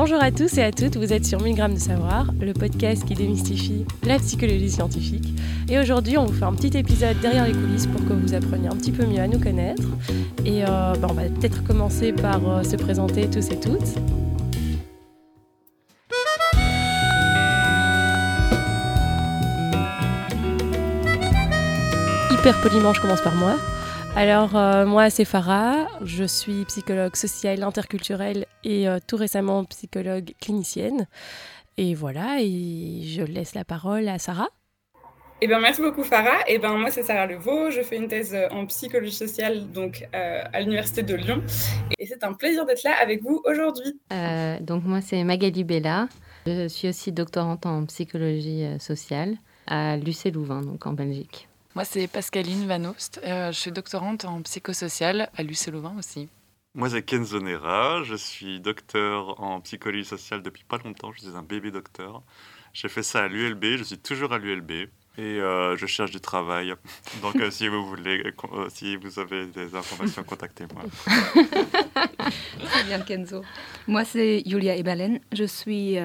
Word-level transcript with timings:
Bonjour 0.00 0.22
à 0.22 0.30
tous 0.30 0.58
et 0.58 0.62
à 0.62 0.70
toutes, 0.70 0.96
vous 0.96 1.12
êtes 1.12 1.26
sur 1.26 1.40
1000 1.40 1.56
grammes 1.56 1.74
de 1.74 1.80
savoir, 1.80 2.26
le 2.40 2.52
podcast 2.52 3.04
qui 3.04 3.14
démystifie 3.14 3.84
la 4.04 4.20
psychologie 4.20 4.70
scientifique. 4.70 5.34
Et 5.68 5.76
aujourd'hui, 5.76 6.16
on 6.16 6.24
vous 6.24 6.32
fait 6.32 6.44
un 6.44 6.54
petit 6.54 6.78
épisode 6.78 7.18
derrière 7.18 7.44
les 7.44 7.52
coulisses 7.52 7.88
pour 7.88 8.06
que 8.06 8.12
vous 8.12 8.32
appreniez 8.32 8.68
un 8.68 8.76
petit 8.76 8.92
peu 8.92 9.04
mieux 9.04 9.18
à 9.18 9.26
nous 9.26 9.40
connaître. 9.40 9.82
Et 10.44 10.62
euh, 10.62 10.94
bah, 10.94 11.08
on 11.10 11.14
va 11.14 11.24
peut-être 11.24 11.64
commencer 11.64 12.12
par 12.12 12.48
euh, 12.48 12.62
se 12.62 12.76
présenter 12.76 13.28
tous 13.28 13.50
et 13.50 13.58
toutes. 13.58 13.96
Hyper 22.30 22.60
poliment, 22.60 22.92
je 22.92 23.00
commence 23.00 23.20
par 23.20 23.34
moi. 23.34 23.56
Alors, 24.18 24.56
euh, 24.56 24.84
moi, 24.84 25.10
c'est 25.10 25.24
Farah. 25.24 25.86
Je 26.02 26.24
suis 26.24 26.64
psychologue 26.64 27.14
sociale, 27.14 27.62
interculturelle 27.62 28.46
et 28.64 28.88
euh, 28.88 28.98
tout 29.06 29.14
récemment 29.14 29.64
psychologue 29.66 30.32
clinicienne. 30.40 31.06
Et 31.76 31.94
voilà, 31.94 32.38
et 32.40 33.02
je 33.04 33.22
laisse 33.22 33.54
la 33.54 33.64
parole 33.64 34.08
à 34.08 34.18
Sarah. 34.18 34.48
Eh 35.40 35.46
bien, 35.46 35.60
merci 35.60 35.80
beaucoup 35.82 36.02
Farah. 36.02 36.40
Eh 36.48 36.58
ben, 36.58 36.76
moi, 36.76 36.90
c'est 36.90 37.04
Sarah 37.04 37.26
Levaux. 37.26 37.70
Je 37.70 37.80
fais 37.82 37.96
une 37.96 38.08
thèse 38.08 38.36
en 38.50 38.66
psychologie 38.66 39.14
sociale 39.14 39.70
donc, 39.70 40.08
euh, 40.12 40.42
à 40.52 40.60
l'Université 40.62 41.04
de 41.04 41.14
Lyon. 41.14 41.40
Et 42.00 42.06
c'est 42.06 42.24
un 42.24 42.32
plaisir 42.32 42.66
d'être 42.66 42.82
là 42.82 42.96
avec 43.00 43.22
vous 43.22 43.40
aujourd'hui. 43.44 44.00
donc, 44.62 44.82
moi, 44.82 45.00
c'est 45.00 45.22
Magali 45.22 45.62
Bella. 45.62 46.08
Je 46.44 46.66
suis 46.66 46.88
aussi 46.88 47.12
doctorante 47.12 47.66
en 47.66 47.86
psychologie 47.86 48.66
sociale 48.80 49.36
à 49.68 49.96
l'UC 49.96 50.34
Louvain, 50.34 50.62
donc 50.62 50.88
en 50.88 50.92
Belgique. 50.92 51.47
Moi, 51.78 51.84
c'est 51.84 52.08
Pascaline 52.08 52.66
Van 52.66 52.86
Oost. 52.86 53.20
Euh, 53.24 53.52
je 53.52 53.56
suis 53.56 53.70
doctorante 53.70 54.24
en 54.24 54.42
psychosocial 54.42 55.30
à 55.36 55.44
l'UC 55.44 55.68
Louvain 55.68 55.94
aussi. 55.96 56.28
Moi, 56.74 56.90
c'est 56.90 57.02
Kenzo 57.02 57.38
Nera. 57.38 58.02
Je 58.02 58.16
suis 58.16 58.58
docteur 58.58 59.40
en 59.40 59.60
psychologie 59.60 60.04
sociale 60.04 60.42
depuis 60.42 60.64
pas 60.64 60.78
longtemps. 60.84 61.12
Je 61.12 61.20
suis 61.20 61.36
un 61.36 61.44
bébé 61.44 61.70
docteur. 61.70 62.24
J'ai 62.72 62.88
fait 62.88 63.04
ça 63.04 63.20
à 63.20 63.28
l'ULB. 63.28 63.76
Je 63.76 63.84
suis 63.84 63.98
toujours 63.98 64.32
à 64.32 64.38
l'ULB. 64.38 64.72
Et 64.72 64.88
euh, 65.20 65.76
je 65.76 65.86
cherche 65.86 66.10
du 66.10 66.20
travail. 66.20 66.74
Donc, 67.22 67.36
euh, 67.36 67.48
si 67.48 67.68
vous 67.68 67.86
voulez, 67.86 68.24
si 68.70 68.96
vous 68.96 69.20
avez 69.20 69.46
des 69.46 69.76
informations, 69.76 70.24
contactez-moi. 70.24 70.82
Très 72.64 72.84
bien, 72.88 72.98
Kenzo. 73.02 73.44
Moi, 73.86 74.04
c'est 74.04 74.42
Julia 74.44 74.74
Ebalen. 74.74 75.20
Je 75.30 75.44
suis 75.44 75.96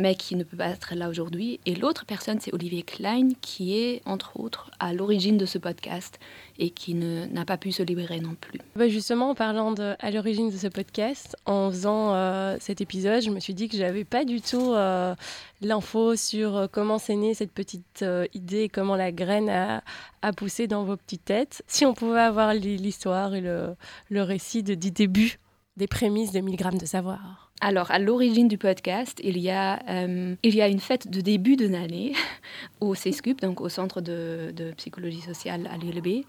mais 0.00 0.14
qui 0.14 0.34
ne 0.34 0.44
peut 0.44 0.56
pas 0.56 0.68
être 0.68 0.94
là 0.94 1.08
aujourd'hui. 1.08 1.60
Et 1.66 1.74
l'autre 1.74 2.04
personne, 2.06 2.40
c'est 2.40 2.52
Olivier 2.54 2.82
Klein, 2.82 3.28
qui 3.40 3.78
est, 3.78 4.02
entre 4.06 4.40
autres, 4.40 4.70
à 4.80 4.92
l'origine 4.92 5.36
de 5.36 5.46
ce 5.46 5.58
podcast 5.58 6.18
et 6.58 6.70
qui 6.70 6.94
n'a 6.94 7.44
pas 7.44 7.56
pu 7.56 7.72
se 7.72 7.82
libérer 7.82 8.20
non 8.20 8.34
plus. 8.38 8.60
Bah, 8.76 8.88
justement, 8.88 9.30
en 9.30 9.34
parlant 9.34 9.72
de, 9.72 9.94
à 9.98 10.10
l'origine 10.10 10.50
de 10.50 10.56
ce 10.56 10.68
podcast, 10.68 11.36
en 11.46 11.70
faisant 11.70 12.14
euh, 12.14 12.56
cet 12.60 12.80
épisode, 12.80 13.22
je 13.22 13.30
me 13.30 13.40
suis 13.40 13.54
dit 13.54 13.68
que 13.68 13.76
j'avais 13.76 14.04
pas 14.04 14.24
du 14.24 14.40
tout 14.40 14.72
euh, 14.72 15.14
l'info 15.60 16.16
sur 16.16 16.56
euh, 16.56 16.66
comment 16.70 16.98
s'est 16.98 17.16
née 17.16 17.34
cette 17.34 17.52
petite 17.52 18.04
idée, 18.34 18.68
comment 18.68 18.96
la 18.96 19.12
graine 19.12 19.48
a, 19.48 19.82
poussé 20.32 20.66
dans 20.66 20.84
vos 20.84 20.96
petites 20.96 21.24
têtes. 21.24 21.62
Si 21.66 21.84
on 21.84 21.94
pouvait 21.94 22.20
avoir 22.20 22.54
l'histoire 22.54 23.34
et 23.34 23.40
le, 23.40 23.74
le 24.08 24.22
récit 24.22 24.62
de, 24.62 24.74
du 24.74 24.90
début 24.90 25.38
des 25.80 25.88
prémices 25.88 26.30
de 26.30 26.40
1000 26.40 26.56
grammes 26.56 26.78
de 26.78 26.86
savoir. 26.86 27.50
Alors, 27.62 27.90
à 27.90 27.98
l'origine 27.98 28.48
du 28.48 28.58
podcast, 28.58 29.20
il 29.24 29.38
y, 29.38 29.50
a, 29.50 29.80
euh, 29.88 30.34
il 30.42 30.54
y 30.54 30.62
a 30.62 30.68
une 30.68 30.78
fête 30.78 31.10
de 31.10 31.20
début 31.20 31.56
de 31.56 31.66
l'année 31.66 32.12
au 32.80 32.94
CESCUP, 32.94 33.40
donc 33.40 33.60
au 33.60 33.68
Centre 33.68 34.00
de, 34.00 34.52
de 34.54 34.72
psychologie 34.72 35.20
sociale 35.22 35.68
à 35.72 35.76
l'ULB, 35.78 36.24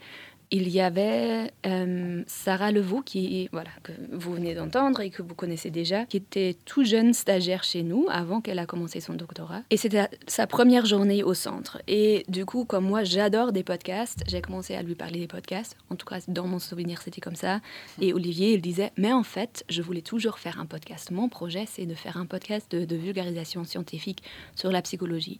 il 0.51 0.67
y 0.67 0.81
avait 0.81 1.51
euh, 1.66 2.23
Sarah 2.28 2.72
Levaux, 2.72 3.01
qui, 3.01 3.47
voilà, 3.53 3.69
que 3.84 3.94
vous 4.12 4.34
venez 4.34 4.53
d'entendre 4.53 5.00
et 5.00 5.09
que 5.09 5.22
vous 5.22 5.34
connaissez 5.34 5.72
déjà, 5.72 6.06
qui 6.06 6.17
était 6.17 6.57
tout 6.66 6.84
jeune 6.84 7.13
stagiaire 7.13 7.63
chez 7.63 7.84
nous 7.84 8.07
avant 8.09 8.41
qu'elle 8.41 8.59
a 8.59 8.66
commencé 8.66 9.00
son 9.00 9.13
doctorat. 9.13 9.62
Et 9.69 9.78
c'était 9.78 10.09
sa 10.28 10.47
première 10.47 10.85
journée 10.85 11.23
au 11.23 11.34
centre. 11.34 11.81
Et 11.88 12.25
du 12.28 12.45
coup, 12.45 12.66
comme 12.66 12.85
moi, 12.85 13.03
j'adore 13.06 13.53
des 13.53 13.63
podcasts, 13.63 14.23
j'ai 14.28 14.41
commencé 14.41 14.75
à 14.75 14.84
lui 14.84 14.95
parler 14.95 15.19
des 15.19 15.28
podcasts. 15.28 15.78
En 15.89 15.95
tout 15.95 16.06
cas, 16.06 16.19
dans 16.28 16.47
mon 16.47 16.59
souvenir, 16.59 17.01
c'était 17.01 17.22
comme 17.22 17.35
ça. 17.35 17.62
Et 18.01 18.13
Olivier, 18.13 18.53
il 18.53 18.62
disait, 18.62 18.91
mais 18.97 19.13
en 19.13 19.23
fait, 19.23 19.63
je 19.69 19.81
voulais 19.81 20.01
toujours 20.01 20.38
faire 20.38 20.59
un 20.59 20.66
podcast. 20.66 21.12
Mon 21.12 21.29
projet, 21.29 21.66
c'est 21.66 21.85
de 21.85 21.95
faire 21.95 22.18
un 22.18 22.25
podcast 22.25 22.69
de, 22.72 22.83
de 22.83 22.95
vulgarisation 22.97 23.63
scientifique 23.63 24.22
sur 24.56 24.72
la 24.72 24.81
psychologie. 24.81 25.39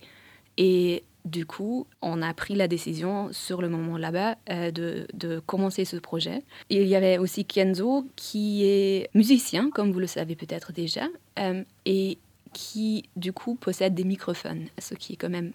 Et 0.58 1.04
du 1.26 1.46
coup, 1.46 1.88
on 2.02 2.22
a 2.22 2.34
pris 2.34 2.56
la 2.56 2.68
décision 2.68 3.32
sur 3.32 3.62
le 3.62 3.70
moment 3.70 3.98
là-bas 3.98 4.38
euh, 4.50 4.72
de, 4.72 5.40
commencer 5.46 5.86
ce 5.86 5.98
projet. 5.98 6.44
Il 6.70 6.88
y 6.88 6.96
avait 6.96 7.18
aussi 7.18 7.46
Kenzo 7.46 8.06
qui 8.16 8.66
est 8.66 9.10
musicien, 9.14 9.70
comme 9.70 9.92
vous 9.92 10.00
le 10.00 10.08
savez 10.08 10.36
peut-être 10.36 10.72
déjà, 10.72 11.08
euh, 11.40 11.64
et 11.86 12.18
qui 12.54 13.06
du 13.16 13.34
coup 13.34 13.56
possède 13.56 13.94
des 13.94 14.04
microphones, 14.04 14.66
ce 14.78 14.96
qui 14.96 15.14
est 15.14 15.16
quand 15.16 15.30
même 15.30 15.52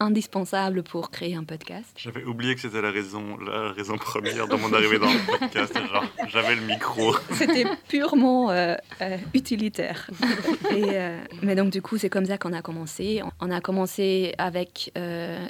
indispensable 0.00 0.82
pour 0.82 1.10
créer 1.10 1.34
un 1.34 1.44
podcast. 1.44 1.90
J'avais 1.96 2.24
oublié 2.24 2.54
que 2.54 2.60
c'était 2.60 2.82
la 2.82 2.90
raison, 2.90 3.38
la 3.38 3.72
raison 3.72 3.96
première 3.96 4.46
de 4.46 4.54
mon 4.56 4.72
arrivée 4.72 4.98
dans 4.98 5.10
le 5.10 5.38
podcast. 5.38 5.74
J'avais 6.28 6.56
le 6.56 6.62
micro. 6.62 7.14
C'était 7.32 7.64
purement 7.88 8.50
euh, 8.50 8.74
euh, 9.00 9.16
utilitaire. 9.34 10.10
Et, 10.70 10.84
euh, 10.84 11.18
mais 11.42 11.54
donc 11.54 11.70
du 11.70 11.80
coup, 11.80 11.96
c'est 11.96 12.10
comme 12.10 12.26
ça 12.26 12.36
qu'on 12.36 12.52
a 12.52 12.62
commencé. 12.62 13.22
On 13.40 13.50
a 13.50 13.60
commencé 13.60 14.34
avec 14.38 14.92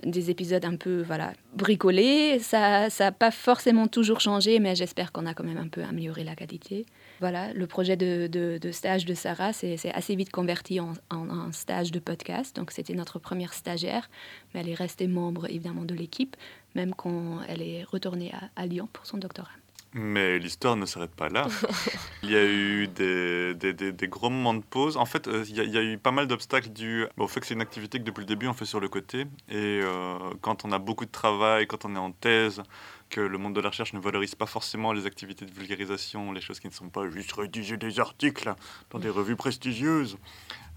des 0.05 0.31
épisodes 0.31 0.65
un 0.65 0.77
peu 0.77 1.03
voilà 1.03 1.33
bricolés. 1.55 2.39
Ça 2.39 2.89
n'a 2.89 3.13
pas 3.13 3.31
forcément 3.31 3.89
toujours 3.89 4.21
changé, 4.21 4.61
mais 4.61 4.75
j'espère 4.75 5.13
qu'on 5.13 5.27
a 5.27 5.35
quand 5.35 5.45
même 5.45 5.59
un 5.59 5.69
peu 5.69 5.83
amélioré 5.83 6.25
la 6.25 6.37
qualité. 6.37 6.87
Voilà, 7.21 7.53
le 7.55 7.67
projet 7.67 7.97
de, 7.97 8.71
stage 8.73 9.05
de 9.05 9.15
Sarah 9.15 9.53
s'est 9.53 9.79
assez 9.93 10.15
vite 10.17 10.31
converti 10.31 10.81
en, 10.81 11.53
stage 11.53 11.91
de 11.91 11.99
podcast. 11.99 12.55
Donc, 12.57 12.71
c'était 12.71 12.95
notre 12.95 13.19
première 13.19 13.55
stagiaire, 13.55 14.11
mais 14.53 14.61
elle 14.61 14.69
est 14.69 14.75
restée 14.75 15.07
membre 15.07 15.47
évidemment 15.47 15.85
de 15.85 15.95
l'équipe, 15.95 16.37
même 16.75 16.95
quand 16.95 17.41
elle 17.49 17.63
est 17.63 17.85
retournée 17.85 18.33
à, 18.57 18.67
Lyon 18.67 18.89
pour 18.93 19.07
son 19.07 19.19
doctorat. 19.19 19.51
Mais 19.93 20.39
l'histoire 20.39 20.77
ne 20.77 20.85
s'arrête 20.85 21.15
pas 21.15 21.31
là. 21.31 21.47
il 22.23 22.31
y 22.31 22.37
a 22.37 22.45
eu 22.45 22.87
des, 22.87 24.09
gros 24.09 24.29
moments 24.29 24.53
de 24.53 24.63
pause. 24.63 24.99
En 24.99 25.07
fait, 25.07 25.27
euh, 25.27 25.45
il, 25.49 25.57
y 25.57 25.79
a, 25.79 25.83
eu 25.83 25.97
pas 25.97 26.11
mal 26.11 26.27
d'obstacles 26.27 26.69
dus 26.69 27.07
au 27.17 27.29
fait 27.29 27.41
que 27.41 27.47
c'est 27.47 27.55
une 27.55 27.63
activité 27.63 27.99
que 27.99 28.05
depuis 28.05 28.21
le 28.21 28.27
début 28.27 28.47
on 28.47 28.53
fait 28.53 28.67
sur 28.67 28.81
le 28.81 28.89
côté. 28.89 29.21
Et 29.49 29.81
euh, 29.83 30.19
quand 30.43 30.67
on 30.67 30.73
a 30.73 30.79
beaucoup 30.79 31.07
de 31.07 31.11
travail, 31.11 31.67
quand 31.67 31.87
on 31.87 31.95
est 31.95 31.99
en 31.99 32.11
thèse, 32.11 32.63
que 33.09 33.21
le 33.21 33.39
monde 33.39 33.55
de 33.55 33.61
la 33.61 33.71
recherche 33.71 33.93
ne 33.93 34.01
valorise 34.01 34.35
pas 34.35 34.47
forcément 34.47 34.93
les 34.93 35.07
activités 35.07 35.45
de 35.45 35.53
vulgarisation, 35.53 36.33
les 36.33 36.41
choses 36.41 36.61
qui 36.61 36.67
ne 36.67 36.73
sont 36.73 36.89
pas 36.89 37.09
juste 37.09 37.33
rédiger 37.33 37.77
des 37.77 38.01
articles 38.01 38.55
dans 38.91 38.99
des 38.99 39.11
revues 39.11 39.37
prestigieuses, 39.37 40.19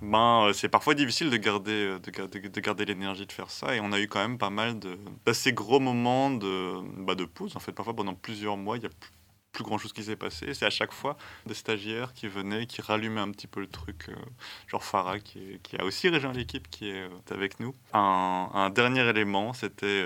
ben, 0.02 0.46
euh, 0.46 0.54
c'est 0.54 0.70
parfois 0.70 0.96
difficile 0.96 1.30
de 1.30 1.38
garder, 1.38 1.72
euh, 1.72 2.00
de 2.00 2.12
garder, 2.12 2.40
de 2.40 2.62
garder 2.62 2.86
l'énergie 2.86 3.26
de 3.26 3.32
faire 3.32 3.52
ça. 3.52 3.76
Et 3.76 3.82
on 3.82 3.92
a 3.92 4.00
eu 4.00 4.08
quand 4.08 4.20
même 4.20 4.38
pas 4.38 4.50
mal 4.50 4.80
d'assez 5.26 5.52
gros 5.52 5.80
moments 5.80 6.32
de, 6.32 6.82
bah, 7.04 7.16
de 7.16 7.26
pause. 7.26 7.56
En 7.56 7.60
fait, 7.60 7.74
parfois 7.74 7.96
pendant 7.96 8.14
plusieurs 8.14 8.56
mois, 8.56 8.78
il 8.78 8.84
y 8.84 8.86
a 8.86 8.90
plus 9.52 9.64
grand 9.64 9.78
chose 9.78 9.94
qui 9.94 10.04
s'est 10.04 10.16
passé. 10.16 10.54
C'est 10.54 10.66
à 10.66 10.70
chaque 10.70 10.94
fois 10.94 11.18
des 11.46 11.54
stagiaires 11.54 12.14
qui 12.14 12.28
venaient, 12.28 12.66
qui 12.66 12.82
rallumaient 12.82 13.22
un 13.22 13.32
petit 13.32 13.48
peu 13.48 13.60
le 13.60 13.68
truc, 13.68 14.10
euh, 14.10 14.16
genre 14.68 14.84
Farah 14.84 15.20
qui, 15.20 15.60
a 15.78 15.84
aussi 15.84 16.10
rejoint 16.10 16.34
l'équipe 16.34 16.70
qui 16.70 16.90
est 16.90 17.10
avec 17.32 17.60
nous. 17.60 17.74
Un, 17.94 18.70
dernier 18.70 19.08
élément, 19.08 19.54
c'était 19.54 20.06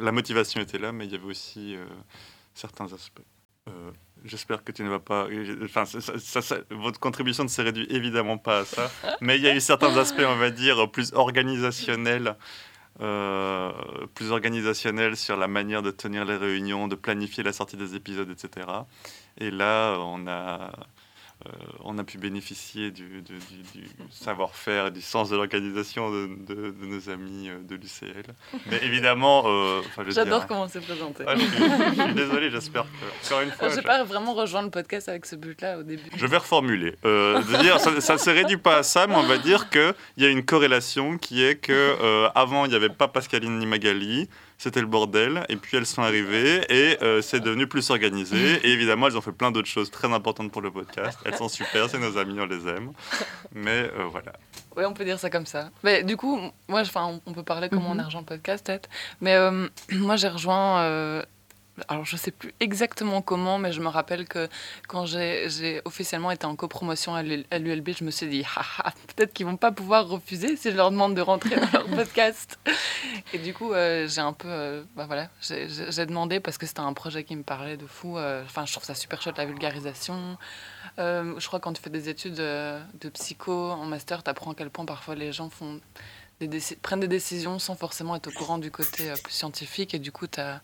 la 0.00 0.12
motivation 0.12 0.60
était 0.60 0.78
là, 0.78 0.92
mais 0.92 1.06
il 1.06 1.12
y 1.12 1.14
avait 1.14 1.24
aussi 1.24 1.76
euh, 1.76 1.86
certains 2.54 2.92
aspects. 2.92 3.22
Euh, 3.68 3.90
j'espère 4.24 4.62
que 4.62 4.72
tu 4.72 4.82
ne 4.82 4.88
vas 4.88 5.00
pas. 5.00 5.28
Enfin, 5.64 5.84
votre 6.70 7.00
contribution 7.00 7.44
ne 7.44 7.48
se 7.48 7.62
réduit 7.62 7.86
évidemment 7.90 8.38
pas 8.38 8.60
à 8.60 8.64
ça, 8.64 8.90
mais 9.20 9.36
il 9.36 9.42
y 9.42 9.48
a 9.48 9.54
eu 9.54 9.60
certains 9.60 9.96
aspects, 9.96 10.24
on 10.26 10.36
va 10.36 10.50
dire, 10.50 10.90
plus 10.90 11.12
organisationnels. 11.14 12.36
Euh, 13.02 13.72
plus 14.14 14.30
organisationnels 14.30 15.16
sur 15.16 15.36
la 15.36 15.48
manière 15.48 15.82
de 15.82 15.90
tenir 15.90 16.24
les 16.24 16.36
réunions, 16.36 16.88
de 16.88 16.94
planifier 16.94 17.42
la 17.42 17.52
sortie 17.52 17.76
des 17.76 17.94
épisodes, 17.94 18.30
etc. 18.30 18.66
Et 19.36 19.50
là, 19.50 19.98
on 20.00 20.26
a 20.26 20.72
on 21.84 21.98
a 21.98 22.04
pu 22.04 22.18
bénéficier 22.18 22.90
du, 22.90 23.22
du, 23.22 23.38
savoir-faire 24.10 24.86
et 24.86 24.90
du 24.90 25.02
sens 25.02 25.30
de 25.30 25.36
l'organisation 25.36 26.10
de, 26.10 26.28
de, 26.46 26.86
nos 26.86 27.10
amis 27.10 27.50
de 27.68 27.74
l'UCL. 27.74 28.34
Mais 28.70 28.78
évidemment, 28.82 29.44
j'adore 30.08 30.46
comment 30.46 30.68
c'est 30.68 30.80
présenté. 30.80 31.24
je, 31.28 32.02
suis, 32.02 32.14
désolé, 32.14 32.50
j'espère 32.50 32.84
que 32.84 33.26
encore 33.26 33.40
une 33.42 33.50
fois. 33.50 33.68
Je 33.68 33.76
n'ai 33.76 33.82
pas 33.82 34.04
vraiment 34.04 34.34
rejoint 34.34 34.62
le 34.62 34.70
podcast 34.70 35.08
avec 35.08 35.26
ce 35.26 35.36
but-là 35.36 35.78
au 35.78 35.82
début. 35.82 36.10
Je 36.16 36.26
vais 36.26 36.38
reformuler. 36.38 36.96
dire, 37.60 37.80
ça 37.80 37.90
ne 38.14 38.18
se 38.18 38.30
réduit 38.30 38.56
pas 38.56 38.78
à 38.78 38.82
ça, 38.82 39.06
mais 39.06 39.16
on 39.16 39.26
va 39.26 39.38
dire 39.38 39.70
qu'il 39.70 39.94
y 40.18 40.24
a 40.24 40.28
une 40.28 40.44
corrélation 40.44 41.18
qui 41.18 41.42
est 41.42 41.56
que 41.56 42.28
avant 42.34 42.64
il 42.64 42.70
n'y 42.70 42.76
avait 42.76 42.88
pas 42.88 43.08
Pascaline 43.08 43.58
ni 43.58 43.66
Magali 43.66 44.28
c'était 44.58 44.80
le 44.80 44.86
bordel. 44.86 45.44
Et 45.48 45.56
puis 45.56 45.76
elles 45.76 45.86
sont 45.86 46.02
arrivées 46.02 46.64
et 46.68 47.02
euh, 47.02 47.22
c'est 47.22 47.40
devenu 47.40 47.66
plus 47.66 47.90
organisé. 47.90 48.36
Et 48.64 48.72
évidemment, 48.72 49.08
elles 49.08 49.16
ont 49.16 49.22
fait 49.22 49.32
plein 49.32 49.50
d'autres 49.50 49.68
choses 49.68 49.90
très 49.90 50.12
importantes 50.12 50.50
pour 50.50 50.62
le 50.62 50.70
podcast. 50.70 51.18
Elles 51.24 51.36
sont 51.36 51.48
super, 51.48 51.88
c'est 51.88 51.98
nos 51.98 52.16
amis, 52.18 52.38
on 52.40 52.46
les 52.46 52.66
aime. 52.68 52.92
Mais 53.52 53.90
euh, 53.98 54.04
voilà. 54.10 54.32
Oui, 54.76 54.84
on 54.84 54.92
peut 54.92 55.04
dire 55.04 55.18
ça 55.18 55.30
comme 55.30 55.46
ça. 55.46 55.70
Mais 55.82 56.02
du 56.02 56.16
coup, 56.16 56.38
moi, 56.68 56.82
on 57.26 57.32
peut 57.32 57.42
parler 57.42 57.68
comment 57.68 57.90
on 57.90 57.98
a 57.98 58.04
rejoint 58.04 58.20
le 58.20 58.26
podcast, 58.26 58.66
peut-être. 58.66 58.88
Mais 59.20 59.34
euh, 59.34 59.68
moi, 59.92 60.16
j'ai 60.16 60.28
rejoint 60.28 61.22
alors 61.88 62.04
je 62.04 62.16
sais 62.16 62.30
plus 62.30 62.54
exactement 62.60 63.22
comment, 63.22 63.58
mais 63.58 63.72
je 63.72 63.80
me 63.80 63.88
rappelle 63.88 64.26
que 64.26 64.48
quand 64.88 65.06
j'ai 65.06 65.80
officiellement 65.84 66.30
été 66.30 66.46
en 66.46 66.56
copromotion 66.56 67.14
à 67.14 67.22
l'ULB, 67.22 67.90
je 67.98 68.04
me 68.04 68.10
suis 68.10 68.26
dit, 68.26 68.44
peut-être 69.16 69.32
qu'ils 69.32 69.46
vont 69.46 69.56
pas 69.56 69.72
pouvoir 69.72 70.08
refuser 70.08 70.56
si 70.56 70.70
je 70.70 70.76
leur 70.76 70.90
demande 70.90 71.14
de 71.14 71.20
rentrer 71.20 71.56
dans 71.56 71.70
leur 71.72 71.86
podcast. 71.96 72.58
Et 73.32 73.38
du 73.38 73.52
coup, 73.52 73.72
euh, 73.72 74.08
j'ai 74.08 74.20
un 74.20 74.32
peu, 74.32 74.48
euh, 74.48 74.82
bah 74.94 75.06
voilà, 75.06 75.28
j'ai 75.40 76.06
demandé 76.06 76.40
parce 76.40 76.58
que 76.58 76.66
c'était 76.66 76.80
un 76.80 76.92
projet 76.92 77.24
qui 77.24 77.36
me 77.36 77.42
parlait 77.42 77.76
de 77.76 77.86
fou. 77.86 78.16
Euh, 78.16 78.42
enfin, 78.44 78.64
je 78.66 78.72
trouve 78.72 78.84
ça 78.84 78.94
super 78.94 79.20
chouette 79.20 79.38
la 79.38 79.46
vulgarisation. 79.46 80.38
je 80.98 81.46
crois 81.46 81.58
que 81.58 81.64
quand 81.64 81.72
tu 81.72 81.82
fais 81.82 81.90
des 81.90 82.08
études 82.08 82.36
de 82.36 83.08
psycho 83.12 83.70
en 83.70 83.84
master, 83.84 84.22
tu 84.22 84.30
apprends 84.30 84.52
à 84.52 84.54
quel 84.54 84.70
point 84.70 84.84
parfois 84.84 85.14
les 85.14 85.32
gens 85.32 85.50
font 85.50 85.80
prennent 86.82 87.00
des 87.00 87.08
décisions 87.08 87.58
sans 87.58 87.74
forcément 87.74 88.14
être 88.14 88.26
au 88.26 88.30
courant 88.30 88.58
du 88.58 88.70
côté 88.70 89.10
euh, 89.10 89.14
scientifique. 89.28 89.94
Et 89.94 89.98
du 89.98 90.12
coup, 90.12 90.26
tu 90.26 90.40
as, 90.40 90.60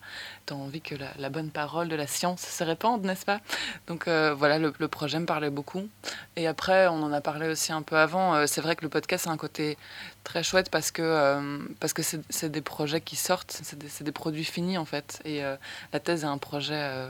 envie 0.51 0.81
que 0.81 0.95
la, 1.17 1.29
bonne 1.29 1.49
parole 1.49 1.87
de 1.87 1.95
la 1.95 2.05
science 2.05 2.41
se 2.41 2.63
répande, 2.63 3.03
n'est-ce 3.03 3.25
pas? 3.25 3.39
Donc 3.87 4.07
euh, 4.07 4.33
voilà, 4.33 4.59
le, 4.59 4.87
projet 4.87 5.19
me 5.19 5.25
parlait 5.25 5.49
beaucoup. 5.49 5.87
Et 6.35 6.47
après, 6.47 6.87
on 6.87 7.01
en 7.01 7.11
a 7.11 7.21
parlé 7.21 7.47
aussi 7.47 7.71
un 7.71 7.81
peu 7.81 7.97
avant. 7.97 8.35
Euh, 8.35 8.45
c'est 8.45 8.61
vrai 8.61 8.75
que 8.75 8.83
le 8.83 8.89
podcast 8.89 9.27
a 9.27 9.31
un 9.31 9.37
côté 9.37 9.77
très 10.23 10.43
chouette 10.43 10.69
parce 10.69 10.91
que 10.91 11.73
parce 11.79 11.93
que 11.93 12.01
c'est 12.01 12.49
des 12.49 12.61
projets 12.61 13.01
qui 13.01 13.15
sortent, 13.15 13.51
c'est 13.51 13.77
des, 13.77 13.87
des, 14.01 14.11
produits 14.11 14.45
finis 14.45 14.77
en 14.77 14.85
fait. 14.85 15.21
Et 15.25 15.41
la 15.41 15.99
thèse 15.99 16.23
est 16.23 16.27
un 16.27 16.37
projet 16.37 17.07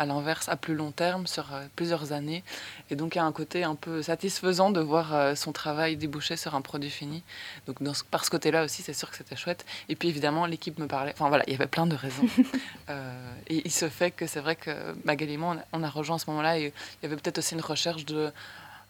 à 0.00 0.06
l'inverse, 0.06 0.48
à 0.48 0.56
plus 0.56 0.74
long 0.74 0.92
terme, 0.92 1.26
sur 1.26 1.52
euh, 1.52 1.66
plusieurs 1.76 2.12
années. 2.12 2.42
Et 2.88 2.96
donc, 2.96 3.14
il 3.14 3.18
y 3.18 3.20
a 3.20 3.24
un 3.24 3.32
côté 3.32 3.64
un 3.64 3.74
peu 3.74 4.00
satisfaisant 4.00 4.70
de 4.70 4.80
voir 4.80 5.14
euh, 5.14 5.34
son 5.34 5.52
travail 5.52 5.96
déboucher 5.96 6.38
sur 6.38 6.54
un 6.54 6.62
produit 6.62 6.88
fini. 6.88 7.22
Donc, 7.66 7.82
dans 7.82 7.92
par 8.10 8.24
ce 8.24 8.30
côté-là 8.30 8.64
aussi, 8.64 8.80
c'est 8.80 8.94
sûr 8.94 9.10
que 9.10 9.16
c'était 9.18 9.36
chouette. 9.36 9.66
Et 9.90 9.96
puis, 9.96 10.08
évidemment, 10.08 10.46
l'équipe 10.46 10.78
me 10.78 10.86
parlait. 10.86 11.12
Enfin, 11.12 11.28
voilà, 11.28 11.44
il 11.46 11.52
y 11.52 11.54
avait 11.54 11.66
plein 11.66 11.86
de 11.86 11.94
raisons. 11.94 12.26
Euh, 12.88 13.32
et 13.46 13.62
il 13.64 13.70
se 13.70 13.88
fait 13.88 14.10
que 14.10 14.26
c'est 14.26 14.40
vrai 14.40 14.56
que 14.56 14.70
Magali 15.04 15.34
et 15.34 15.36
moi, 15.36 15.56
on 15.72 15.82
a 15.84 15.88
rejoint 15.88 16.16
à 16.16 16.18
ce 16.18 16.28
moment-là. 16.30 16.58
Et 16.58 16.62
il 16.62 17.02
y 17.02 17.06
avait 17.06 17.14
peut-être 17.14 17.38
aussi 17.38 17.54
une 17.54 17.60
recherche 17.60 18.04
de. 18.04 18.32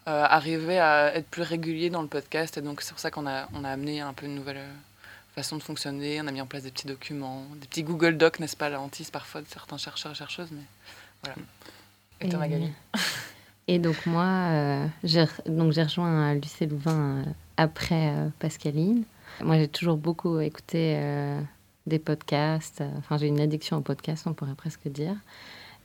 arriver 0.05 0.79
à 0.79 1.13
être 1.13 1.27
plus 1.27 1.43
régulier 1.43 1.91
dans 1.91 2.01
le 2.01 2.07
podcast 2.07 2.57
et 2.57 2.61
donc 2.61 2.81
c'est 2.81 2.91
pour 2.91 2.99
ça 2.99 3.11
qu'on 3.11 3.27
a, 3.27 3.47
on 3.53 3.63
a 3.63 3.69
amené 3.69 4.01
un 4.01 4.13
peu 4.13 4.25
une 4.25 4.33
nouvelle 4.33 4.63
façon 5.35 5.57
de 5.57 5.63
fonctionner. 5.63 6.21
On 6.21 6.27
a 6.27 6.31
mis 6.31 6.41
en 6.41 6.45
place 6.45 6.63
des 6.63 6.71
petits 6.71 6.87
documents, 6.87 7.45
des 7.55 7.67
petits 7.67 7.83
Google 7.83 8.17
Docs, 8.17 8.39
n'est-ce 8.39 8.57
pas, 8.57 8.69
la 8.69 8.79
hantise 8.79 9.11
parfois 9.11 9.41
de 9.41 9.47
certains 9.47 9.77
chercheurs 9.77 10.11
et 10.11 10.15
chercheuses. 10.15 10.49
Mais 10.51 10.63
voilà. 11.23 11.35
Et 12.21 12.29
toi, 12.29 12.39
Magali 12.39 12.71
Et 13.67 13.79
donc, 13.79 14.05
moi, 14.05 14.25
euh, 14.25 14.87
j'ai, 15.03 15.23
rejoint 15.23 16.33
Lucé 16.33 16.65
Louvain 16.65 17.19
euh, 17.19 17.23
après 17.57 18.09
euh, 18.09 18.27
Pascaline. 18.39 19.03
Moi, 19.41 19.57
j'ai 19.57 19.67
toujours 19.67 19.97
beaucoup 19.97 20.39
écouté 20.39 20.99
des 21.87 21.99
podcasts. 21.99 22.83
Enfin, 22.97 23.17
j'ai 23.17 23.27
une 23.27 23.39
addiction 23.39 23.77
aux 23.77 23.81
podcasts, 23.81 24.27
on 24.27 24.33
pourrait 24.33 24.55
presque 24.55 24.87
dire. 24.89 25.15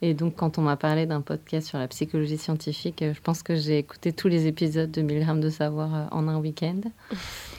Et 0.03 0.15
donc, 0.15 0.35
quand 0.35 0.59
on 0.59 0.63
m'a 0.63 0.77
parlé 0.77 1.07
d'un 1.07 1.21
podcast 1.21 1.69
sur 1.69 1.79
la 1.79 1.87
psychologie 1.87 2.39
scientifique, 2.39 3.03
je 3.03 3.21
pense 3.21 3.43
que 3.43 3.55
j'ai 3.55 3.79
écouté 3.79 4.13
tous 4.13 4.27
les 4.29 4.49
épisodes 4.49 4.91
de 4.91 5.01
1000 5.01 5.21
grammes 5.21 5.41
de 5.41 5.49
savoir 5.49 6.13
en 6.13 6.27
un 6.27 6.39
week-end. 6.39 6.81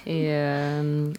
Et 0.10 0.32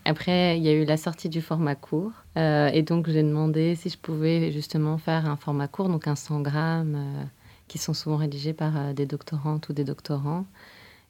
après, 0.07 0.57
il 0.57 0.65
y 0.65 0.69
a 0.69 0.73
eu 0.73 0.87
la 0.87 0.97
sortie 0.97 1.29
du 1.29 1.43
format 1.43 1.75
court. 1.75 2.13
Euh, 2.39 2.69
et 2.73 2.83
donc, 2.83 3.09
j'ai 3.11 3.23
demandé 3.23 3.75
si 3.75 3.91
je 3.91 3.99
pouvais 3.99 4.51
justement 4.51 4.97
faire 4.97 5.27
un 5.27 5.37
format 5.37 5.69
court, 5.69 5.89
donc 5.89 6.09
un 6.09 6.17
100 6.17 6.41
grammes, 6.41 6.95
euh, 6.97 7.25
qui 7.69 7.77
sont 7.77 7.93
souvent 7.93 8.17
rédigés 8.17 8.55
par 8.55 8.77
euh, 8.77 8.93
des 8.95 9.05
doctorantes 9.05 9.69
ou 9.69 9.75
des 9.75 9.85
doctorants. 9.85 10.47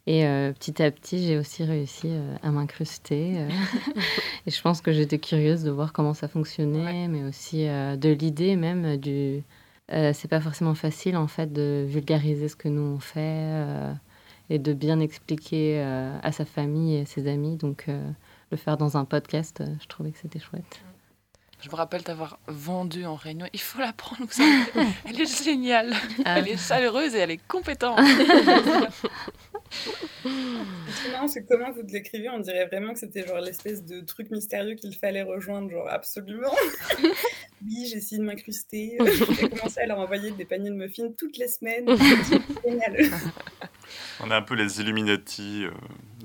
Et 0.07 0.25
petit 0.59 0.83
à 0.83 0.91
petit, 0.91 1.23
j'ai 1.27 1.37
aussi 1.37 1.65
réussi 1.65 2.11
à 2.43 2.51
m'incruster. 2.51 3.47
et 4.47 4.51
je 4.51 4.63
pense 4.63 4.81
que 4.81 4.91
j'étais 4.91 5.19
curieuse 5.19 5.65
de 5.65 5.71
voir 5.71 5.93
comment 5.93 6.15
ça 6.15 6.29
fonctionnait, 6.29 7.09
mais 7.09 7.25
aussi 7.25 7.67
de 7.67 8.09
l'idée 8.09 8.57
même 8.57 8.97
du. 8.97 9.43
c'est 9.91 10.29
pas 10.31 10.41
forcément 10.41 10.75
facile 10.75 11.15
en 11.15 11.27
fait 11.27 11.53
de 11.53 11.85
vulgariser 11.87 12.49
ce 12.49 12.57
que 12.57 12.69
nous 12.69 12.81
on 12.81 12.99
fait 12.99 13.53
et 14.51 14.59
de 14.59 14.73
bien 14.73 15.01
expliquer 15.01 15.81
à 15.81 16.33
sa 16.33 16.45
famille 16.45 16.97
et 16.97 17.01
à 17.03 17.07
ses 17.07 17.29
amis. 17.29 17.57
Donc, 17.57 17.87
le 17.87 18.57
faire 18.57 18.77
dans 18.77 18.97
un 18.97 19.05
podcast, 19.05 19.63
je 19.81 19.87
trouvais 19.87 20.11
que 20.11 20.19
c'était 20.19 20.39
chouette. 20.39 20.83
Je 21.61 21.69
me 21.71 21.75
rappelle 21.75 22.05
t'avoir 22.05 22.39
vendu 22.47 23.05
en 23.05 23.17
réunion. 23.17 23.47
Il 23.53 23.61
faut 23.61 23.81
la 23.81 23.93
prendre, 23.93 24.23
vous 24.25 24.33
savez. 24.33 24.63
Elle 25.09 25.21
est 25.21 25.45
géniale. 25.45 25.93
Ah. 26.25 26.39
Elle 26.39 26.49
est 26.51 26.57
chaleureuse 26.57 27.17
et 27.17 27.19
elle 27.19 27.33
est 27.33 27.47
compétente. 27.49 27.99
Ce 29.71 31.11
marrant, 31.11 31.27
c'est 31.27 31.45
comment 31.45 31.73
vous 31.73 31.83
l'écrivez, 31.89 32.29
on 32.31 32.39
dirait 32.39 32.67
vraiment 32.67 32.93
que 32.93 33.01
c'était 33.01 33.27
genre 33.27 33.41
l'espèce 33.41 33.85
de 33.85 34.01
truc 34.01 34.31
mystérieux 34.31 34.75
qu'il 34.75 34.95
fallait 34.95 35.23
rejoindre, 35.23 35.69
genre 35.71 35.89
absolument. 35.89 36.55
oui, 37.67 37.87
j'ai 37.91 37.97
essayé 37.97 38.19
de 38.19 38.25
m'incruster. 38.25 38.97
J'ai 39.39 39.49
commencé 39.49 39.81
à 39.81 39.87
leur 39.87 39.99
envoyer 39.99 40.31
des 40.31 40.45
paniers 40.45 40.71
de 40.71 40.77
muffins 40.77 41.11
toutes 41.19 41.39
les 41.39 41.49
semaines. 41.49 41.87
génial. 42.65 43.11
On 44.21 44.31
est 44.31 44.35
un 44.35 44.43
peu 44.43 44.55
les 44.55 44.81
Illuminati 44.81 45.65
euh, 45.65 45.71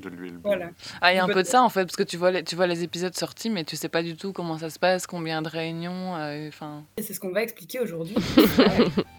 de 0.01 0.10
l'ULB. 0.10 0.42
Voilà. 0.44 0.69
Ah, 1.01 1.13
il 1.13 1.18
y 1.18 1.19
a 1.19 1.24
un 1.24 1.27
peu 1.27 1.44
de 1.44 1.48
ça 1.48 1.62
en 1.62 1.69
fait, 1.69 1.86
parce 1.86 1.95
que 1.95 2.04
tu 2.04 2.18
vois, 2.18 2.31
les, 2.31 2.44
tu 2.44 2.56
vois 2.56 2.68
les 2.68 2.83
épisodes 2.83 3.15
sortis, 3.15 3.50
mais 3.50 3.63
tu 3.63 3.75
sais 3.75 3.89
pas 3.89 4.04
du 4.04 4.15
tout 4.15 4.33
comment 4.33 4.57
ça 4.57 4.69
se 4.69 4.80
passe, 4.80 5.07
combien 5.07 5.42
de 5.42 5.50
réunions. 5.50 6.15
Euh, 6.18 6.48
enfin. 6.48 6.83
C'est 6.98 7.13
ce 7.13 7.19
qu'on 7.19 7.31
va 7.31 7.44
expliquer 7.44 7.80
aujourd'hui. 7.80 8.15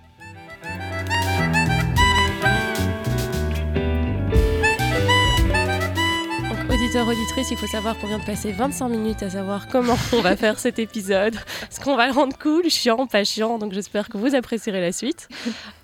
auditrices, 7.03 7.51
il 7.51 7.57
faut 7.57 7.67
savoir 7.67 7.99
qu'on 7.99 8.07
vient 8.07 8.21
de 8.21 8.25
passer 8.25 8.53
25 8.53 8.89
minutes 8.89 9.23
à 9.25 9.31
savoir 9.31 9.67
comment 9.69 9.97
on 10.13 10.21
va 10.21 10.37
faire 10.37 10.61
cet 10.61 10.79
épisode. 10.79 11.35
Est-ce 11.35 11.81
qu'on 11.81 11.97
va 11.97 12.07
le 12.07 12.13
rendre 12.13 12.39
cool, 12.39 12.71
chiant, 12.71 13.07
pas 13.09 13.25
chiant 13.25 13.59
Donc 13.59 13.73
j'espère 13.73 14.09
que 14.09 14.17
vous 14.17 14.35
apprécierez 14.35 14.81
la 14.81 14.93
suite. 14.93 15.29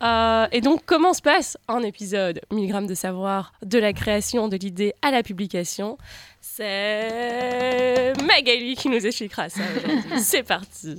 Euh, 0.03 0.47
et 0.53 0.61
donc, 0.61 0.83
comment 0.87 1.13
se 1.13 1.21
passe 1.21 1.59
un 1.69 1.83
épisode 1.83 2.41
1000 2.53 2.69
grammes 2.69 2.87
de 2.87 2.95
savoir, 2.95 3.53
de 3.65 3.79
la 3.79 3.93
création 3.93 4.49
de 4.49 4.57
l'idée 4.57 4.95
à 5.03 5.11
la 5.11 5.23
publication? 5.23 5.99
C'est 6.41 8.13
Magali 8.25 8.77
qui 8.77 8.89
nous 8.89 9.05
expliquera 9.05 9.49
ça 9.49 9.63
aujourd'hui. 9.77 10.23
C'est 10.23 10.45
parti 10.45 10.97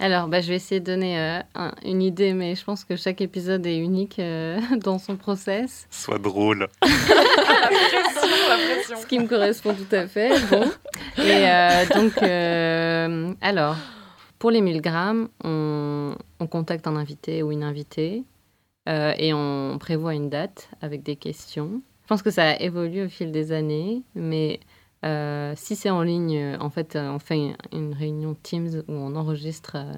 alors, 0.00 0.28
bah, 0.28 0.40
je 0.40 0.48
vais 0.48 0.56
essayer 0.56 0.80
de 0.80 0.86
donner 0.86 1.18
euh, 1.18 1.40
une 1.84 2.02
idée, 2.02 2.32
mais 2.32 2.54
je 2.54 2.64
pense 2.64 2.84
que 2.84 2.96
chaque 2.96 3.20
épisode 3.20 3.64
est 3.66 3.78
unique 3.78 4.18
euh, 4.18 4.60
dans 4.82 4.98
son 4.98 5.16
process. 5.16 5.86
Soit 5.90 6.18
drôle. 6.18 6.68
Ce 8.84 9.06
qui 9.06 9.18
me 9.18 9.26
correspond 9.26 9.74
tout 9.74 9.94
à 9.94 10.06
fait. 10.06 10.30
Bon. 10.50 10.64
Et 11.18 11.48
euh, 11.48 11.86
donc, 11.94 13.36
alors, 13.40 13.76
pour 14.38 14.50
les 14.50 14.60
1000 14.60 14.80
grammes, 14.80 15.28
on, 15.42 16.14
on, 16.40 16.46
contacte 16.46 16.86
un 16.86 16.96
invité 16.96 17.42
ou 17.42 17.52
une 17.52 17.62
invitée 17.62 18.24
et 18.86 19.32
on 19.32 19.78
prévoit 19.78 20.14
une 20.14 20.28
date 20.28 20.68
avec 20.82 21.02
des 21.02 21.16
questions. 21.16 21.80
Je 22.04 22.08
pense 22.08 22.22
que 22.22 22.30
ça 22.30 22.50
a 22.50 22.60
évolué 22.60 23.02
au 23.02 23.08
fil 23.08 23.32
des 23.32 23.50
années, 23.50 24.02
mais 24.14 24.60
euh, 24.60 24.73
si 25.56 25.76
c'est 25.76 25.90
en 25.90 26.02
ligne, 26.02 26.56
en 26.60 26.70
fait, 26.70 26.96
on 26.96 27.18
fait 27.18 27.54
une 27.72 27.92
réunion 27.92 28.36
Teams 28.42 28.82
où 28.88 28.92
on 28.92 29.16
enregistre 29.16 29.72
euh, 29.76 29.92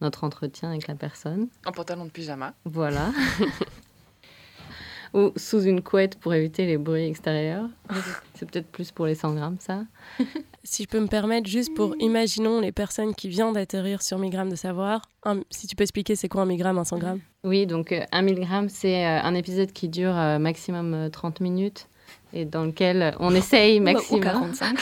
notre 0.00 0.24
entretien 0.24 0.70
avec 0.70 0.88
la 0.88 0.94
personne. 0.94 1.48
En 1.64 1.72
pantalon 1.72 2.04
de 2.04 2.10
pyjama. 2.10 2.54
Voilà. 2.64 3.12
Ou 5.14 5.30
sous 5.36 5.60
une 5.62 5.82
couette 5.82 6.18
pour 6.18 6.32
éviter 6.32 6.64
les 6.64 6.78
bruits 6.78 7.04
extérieurs. 7.04 7.68
C'est 8.34 8.50
peut-être 8.50 8.68
plus 8.68 8.90
pour 8.90 9.06
les 9.06 9.14
100 9.14 9.34
grammes, 9.34 9.58
ça. 9.60 9.84
si 10.64 10.84
je 10.84 10.88
peux 10.88 11.00
me 11.00 11.06
permettre, 11.06 11.48
juste 11.48 11.74
pour, 11.74 11.94
imaginons 12.00 12.60
les 12.60 12.72
personnes 12.72 13.14
qui 13.14 13.28
viennent 13.28 13.52
d'atterrir 13.52 14.00
sur 14.02 14.18
1000 14.18 14.30
grammes 14.30 14.48
de 14.48 14.56
savoir, 14.56 15.02
si 15.50 15.66
tu 15.66 15.76
peux 15.76 15.82
expliquer 15.82 16.16
c'est 16.16 16.28
quoi 16.28 16.42
un 16.42 16.46
1000 16.46 16.58
grammes, 16.58 16.78
un 16.78 16.84
100 16.84 16.98
grammes? 16.98 17.20
Oui, 17.44 17.66
donc 17.66 17.92
1 17.92 18.06
euh, 18.10 18.22
1000 18.22 18.40
grammes, 18.40 18.68
c'est 18.70 19.04
un 19.04 19.34
épisode 19.34 19.72
qui 19.72 19.88
dure 19.88 20.14
maximum 20.40 21.10
30 21.10 21.40
minutes 21.40 21.88
et 22.32 22.44
dans 22.44 22.64
lequel 22.64 23.14
on 23.20 23.34
essaye 23.34 23.80
maximum. 23.80 24.22
45. 24.22 24.78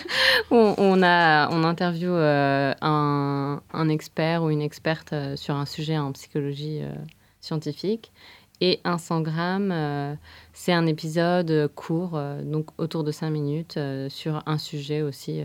on, 0.50 0.74
on, 0.78 1.02
a, 1.02 1.48
on 1.50 1.64
interviewe 1.64 2.14
euh, 2.14 2.72
un, 2.80 3.60
un, 3.72 3.88
expert 3.88 4.42
ou 4.42 4.50
une 4.50 4.62
experte 4.62 5.12
euh, 5.12 5.36
sur 5.36 5.56
un 5.56 5.66
sujet 5.66 5.98
en 5.98 6.12
psychologie 6.12 6.80
euh, 6.82 6.92
scientifique. 7.40 8.12
Et 8.60 8.80
un 8.84 8.96
100 8.96 9.22
grammes, 9.22 10.16
c'est 10.52 10.72
un 10.72 10.86
épisode 10.86 11.68
court, 11.74 12.16
donc 12.44 12.68
autour 12.78 13.02
de 13.02 13.10
5 13.10 13.28
minutes, 13.28 13.76
sur 14.08 14.40
un 14.46 14.56
sujet 14.56 15.02
aussi 15.02 15.42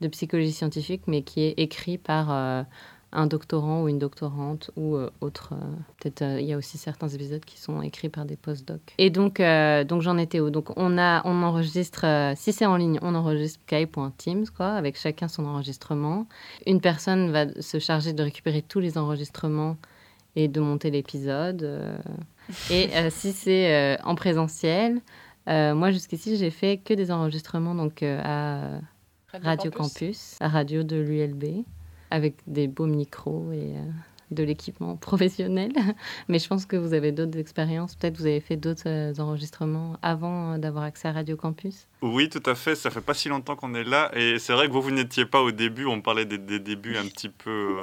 de 0.00 0.08
psychologie 0.08 0.50
scientifique, 0.50 1.02
mais 1.06 1.22
qui 1.22 1.42
est 1.42 1.54
écrit 1.58 1.96
par 1.96 2.66
un 3.12 3.26
doctorant 3.26 3.82
ou 3.82 3.88
une 3.88 3.98
doctorante 3.98 4.70
ou 4.76 4.94
euh, 4.94 5.10
autre. 5.20 5.50
Euh, 5.52 5.56
peut-être 6.00 6.22
euh, 6.22 6.40
il 6.40 6.46
y 6.46 6.52
a 6.52 6.56
aussi 6.56 6.78
certains 6.78 7.08
épisodes 7.08 7.44
qui 7.44 7.58
sont 7.58 7.82
écrits 7.82 8.08
par 8.08 8.24
des 8.24 8.36
postdocs. 8.36 8.94
Et 8.98 9.10
donc, 9.10 9.40
donc 9.40 10.02
j'en 10.02 10.18
étais 10.18 10.40
où? 10.40 10.50
Donc 10.50 10.76
on, 10.76 10.98
a, 10.98 11.22
on 11.24 11.42
enregistre, 11.42 12.32
si 12.36 12.52
c'est 12.52 12.66
en 12.66 12.76
ligne, 12.76 12.98
on 13.02 13.14
enregistre 13.14 13.60
Skype.teams, 13.66 14.46
quoi, 14.56 14.72
avec 14.72 14.96
chacun 14.96 15.28
son 15.28 15.44
enregistrement. 15.44 16.26
Une 16.66 16.80
personne 16.80 17.30
va 17.30 17.46
se 17.60 17.78
charger 17.78 18.12
de 18.12 18.22
récupérer 18.22 18.62
tous 18.62 18.80
les 18.80 18.98
enregistrements 18.98 19.76
et 20.36 20.48
de 20.48 20.60
monter 20.60 20.90
l'épisode. 20.90 21.98
et 22.70 22.90
si 23.10 23.32
c'est 23.32 24.00
en 24.02 24.14
présentiel, 24.14 25.00
moi 25.46 25.90
jusqu'ici 25.90 26.36
j'ai 26.36 26.50
fait 26.50 26.78
que 26.78 26.94
des 26.94 27.10
enregistrements 27.10 27.74
donc 27.74 28.02
à 28.02 28.80
Radio, 29.32 29.70
Campus. 29.70 29.92
Campus, 29.92 30.36
à 30.40 30.48
Radio 30.48 30.82
de 30.82 30.96
l'ULB 30.96 31.64
avec 32.10 32.36
des 32.46 32.68
beaux 32.68 32.86
micros 32.86 33.50
et 33.52 33.76
euh, 33.76 33.90
de 34.30 34.42
l'équipement 34.42 34.96
professionnel. 35.08 35.72
Mais 36.28 36.38
je 36.38 36.48
pense 36.48 36.66
que 36.66 36.76
vous 36.76 36.94
avez 36.94 37.12
d'autres 37.12 37.38
expériences. 37.38 37.94
Peut-être 37.96 38.18
vous 38.18 38.26
avez 38.26 38.40
fait 38.40 38.56
d'autres 38.56 38.88
euh, 38.88 39.12
enregistrements 39.18 39.96
avant 40.02 40.52
euh, 40.52 40.58
d'avoir 40.58 40.84
accès 40.84 41.08
à 41.08 41.12
Radio 41.12 41.36
Campus. 41.36 41.86
Oui, 42.02 42.28
tout 42.28 42.42
à 42.46 42.54
fait. 42.54 42.74
Ça 42.74 42.90
fait 42.90 43.00
pas 43.00 43.14
si 43.14 43.28
longtemps 43.28 43.56
qu'on 43.56 43.74
est 43.74 43.84
là. 43.84 44.10
Et 44.14 44.38
c'est 44.38 44.52
vrai 44.52 44.68
que 44.68 44.72
vous, 44.72 44.82
vous 44.82 44.90
n'étiez 44.90 45.26
pas 45.26 45.42
au 45.42 45.50
début. 45.50 45.86
On 45.86 46.00
parlait 46.00 46.26
des, 46.26 46.38
des 46.38 46.60
débuts 46.60 46.96
un 46.96 47.06
petit 47.06 47.28
peu 47.28 47.78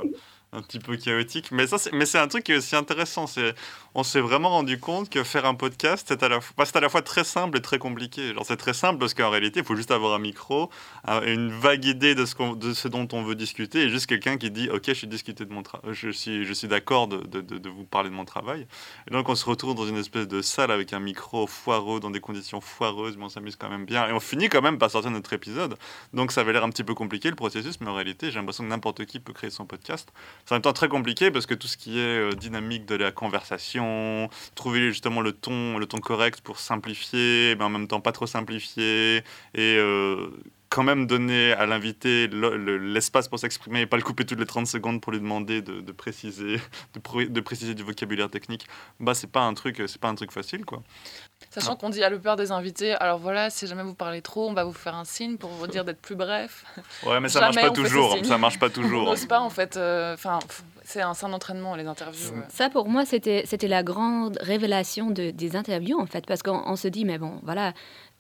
un 0.58 0.62
petit 0.62 0.80
peu 0.80 0.98
chaotique. 0.98 1.52
Mais, 1.52 1.68
ça, 1.68 1.78
mais 1.94 2.06
c'est 2.06 2.18
un 2.18 2.28
truc 2.28 2.44
qui 2.44 2.52
est 2.52 2.58
aussi 2.58 2.76
intéressant. 2.76 3.28
C'est, 3.28 3.54
on 3.96 4.04
s'est 4.04 4.20
vraiment 4.20 4.50
rendu 4.50 4.80
compte 4.80 5.10
que 5.10 5.24
faire 5.24 5.46
un 5.46 5.56
podcast, 5.56 6.06
c'est 6.10 6.24
à, 6.24 6.30
la 6.30 6.42
fois, 6.42 6.66
à 6.74 6.80
la 6.80 6.90
fois 6.90 7.02
très 7.02 7.24
simple 7.24 7.58
et 7.58 7.62
très 7.62 7.80
compliqué. 7.80 8.34
Genre, 8.34 8.46
c'est 8.46 8.58
très 8.58 8.74
simple 8.74 9.00
parce 9.00 9.14
qu'en 9.14 9.30
réalité, 9.30 9.60
il 9.60 9.66
faut 9.66 9.76
juste 9.76 9.92
avoir 9.92 10.14
un 10.14 10.20
micro, 10.20 10.70
une 11.08 11.52
vague 11.52 11.86
idée 11.86 12.16
de 12.16 12.26
ce, 12.26 12.88
dont 12.88 13.08
on 13.14 13.24
veut 13.24 13.36
discuter 13.36 13.84
et 13.84 13.90
juste 13.90 14.08
quelqu'un 14.08 14.38
qui 14.38 14.52
dit 14.52 14.70
Ok, 14.70 14.84
je 14.88 14.94
suis, 14.94 15.08
discuté 15.08 15.46
de 15.46 15.54
mon 15.54 15.64
je 15.92 16.10
suis, 16.10 16.46
je 16.46 16.54
suis 16.54 16.68
d'accord 16.68 17.08
de, 17.08 17.18
de, 17.18 17.42
de, 17.42 17.70
vous 17.70 17.86
parler 17.86 18.10
de 18.10 18.16
mon 18.16 18.26
travail. 18.26 18.68
Et 19.10 19.14
donc, 19.14 19.30
on 19.30 19.36
se 19.36 19.46
retrouve 19.46 19.76
dans 19.76 19.88
une 19.88 19.98
espèce 19.98 20.28
de 20.28 20.42
salle 20.42 20.72
avec 20.72 20.94
un 20.94 21.00
micro 21.00 21.48
foireux, 21.48 22.00
dans 22.00 22.12
des 22.12 22.20
conditions 22.20 22.62
foireuses, 22.62 23.18
mais 23.18 23.26
on 23.26 23.30
s'amuse 23.30 23.56
quand 23.56 23.70
même 23.70 23.86
bien. 23.86 24.08
Et 24.08 24.12
on 24.12 24.20
finit 24.20 24.50
quand 24.50 24.62
même 24.62 24.78
par 24.78 24.92
sortir 24.92 25.12
notre 25.12 25.34
épisode. 25.34 25.78
Donc, 26.14 26.32
ça 26.32 26.42
avait 26.42 26.54
l'air 26.54 26.64
un 26.64 26.70
petit 26.70 26.84
peu 26.84 26.94
compliqué 26.94 27.30
le 27.30 27.36
processus, 27.36 27.80
mais 27.82 27.90
en 27.90 27.94
réalité, 27.94 28.32
j'ai 28.32 28.40
l'impression 28.40 28.64
que 28.64 28.70
n'importe 28.70 29.06
qui 29.06 29.20
peut 29.20 29.34
créer 29.34 29.50
son 29.50 29.66
podcast. 29.66 30.12
C'est 30.48 30.54
en 30.54 30.56
même 30.56 30.62
temps 30.62 30.72
très 30.72 30.88
compliqué 30.88 31.30
parce 31.30 31.46
que 31.46 31.54
tout 31.54 31.68
ce 31.68 31.76
qui 31.76 32.00
est 32.00 32.02
euh, 32.02 32.32
dynamique 32.32 32.86
de 32.86 32.96
la 32.96 33.12
conversation, 33.12 34.30
trouver 34.56 34.80
justement 34.94 35.20
le 35.20 35.34
ton, 35.34 35.78
le 35.78 35.86
ton 35.88 35.98
correct 35.98 36.40
pour 36.40 36.60
simplifier, 36.60 37.54
mais 37.58 37.66
en 37.66 37.70
même 37.70 37.90
temps 37.90 38.00
pas 38.00 38.14
trop 38.14 38.28
simplifier, 38.28 39.18
et 39.18 39.24
euh, 39.58 40.30
quand 40.70 40.84
même 40.84 41.06
donner 41.06 41.52
à 41.52 41.66
l'invité 41.66 42.30
l'espace 42.30 43.28
pour 43.28 43.40
s'exprimer 43.40 43.82
et 43.82 43.86
pas 43.88 43.98
le 43.98 44.04
couper 44.04 44.24
toutes 44.26 44.40
les 44.40 44.46
30 44.46 44.68
secondes 44.68 45.02
pour 45.02 45.12
lui 45.12 45.20
demander 45.20 45.62
de, 45.62 45.92
préciser, 45.92 46.62
de, 46.94 47.42
préciser 47.42 47.76
du 47.76 47.84
vocabulaire 47.84 48.30
technique, 48.30 48.68
bah 49.02 49.14
c'est 49.14 49.32
pas 49.32 49.42
un 49.42 49.54
truc, 49.54 49.84
c'est 49.88 50.00
pas 50.00 50.08
un 50.08 50.16
truc 50.16 50.32
facile 50.32 50.64
quoi. 50.64 50.82
Sachant 51.50 51.76
qu'on 51.76 51.90
dit 51.90 52.04
à 52.04 52.10
le 52.10 52.20
père 52.20 52.36
des 52.36 52.52
invités, 52.52 52.94
alors 52.94 53.20
voilà, 53.20 53.50
si 53.50 53.68
jamais 53.68 53.84
vous 53.84 53.94
parlez 53.94 54.22
trop, 54.22 54.50
on 54.50 54.54
va 54.54 54.64
vous 54.64 54.74
faire 54.74 54.96
un 54.96 55.06
signe 55.06 55.38
pour 55.38 55.50
vous 55.50 55.68
dire 55.68 55.86
d'être 55.86 56.02
plus 56.02 56.16
bref. 56.16 56.66
Ouais, 57.06 57.20
mais 57.20 57.30
ça 57.30 57.40
marche 57.40 57.56
pas 57.56 57.72
toujours. 57.72 58.18
Ça 58.24 58.38
marche 58.38 58.60
pas 58.60 58.70
toujours. 58.70 59.18
c'est 59.18 59.28
pas 59.28 59.40
en 59.40 59.50
fait. 59.50 59.78
Euh, 59.78 60.16
c'est 60.84 61.02
un, 61.02 61.12
un 61.22 61.34
entraînement 61.34 61.76
les 61.76 61.86
interviews. 61.86 62.32
Ça 62.50 62.70
pour 62.70 62.88
moi 62.88 63.06
c'était 63.06 63.44
c'était 63.46 63.68
la 63.68 63.84
grande 63.84 64.38
révélation 64.42 65.10
de, 65.10 65.32
des 65.32 65.56
interviews 65.56 66.00
en 66.00 66.06
fait 66.06 66.26
parce 66.26 66.42
qu'on 66.42 66.76
se 66.78 66.88
dit 66.88 67.04
mais 67.04 67.18
bon 67.18 67.40
voilà 67.44 67.74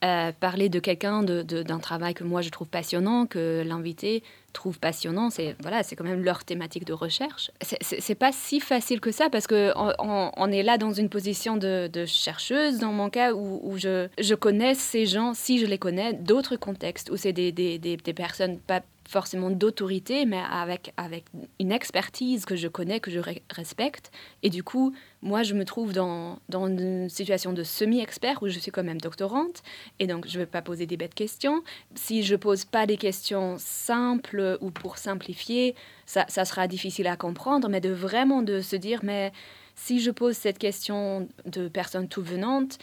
euh, 0.03 0.31
parler 0.31 0.69
de 0.69 0.79
quelqu'un, 0.79 1.23
d'un 1.23 1.43
de, 1.43 1.81
travail 1.81 2.13
que 2.13 2.23
moi 2.23 2.41
je 2.41 2.49
trouve 2.49 2.67
passionnant, 2.67 3.25
que 3.25 3.63
l'invité 3.65 4.21
trouve 4.53 4.79
passionnant, 4.79 5.31
c'est 5.31 5.55
voilà, 5.59 5.81
c'est 5.81 5.95
quand 5.95 6.03
même 6.03 6.23
leur 6.23 6.43
thématique 6.43 6.85
de 6.85 6.93
recherche. 6.93 7.49
C'est 7.61 8.15
pas 8.15 8.31
si 8.31 8.59
facile 8.59 8.99
que 8.99 9.11
ça 9.11 9.29
parce 9.31 9.47
que 9.47 9.73
on, 9.75 10.51
est 10.51 10.61
là 10.61 10.77
dans 10.77 10.93
une 10.93 11.09
position 11.09 11.57
de, 11.57 11.89
chercheuse 12.05 12.77
dans 12.77 12.91
mon 12.91 13.09
cas 13.09 13.33
où, 13.33 13.59
où, 13.63 13.77
je, 13.77 14.07
je 14.19 14.35
connais 14.35 14.75
ces 14.75 15.07
gens, 15.07 15.33
si 15.33 15.57
je 15.57 15.65
les 15.65 15.79
connais, 15.79 16.13
d'autres 16.13 16.57
contextes 16.57 17.09
où 17.09 17.17
c'est 17.17 17.33
des, 17.33 17.51
des, 17.51 17.79
des, 17.79 17.97
des 17.97 18.13
personnes 18.13 18.59
pas 18.59 18.81
forcément 19.07 19.49
d'autorité, 19.49 20.25
mais 20.25 20.41
avec, 20.51 20.93
avec 20.97 21.25
une 21.59 21.71
expertise 21.71 22.45
que 22.45 22.55
je 22.55 22.67
connais, 22.67 22.99
que 22.99 23.09
je 23.09 23.19
respecte. 23.49 24.11
Et 24.43 24.49
du 24.49 24.63
coup, 24.63 24.93
moi, 25.21 25.43
je 25.43 25.53
me 25.53 25.65
trouve 25.65 25.93
dans, 25.93 26.39
dans 26.49 26.67
une 26.67 27.09
situation 27.09 27.53
de 27.53 27.63
semi-expert 27.63 28.43
où 28.43 28.47
je 28.47 28.59
suis 28.59 28.71
quand 28.71 28.83
même 28.83 29.01
doctorante. 29.01 29.63
Et 29.99 30.07
donc, 30.07 30.27
je 30.27 30.33
ne 30.33 30.43
vais 30.43 30.45
pas 30.45 30.61
poser 30.61 30.85
des 30.85 30.97
bêtes 30.97 31.15
questions. 31.15 31.63
Si 31.95 32.21
je 32.23 32.35
pose 32.35 32.65
pas 32.65 32.85
des 32.85 32.97
questions 32.97 33.55
simples 33.57 34.57
ou 34.61 34.69
pour 34.71 34.97
simplifier, 34.97 35.75
ça, 36.05 36.25
ça 36.27 36.45
sera 36.45 36.67
difficile 36.67 37.07
à 37.07 37.15
comprendre. 37.15 37.69
Mais 37.69 37.81
de 37.81 37.89
vraiment 37.89 38.41
de 38.41 38.61
se 38.61 38.75
dire, 38.75 38.99
mais 39.03 39.31
si 39.75 40.01
je 40.01 40.11
pose 40.11 40.35
cette 40.35 40.57
question 40.57 41.29
de 41.45 41.67
personne 41.67 42.07
tout 42.09 42.23
venante, 42.23 42.77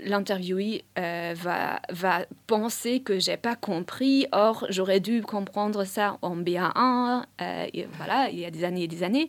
l'interviewé 0.00 0.84
euh, 0.98 1.34
va, 1.36 1.80
va 1.90 2.26
penser 2.46 3.00
que 3.00 3.18
j'ai 3.18 3.36
pas 3.36 3.56
compris, 3.56 4.26
or 4.32 4.66
j'aurais 4.68 5.00
dû 5.00 5.22
comprendre 5.22 5.84
ça 5.84 6.18
en 6.22 6.36
B1, 6.36 7.24
euh, 7.40 7.66
voilà, 7.96 8.30
il 8.30 8.38
y 8.38 8.44
a 8.44 8.50
des 8.50 8.64
années 8.64 8.84
et 8.84 8.88
des 8.88 9.02
années, 9.02 9.28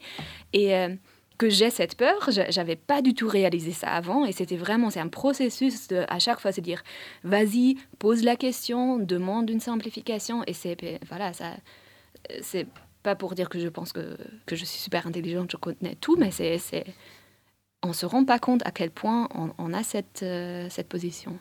et 0.54 0.76
euh, 0.76 0.90
que 1.38 1.50
j'ai 1.50 1.70
cette 1.70 1.96
peur, 1.96 2.30
j'avais 2.50 2.76
pas 2.76 3.02
du 3.02 3.14
tout 3.14 3.28
réalisé 3.28 3.72
ça 3.72 3.88
avant, 3.88 4.26
et 4.26 4.32
c'était 4.32 4.58
vraiment, 4.58 4.90
c'est 4.90 5.00
un 5.00 5.08
processus 5.08 5.88
à 6.10 6.20
chaque 6.20 6.40
fois 6.40 6.52
se 6.52 6.62
dire, 6.62 6.84
vas-y, 7.24 7.78
pose 7.98 8.24
la 8.24 8.36
question, 8.36 8.98
demande 8.98 9.50
une 9.50 9.62
simplification, 9.62 10.44
et 10.48 10.54
c'est, 10.54 11.00
voilà, 11.08 11.32
ça, 11.32 11.54
c'est 12.42 12.68
pas 13.04 13.16
pour 13.16 13.36
dire 13.36 13.48
que 13.48 13.60
je 13.60 13.70
pense 13.70 13.94
que, 13.94 14.18
que 14.46 14.58
je 14.58 14.66
suis 14.66 14.80
super 14.80 15.08
intelligente, 15.08 15.52
je 15.52 15.58
connais 15.58 15.96
tout, 16.02 16.18
mais 16.18 16.32
c'est 16.32 16.60
on 17.84 17.90
ne 17.90 17.94
se 17.94 18.06
rend 18.06 18.26
pas 18.26 18.40
compte 18.40 18.66
à 18.66 18.72
quel 18.72 18.92
point 18.92 19.30
on, 19.58 19.74
a 19.74 19.84
cette, 19.84 20.24
euh, 20.24 20.68
cette 20.70 20.90
position. 20.90 21.40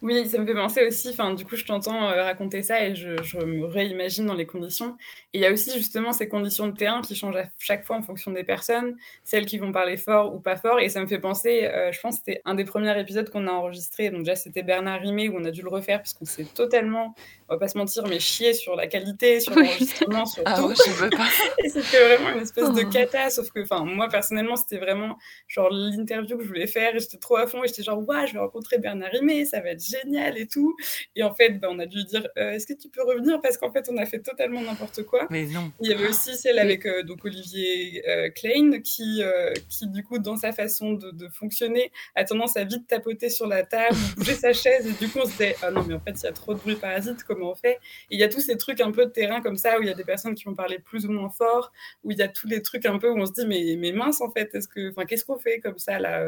Oui, 0.00 0.28
ça 0.28 0.38
me 0.38 0.46
fait 0.46 0.54
penser 0.54 0.86
aussi, 0.86 1.08
enfin, 1.08 1.34
du 1.34 1.44
coup, 1.44 1.56
je 1.56 1.64
t'entends 1.64 2.08
euh, 2.08 2.22
raconter 2.22 2.62
ça 2.62 2.84
et 2.84 2.94
je, 2.94 3.20
je, 3.24 3.38
me 3.38 3.66
réimagine 3.66 4.26
dans 4.26 4.34
les 4.34 4.46
conditions. 4.46 4.96
Et 5.32 5.38
il 5.38 5.40
y 5.40 5.46
a 5.46 5.52
aussi 5.52 5.72
justement 5.72 6.12
ces 6.12 6.28
conditions 6.28 6.68
de 6.68 6.76
terrain 6.76 7.02
qui 7.02 7.16
changent 7.16 7.36
à 7.36 7.46
chaque 7.58 7.84
fois 7.84 7.96
en 7.96 8.02
fonction 8.02 8.30
des 8.30 8.44
personnes, 8.44 8.96
celles 9.24 9.44
qui 9.44 9.58
vont 9.58 9.72
parler 9.72 9.96
fort 9.96 10.32
ou 10.32 10.38
pas 10.38 10.56
fort. 10.56 10.78
Et 10.78 10.88
ça 10.88 11.00
me 11.00 11.08
fait 11.08 11.18
penser, 11.18 11.64
euh, 11.64 11.90
je 11.90 12.00
pense 12.00 12.20
que 12.20 12.22
c'était 12.26 12.42
un 12.44 12.54
des 12.54 12.64
premiers 12.64 12.98
épisodes 13.00 13.28
qu'on 13.28 13.48
a 13.48 13.50
enregistré. 13.50 14.10
Donc 14.10 14.20
déjà, 14.20 14.36
c'était 14.36 14.62
Bernard 14.62 15.00
Rimé 15.00 15.28
où 15.28 15.36
on 15.36 15.44
a 15.44 15.50
dû 15.50 15.62
le 15.62 15.68
refaire 15.68 15.98
parce 15.98 16.14
qu'on 16.14 16.26
s'est 16.26 16.44
totalement, 16.44 17.16
on 17.48 17.54
va 17.54 17.58
pas 17.58 17.68
se 17.68 17.76
mentir, 17.76 18.06
mais 18.06 18.20
chier 18.20 18.54
sur 18.54 18.76
la 18.76 18.86
qualité, 18.86 19.40
sur 19.40 19.56
l'enregistrement, 19.56 20.26
sur 20.26 20.44
ah, 20.46 20.58
tout. 20.58 20.74
je 20.86 20.92
veux 20.92 21.10
pas. 21.10 21.26
et 21.64 21.68
c'était 21.70 22.04
vraiment 22.04 22.36
une 22.36 22.42
espèce 22.42 22.70
de 22.70 22.84
oh. 22.86 22.88
cata, 22.88 23.30
sauf 23.30 23.50
que, 23.50 23.60
enfin, 23.60 23.84
moi 23.84 24.08
personnellement, 24.08 24.54
c'était 24.54 24.78
vraiment 24.78 25.18
genre 25.48 25.70
l'interview 25.72 26.38
que 26.38 26.44
je 26.44 26.48
voulais 26.48 26.68
faire 26.68 26.94
et 26.94 27.00
j'étais 27.00 27.18
trop 27.18 27.36
à 27.36 27.48
fond 27.48 27.64
et 27.64 27.66
j'étais 27.66 27.82
genre, 27.82 27.98
waouh, 28.06 28.28
je 28.28 28.34
vais 28.34 28.38
rencontrer 28.38 28.78
Bernard 28.78 29.10
Rimé, 29.10 29.44
ça 29.44 29.60
va 29.60 29.70
être 29.70 29.87
génial 29.88 30.38
et 30.38 30.46
tout. 30.46 30.76
Et 31.16 31.22
en 31.22 31.34
fait, 31.34 31.58
bah, 31.58 31.68
on 31.70 31.78
a 31.78 31.86
dû 31.86 32.04
dire 32.04 32.26
euh, 32.36 32.52
est-ce 32.52 32.66
que 32.66 32.74
tu 32.74 32.88
peux 32.88 33.02
revenir? 33.02 33.40
Parce 33.40 33.56
qu'en 33.56 33.72
fait, 33.72 33.88
on 33.90 33.96
a 33.96 34.06
fait 34.06 34.20
totalement 34.20 34.60
n'importe 34.60 35.02
quoi. 35.04 35.26
Mais 35.30 35.44
non. 35.46 35.72
Il 35.80 35.90
y 35.90 35.94
avait 35.94 36.08
aussi 36.08 36.36
celle 36.36 36.58
avec 36.58 36.86
euh, 36.86 37.02
donc 37.02 37.24
Olivier 37.24 38.02
euh, 38.08 38.30
Klein 38.30 38.80
qui, 38.82 39.22
qui, 39.68 39.86
du 39.88 40.02
coup, 40.02 40.18
dans 40.18 40.36
sa 40.36 40.52
façon 40.52 40.92
de, 40.92 41.28
fonctionner, 41.28 41.92
a 42.14 42.24
tendance 42.24 42.56
à 42.56 42.64
vite 42.64 42.86
tapoter 42.86 43.28
sur 43.30 43.46
la 43.46 43.62
table, 43.62 43.96
bouger 44.16 44.34
sa 44.34 44.52
chaise. 44.52 44.86
Et 44.86 44.92
du 45.04 45.10
coup, 45.10 45.20
on 45.22 45.26
se 45.26 45.36
dit 45.36 45.52
ah 45.62 45.70
non, 45.70 45.84
mais 45.86 45.94
en 45.94 46.00
fait, 46.00 46.12
il 46.12 46.24
y 46.24 46.26
a 46.26 46.32
trop 46.32 46.54
de 46.54 46.58
bruit 46.58 46.76
parasite, 46.76 47.22
comment 47.24 47.52
on 47.52 47.54
fait? 47.54 47.78
Et 48.10 48.16
il 48.16 48.18
y 48.18 48.22
a 48.24 48.28
tous 48.28 48.40
ces 48.40 48.56
trucs 48.56 48.80
un 48.80 48.90
peu 48.90 49.06
de 49.06 49.10
terrain 49.10 49.40
comme 49.40 49.56
ça 49.56 49.78
où 49.78 49.82
il 49.82 49.88
y 49.88 49.90
a 49.90 49.94
des 49.94 50.04
personnes 50.04 50.34
qui 50.34 50.44
vont 50.44 50.54
parler 50.54 50.78
plus 50.78 51.06
ou 51.06 51.12
moins 51.12 51.30
fort, 51.30 51.72
où 52.04 52.10
il 52.10 52.18
y 52.18 52.22
a 52.22 52.28
tous 52.28 52.46
les 52.46 52.62
trucs 52.62 52.86
un 52.86 52.98
peu 52.98 53.10
où 53.10 53.18
on 53.18 53.26
se 53.26 53.32
dit 53.32 53.46
mais, 53.46 53.76
mais 53.78 53.92
mince, 53.92 54.20
en 54.20 54.30
fait, 54.30 54.54
est-ce 54.54 54.68
que, 54.68 55.04
qu'est-ce 55.04 55.24
qu'on 55.24 55.38
fait 55.38 55.60
comme 55.60 55.78
ça 55.78 55.98
là 55.98 56.26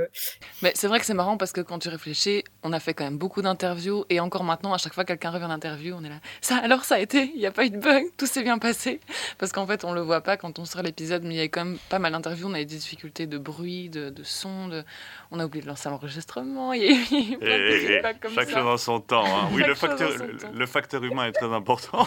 Mais 0.62 0.72
c'est 0.74 0.86
vrai 0.86 1.00
que 1.00 1.06
c'est 1.06 1.14
marrant 1.14 1.36
parce 1.36 1.52
que 1.52 1.60
quand 1.60 1.78
tu 1.78 1.88
réfléchis, 1.88 2.44
on 2.62 2.72
a 2.72 2.80
fait 2.80 2.94
quand 2.94 3.04
même 3.04 3.18
beaucoup 3.18 3.42
d'interviews 3.50 4.04
et 4.08 4.20
encore 4.20 4.44
maintenant, 4.44 4.72
à 4.72 4.78
chaque 4.78 4.94
fois 4.94 5.04
que 5.04 5.08
quelqu'un 5.08 5.30
revient 5.30 5.48
d'interview, 5.48 5.94
on 5.98 6.04
est 6.04 6.08
là. 6.08 6.20
Ça, 6.40 6.56
alors 6.56 6.84
ça 6.84 6.96
a 6.96 6.98
été, 6.98 7.30
il 7.34 7.40
n'y 7.40 7.46
a 7.46 7.50
pas 7.50 7.64
eu 7.64 7.70
de 7.70 7.78
bug, 7.78 8.04
tout 8.16 8.26
s'est 8.26 8.42
bien 8.42 8.58
passé. 8.58 9.00
Parce 9.38 9.52
qu'en 9.52 9.66
fait, 9.66 9.84
on 9.84 9.92
le 9.92 10.00
voit 10.00 10.20
pas 10.20 10.36
quand 10.36 10.58
on 10.58 10.64
sort 10.64 10.82
l'épisode, 10.82 11.22
mais 11.24 11.34
il 11.34 11.38
y 11.38 11.42
a 11.42 11.44
quand 11.44 11.64
même 11.64 11.78
pas 11.88 11.98
mal 11.98 12.12
d'interviews. 12.12 12.48
On 12.48 12.54
a 12.54 12.60
eu 12.60 12.66
des 12.66 12.76
difficultés 12.76 13.26
de 13.26 13.38
bruit, 13.38 13.88
de, 13.88 14.10
de 14.10 14.22
son, 14.22 14.68
de... 14.68 14.84
on 15.30 15.40
a 15.40 15.44
oublié 15.44 15.62
de 15.62 15.68
lancer 15.68 15.88
l'enregistrement. 15.88 16.72
Il 16.72 16.82
y 16.82 16.86
a 16.86 16.92
eu 16.92 17.38
plein 17.38 18.12
de 18.12 18.18
comme 18.18 18.34
chaque 18.34 18.50
chose 18.50 18.66
en 18.66 18.76
son 18.76 19.00
temps. 19.00 19.24
Hein. 19.26 19.48
Oui, 19.52 19.62
le 19.66 19.74
facteur, 19.74 20.10
le, 20.52 20.66
facteur 20.66 21.04
humain 21.04 21.26
est 21.26 21.32
très 21.32 21.52
important. 21.52 22.06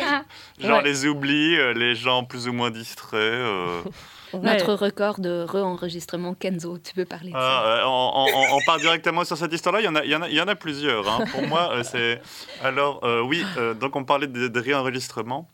Genre 0.58 0.82
les 0.82 1.06
oublis, 1.06 1.56
euh, 1.56 1.72
les 1.72 1.94
gens 1.94 2.24
plus 2.24 2.48
ou 2.48 2.52
moins 2.52 2.70
distraits. 2.70 3.20
Euh, 3.20 3.82
notre 4.42 4.74
record 4.74 5.20
de 5.20 5.44
re-enregistrement, 5.48 6.34
Kenzo, 6.34 6.78
tu 6.78 6.94
peux 6.94 7.04
parler 7.04 7.30
de 7.30 7.36
ah, 7.36 7.80
ça. 7.80 7.88
on, 7.88 8.58
part 8.66 8.78
directement 8.78 9.24
sur 9.24 9.36
cette 9.36 9.52
histoire-là. 9.52 9.80
Il 9.80 9.84
y 9.84 9.88
en 9.88 9.94
a, 9.94 10.04
il 10.04 10.10
y 10.10 10.16
en 10.16 10.22
a, 10.22 10.28
il 10.28 10.34
y 10.34 10.40
en 10.40 10.48
a 10.48 10.54
plusieurs. 10.54 11.08
Hein. 11.08 11.24
Pour 11.30 11.42
moi, 11.46 11.70
euh, 11.72 11.82
c'est. 11.82 12.20
Alors, 12.62 13.04
euh, 13.04 13.20
oui, 13.20 13.44
euh, 13.56 13.74
donc 13.74 13.96
on 13.96 14.04
parlait 14.04 14.26
de, 14.26 14.48
de 14.48 14.60
réenregistrement. 14.60 15.48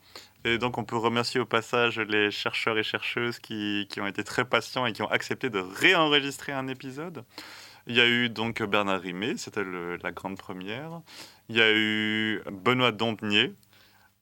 Et 0.44 0.56
donc, 0.56 0.78
on 0.78 0.84
peut 0.84 0.96
remercier 0.96 1.38
au 1.38 1.44
passage 1.44 1.98
les 1.98 2.30
chercheurs 2.30 2.78
et 2.78 2.82
chercheuses 2.82 3.38
qui, 3.38 3.86
qui 3.90 4.00
ont 4.00 4.06
été 4.06 4.24
très 4.24 4.44
patients 4.46 4.86
et 4.86 4.92
qui 4.92 5.02
ont 5.02 5.10
accepté 5.10 5.50
de 5.50 5.58
réenregistrer 5.58 6.52
un 6.52 6.66
épisode. 6.66 7.24
Il 7.86 7.94
y 7.94 8.00
a 8.00 8.06
eu 8.06 8.30
donc 8.30 8.62
Bernard 8.62 9.00
Rimet, 9.00 9.36
c'était 9.36 9.64
la 10.02 10.12
grande 10.12 10.38
première. 10.38 11.00
Il 11.48 11.56
y 11.56 11.60
a 11.60 11.72
eu 11.72 12.42
Benoît 12.50 12.92
Dompnier, 12.92 13.54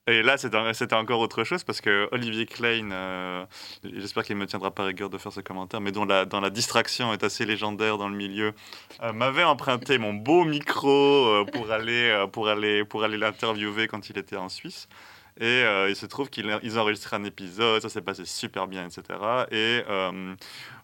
et 0.09 0.23
là, 0.23 0.39
c'était 0.39 0.95
encore 0.95 1.21
autre 1.21 1.45
chose 1.45 1.65
parce 1.65 1.83
que 1.83 2.09
Olivier 2.13 2.47
Klein, 2.47 2.91
euh, 2.93 3.45
j'espère 3.85 4.25
qu'il 4.25 4.37
me 4.37 4.47
tiendra 4.47 4.71
pas 4.71 4.85
rigueur 4.85 5.11
de 5.11 5.19
faire 5.19 5.33
ce 5.33 5.41
commentaire, 5.41 5.83
mais 5.83 5.93
dont 5.93 6.07
la, 6.07 6.25
distraction 6.51 7.13
est 7.13 7.23
assez 7.23 7.45
légendaire 7.45 7.99
dans 7.99 8.09
le 8.09 8.17
milieu, 8.17 8.55
euh, 9.03 9.13
m'avait 9.13 9.45
emprunté 9.45 9.99
mon 9.99 10.15
beau 10.15 10.45
micro 10.45 10.89
euh, 10.89 11.45
pour 11.45 11.71
aller 11.71 13.19
l'interviewer 13.19 13.87
quand 13.87 14.09
il 14.09 14.17
était 14.17 14.37
en 14.37 14.49
Suisse. 14.49 14.89
Et 15.41 15.65
il 15.89 15.97
se 15.97 16.07
trouve 16.07 16.31
qu'ils 16.31 16.51
ont 16.51 16.81
enregistré 16.81 17.17
un 17.17 17.25
épisode, 17.25 17.81
ça 17.83 17.89
s'est 17.89 18.01
passé 18.03 18.25
super 18.25 18.67
bien, 18.67 18.87
etc. 18.87 19.19
Et 19.51 19.83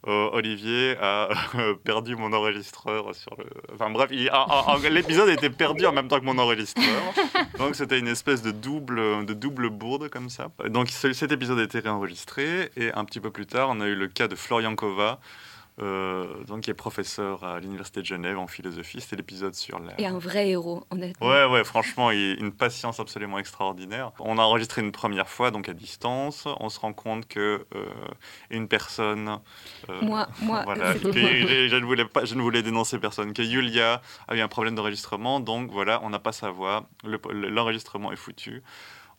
euh, 0.07 0.29
Olivier 0.33 0.97
a 1.01 1.31
perdu 1.85 2.15
mon 2.15 2.33
enregistreur 2.35 3.15
sur 3.15 3.35
le. 3.39 3.47
Enfin 3.73 3.89
bref, 3.89 4.11
l'épisode 4.91 5.31
était 5.31 5.49
perdu 5.49 5.87
en 5.87 5.93
même 5.93 6.09
temps 6.09 6.21
que 6.21 6.27
mon 6.27 6.37
enregistreur. 6.37 7.15
Donc 7.59 7.75
c'était 7.75 7.99
une 7.99 8.09
espèce 8.09 8.43
de 8.43 8.51
double, 8.51 9.25
de 9.25 9.33
double 9.33 9.71
bourde 9.71 10.11
comme 10.11 10.29
ça. 10.29 10.49
Donc 10.69 10.91
cet 10.91 11.33
épisode 11.33 11.59
a 11.59 11.63
été 11.63 11.79
réenregistré 11.79 12.71
et 12.77 12.93
un 12.93 13.05
petit 13.07 13.21
peu 13.21 13.31
plus 13.31 13.47
tard, 13.47 13.69
on 13.71 13.81
a 13.81 13.87
eu 13.87 13.95
le 13.95 14.09
cas 14.09 14.29
de 14.29 14.35
Florian 14.35 14.75
Kova. 14.75 15.21
Euh, 15.83 16.45
donc 16.45 16.61
qui 16.61 16.71
est 16.71 16.75
professeur 16.75 17.43
à 17.43 17.59
l'université 17.59 18.01
de 18.01 18.07
Genève 18.07 18.39
en 18.39 18.47
philosophie. 18.47 19.01
C'était 19.01 19.17
l'épisode 19.17 19.55
sur 19.55 19.81
la. 19.81 20.01
Et 20.01 20.07
un 20.07 20.19
vrai 20.19 20.51
héros, 20.51 20.85
honnêtement. 20.91 21.27
Ouais, 21.27 21.47
ouais, 21.47 21.65
franchement, 21.65 22.13
il 22.13 22.37
une 22.39 22.53
patience 22.53 23.01
absolument 23.01 23.41
extraordinaire. 23.41 24.13
On 24.21 24.39
a 24.39 24.43
enregistré 24.43 24.83
une 24.83 24.93
première 24.93 25.29
fois, 25.29 25.51
donc 25.51 25.69
à 25.69 25.73
distance. 25.73 26.47
On 26.61 26.69
se 26.69 26.79
rend 26.79 26.93
compte 26.93 27.27
que 27.27 27.67
euh, 27.75 27.87
une 28.51 28.69
personne. 28.69 29.41
Euh, 29.91 30.01
moi, 30.03 30.29
moi. 30.43 30.63
Voilà, 30.65 30.97
je, 30.97 31.09
ne 31.09 31.85
voulais 31.85 32.05
pas, 32.05 32.25
je 32.25 32.37
ne 32.37 32.43
voulais 32.43 32.63
dénoncer 32.63 33.01
personne. 33.01 33.33
Que 33.33 33.43
Yulia 33.43 34.01
a 34.29 34.37
eu 34.37 34.41
un 34.41 34.49
problème 34.49 34.77
d'enregistrement, 34.77 35.41
donc 35.41 35.73
voilà, 35.73 36.01
on 36.05 36.11
n'a 36.11 36.21
pas 36.21 36.33
sa 36.33 36.51
voix. 36.51 36.89
L'enregistrement 37.03 38.13
est 38.13 38.17
foutu. 38.17 38.63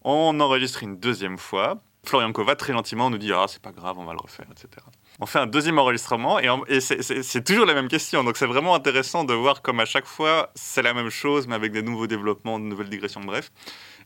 On 0.03 0.39
enregistre 0.39 0.83
une 0.83 0.99
deuxième 0.99 1.37
fois. 1.37 1.81
Florian 2.05 2.31
Kova, 2.31 2.55
très 2.55 2.71
gentiment, 2.71 3.09
nous 3.09 3.17
dit 3.17 3.33
Ah, 3.33 3.45
c'est 3.49 3.61
pas 3.61 3.71
grave, 3.73 3.97
on 3.99 4.05
va 4.05 4.13
le 4.13 4.19
refaire, 4.19 4.47
etc 4.51 4.85
on 5.19 5.25
fait 5.25 5.39
un 5.39 5.47
deuxième 5.47 5.79
enregistrement 5.79 6.39
et, 6.39 6.79
c'est 6.81 7.43
toujours 7.43 7.65
la 7.65 7.73
même 7.73 7.87
question. 7.87 8.23
Donc 8.23 8.37
c'est 8.37 8.45
vraiment 8.45 8.75
intéressant 8.75 9.23
de 9.23 9.33
voir 9.33 9.61
comme 9.61 9.79
à 9.79 9.85
chaque 9.85 10.05
fois 10.05 10.51
c'est 10.55 10.81
la 10.81 10.93
même 10.93 11.09
chose 11.09 11.47
mais 11.47 11.55
avec 11.55 11.71
des 11.71 11.81
nouveaux 11.81 12.07
développements, 12.07 12.59
de 12.59 12.65
nouvelles 12.65 12.89
digressions, 12.89 13.21
bref. 13.21 13.51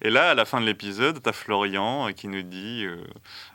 Et 0.01 0.10
là, 0.10 0.29
à 0.29 0.34
la 0.34 0.46
fin 0.46 0.62
de 0.62 0.65
l'épisode, 0.65 1.22
tu 1.22 1.27
as 1.27 1.34
Florian 1.34 2.08
euh, 2.08 2.12
qui 2.12 2.29
nous 2.29 2.41
dit, 2.41 2.86
euh, 2.86 3.03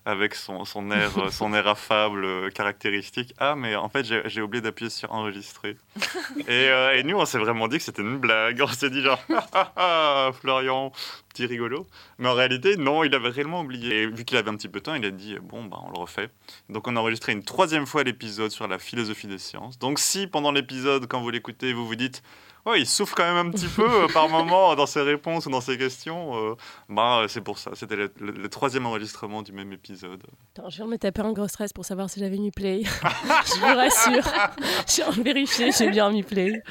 avec 0.05 0.35
son, 0.35 0.67
son, 0.67 0.91
air, 0.91 1.17
euh, 1.19 1.31
son 1.31 1.55
air 1.55 1.67
affable 1.67 2.53
caractéristique, 2.53 3.35
Ah, 3.39 3.55
mais 3.57 3.75
en 3.77 3.89
fait, 3.89 4.05
j'ai 4.27 4.43
oublié 4.43 4.61
d'appuyer 4.61 4.91
sur 4.91 5.11
enregistrer. 5.13 5.79
et, 6.49 6.67
et, 6.97 7.03
nous, 7.03 7.17
on 7.17 7.25
s'est 7.25 7.39
vraiment 7.39 7.67
dit 7.67 7.79
que 7.79 7.83
c'était 7.83 8.03
une 8.03 8.19
blague. 8.19 8.61
On 8.61 8.67
s'est 8.67 8.91
dit 8.91 9.01
genre, 9.01 9.21
ah, 9.35 9.47
ah, 9.55 9.73
ah, 9.77 10.31
Florian, 10.39 10.93
petit 11.31 11.47
rigolo. 11.47 11.87
Mais 12.19 12.29
en 12.29 12.35
réalité, 12.35 12.77
non, 12.77 13.05
il 13.05 13.15
avait 13.15 13.31
réellement 13.31 13.63
oublié. 13.63 14.03
Et 14.03 14.07
vu 14.07 14.25
qu'il 14.25 14.37
avait 14.37 14.51
un 14.51 14.57
petit 14.57 14.69
peu 14.69 14.81
de 14.81 14.85
temps, 14.85 14.95
il 14.95 15.05
a 15.07 15.11
dit, 15.11 15.37
bon, 15.43 15.65
bah, 15.65 15.79
on 15.83 15.91
le 15.91 15.99
refait. 15.99 16.29
Donc, 16.69 16.87
on 16.89 16.97
a 16.97 17.01
enregistré 17.01 17.33
une 17.33 17.45
troisième 17.45 17.87
fois 17.87 18.03
l'épisode 18.03 18.51
sur 18.51 18.69
la 18.69 18.79
philosophie 18.79 19.29
des 19.29 19.39
sciences. 19.39 19.79
Donc, 19.79 19.99
si 19.99 20.27
pendant 20.27 20.53
l'épisode, 20.53 21.07
quand 21.07 21.23
vous 21.23 21.31
l'écoutez, 21.31 21.73
vous 21.73 21.87
vous 21.87 21.97
dites, 21.97 22.23
ouais, 22.67 22.81
il 22.81 22.87
souffre 22.87 23.15
quand 23.15 23.25
même 23.25 23.49
un 23.49 23.51
petit 23.51 23.67
peu 23.67 24.05
euh, 24.05 24.09
par 24.09 24.29
moment 24.29 24.75
dans 24.75 24.87
ses 24.87 25.03
réponses 25.03 25.47
ou 25.47 25.51
dans 25.51 25.61
ses 25.61 25.79
questions. 25.79 26.37
Euh, 26.37 26.55
bah, 26.89 27.25
c'est 27.29 27.41
pour 27.41 27.59
ça. 27.59 27.73
C'était 27.75 27.97
le, 27.97 28.49
troisième 28.49 28.87
enregistrement 28.87 29.43
du 29.43 29.53
même 29.53 29.73
épisode. 29.73 30.23
Attends, 30.57 30.71
je 30.71 30.77
viens 30.77 30.87
de 30.87 30.91
me 30.91 30.99
taper 30.99 31.23
un 31.23 31.33
gros 31.33 31.49
stress 31.49 31.73
pour 31.73 31.85
savoir 31.85 32.11
si 32.11 32.21
j'avais 32.21 32.39
mis 32.39 32.51
play. 32.51 32.83
je 32.85 33.61
vous 33.61 33.67
rassure. 33.67 34.33
J'ai 34.87 35.23
vérifié, 35.23 35.71
j'ai 35.73 35.91
bien 35.91 36.11
mis 36.11 36.23
play. 36.23 36.63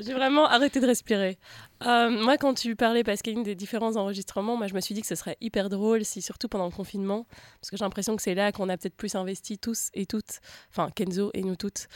J'ai 0.00 0.14
vraiment 0.14 0.46
arrêté 0.46 0.80
de 0.80 0.86
respirer. 0.86 1.38
Euh, 1.86 2.10
moi, 2.10 2.36
quand 2.38 2.54
tu 2.54 2.76
parlais, 2.76 3.02
Pascaline, 3.02 3.42
des 3.42 3.54
différents 3.54 3.96
enregistrements, 3.96 4.56
moi, 4.56 4.66
je 4.66 4.74
me 4.74 4.80
suis 4.80 4.94
dit 4.94 5.00
que 5.00 5.06
ce 5.06 5.14
serait 5.14 5.36
hyper 5.40 5.68
drôle, 5.68 6.04
si 6.04 6.22
surtout 6.22 6.48
pendant 6.48 6.66
le 6.66 6.70
confinement, 6.70 7.26
parce 7.60 7.70
que 7.70 7.76
j'ai 7.76 7.84
l'impression 7.84 8.16
que 8.16 8.22
c'est 8.22 8.34
là 8.34 8.52
qu'on 8.52 8.68
a 8.68 8.76
peut-être 8.76 8.96
plus 8.96 9.14
investi 9.14 9.58
tous 9.58 9.88
et 9.94 10.06
toutes, 10.06 10.40
enfin 10.70 10.90
Kenzo 10.94 11.30
et 11.34 11.42
nous 11.42 11.56
toutes, 11.56 11.88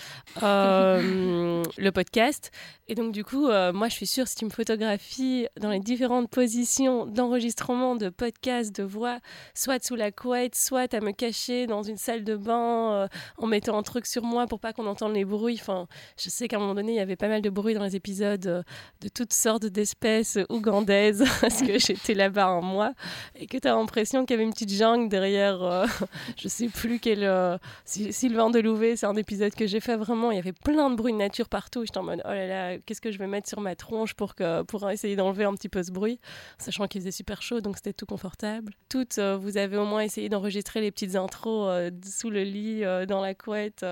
euh, 0.43 1.62
le 1.78 1.90
podcast. 1.90 2.50
Et 2.88 2.95
donc, 2.95 3.12
du 3.12 3.25
coup, 3.25 3.49
euh, 3.49 3.73
moi, 3.73 3.88
je 3.88 3.95
suis 3.95 4.07
sûre, 4.07 4.28
si 4.28 4.37
tu 4.37 4.45
me 4.45 4.50
photographies 4.50 5.47
dans 5.61 5.71
les 5.71 5.81
différentes 5.81 6.31
positions 6.31 7.07
d'enregistrement 7.07 7.97
de 7.97 8.09
podcast, 8.09 8.75
de 8.75 8.83
voix, 8.83 9.18
soit 9.55 9.85
sous 9.85 9.96
la 9.96 10.11
couette, 10.11 10.57
soit 10.57 10.92
à 10.94 11.01
me 11.01 11.12
cacher 11.12 11.66
dans 11.66 11.83
une 11.83 11.96
salle 11.96 12.25
de 12.25 12.37
bain 12.37 13.09
en 13.38 13.46
mettant 13.46 13.79
un 13.79 13.83
truc 13.83 14.07
sur 14.07 14.22
moi 14.22 14.46
pour 14.46 14.61
pas 14.61 14.72
qu'on 14.72 14.87
entende 14.87 15.14
les 15.14 15.25
bruits. 15.25 15.59
Enfin, 15.61 15.87
je 16.18 16.31
sais 16.31 16.49
qu'à 16.49 16.57
un 16.57 16.61
moment 16.61 16.75
donné, 16.75 16.92
il 16.92 16.96
y 16.96 17.01
avait 17.01 17.16
pas 17.16 17.29
mal 17.29 17.42
de 17.42 17.51
bruit 17.51 17.75
dans 17.75 17.83
les 17.83 17.96
épisodes 17.96 18.64
de 19.01 19.09
toutes 19.09 19.33
sortes 19.33 19.62
de 19.62 19.68
d'espèces 19.77 20.39
ougandaises 20.49 21.23
parce 21.41 21.62
que 21.62 21.79
j'étais 21.79 22.15
là-bas 22.15 22.47
un 22.47 22.62
mois 22.62 22.93
et 23.35 23.47
que 23.47 23.59
tu 23.59 23.69
as 23.69 23.75
l'impression 23.75 24.25
qu'il 24.25 24.35
y 24.35 24.37
avait 24.39 24.45
une 24.45 24.53
petite 24.53 24.73
jungle 24.73 25.09
derrière, 25.09 25.62
euh, 25.62 25.87
je 26.37 26.49
sais 26.49 26.69
plus 26.69 26.99
quel. 26.99 27.23
Euh, 27.23 27.59
Sylvain 27.85 28.51
Delouvet, 28.51 28.97
c'est 28.97 29.07
un 29.07 29.17
épisode 29.17 29.55
que 29.55 29.67
j'ai 29.67 29.81
fait 29.81 29.97
vraiment. 29.97 30.31
Il 30.31 30.37
y 30.37 30.39
avait 30.39 30.55
plein 30.55 30.91
de 30.91 30.97
bruit 30.97 31.12
de 31.12 31.19
nature 31.19 31.49
partout. 31.49 31.85
J'étais 31.85 31.99
en 31.99 32.05
mode 32.05 32.23
oh 32.25 32.29
là 32.29 32.47
là, 32.47 32.79
qu'est-ce 32.79 33.01
que 33.01 33.12
je 33.12 33.19
vais 33.19 33.27
mettre 33.27 33.49
sur 33.49 33.61
ma 33.61 33.77
tronche 33.77 34.15
pour, 34.15 34.35
que, 34.35 34.62
pour 34.62 34.91
essayer 34.91 35.15
d'enlever 35.15 35.45
un 35.45 35.55
petit 35.55 35.69
peu 35.69 35.83
ce 35.83 35.93
bruit, 35.93 36.19
sachant 36.59 36.87
qu'il 36.87 37.03
faisait 37.03 37.11
super 37.11 37.43
chaud 37.43 37.61
donc 37.61 37.77
c'était 37.77 37.93
tout 37.93 38.07
confortable. 38.07 38.73
Toutes, 38.89 39.19
euh, 39.19 39.37
vous 39.37 39.59
avez 39.59 39.77
au 39.77 39.85
moins 39.85 40.01
essayé 40.01 40.29
d'enregistrer 40.29 40.81
les 40.81 40.91
petites 40.91 41.17
intros 41.17 41.71
sous 42.03 42.31
le 42.31 42.43
lit, 42.43 42.83
dans 43.07 43.21
la 43.21 43.35
couette. 43.35 43.85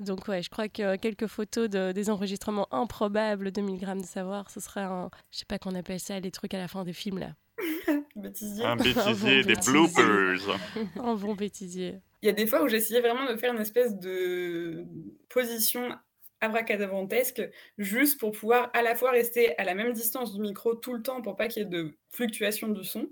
donc 0.00 0.26
ouais, 0.28 0.42
je 0.42 0.48
crois 0.48 0.68
que 0.68 0.96
quelques 0.96 1.26
photos 1.26 1.68
de, 1.68 1.92
des 1.92 2.08
enregistrements 2.08 2.68
improbables 2.70 3.52
de 3.52 3.60
1000 3.60 3.78
grammes 3.78 4.00
de 4.00 4.06
savoir, 4.06 4.50
ce 4.50 4.60
serait 4.60 4.82
un, 4.82 5.10
je 5.30 5.38
sais 5.38 5.44
pas 5.44 5.58
qu'on 5.58 5.74
appelle 5.74 6.00
ça, 6.00 6.18
les 6.20 6.30
trucs 6.30 6.54
à 6.54 6.58
la 6.58 6.68
fin 6.68 6.84
des 6.84 6.92
films 6.92 7.18
là. 7.18 7.34
bêtisier. 8.16 8.64
Un 8.64 8.76
bêtisier, 8.76 9.42
des 9.42 9.54
bloopers. 9.54 10.58
un 10.96 11.14
bon 11.14 11.34
bêtisier. 11.34 12.00
Il 12.22 12.26
y 12.26 12.28
a 12.28 12.32
des 12.32 12.46
fois 12.46 12.62
où 12.62 12.68
j'essayais 12.68 13.00
vraiment 13.00 13.30
de 13.30 13.36
faire 13.36 13.54
une 13.54 13.60
espèce 13.60 13.96
de 13.98 14.84
position 15.28 15.96
abracadabantesque 16.40 17.42
juste 17.78 18.18
pour 18.20 18.32
pouvoir 18.32 18.70
à 18.72 18.82
la 18.82 18.94
fois 18.94 19.10
rester 19.10 19.56
à 19.58 19.64
la 19.64 19.74
même 19.74 19.92
distance 19.92 20.34
du 20.34 20.40
micro 20.40 20.74
tout 20.74 20.94
le 20.94 21.02
temps 21.02 21.20
pour 21.20 21.36
pas 21.36 21.48
qu'il 21.48 21.62
y 21.62 21.66
ait 21.66 21.68
de 21.68 21.96
fluctuation 22.10 22.68
du 22.68 22.84
son. 22.84 23.08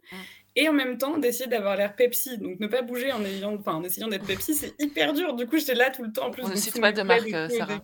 Et 0.57 0.69
en 0.69 0.73
même 0.73 0.97
temps 0.97 1.19
d'essayer 1.19 1.49
d'avoir 1.49 1.77
l'air 1.77 1.95
Pepsi. 1.95 2.39
Donc 2.39 2.59
ne 2.59 2.67
pas 2.67 2.83
bouger 2.83 3.13
en 3.13 3.25
ayant 3.25 3.55
enfin 3.55 3.75
en 3.75 3.85
essayant 3.85 4.09
d'être 4.09 4.27
Pepsi 4.27 4.55
c'est 4.55 4.75
hyper 4.81 5.13
dur. 5.13 5.35
Du 5.35 5.47
coup 5.47 5.59
j'étais 5.59 5.75
là 5.75 5.91
tout 5.91 6.03
le 6.03 6.11
temps. 6.11 6.27
En 6.27 6.31
plus 6.31 6.43
on 6.43 6.49
ne 6.49 6.57
cite 6.57 6.81
pas 6.81 6.93
de 6.93 7.03
marque 7.03 7.31
Sarah. 7.31 7.81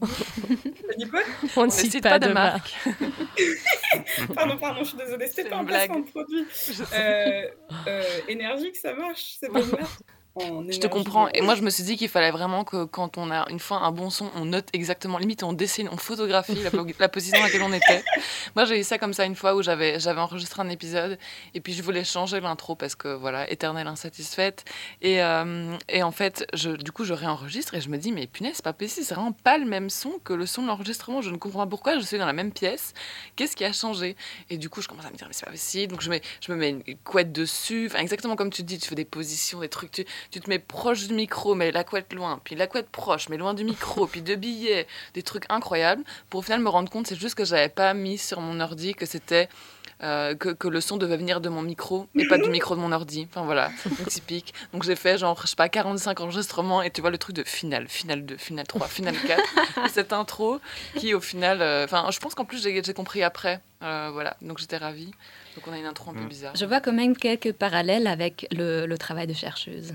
dit 0.96 1.08
quoi 1.08 1.20
on 1.56 1.66
ne 1.66 1.70
cite 1.70 2.02
pas, 2.02 2.18
de, 2.18 2.32
marque, 2.32 2.74
pardon 4.34 4.56
pardon 4.56 4.82
je 4.82 4.88
suis 4.88 4.96
désolée 4.96 5.26
c'était 5.26 5.48
pas 5.48 5.56
un 5.56 5.64
placement 5.64 6.00
de 6.00 6.10
produit. 6.10 6.44
Euh, 6.94 7.46
euh, 7.86 8.02
énergique 8.28 8.76
ça 8.76 8.94
marche 8.94 9.36
c'est 9.38 9.52
pas 9.52 9.60
une 9.62 9.70
marque 9.70 10.00
je 10.38 10.78
te 10.78 10.86
comprends. 10.86 11.28
Et 11.34 11.42
moi, 11.42 11.54
je 11.54 11.62
me 11.62 11.68
suis 11.68 11.84
dit 11.84 11.96
qu'il 11.96 12.08
fallait 12.08 12.30
vraiment 12.30 12.64
que 12.64 12.84
quand 12.84 13.18
on 13.18 13.30
a 13.30 13.46
une 13.50 13.58
fois 13.58 13.78
un 13.78 13.92
bon 13.92 14.08
son, 14.08 14.30
on 14.34 14.46
note 14.46 14.66
exactement, 14.72 15.18
limite, 15.18 15.42
on 15.42 15.52
dessine, 15.52 15.88
on 15.92 15.98
photographie 15.98 16.56
la, 16.98 17.08
position 17.08 17.36
dans 17.36 17.44
laquelle 17.44 17.62
on 17.62 17.72
était. 17.72 18.02
Moi, 18.56 18.64
j'ai 18.64 18.80
eu 18.80 18.82
ça 18.82 18.98
comme 18.98 19.12
ça 19.12 19.24
une 19.24 19.36
fois 19.36 19.54
où 19.54 19.62
j'avais, 19.62 20.00
j'avais 20.00 20.20
enregistré 20.20 20.62
un 20.62 20.70
épisode 20.70 21.18
et 21.54 21.60
puis 21.60 21.74
je 21.74 21.82
voulais 21.82 22.04
changer 22.04 22.40
l'intro 22.40 22.74
parce 22.74 22.94
que, 22.94 23.14
voilà, 23.14 23.50
éternelle 23.50 23.86
insatisfaite. 23.86 24.64
Et, 25.02 25.22
euh, 25.22 25.76
et 25.88 26.02
en 26.02 26.12
fait, 26.12 26.46
je, 26.54 26.70
du 26.70 26.92
coup, 26.92 27.04
je 27.04 27.12
réenregistre 27.12 27.74
et 27.74 27.80
je 27.80 27.90
me 27.90 27.98
dis, 27.98 28.10
mais 28.10 28.26
punaise, 28.26 28.54
c'est 28.56 28.64
pas 28.64 28.72
possible, 28.72 29.06
c'est 29.06 29.14
vraiment 29.14 29.32
pas 29.32 29.58
le 29.58 29.66
même 29.66 29.90
son 29.90 30.18
que 30.24 30.32
le 30.32 30.46
son 30.46 30.62
de 30.62 30.68
l'enregistrement. 30.68 31.20
Je 31.20 31.30
ne 31.30 31.36
comprends 31.36 31.60
pas 31.60 31.70
pourquoi 31.70 31.98
je 31.98 32.04
suis 32.04 32.18
dans 32.18 32.26
la 32.26 32.32
même 32.32 32.52
pièce. 32.52 32.94
Qu'est-ce 33.36 33.54
qui 33.54 33.64
a 33.64 33.72
changé? 33.72 34.16
Et 34.48 34.56
du 34.56 34.70
coup, 34.70 34.80
je 34.80 34.88
commence 34.88 35.04
à 35.04 35.10
me 35.10 35.16
dire, 35.16 35.26
mais 35.26 35.34
c'est 35.34 35.44
pas 35.44 35.50
possible. 35.50 35.92
Donc, 35.92 36.00
je, 36.00 36.08
mets, 36.08 36.22
je 36.40 36.52
me 36.52 36.56
mets 36.56 36.70
une 36.70 36.82
couette 37.04 37.32
dessus. 37.32 37.88
Enfin, 37.90 37.98
exactement 37.98 38.34
comme 38.34 38.50
tu 38.50 38.62
dis, 38.62 38.78
tu 38.78 38.88
fais 38.88 38.94
des 38.94 39.04
positions, 39.04 39.60
des 39.60 39.68
trucs. 39.68 39.90
Tu, 39.90 40.06
tu 40.30 40.40
te 40.40 40.48
mets 40.48 40.58
proche 40.58 41.06
du 41.06 41.14
micro, 41.14 41.54
mais 41.54 41.70
la 41.72 41.84
couette 41.84 42.12
loin, 42.12 42.40
puis 42.44 42.54
la 42.54 42.66
couette 42.66 42.88
proche, 42.88 43.28
mais 43.28 43.36
loin 43.36 43.54
du 43.54 43.64
micro, 43.64 44.06
puis 44.12 44.22
de 44.22 44.34
billets, 44.34 44.86
des 45.14 45.22
trucs 45.22 45.44
incroyables, 45.48 46.04
pour 46.30 46.40
au 46.40 46.42
final 46.42 46.60
me 46.60 46.68
rendre 46.68 46.90
compte, 46.90 47.06
c'est 47.06 47.18
juste 47.18 47.34
que 47.34 47.44
j'avais 47.44 47.68
pas 47.68 47.94
mis 47.94 48.18
sur 48.18 48.40
mon 48.40 48.60
ordi 48.60 48.94
que 48.94 49.06
c'était 49.06 49.48
euh, 50.02 50.34
que, 50.34 50.48
que, 50.48 50.66
le 50.66 50.80
son 50.80 50.96
devait 50.96 51.16
venir 51.16 51.40
de 51.40 51.48
mon 51.48 51.62
micro 51.62 52.08
et 52.16 52.26
pas 52.26 52.36
du 52.36 52.50
micro 52.50 52.74
de 52.74 52.80
mon 52.80 52.90
ordi. 52.90 53.28
Enfin 53.30 53.44
voilà, 53.44 53.70
typique. 54.08 54.52
Donc 54.72 54.82
j'ai 54.82 54.96
fait 54.96 55.16
genre, 55.16 55.40
je 55.40 55.46
sais 55.46 55.54
pas, 55.54 55.68
45 55.68 56.18
enregistrements 56.18 56.82
et 56.82 56.90
tu 56.90 57.00
vois 57.00 57.10
le 57.10 57.18
truc 57.18 57.36
de 57.36 57.44
finale, 57.44 57.86
finale 57.88 58.26
2, 58.26 58.36
finale 58.36 58.66
3, 58.66 58.88
finale 58.88 59.14
4. 59.14 59.42
cette 59.90 60.12
intro 60.12 60.60
qui 60.96 61.14
au 61.14 61.20
final, 61.20 61.62
euh, 61.62 61.84
enfin 61.84 62.08
je 62.10 62.18
pense 62.18 62.34
qu'en 62.34 62.44
plus 62.44 62.62
j'ai 62.64 62.94
compris 62.94 63.22
après. 63.22 63.60
Euh, 63.84 64.10
voilà, 64.12 64.36
donc 64.42 64.58
j'étais 64.58 64.76
ravie. 64.76 65.12
Donc 65.54 65.68
on 65.68 65.72
a 65.72 65.78
une 65.78 65.86
intro 65.86 66.10
un 66.10 66.14
peu 66.14 66.20
mm. 66.20 66.28
bizarre. 66.28 66.56
Je 66.56 66.64
vois 66.64 66.80
quand 66.80 66.92
même 66.92 67.16
quelques 67.16 67.52
parallèles 67.52 68.08
avec 68.08 68.48
le, 68.50 68.86
le 68.86 68.98
travail 68.98 69.28
de 69.28 69.34
chercheuse. 69.34 69.94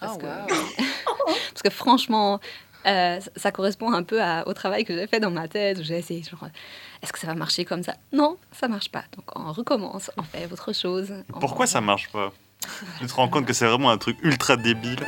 Parce, 0.00 0.16
oh, 0.16 0.18
que... 0.18 0.26
parce 1.50 1.62
que 1.62 1.70
franchement, 1.70 2.40
euh, 2.86 3.20
ça 3.36 3.52
correspond 3.52 3.92
un 3.92 4.02
peu 4.02 4.20
au 4.46 4.54
travail 4.54 4.84
que 4.84 4.94
j'ai 4.94 5.06
fait 5.06 5.20
dans 5.20 5.30
ma 5.30 5.48
tête, 5.48 5.78
où 5.78 5.82
j'ai 5.82 5.98
essayé, 5.98 6.22
genre, 6.22 6.48
est-ce 7.02 7.12
que 7.12 7.18
ça 7.18 7.26
va 7.26 7.34
marcher 7.34 7.64
comme 7.64 7.82
ça? 7.82 7.94
Non, 8.12 8.38
ça 8.52 8.68
marche 8.68 8.90
pas. 8.90 9.04
Donc 9.16 9.26
on 9.36 9.52
recommence, 9.52 10.10
on 10.16 10.22
fait 10.22 10.48
autre 10.50 10.72
chose. 10.72 11.12
Pourquoi 11.40 11.66
ça 11.66 11.80
marche 11.80 12.08
pas? 12.10 12.32
Tu 12.98 13.06
te 13.06 13.14
rends 13.14 13.28
compte 13.28 13.46
que 13.46 13.52
c'est 13.52 13.66
vraiment 13.66 13.90
un 13.90 13.98
truc 13.98 14.16
ultra 14.22 14.56
débile. 14.56 15.04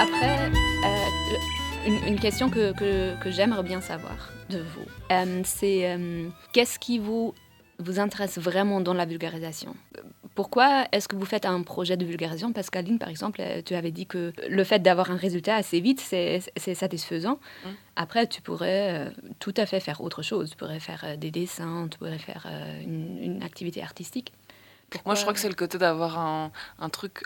Après, 0.00 0.50
euh, 0.84 1.86
une, 1.86 2.04
une 2.06 2.20
question 2.20 2.50
que, 2.50 2.72
que, 2.72 3.18
que 3.22 3.30
j'aimerais 3.30 3.62
bien 3.62 3.80
savoir 3.80 4.16
de 4.50 4.58
vous, 4.58 4.86
euh, 5.12 5.40
c'est 5.44 5.90
euh, 5.90 6.28
qu'est-ce 6.52 6.78
qui 6.78 6.98
vous, 6.98 7.34
vous 7.78 7.98
intéresse 8.00 8.38
vraiment 8.38 8.80
dans 8.80 8.94
la 8.94 9.04
vulgarisation 9.04 9.74
pourquoi 10.34 10.86
est-ce 10.90 11.06
que 11.06 11.14
vous 11.14 11.24
faites 11.26 11.44
un 11.46 11.62
projet 11.62 11.96
de 11.96 12.04
vulgarisation 12.04 12.52
Parce 12.52 12.68
qu'Aline, 12.68 12.98
par 12.98 13.08
exemple, 13.08 13.40
euh, 13.40 13.62
tu 13.64 13.74
avais 13.76 13.92
dit 13.92 14.04
que 14.06 14.32
le 14.48 14.64
fait 14.64 14.80
d'avoir 14.80 15.12
un 15.12 15.16
résultat 15.16 15.54
assez 15.54 15.78
vite, 15.80 16.00
c'est 16.00 16.40
satisfaisant. 16.74 17.38
Mm. 17.64 17.68
Après, 17.94 18.26
tu 18.26 18.42
pourrais 18.42 19.06
euh, 19.06 19.10
tout 19.38 19.54
à 19.56 19.64
fait 19.64 19.78
faire 19.78 20.00
autre 20.00 20.22
chose. 20.22 20.50
Tu 20.50 20.56
pourrais 20.56 20.80
faire 20.80 21.04
euh, 21.04 21.16
des 21.16 21.30
dessins, 21.30 21.86
tu 21.88 21.98
pourrais 21.98 22.18
faire 22.18 22.48
une, 22.82 23.22
une 23.22 23.42
activité 23.44 23.80
artistique. 23.80 24.32
Moi, 25.06 25.14
je 25.14 25.20
crois 25.22 25.32
que 25.34 25.38
c'est 25.38 25.48
le 25.48 25.54
côté 25.54 25.78
d'avoir 25.78 26.18
un, 26.18 26.50
un 26.80 26.88
truc. 26.88 27.22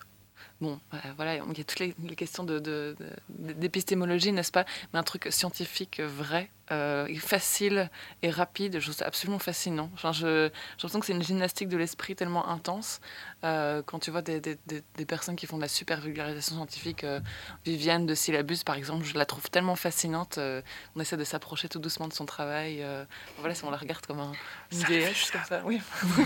Bon, 0.61 0.79
euh, 0.93 0.97
voilà, 1.17 1.37
il 1.37 1.39
y 1.39 1.61
a 1.63 1.65
toutes 1.65 1.79
les, 1.79 1.95
les 2.07 2.15
questions 2.17 2.45
de- 2.45 2.59
de- 2.59 2.95
de- 3.31 3.53
d'épistémologie, 3.55 4.33
n'est-ce 4.33 4.53
pas 4.53 4.67
Mais 4.93 4.99
un 4.99 5.03
truc 5.03 5.29
scientifique 5.31 6.01
vrai, 6.01 6.51
euh, 6.71 7.07
et 7.07 7.17
facile 7.17 7.91
et 8.23 8.31
rapide, 8.31 8.79
je 8.79 8.85
trouve 8.85 8.95
ça 8.97 9.07
absolument 9.07 9.39
fascinant. 9.39 9.91
Enfin, 9.95 10.13
je, 10.13 10.49
j'ai 10.49 10.53
l'impression 10.77 11.01
que 11.01 11.07
c'est 11.07 11.13
une 11.13 11.23
gymnastique 11.23 11.69
de 11.69 11.77
l'esprit 11.77 12.15
tellement 12.17 12.49
intense. 12.49 13.01
Euh, 13.45 13.83
quand 13.87 13.99
tu 13.99 14.11
vois 14.11 14.23
des, 14.23 14.41
des- 14.41 14.59
des- 14.67 14.83
des 14.97 15.05
personnes 15.07 15.37
qui 15.37 15.47
font 15.47 15.57
de 15.57 15.63
la 15.63 15.69
super 15.69 16.01
vulgarisation 16.01 16.57
scientifique, 16.57 17.05
euh, 17.05 17.21
Viviane 17.65 18.07
de 18.07 18.15
Syllabus, 18.15 18.59
par 18.65 18.75
exemple, 18.77 19.05
je 19.05 19.15
la 19.15 19.25
trouve 19.27 19.49
tellement 19.51 19.77
fascinante. 19.77 20.39
euh, 20.39 20.61
on 20.97 21.01
essaie 21.01 21.17
de 21.17 21.25
s'approcher 21.25 21.69
tout 21.69 21.79
doucement 21.79 22.09
de 22.09 22.13
son 22.13 22.27
travail. 22.27 22.83
euh, 22.83 23.05
voilà, 23.39 23.55
si 23.55 23.65
on 23.65 23.71
la 23.71 23.77
regarde 23.77 24.05
comme 24.07 24.21
un, 24.21 24.33
une 24.73 24.83
déesse, 24.83 25.31
comme 25.31 25.45
ça, 25.49 25.63
oui. 25.65 25.81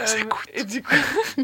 Euh, 0.00 0.24
et 0.54 0.64
du 0.64 0.82
coup, 0.82 0.94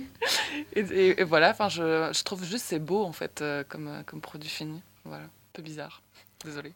et, 0.74 0.80
et- 0.80 1.20
et 1.20 1.24
voilà, 1.24 1.50
enfin, 1.50 1.68
je, 1.68 2.10
je 2.12 2.22
trouve 2.22 2.42
juste 2.44 2.64
c'est 2.66 2.78
beau 2.78 3.04
en 3.04 3.12
fait 3.12 3.42
euh, 3.42 3.64
comme, 3.68 3.88
euh, 3.88 4.02
comme 4.04 4.20
produit 4.20 4.48
fini. 4.48 4.82
Voilà, 5.04 5.24
un 5.24 5.30
peu 5.52 5.62
bizarre. 5.62 6.02
Désolée. 6.46 6.74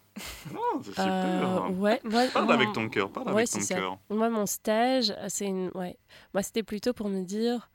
Non, 0.53 0.61
c'est 0.83 0.91
super. 0.91 1.07
Euh, 1.07 1.69
ouais, 1.69 2.01
moi, 2.03 2.25
Parle 2.33 2.47
moi, 2.47 2.55
avec 2.55 2.73
ton 2.73 2.89
cœur, 2.89 3.09
parle 3.13 3.29
ouais, 3.29 3.49
avec 3.49 3.51
ton 3.51 3.75
cœur. 3.75 3.99
Moi, 4.11 4.29
mon 4.29 4.45
stage, 4.45 5.15
c'est 5.29 5.47
une. 5.47 5.71
Ouais. 5.77 5.97
Moi, 6.35 6.43
c'était 6.43 6.65
plutôt 6.65 6.93
pour 6.93 7.09
me 7.09 7.23
dire. 7.23 7.71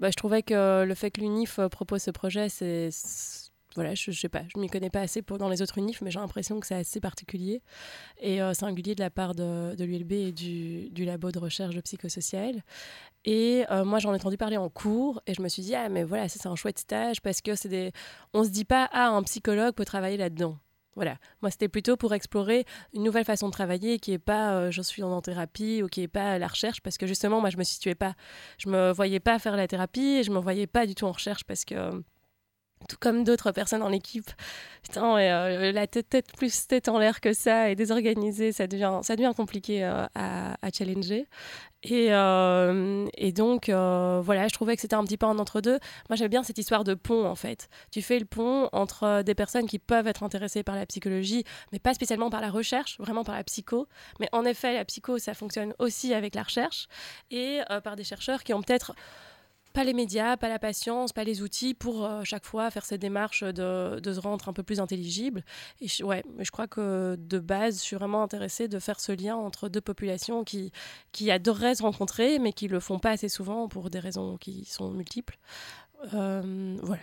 Bah, 0.00 0.10
je 0.10 0.16
trouvais 0.16 0.42
que 0.42 0.84
le 0.84 0.94
fait 0.94 1.12
que 1.12 1.20
l'UNIF 1.20 1.60
euh, 1.60 1.68
propose 1.68 2.02
ce 2.02 2.10
projet, 2.10 2.48
c'est. 2.48 2.90
Voilà, 3.76 3.94
je, 3.94 4.10
je 4.10 4.18
sais 4.18 4.30
pas, 4.30 4.42
je 4.54 4.58
m'y 4.58 4.68
connais 4.68 4.88
pas 4.88 5.00
assez 5.00 5.20
pour, 5.20 5.36
dans 5.36 5.50
les 5.50 5.60
autres 5.60 5.76
UNIF, 5.76 6.00
mais 6.00 6.10
j'ai 6.10 6.18
l'impression 6.18 6.58
que 6.60 6.66
c'est 6.66 6.74
assez 6.74 6.98
particulier 6.98 7.60
et 8.18 8.40
euh, 8.40 8.54
singulier 8.54 8.94
de 8.94 9.02
la 9.02 9.10
part 9.10 9.34
de, 9.34 9.74
de 9.74 9.84
l'ULB 9.84 10.12
et 10.12 10.32
du, 10.32 10.88
du 10.88 11.04
labo 11.04 11.30
de 11.30 11.38
recherche 11.38 11.74
de 11.74 11.82
psychosocial. 11.82 12.62
Et 13.26 13.66
euh, 13.70 13.84
moi, 13.84 13.98
j'en 13.98 14.12
ai 14.12 14.16
entendu 14.16 14.38
parler 14.38 14.56
en 14.56 14.70
cours 14.70 15.20
et 15.26 15.34
je 15.34 15.42
me 15.42 15.48
suis 15.48 15.62
dit, 15.62 15.74
ah, 15.74 15.90
mais 15.90 16.04
voilà, 16.04 16.26
ça, 16.30 16.38
c'est 16.40 16.48
un 16.48 16.56
chouette 16.56 16.78
stage 16.78 17.20
parce 17.20 17.42
que 17.42 17.54
c'est 17.54 17.68
des. 17.68 17.92
On 18.32 18.44
se 18.44 18.48
dit 18.48 18.64
pas, 18.64 18.88
ah, 18.92 19.10
un 19.10 19.22
psychologue 19.24 19.74
peut 19.74 19.84
travailler 19.84 20.16
là-dedans. 20.16 20.56
Voilà, 20.96 21.18
moi 21.42 21.50
c'était 21.50 21.68
plutôt 21.68 21.98
pour 21.98 22.14
explorer 22.14 22.64
une 22.94 23.02
nouvelle 23.02 23.26
façon 23.26 23.48
de 23.48 23.52
travailler 23.52 23.98
qui 23.98 24.12
est 24.12 24.18
pas 24.18 24.54
euh, 24.54 24.70
je 24.70 24.80
suis 24.80 25.02
en 25.02 25.20
thérapie 25.20 25.82
ou 25.82 25.88
qui 25.88 26.00
est 26.02 26.08
pas 26.08 26.38
la 26.38 26.46
recherche 26.46 26.80
parce 26.80 26.96
que 26.96 27.06
justement 27.06 27.40
moi 27.42 27.50
je 27.50 27.58
me 27.58 27.64
situais 27.64 27.94
pas, 27.94 28.14
je 28.56 28.70
me 28.70 28.92
voyais 28.92 29.20
pas 29.20 29.38
faire 29.38 29.56
la 29.56 29.68
thérapie 29.68 30.16
et 30.18 30.22
je 30.22 30.30
me 30.30 30.38
voyais 30.38 30.66
pas 30.66 30.86
du 30.86 30.94
tout 30.94 31.04
en 31.04 31.12
recherche 31.12 31.44
parce 31.44 31.66
que 31.66 31.74
euh, 31.74 32.00
tout 32.88 32.96
comme 33.00 33.24
d'autres 33.24 33.52
personnes 33.52 33.80
dans 33.80 33.88
l'équipe, 33.88 34.30
putain, 34.82 35.16
euh, 35.18 35.72
la 35.72 35.86
tête, 35.86 36.08
tête 36.08 36.32
plus 36.36 36.66
tête 36.66 36.88
en 36.88 36.98
l'air 36.98 37.20
que 37.20 37.32
ça 37.32 37.70
et 37.70 37.74
désorganisée, 37.74 38.52
ça 38.52 38.66
devient, 38.66 39.00
ça 39.02 39.16
devient 39.16 39.32
compliqué 39.36 39.84
euh, 39.84 40.06
à, 40.14 40.70
challenger. 40.72 41.26
Et, 41.82 42.08
euh, 42.10 43.06
et 43.16 43.32
donc, 43.32 43.68
voilà, 43.68 44.48
je 44.48 44.54
trouvais 44.54 44.74
que 44.74 44.82
c'était 44.82 44.94
un 44.94 45.04
petit 45.04 45.16
peu 45.16 45.26
un 45.26 45.38
entre-deux. 45.38 45.78
Moi, 46.08 46.16
j'aime 46.16 46.28
bien 46.28 46.42
cette 46.42 46.58
histoire 46.58 46.84
de 46.84 46.94
pont, 46.94 47.26
en 47.26 47.34
fait. 47.34 47.68
Tu 47.90 48.02
fais 48.02 48.18
le 48.18 48.24
pont 48.24 48.68
entre 48.72 49.22
des 49.22 49.34
personnes 49.34 49.66
qui 49.66 49.78
peuvent 49.78 50.06
être 50.06 50.22
intéressées 50.22 50.62
par 50.62 50.74
la 50.74 50.86
psychologie, 50.86 51.44
mais 51.72 51.78
pas 51.78 51.94
spécialement 51.94 52.30
par 52.30 52.40
la 52.40 52.50
recherche, 52.50 52.98
vraiment 52.98 53.24
par 53.24 53.34
la 53.34 53.44
psycho. 53.44 53.86
Mais 54.20 54.28
en 54.32 54.44
effet, 54.44 54.74
la 54.74 54.84
psycho, 54.84 55.18
ça 55.18 55.34
fonctionne 55.34 55.74
aussi 55.78 56.12
avec 56.14 56.34
la 56.34 56.42
recherche, 56.42 56.88
et 57.30 57.60
par 57.84 57.96
des 57.96 58.04
chercheurs 58.04 58.42
qui 58.42 58.52
ont 58.52 58.62
peut-être 58.62 58.94
pas 59.76 59.84
les 59.84 59.92
médias, 59.92 60.38
pas 60.38 60.48
la 60.48 60.58
patience, 60.58 61.12
pas 61.12 61.22
les 61.22 61.42
outils 61.42 61.74
pour 61.74 62.06
euh, 62.06 62.22
chaque 62.24 62.46
fois 62.46 62.70
faire 62.70 62.86
cette 62.86 63.02
démarche 63.02 63.44
de, 63.44 64.00
de 64.00 64.12
se 64.14 64.20
rendre 64.20 64.48
un 64.48 64.54
peu 64.54 64.62
plus 64.62 64.80
intelligible. 64.80 65.44
Et 65.82 65.86
je, 65.86 66.02
ouais, 66.02 66.24
je 66.38 66.50
crois 66.50 66.66
que 66.66 67.14
de 67.18 67.38
base, 67.38 67.80
je 67.80 67.82
suis 67.82 67.96
vraiment 67.96 68.22
intéressée 68.22 68.68
de 68.68 68.78
faire 68.78 68.98
ce 68.98 69.12
lien 69.12 69.36
entre 69.36 69.68
deux 69.68 69.82
populations 69.82 70.44
qui, 70.44 70.72
qui 71.12 71.30
adoreraient 71.30 71.74
se 71.74 71.82
rencontrer, 71.82 72.38
mais 72.38 72.54
qui 72.54 72.68
le 72.68 72.80
font 72.80 72.98
pas 72.98 73.10
assez 73.10 73.28
souvent 73.28 73.68
pour 73.68 73.90
des 73.90 73.98
raisons 73.98 74.38
qui 74.38 74.64
sont 74.64 74.92
multiples. 74.92 75.36
Euh, 76.14 76.78
voilà. 76.82 77.02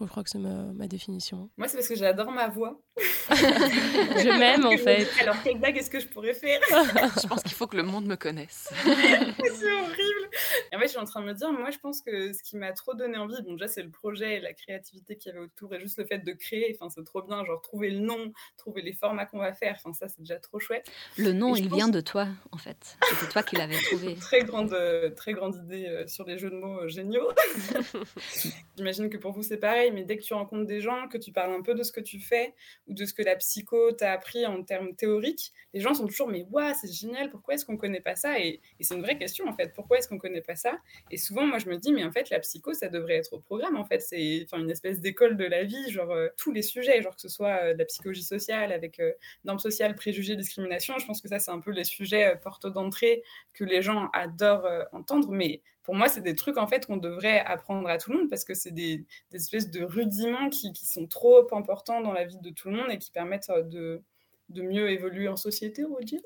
Je 0.00 0.06
crois 0.06 0.22
que 0.22 0.30
c'est 0.30 0.38
ma, 0.38 0.72
ma 0.74 0.86
définition. 0.86 1.50
Moi, 1.56 1.66
c'est 1.66 1.76
parce 1.76 1.88
que 1.88 1.96
j'adore 1.96 2.30
ma 2.30 2.48
voix. 2.48 2.80
Je 3.30 4.38
m'aime 4.38 4.64
en 4.64 4.76
fait. 4.76 5.08
Alors, 5.20 5.36
quelle 5.42 5.58
blague 5.58 5.76
est-ce 5.76 5.90
que 5.90 6.00
je 6.00 6.06
pourrais 6.06 6.34
faire? 6.34 6.60
Je 6.70 7.26
pense 7.26 7.42
qu'il 7.42 7.52
faut 7.52 7.66
que 7.66 7.76
le 7.76 7.82
monde 7.82 8.06
me 8.06 8.16
connaisse. 8.16 8.70
C'est 8.84 9.72
horrible. 9.72 10.30
Et 10.72 10.76
en 10.76 10.78
fait, 10.78 10.86
je 10.86 10.90
suis 10.90 10.98
en 10.98 11.04
train 11.04 11.20
de 11.20 11.26
me 11.26 11.34
dire, 11.34 11.52
moi, 11.52 11.70
je 11.70 11.78
pense 11.78 12.00
que 12.00 12.32
ce 12.32 12.42
qui 12.42 12.56
m'a 12.56 12.72
trop 12.72 12.94
donné 12.94 13.16
envie, 13.16 13.40
bon, 13.42 13.52
déjà, 13.52 13.68
c'est 13.68 13.82
le 13.82 13.90
projet 13.90 14.36
et 14.36 14.40
la 14.40 14.52
créativité 14.52 15.16
qu'il 15.16 15.32
y 15.32 15.36
avait 15.36 15.44
autour 15.44 15.74
et 15.74 15.80
juste 15.80 15.98
le 15.98 16.04
fait 16.04 16.18
de 16.18 16.32
créer. 16.32 16.76
Enfin, 16.78 16.90
c'est 16.90 17.04
trop 17.04 17.22
bien. 17.22 17.44
Genre, 17.44 17.60
trouver 17.62 17.90
le 17.90 18.00
nom, 18.00 18.32
trouver 18.56 18.82
les 18.82 18.92
formats 18.92 19.26
qu'on 19.26 19.38
va 19.38 19.52
faire. 19.54 19.76
Enfin, 19.78 19.92
ça, 19.92 20.08
c'est 20.08 20.20
déjà 20.20 20.38
trop 20.38 20.58
chouette. 20.58 20.90
Le 21.16 21.32
nom, 21.32 21.54
il 21.56 21.68
pense- 21.68 21.76
vient 21.76 21.88
de 21.88 22.00
toi, 22.00 22.28
en 22.52 22.58
fait. 22.58 22.96
C'était 23.10 23.32
toi 23.32 23.42
qui 23.42 23.56
l'avais 23.56 23.76
trouvé. 23.76 24.14
Très 24.20 24.42
grande, 24.44 24.72
euh, 24.72 25.10
très 25.10 25.32
grande 25.32 25.56
idée 25.56 25.86
euh, 25.86 26.06
sur 26.06 26.24
les 26.26 26.38
jeux 26.38 26.50
de 26.50 26.56
mots 26.56 26.80
euh, 26.82 26.88
géniaux. 26.88 27.28
J'imagine 28.76 29.10
que 29.10 29.16
pour 29.16 29.32
vous, 29.32 29.42
c'est 29.42 29.56
pareil, 29.56 29.90
mais 29.92 30.04
dès 30.04 30.16
que 30.18 30.22
tu 30.22 30.34
rencontres 30.34 30.66
des 30.66 30.80
gens, 30.80 31.08
que 31.08 31.18
tu 31.18 31.32
parles 31.32 31.52
un 31.52 31.62
peu 31.62 31.74
de 31.74 31.82
ce 31.82 31.92
que 31.92 32.00
tu 32.00 32.20
fais 32.20 32.54
ou 32.86 32.94
de 32.94 33.04
ce 33.04 33.14
que 33.14 33.22
la 33.22 33.36
psycho 33.36 33.92
t'a 33.92 34.12
appris 34.12 34.46
en 34.46 34.62
termes 34.62 34.94
théoriques, 34.94 35.52
les 35.74 35.80
gens 35.80 35.94
sont 35.94 36.06
toujours 36.06 36.28
mais 36.28 36.46
waouh, 36.50 36.74
c'est 36.80 36.92
génial, 36.92 37.30
pourquoi 37.30 37.54
est-ce 37.54 37.64
qu'on 37.64 37.76
connaît 37.76 38.00
pas 38.00 38.16
ça? 38.16 38.38
Et, 38.38 38.60
et 38.78 38.84
c'est 38.84 38.94
une 38.94 39.02
vraie 39.02 39.18
question 39.18 39.48
en 39.48 39.52
fait, 39.54 39.72
pourquoi 39.74 39.98
est-ce 39.98 40.08
qu'on 40.08 40.18
connaît 40.18 40.40
pas 40.40 40.56
ça. 40.58 40.78
Et 41.10 41.16
souvent, 41.16 41.46
moi, 41.46 41.58
je 41.58 41.68
me 41.68 41.76
dis, 41.76 41.92
mais 41.92 42.04
en 42.04 42.12
fait, 42.12 42.28
la 42.30 42.40
psycho, 42.40 42.74
ça 42.74 42.88
devrait 42.88 43.16
être 43.16 43.32
au 43.32 43.40
programme 43.40 43.76
en 43.76 43.84
fait, 43.84 44.00
c'est 44.00 44.46
une 44.52 44.70
espèce 44.70 45.00
d'école 45.00 45.36
de 45.36 45.44
la 45.44 45.64
vie, 45.64 45.90
genre 45.90 46.10
euh, 46.10 46.28
tous 46.36 46.52
les 46.52 46.62
sujets, 46.62 47.00
genre 47.02 47.14
que 47.14 47.20
ce 47.20 47.28
soit 47.28 47.62
euh, 47.62 47.72
de 47.74 47.78
la 47.78 47.84
psychologie 47.84 48.22
sociale 48.22 48.72
avec 48.72 49.00
euh, 49.00 49.12
normes 49.44 49.58
sociales, 49.58 49.94
préjugés, 49.94 50.36
discrimination, 50.36 50.98
je 50.98 51.06
pense 51.06 51.20
que 51.20 51.28
ça, 51.28 51.38
c'est 51.38 51.50
un 51.50 51.60
peu 51.60 51.70
les 51.70 51.84
sujets 51.84 52.36
porte 52.42 52.66
d'entrée 52.66 53.22
que 53.54 53.64
les 53.64 53.82
gens 53.82 54.08
adorent 54.12 54.68
entendre, 54.92 55.30
mais 55.30 55.62
pour 55.82 55.94
moi, 55.94 56.08
c'est 56.08 56.20
des 56.20 56.34
trucs 56.34 56.58
en 56.58 56.66
fait 56.66 56.86
qu'on 56.86 56.96
devrait 56.98 57.40
apprendre 57.40 57.88
à 57.88 57.98
tout 57.98 58.12
le 58.12 58.18
monde 58.18 58.28
parce 58.28 58.44
que 58.44 58.54
c'est 58.54 58.70
des, 58.70 59.06
espèces 59.32 59.70
de 59.70 59.82
rudiments 59.82 60.50
qui, 60.50 60.72
sont 60.74 61.06
trop 61.06 61.52
importants 61.54 62.00
dans 62.00 62.12
la 62.12 62.24
vie 62.24 62.38
de 62.38 62.50
tout 62.50 62.68
le 62.68 62.76
monde 62.76 62.90
et 62.90 62.98
qui 62.98 63.10
permettent 63.10 63.50
de, 63.50 64.02
de 64.50 64.62
mieux 64.62 64.90
évoluer 64.90 65.28
en 65.28 65.36
société, 65.36 65.84
on 65.84 65.94
va 65.94 66.02
dire. 66.02 66.20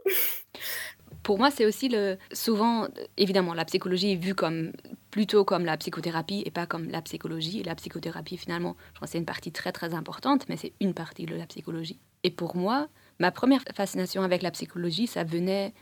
Pour 1.22 1.38
moi, 1.38 1.50
c'est 1.50 1.66
aussi 1.66 1.88
le 1.88 2.18
souvent, 2.32 2.88
évidemment, 3.16 3.54
la 3.54 3.64
psychologie 3.64 4.12
est 4.12 4.16
vue 4.16 4.34
comme 4.34 4.72
plutôt 5.10 5.44
comme 5.44 5.64
la 5.64 5.76
psychothérapie 5.76 6.42
et 6.44 6.50
pas 6.50 6.66
comme 6.66 6.88
la 6.88 7.00
psychologie. 7.02 7.62
La 7.62 7.74
psychothérapie, 7.76 8.36
finalement, 8.36 8.76
je 8.94 9.00
pense 9.00 9.10
c'est 9.10 9.18
une 9.18 9.24
partie 9.24 9.52
très 9.52 9.72
très 9.72 9.94
importante, 9.94 10.48
mais 10.48 10.56
c'est 10.56 10.72
une 10.80 10.94
partie 10.94 11.26
de 11.26 11.36
la 11.36 11.46
psychologie. 11.46 12.00
Et 12.24 12.30
pour 12.30 12.56
moi, 12.56 12.88
ma 13.20 13.30
première 13.30 13.62
fascination 13.74 14.22
avec 14.22 14.42
la 14.42 14.50
psychologie, 14.50 15.06
ça 15.06 15.22
venait 15.22 15.74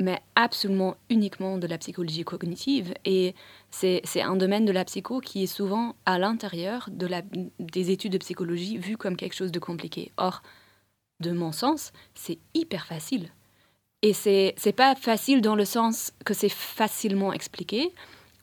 mais 0.00 0.20
absolument 0.36 0.96
uniquement 1.10 1.58
de 1.58 1.66
la 1.66 1.76
psychologie 1.76 2.22
cognitive. 2.22 2.94
Et 3.04 3.34
c'est 3.70 4.02
un 4.20 4.36
domaine 4.36 4.64
de 4.64 4.70
la 4.72 4.84
psycho 4.84 5.20
qui 5.20 5.42
est 5.42 5.46
souvent 5.48 5.96
à 6.06 6.18
l'intérieur 6.18 6.88
de 6.92 7.08
des 7.58 7.90
études 7.90 8.12
de 8.12 8.18
psychologie 8.18 8.78
vu 8.78 8.96
comme 8.96 9.16
quelque 9.16 9.34
chose 9.34 9.50
de 9.50 9.58
compliqué. 9.58 10.12
Or, 10.16 10.42
de 11.20 11.32
mon 11.32 11.52
sens, 11.52 11.92
c'est 12.14 12.38
hyper 12.54 12.86
facile. 12.86 13.32
Et 14.02 14.12
c'est 14.12 14.54
c'est 14.56 14.72
pas 14.72 14.94
facile 14.94 15.40
dans 15.40 15.56
le 15.56 15.64
sens 15.64 16.12
que 16.24 16.32
c'est 16.32 16.48
facilement 16.48 17.32
expliqué 17.32 17.92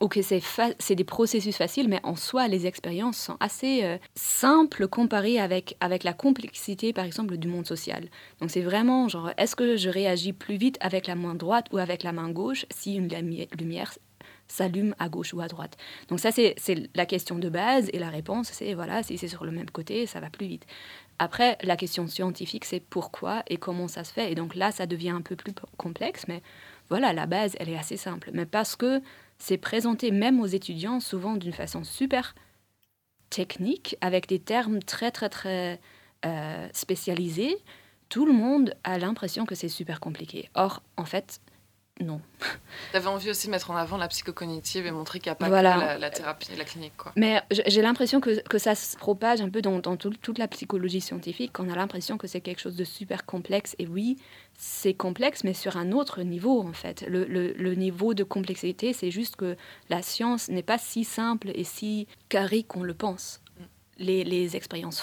ou 0.01 0.09
que 0.09 0.21
c'est 0.21 0.41
c'est 0.79 0.95
des 0.95 1.05
processus 1.05 1.55
faciles, 1.55 1.87
mais 1.87 2.01
en 2.03 2.17
soi, 2.17 2.49
les 2.49 2.67
expériences 2.67 3.17
sont 3.17 3.37
assez 3.39 3.83
euh, 3.83 3.97
simples 4.15 4.87
comparées 4.87 5.39
avec, 5.39 5.77
avec 5.79 6.03
la 6.03 6.11
complexité, 6.11 6.91
par 6.91 7.05
exemple, 7.05 7.37
du 7.37 7.47
monde 7.47 7.65
social. 7.65 8.09
Donc 8.41 8.51
c'est 8.51 8.61
vraiment 8.61 9.07
genre, 9.07 9.31
est-ce 9.37 9.55
que 9.55 9.77
je 9.77 9.89
réagis 9.89 10.33
plus 10.33 10.57
vite 10.57 10.77
avec 10.81 11.07
la 11.07 11.15
main 11.15 11.35
droite 11.35 11.67
ou 11.71 11.77
avec 11.77 12.03
la 12.03 12.11
main 12.11 12.29
gauche 12.29 12.65
si 12.69 12.95
une 12.95 13.07
lumière 13.57 13.93
s'allume 14.47 14.95
à 14.99 15.09
gauche 15.09 15.33
ou 15.33 15.41
à 15.41 15.47
droite 15.47 15.77
Donc 16.07 16.19
ça, 16.19 16.31
c'est 16.31 16.55
la 16.93 17.05
question 17.05 17.37
de 17.37 17.49
base, 17.49 17.89
et 17.93 17.99
la 17.99 18.09
réponse, 18.09 18.49
c'est 18.51 18.73
voilà, 18.73 19.03
si 19.03 19.17
c'est 19.17 19.27
sur 19.27 19.45
le 19.45 19.51
même 19.51 19.69
côté, 19.69 20.05
ça 20.05 20.19
va 20.19 20.29
plus 20.29 20.47
vite. 20.47 20.65
Après, 21.17 21.57
la 21.63 21.77
question 21.77 22.07
scientifique, 22.07 22.65
c'est 22.65 22.81
pourquoi 22.81 23.43
et 23.47 23.57
comment 23.57 23.87
ça 23.87 24.03
se 24.03 24.11
fait. 24.11 24.31
Et 24.31 24.35
donc 24.35 24.55
là, 24.55 24.71
ça 24.71 24.85
devient 24.85 25.09
un 25.09 25.21
peu 25.21 25.35
plus 25.35 25.53
complexe, 25.77 26.25
mais 26.27 26.41
voilà, 26.89 27.13
la 27.13 27.25
base, 27.25 27.55
elle 27.59 27.69
est 27.69 27.77
assez 27.77 27.97
simple. 27.97 28.31
Mais 28.33 28.45
parce 28.45 28.75
que 28.75 29.01
c'est 29.37 29.57
présenté 29.57 30.11
même 30.11 30.39
aux 30.39 30.45
étudiants 30.45 30.99
souvent 30.99 31.35
d'une 31.35 31.53
façon 31.53 31.83
super 31.83 32.35
technique, 33.29 33.97
avec 34.01 34.27
des 34.27 34.39
termes 34.39 34.79
très, 34.79 35.11
très, 35.11 35.29
très 35.29 35.79
euh, 36.25 36.67
spécialisés, 36.73 37.57
tout 38.09 38.25
le 38.25 38.33
monde 38.33 38.73
a 38.83 38.97
l'impression 38.97 39.45
que 39.45 39.55
c'est 39.55 39.69
super 39.69 39.99
compliqué. 39.99 40.49
Or, 40.53 40.83
en 40.95 41.05
fait, 41.05 41.41
non. 42.01 42.19
Tu 42.91 42.97
avais 42.97 43.07
envie 43.07 43.29
aussi 43.29 43.47
de 43.47 43.51
mettre 43.51 43.71
en 43.71 43.75
avant 43.77 43.95
la 43.95 44.09
psychocognitive 44.09 44.85
et 44.85 44.91
montrer 44.91 45.19
qu'il 45.19 45.29
n'y 45.29 45.31
a 45.31 45.35
pas 45.35 45.47
Voilà. 45.47 45.75
que 45.75 45.79
la, 45.79 45.97
la 45.97 46.09
thérapie 46.09 46.49
et 46.51 46.57
la 46.57 46.65
clinique. 46.65 46.91
Quoi. 46.97 47.13
Mais 47.15 47.41
j'ai 47.51 47.81
l'impression 47.81 48.19
que, 48.19 48.41
que 48.49 48.57
ça 48.57 48.75
se 48.75 48.97
propage 48.97 49.39
un 49.39 49.49
peu 49.49 49.61
dans, 49.61 49.79
dans 49.79 49.95
tout- 49.95 50.09
toute 50.21 50.37
la 50.37 50.49
psychologie 50.49 50.99
scientifique, 50.99 51.53
qu'on 51.53 51.69
a 51.69 51.75
l'impression 51.75 52.17
que 52.17 52.27
c'est 52.27 52.41
quelque 52.41 52.59
chose 52.59 52.75
de 52.75 52.83
super 52.83 53.25
complexe. 53.25 53.75
Et 53.79 53.87
oui, 53.87 54.17
c'est 54.57 54.93
complexe, 54.93 55.45
mais 55.45 55.53
sur 55.53 55.77
un 55.77 55.93
autre 55.93 56.21
niveau, 56.23 56.61
en 56.61 56.73
fait. 56.73 57.05
Le, 57.07 57.23
le- 57.25 57.53
le 57.53 57.75
niveau 57.75 58.13
de 58.13 58.25
complexité, 58.25 58.91
c'est 58.91 59.11
juste 59.11 59.37
que 59.37 59.55
la 59.89 60.01
science 60.01 60.49
n'est 60.49 60.63
pas 60.63 60.77
si 60.77 61.05
simple 61.05 61.51
et 61.55 61.63
si 61.63 62.07
carré 62.27 62.63
qu'on 62.63 62.83
le 62.83 62.93
pense. 62.93 63.39
Les, 63.97 64.55
expériences 64.55 65.01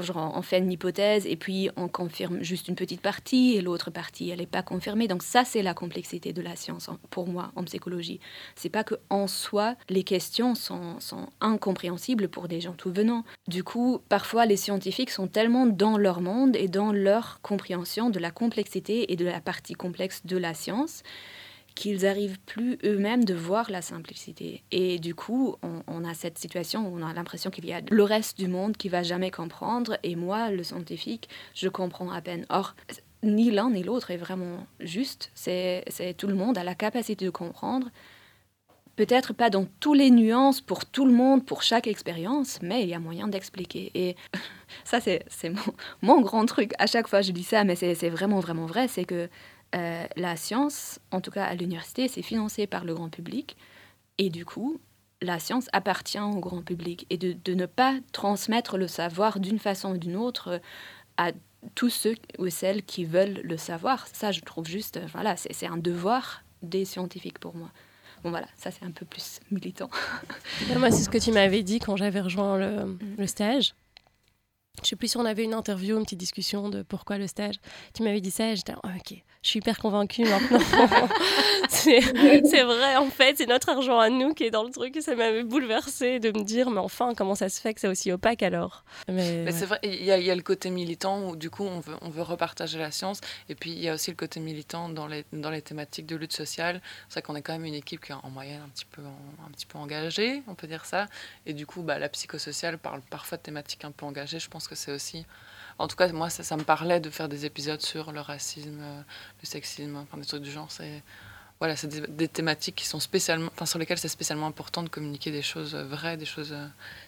genre 0.00 0.32
on 0.34 0.42
fait 0.42 0.58
une 0.58 0.72
hypothèse 0.72 1.26
et 1.26 1.36
puis 1.36 1.68
on 1.76 1.88
confirme 1.88 2.42
juste 2.42 2.68
une 2.68 2.74
petite 2.74 3.00
partie 3.00 3.54
et 3.54 3.60
l'autre 3.60 3.90
partie 3.90 4.30
elle 4.30 4.38
n'est 4.38 4.46
pas 4.46 4.62
confirmée. 4.62 5.08
Donc 5.08 5.22
ça 5.22 5.44
c'est 5.44 5.62
la 5.62 5.74
complexité 5.74 6.32
de 6.32 6.40
la 6.42 6.56
science 6.56 6.88
en- 6.88 6.98
pour 7.10 7.28
moi 7.28 7.52
en 7.56 7.64
psychologie. 7.64 8.20
C'est 8.56 8.70
pas 8.70 8.84
que 8.84 8.94
en 9.10 9.26
soi 9.26 9.74
les 9.88 10.04
questions 10.04 10.54
sont, 10.54 10.98
sont 11.00 11.28
incompréhensibles 11.40 12.28
pour 12.28 12.48
des 12.48 12.60
gens 12.60 12.72
tout 12.72 12.92
venant. 12.92 13.24
Du 13.48 13.62
coup, 13.62 14.00
parfois 14.08 14.46
les 14.46 14.56
scientifiques 14.56 15.10
sont 15.10 15.28
tellement 15.28 15.66
dans 15.66 15.98
leur 15.98 16.20
monde 16.20 16.56
et 16.56 16.68
dans 16.68 16.92
leur 16.92 17.40
compréhension 17.42 18.10
de 18.10 18.18
la 18.18 18.30
complexité 18.30 19.12
et 19.12 19.16
de 19.16 19.26
la 19.26 19.40
partie 19.40 19.74
complexe 19.74 20.24
de 20.24 20.36
la 20.36 20.54
science 20.54 21.02
qu'ils 21.74 22.06
arrivent 22.06 22.38
plus 22.40 22.78
eux-mêmes 22.84 23.24
de 23.24 23.34
voir 23.34 23.70
la 23.70 23.82
simplicité. 23.82 24.62
Et 24.70 24.98
du 24.98 25.14
coup, 25.14 25.56
on, 25.62 26.04
a 26.04 26.14
cette 26.14 26.38
situation 26.38 26.86
où 26.86 26.98
on 26.98 27.04
a 27.04 27.12
l'impression 27.12 27.50
qu'il 27.50 27.66
y 27.66 27.72
a 27.72 27.80
le 27.88 28.02
reste 28.02 28.38
du 28.38 28.48
monde 28.48 28.76
qui 28.76 28.88
va 28.88 29.02
jamais 29.02 29.30
comprendre, 29.30 29.96
et 30.02 30.14
moi, 30.14 30.50
le 30.50 30.62
scientifique, 30.62 31.28
je 31.54 31.68
comprends 31.68 32.10
à 32.10 32.20
peine. 32.20 32.46
Or, 32.48 32.74
ni 33.22 33.50
l'un 33.50 33.70
ni 33.70 33.82
l'autre 33.82 34.10
est 34.10 34.16
vraiment 34.16 34.66
juste. 34.80 35.30
C'est 35.34 35.84
tout 36.16 36.28
le 36.28 36.34
monde 36.34 36.58
a 36.58 36.64
la 36.64 36.74
capacité 36.74 37.24
de 37.24 37.30
comprendre. 37.30 37.88
Peut-être 38.96 39.32
pas 39.32 39.50
dans 39.50 39.66
tous 39.80 39.94
les 39.94 40.12
nuances 40.12 40.60
pour 40.60 40.86
tout 40.86 41.04
le 41.04 41.12
monde, 41.12 41.44
pour 41.44 41.64
chaque 41.64 41.88
expérience, 41.88 42.60
mais 42.62 42.84
il 42.84 42.88
y 42.88 42.94
a 42.94 43.00
moyen 43.00 43.26
d'expliquer. 43.26 43.90
Et 43.94 44.14
ça, 44.84 45.00
c'est 45.00 45.24
mon, 45.48 45.74
mon 46.02 46.20
grand 46.20 46.46
truc. 46.46 46.72
À 46.78 46.86
chaque 46.86 47.08
fois, 47.08 47.20
je 47.20 47.32
dis 47.32 47.42
ça, 47.42 47.64
mais 47.64 47.74
c'est 47.74 48.10
vraiment, 48.10 48.38
vraiment 48.38 48.66
vrai. 48.66 48.86
C'est 48.86 49.04
que 49.04 49.28
euh, 49.74 50.06
la 50.16 50.36
science, 50.36 51.00
en 51.10 51.20
tout 51.20 51.30
cas 51.30 51.44
à 51.44 51.54
l'université, 51.54 52.08
c'est 52.08 52.22
financé 52.22 52.66
par 52.66 52.84
le 52.84 52.94
grand 52.94 53.08
public. 53.08 53.56
Et 54.18 54.30
du 54.30 54.44
coup, 54.44 54.80
la 55.20 55.38
science 55.38 55.68
appartient 55.72 56.20
au 56.20 56.38
grand 56.38 56.62
public. 56.62 57.06
Et 57.10 57.16
de, 57.16 57.34
de 57.44 57.54
ne 57.54 57.66
pas 57.66 57.94
transmettre 58.12 58.78
le 58.78 58.88
savoir 58.88 59.40
d'une 59.40 59.58
façon 59.58 59.94
ou 59.94 59.98
d'une 59.98 60.16
autre 60.16 60.60
à 61.16 61.32
tous 61.74 61.90
ceux 61.90 62.14
ou 62.38 62.48
celles 62.50 62.82
qui 62.82 63.04
veulent 63.04 63.40
le 63.42 63.56
savoir, 63.56 64.06
ça, 64.12 64.32
je 64.32 64.40
trouve 64.40 64.66
juste, 64.66 64.98
euh, 64.98 65.06
voilà, 65.12 65.36
c'est 65.36 65.66
un 65.66 65.78
devoir 65.78 66.42
des 66.62 66.84
scientifiques 66.84 67.38
pour 67.38 67.56
moi. 67.56 67.70
Bon, 68.22 68.30
voilà, 68.30 68.46
ça, 68.56 68.70
c'est 68.70 68.84
un 68.84 68.90
peu 68.90 69.04
plus 69.04 69.40
militant. 69.50 69.90
Moi, 70.78 70.90
c'est 70.90 71.02
ce 71.02 71.10
que 71.10 71.18
tu 71.18 71.30
m'avais 71.30 71.62
dit 71.62 71.78
quand 71.78 71.96
j'avais 71.96 72.20
rejoint 72.20 72.56
le, 72.56 72.98
le 73.18 73.26
stage. 73.26 73.74
Je 74.82 74.88
sais 74.88 74.96
plus 74.96 75.08
si 75.08 75.16
on 75.16 75.24
avait 75.24 75.44
une 75.44 75.54
interview, 75.54 75.96
une 75.96 76.04
petite 76.04 76.18
discussion 76.18 76.68
de 76.68 76.82
pourquoi 76.82 77.16
le 77.16 77.26
stage. 77.26 77.54
Tu 77.94 78.02
m'avais 78.02 78.20
dit 78.20 78.30
ça 78.30 78.50
et 78.50 78.56
j'étais 78.56 78.74
ah, 78.82 78.88
ok, 78.96 79.16
je 79.42 79.48
suis 79.48 79.58
hyper 79.60 79.78
convaincue 79.78 80.24
maintenant. 80.24 80.58
c'est 81.68 82.00
vrai, 82.64 82.96
en 82.96 83.06
fait, 83.10 83.36
c'est 83.38 83.46
notre 83.46 83.68
argent 83.70 83.98
à 83.98 84.10
nous 84.10 84.34
qui 84.34 84.44
est 84.44 84.50
dans 84.50 84.64
le 84.64 84.70
truc 84.70 84.96
ça 85.00 85.14
m'avait 85.14 85.42
bouleversée 85.44 86.18
de 86.20 86.30
me 86.36 86.44
dire 86.44 86.70
mais 86.70 86.80
enfin, 86.80 87.14
comment 87.14 87.34
ça 87.34 87.48
se 87.48 87.60
fait 87.60 87.74
que 87.74 87.80
c'est 87.80 87.88
aussi 87.88 88.10
opaque 88.12 88.42
alors? 88.42 88.84
Mais, 89.08 89.14
Mais 89.44 89.44
ouais. 89.46 89.52
c'est 89.52 89.66
vrai, 89.66 89.78
il 89.84 90.02
y, 90.04 90.10
a, 90.10 90.18
il 90.18 90.24
y 90.24 90.30
a 90.30 90.34
le 90.34 90.42
côté 90.42 90.70
militant 90.70 91.28
où 91.28 91.36
du 91.36 91.50
coup 91.50 91.64
on 91.64 91.80
veut, 91.80 91.96
on 92.02 92.10
veut 92.10 92.22
repartager 92.22 92.78
la 92.78 92.90
science. 92.90 93.20
Et 93.48 93.54
puis 93.54 93.70
il 93.70 93.78
y 93.80 93.88
a 93.88 93.94
aussi 93.94 94.10
le 94.10 94.16
côté 94.16 94.40
militant 94.40 94.88
dans 94.88 95.06
les, 95.06 95.24
dans 95.32 95.50
les 95.50 95.62
thématiques 95.62 96.06
de 96.06 96.16
lutte 96.16 96.32
sociale. 96.32 96.80
C'est 97.08 97.14
vrai 97.14 97.22
qu'on 97.22 97.36
est 97.36 97.42
quand 97.42 97.52
même 97.52 97.64
une 97.64 97.74
équipe 97.74 98.04
qui 98.04 98.12
est 98.12 98.16
en 98.22 98.30
moyenne 98.30 98.60
un 98.64 98.68
petit 98.68 98.86
peu, 98.86 99.02
en- 99.02 99.46
un 99.46 99.50
petit 99.52 99.66
peu 99.66 99.78
engagée, 99.78 100.42
on 100.48 100.54
peut 100.54 100.66
dire 100.66 100.84
ça. 100.84 101.06
Et 101.46 101.52
du 101.54 101.66
coup, 101.66 101.82
bah, 101.82 101.98
la 101.98 102.08
psychosociale 102.08 102.78
parle 102.78 103.00
parfois 103.08 103.38
de 103.38 103.42
thématiques 103.42 103.84
un 103.84 103.90
peu 103.92 104.04
engagées. 104.06 104.38
Je 104.38 104.48
pense 104.48 104.63
que 104.68 104.74
c'est 104.74 104.92
aussi. 104.92 105.26
En 105.78 105.88
tout 105.88 105.96
cas, 105.96 106.08
moi, 106.12 106.30
ça, 106.30 106.42
ça 106.42 106.56
me 106.56 106.62
parlait 106.62 107.00
de 107.00 107.10
faire 107.10 107.28
des 107.28 107.46
épisodes 107.46 107.80
sur 107.80 108.12
le 108.12 108.20
racisme, 108.20 108.80
euh, 108.80 109.02
le 109.42 109.46
sexisme, 109.46 109.96
enfin 109.96 110.18
des 110.18 110.24
trucs 110.24 110.42
du 110.42 110.50
genre. 110.50 110.70
C'est 110.70 111.02
voilà, 111.64 111.76
c'est 111.76 111.88
des, 112.14 112.28
thématiques 112.28 112.74
qui 112.74 112.86
sont 112.86 113.00
spécialement, 113.00 113.50
enfin 113.50 113.64
sur 113.64 113.78
lesquelles 113.78 113.96
c'est 113.96 114.08
spécialement 114.08 114.46
important 114.46 114.82
de 114.82 114.90
communiquer 114.90 115.30
des 115.30 115.40
choses 115.40 115.74
vraies, 115.74 116.18
des 116.18 116.26
choses 116.26 116.52
euh, 116.52 116.66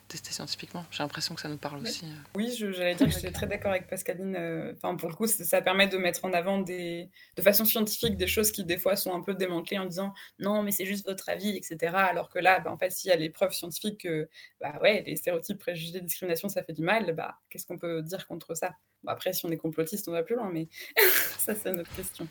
testées 0.09 0.33
scientifiquement. 0.33 0.87
J'ai 0.91 1.03
l'impression 1.03 1.35
que 1.35 1.43
ça 1.43 1.51
nous 1.51 1.59
parle 1.59 1.83
aussi. 1.83 2.07
euh. 2.07 2.09
Oui, 2.37 2.51
j'allais 2.57 2.95
dire 2.95 3.07
que 3.07 3.13
j'étais 3.13 3.33
très 3.33 3.47
d'accord 3.47 3.73
avec 3.73 3.87
Pascaline. 3.87 4.35
euh, 4.35 4.73
Enfin, 4.75 4.97
pour 4.97 5.11
le 5.11 5.15
coup, 5.15 5.27
ça 5.27 5.61
permet 5.61 5.89
de 5.89 5.99
mettre 5.99 6.25
en 6.25 6.33
avant 6.33 6.59
des, 6.61 7.11
de 7.37 7.43
façon 7.43 7.67
scientifique 7.67 8.17
des 8.17 8.27
choses 8.27 8.51
qui, 8.51 8.65
des 8.65 8.79
fois, 8.79 8.97
sont 8.97 9.13
un 9.13 9.21
peu 9.21 9.35
démantelées 9.35 9.79
en 9.79 9.85
disant 9.85 10.15
non, 10.39 10.63
mais 10.63 10.71
c'est 10.71 10.87
juste 10.87 11.05
votre 11.07 11.29
avis, 11.29 11.55
etc. 11.55 11.95
Alors 11.95 12.31
que 12.31 12.39
là, 12.39 12.61
bah, 12.61 12.73
en 12.73 12.79
fait, 12.79 12.91
s'il 12.91 13.11
y 13.11 13.13
a 13.13 13.17
les 13.17 13.29
preuves 13.29 13.53
scientifiques 13.53 14.01
que, 14.05 14.27
bah 14.63 14.79
ouais, 14.81 15.05
les 15.07 15.17
stéréotypes, 15.17 15.59
préjugés, 15.59 16.01
discrimination, 16.01 16.49
ça 16.49 16.63
fait 16.63 16.73
du 16.73 16.83
mal, 16.83 17.13
bah, 17.15 17.37
qu'est-ce 17.51 17.67
qu'on 17.67 17.77
peut 17.77 18.01
dire 18.01 18.27
contre 18.27 18.55
ça? 18.55 18.73
Après, 19.07 19.33
si 19.33 19.47
on 19.47 19.51
est 19.51 19.57
complotiste, 19.57 20.09
on 20.09 20.13
va 20.13 20.23
plus 20.23 20.37
loin, 20.37 20.51
mais 20.53 20.69
ça, 21.39 21.55
c'est 21.55 21.71
une 21.71 21.81
autre 21.81 21.95
question. 21.95 22.27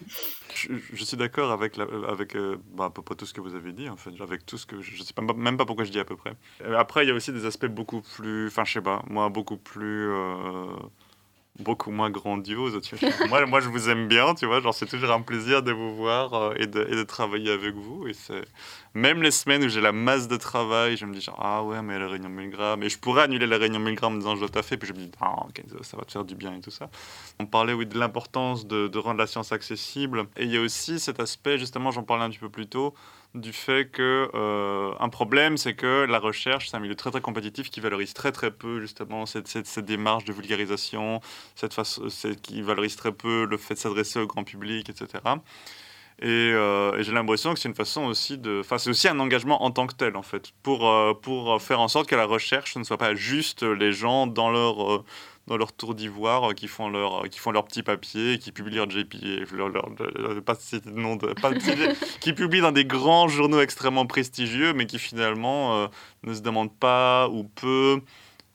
Je, 0.53 1.03
suis 1.03 1.17
d'accord 1.17 1.51
avec, 1.51 1.77
la- 1.77 1.87
avec 2.07 2.35
euh, 2.35 2.57
bah, 2.73 2.85
à 2.85 2.89
peu 2.89 3.01
près 3.01 3.15
tout 3.15 3.25
ce 3.25 3.33
que 3.33 3.41
vous 3.41 3.55
avez 3.55 3.73
dit, 3.73 3.89
en 3.89 3.97
fait, 3.97 4.11
avec 4.21 4.45
tout 4.45 4.57
ce 4.57 4.65
que 4.65 4.81
je 4.81 4.99
ne 4.99 5.03
sais 5.03 5.13
même 5.35 5.57
pas 5.57 5.65
pourquoi 5.65 5.85
je 5.85 5.91
dis 5.91 5.99
à 5.99 6.05
peu 6.05 6.15
près. 6.15 6.33
Euh, 6.61 6.77
Après, 6.77 7.05
il 7.05 7.07
y 7.09 7.11
a 7.11 7.13
aussi 7.13 7.31
des 7.31 7.45
aspects 7.45 7.65
beaucoup 7.67 8.01
plus, 8.01 8.47
enfin, 8.47 8.63
je 8.65 8.73
sais 8.73 8.81
pas, 8.81 9.03
moi, 9.07 9.29
beaucoup 9.29 9.57
plus, 9.57 10.09
euh, 10.09 10.65
beaucoup 11.59 11.91
moins 11.91 12.09
vois. 12.95 13.27
moi, 13.27 13.45
moi, 13.45 13.59
je 13.59 13.69
vous 13.69 13.89
aime 13.89 14.07
bien, 14.07 14.35
tu 14.35 14.45
vois, 14.45 14.59
genre, 14.59 14.73
c'est 14.73 14.85
toujours 14.85 15.11
un 15.11 15.21
plaisir 15.21 15.63
de 15.63 15.71
vous 15.71 15.95
voir 15.95 16.33
euh, 16.33 16.53
et, 16.57 16.67
de, 16.67 16.81
et 16.89 16.95
de 16.95 17.03
travailler 17.03 17.51
avec 17.51 17.75
vous. 17.75 18.07
Et 18.07 18.13
c'est 18.13 18.43
même 18.93 19.21
les 19.21 19.31
semaines 19.31 19.63
où 19.63 19.69
j'ai 19.69 19.81
la 19.81 19.91
masse 19.91 20.27
de 20.27 20.37
travail, 20.37 20.97
je 20.97 21.05
me 21.05 21.13
dis 21.13 21.21
genre, 21.21 21.39
ah 21.41 21.63
ouais, 21.63 21.81
mais 21.81 21.97
la 21.97 22.07
réunion 22.07 22.29
1000 22.29 22.49
grammes, 22.49 22.83
et 22.83 22.89
je 22.89 22.97
pourrais 22.97 23.23
annuler 23.23 23.47
la 23.47 23.57
réunion 23.57 23.79
1000 23.79 23.95
grammes 23.95 24.15
en 24.15 24.17
disant 24.17 24.35
je 24.35 24.41
dois 24.41 24.49
taffer, 24.49 24.77
puis 24.77 24.87
je 24.87 24.93
me 24.93 24.99
dis, 24.99 25.11
ah, 25.21 25.45
ok, 25.47 25.61
ça, 25.69 25.83
ça 25.83 25.97
va 25.97 26.03
te 26.03 26.11
faire 26.11 26.25
du 26.25 26.35
bien 26.35 26.53
et 26.55 26.61
tout 26.61 26.71
ça. 26.71 26.89
On 27.39 27.45
parlait 27.45 27.73
oui, 27.73 27.85
de 27.85 27.97
l'importance 27.97 28.67
de, 28.67 28.87
de 28.87 28.97
rendre 28.99 29.19
la 29.19 29.27
science 29.27 29.51
accessible. 29.51 30.25
Et 30.37 30.43
il 30.43 30.51
y 30.51 30.57
a 30.57 30.61
aussi 30.61 30.99
cet 30.99 31.19
aspect, 31.19 31.57
justement, 31.57 31.91
j'en 31.91 32.03
parlais 32.03 32.23
un 32.23 32.29
petit 32.29 32.39
peu 32.39 32.49
plus 32.49 32.67
tôt, 32.67 32.93
du 33.35 33.53
fait 33.53 33.91
que 33.91 34.29
euh, 34.33 34.93
un 34.99 35.09
problème, 35.09 35.57
c'est 35.57 35.75
que 35.75 36.05
la 36.05 36.19
recherche, 36.19 36.69
c'est 36.69 36.77
un 36.77 36.79
milieu 36.79 36.95
très 36.95 37.11
très 37.11 37.21
compétitif 37.21 37.69
qui 37.69 37.81
valorise 37.81 38.13
très 38.13 38.31
très 38.31 38.51
peu 38.51 38.79
justement 38.79 39.25
cette, 39.25 39.47
cette, 39.47 39.67
cette 39.67 39.85
démarche 39.85 40.25
de 40.25 40.33
vulgarisation, 40.33 41.19
cette 41.55 41.73
façon, 41.73 42.07
qui 42.41 42.61
valorise 42.61 42.95
très 42.95 43.11
peu 43.11 43.45
le 43.45 43.57
fait 43.57 43.75
de 43.75 43.79
s'adresser 43.79 44.19
au 44.19 44.27
grand 44.27 44.43
public, 44.43 44.89
etc. 44.89 45.21
Et, 46.21 46.27
euh, 46.53 46.97
et 46.97 47.03
j'ai 47.03 47.11
l'impression 47.11 47.53
que 47.53 47.59
c'est 47.59 47.67
une 47.67 47.75
façon 47.75 48.05
aussi 48.05 48.37
de. 48.37 48.61
Enfin, 48.61 48.77
c'est 48.77 48.89
aussi 48.89 49.09
un 49.09 49.19
engagement 49.19 49.63
en 49.63 49.71
tant 49.71 49.85
que 49.85 49.95
tel, 49.95 50.15
en 50.15 50.23
fait, 50.23 50.51
pour, 50.63 50.89
euh, 50.89 51.13
pour 51.13 51.61
faire 51.61 51.81
en 51.81 51.89
sorte 51.89 52.07
que 52.07 52.15
la 52.15 52.25
recherche 52.25 52.77
ne 52.77 52.83
soit 52.83 52.97
pas 52.97 53.15
juste 53.15 53.63
les 53.63 53.91
gens 53.91 54.25
dans 54.25 54.49
leur. 54.49 55.03
Euh, 55.47 55.51
dans 55.51 55.57
leur 55.57 55.73
tour 55.73 55.95
d'ivoire, 55.95 56.51
euh, 56.51 56.53
qui 56.53 56.67
font 56.67 56.89
leur, 56.89 57.29
qui 57.29 57.39
font 57.39 57.51
leur 57.51 57.65
petit 57.65 57.83
papier, 57.83 58.39
qui 58.39 58.51
publient 58.51 58.75
leur 58.77 58.89
JPA, 58.89 59.17
leur, 59.53 59.69
leur, 59.69 59.89
leur- 59.89 60.43
pas 60.43 60.55
de 60.55 60.89
nom 60.91 61.15
de, 61.15 61.33
pas 61.33 61.51
de 61.51 61.59
qui 62.19 62.33
publient 62.33 62.61
dans 62.61 62.71
des 62.71 62.85
grands 62.85 63.27
journaux 63.27 63.61
extrêmement 63.61 64.05
prestigieux, 64.05 64.73
mais 64.73 64.85
qui 64.85 64.99
finalement 64.99 65.75
euh, 65.83 65.87
ne 66.23 66.33
se 66.33 66.41
demandent 66.41 66.73
pas 66.75 67.29
ou 67.29 67.43
peu 67.43 68.01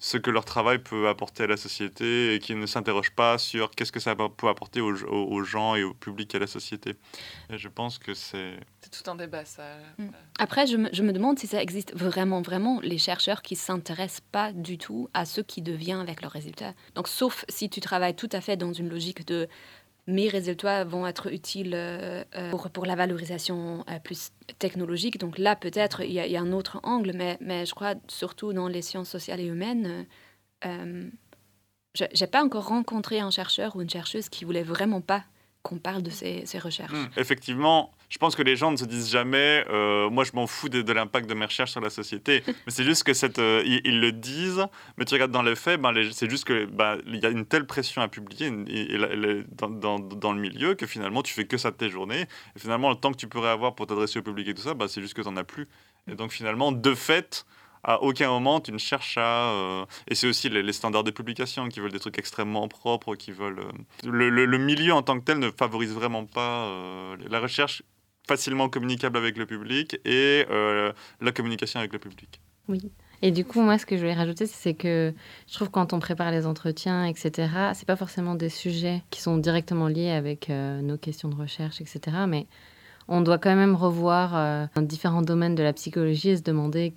ce 0.02 0.16
que 0.16 0.30
leur 0.30 0.46
travail 0.46 0.78
peut 0.78 1.08
apporter 1.08 1.42
à 1.42 1.46
la 1.46 1.58
société 1.58 2.34
et 2.34 2.38
qui 2.38 2.54
ne 2.54 2.64
s'interrogent 2.64 3.14
pas 3.14 3.36
sur 3.36 3.70
qu'est-ce 3.70 3.92
que 3.92 4.00
ça 4.00 4.16
peut 4.16 4.48
apporter 4.48 4.80
aux, 4.80 4.94
aux- 5.04 5.26
aux 5.30 5.44
gens 5.44 5.74
et 5.76 5.84
au 5.84 5.92
public 5.92 6.32
et 6.34 6.38
à 6.38 6.40
la 6.40 6.46
société. 6.46 6.96
Et 7.50 7.58
je 7.58 7.68
pense 7.68 7.98
que 7.98 8.14
c'est... 8.14 8.58
C'est 8.80 9.02
tout 9.04 9.10
un 9.10 9.14
débat, 9.14 9.44
ça. 9.44 9.62
Mm. 9.98 10.06
Après, 10.38 10.66
je 10.66 10.78
me, 10.78 10.88
je 10.92 11.02
me 11.02 11.12
demande 11.12 11.38
si 11.38 11.46
ça 11.46 11.62
existe 11.62 11.94
vraiment, 11.94 12.40
vraiment, 12.40 12.80
les 12.82 12.96
chercheurs 12.96 13.42
qui 13.42 13.56
s'intéressent 13.56 14.22
pas 14.32 14.52
du 14.52 14.78
tout 14.78 15.10
à 15.12 15.26
ce 15.26 15.42
qui 15.42 15.60
devient 15.60 15.98
avec 16.00 16.22
leurs 16.22 16.32
résultats. 16.32 16.72
Donc, 16.94 17.06
sauf 17.06 17.44
si 17.50 17.68
tu 17.68 17.80
travailles 17.80 18.16
tout 18.16 18.30
à 18.32 18.40
fait 18.40 18.56
dans 18.56 18.72
une 18.72 18.88
logique 18.88 19.26
de 19.26 19.48
mes 20.06 20.28
résultats 20.28 20.84
vont 20.84 21.06
être 21.06 21.32
utiles 21.32 21.74
euh, 21.74 22.24
euh, 22.36 22.50
pour, 22.50 22.70
pour 22.70 22.86
la 22.86 22.96
valorisation 22.96 23.84
euh, 23.88 23.98
plus 23.98 24.30
technologique. 24.58 25.18
Donc 25.18 25.38
là, 25.38 25.56
peut-être, 25.56 26.02
il 26.02 26.12
y, 26.12 26.36
a- 26.36 26.40
un 26.40 26.52
autre 26.52 26.80
angle, 26.82 27.12
mais, 27.14 27.36
mais 27.40 27.66
je 27.66 27.74
crois 27.74 27.94
surtout 28.08 28.52
dans 28.52 28.68
les 28.68 28.82
sciences 28.82 29.08
sociales 29.08 29.40
et 29.40 29.46
humaines, 29.46 30.06
je 30.62 32.04
n'ai 32.20 32.26
pas 32.26 32.42
encore 32.44 32.68
rencontré 32.68 33.20
un 33.20 33.30
chercheur 33.30 33.76
ou 33.76 33.82
une 33.82 33.90
chercheuse 33.90 34.28
qui 34.28 34.44
voulait 34.44 34.62
vraiment 34.62 35.00
pas 35.00 35.24
qu'on 35.62 35.78
parle 35.78 36.02
de 36.02 36.10
ces, 36.10 36.46
ces 36.46 36.58
recherches. 36.58 36.92
Hmm. 36.92 37.08
Effectivement, 37.18 37.90
je 38.10 38.18
pense 38.18 38.36
que 38.36 38.42
les 38.42 38.56
gens 38.56 38.70
ne 38.70 38.76
se 38.76 38.84
disent 38.84 39.08
jamais 39.10 39.64
euh, 39.70 40.10
moi 40.10 40.24
je 40.24 40.32
m'en 40.34 40.46
fous 40.46 40.68
de, 40.68 40.82
de 40.82 40.92
l'impact 40.92 41.28
de 41.30 41.34
mes 41.34 41.46
recherches 41.46 41.70
sur 41.70 41.80
la 41.80 41.88
société. 41.90 42.42
mais 42.46 42.54
c'est 42.68 42.84
juste 42.84 43.04
que 43.04 43.14
cette, 43.14 43.38
euh, 43.38 43.62
ils, 43.64 43.80
ils 43.84 44.00
le 44.00 44.12
disent, 44.12 44.66
mais 44.98 45.04
tu 45.06 45.14
regardes 45.14 45.30
dans 45.32 45.42
les 45.42 45.56
faits, 45.56 45.80
ben, 45.80 45.94
c'est 46.12 46.28
juste 46.28 46.44
que 46.44 46.66
ben, 46.66 46.98
il 47.06 47.16
y 47.20 47.24
a 47.26 47.30
une 47.30 47.46
telle 47.46 47.66
pression 47.66 48.02
à 48.02 48.08
publier 48.08 48.48
une- 48.48 48.68
et- 48.68 48.92
et 48.94 48.98
la- 48.98 49.14
la- 49.16 49.42
dans, 49.52 49.70
dans- 49.70 49.98
dans 49.98 50.32
le 50.32 50.40
milieu 50.40 50.74
que 50.74 50.86
finalement 50.86 51.22
tu 51.22 51.32
fais 51.32 51.44
que 51.46 51.56
ça 51.56 51.70
de 51.70 51.76
tes 51.76 51.88
journées. 51.88 52.26
Et 52.56 52.58
finalement, 52.58 52.90
le 52.90 52.96
temps 52.96 53.12
que 53.12 53.16
tu 53.16 53.28
pourrais 53.28 53.50
avoir 53.50 53.74
pour 53.74 53.86
t'adresser 53.86 54.18
au 54.18 54.22
public 54.22 54.46
et 54.48 54.54
tout 54.54 54.62
ça, 54.62 54.74
ben, 54.74 54.86
c'est 54.88 55.00
juste 55.00 55.14
que 55.14 55.22
tu 55.22 55.28
n'en 55.28 55.36
as 55.36 55.44
plus. 55.44 55.66
Et 56.10 56.14
donc 56.16 56.32
finalement, 56.32 56.72
de 56.72 56.94
fait, 56.94 57.46
à 57.82 58.02
aucun 58.02 58.28
moment 58.28 58.60
tu 58.60 58.72
ne 58.72 58.78
cherches 58.78 59.16
à. 59.18 59.52
euh, 59.52 59.84
Et 60.08 60.14
c'est 60.14 60.26
aussi 60.26 60.48
les, 60.50 60.62
les 60.62 60.72
standards 60.72 61.04
de 61.04 61.10
publication 61.10 61.68
qui 61.68 61.80
veulent 61.80 61.92
des 61.92 62.00
trucs 62.00 62.18
extrêmement 62.18 62.66
propres, 62.68 63.14
qui 63.14 63.32
veulent. 63.32 63.60
euh, 63.60 64.10
Le, 64.10 64.28
le- 64.30 64.44
le 64.46 64.58
milieu 64.58 64.92
en 64.92 65.02
tant 65.02 65.18
que 65.18 65.24
tel 65.24 65.38
ne 65.38 65.50
favorise 65.50 65.94
vraiment 65.94 66.24
pas 66.26 66.64
euh, 66.66 67.16
la 67.30 67.38
recherche. 67.40 67.82
Facilement 68.30 68.68
communicable 68.68 69.16
avec 69.18 69.36
le 69.36 69.44
public 69.44 69.98
et 70.04 70.46
euh, 70.50 70.92
la 71.20 71.32
communication 71.32 71.80
avec 71.80 71.92
le 71.92 71.98
public. 71.98 72.40
Oui. 72.68 72.92
Et 73.22 73.32
du 73.32 73.44
coup, 73.44 73.60
moi, 73.60 73.76
ce 73.76 73.84
que 73.84 73.96
je 73.96 74.02
voulais 74.02 74.14
rajouter, 74.14 74.46
c'est 74.46 74.74
que 74.74 75.12
je 75.48 75.54
trouve 75.54 75.68
quand 75.68 75.92
on 75.92 75.98
prépare 75.98 76.30
les 76.30 76.46
entretiens, 76.46 77.06
etc., 77.06 77.48
c'est 77.74 77.86
pas 77.86 77.96
forcément 77.96 78.36
des 78.36 78.48
sujets 78.48 79.02
qui 79.10 79.20
sont 79.20 79.36
directement 79.36 79.88
liés 79.88 80.12
avec 80.12 80.48
euh, 80.48 80.80
nos 80.80 80.96
questions 80.96 81.28
de 81.28 81.34
recherche, 81.34 81.80
etc., 81.80 82.00
mais 82.28 82.46
on 83.08 83.20
doit 83.20 83.38
quand 83.38 83.56
même 83.56 83.74
revoir 83.74 84.36
euh, 84.36 84.66
différents 84.76 85.22
domaines 85.22 85.56
de 85.56 85.64
la 85.64 85.72
psychologie 85.72 86.28
et 86.30 86.36
se 86.36 86.42
demander 86.42 86.94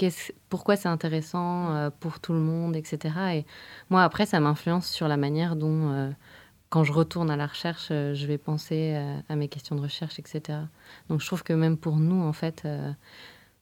pourquoi 0.50 0.76
c'est 0.76 0.88
intéressant 0.88 1.90
pour 2.00 2.20
tout 2.20 2.34
le 2.34 2.40
monde, 2.40 2.76
etc. 2.76 3.00
Et 3.34 3.46
moi, 3.90 4.04
après, 4.04 4.28
ça 4.28 4.40
m'influence 4.40 4.88
sur 4.88 5.08
la 5.08 5.18
manière 5.18 5.56
dont, 5.56 6.14
quand 6.74 6.84
je 6.84 6.92
retourne 6.92 7.30
à 7.30 7.36
la 7.36 7.46
recherche, 7.46 7.90
je 7.90 8.26
vais 8.26 8.40
penser 8.40 9.00
à 9.30 9.36
mes 9.36 9.48
questions 9.48 9.76
de 9.76 9.82
recherche, 9.82 10.18
etc. 10.18 10.58
Donc, 11.08 11.22
je 11.22 11.28
trouve 11.28 11.44
que 11.44 11.54
même 11.54 11.78
pour 11.78 11.98
nous, 11.98 12.20
en 12.24 12.34
fait, 12.34 12.68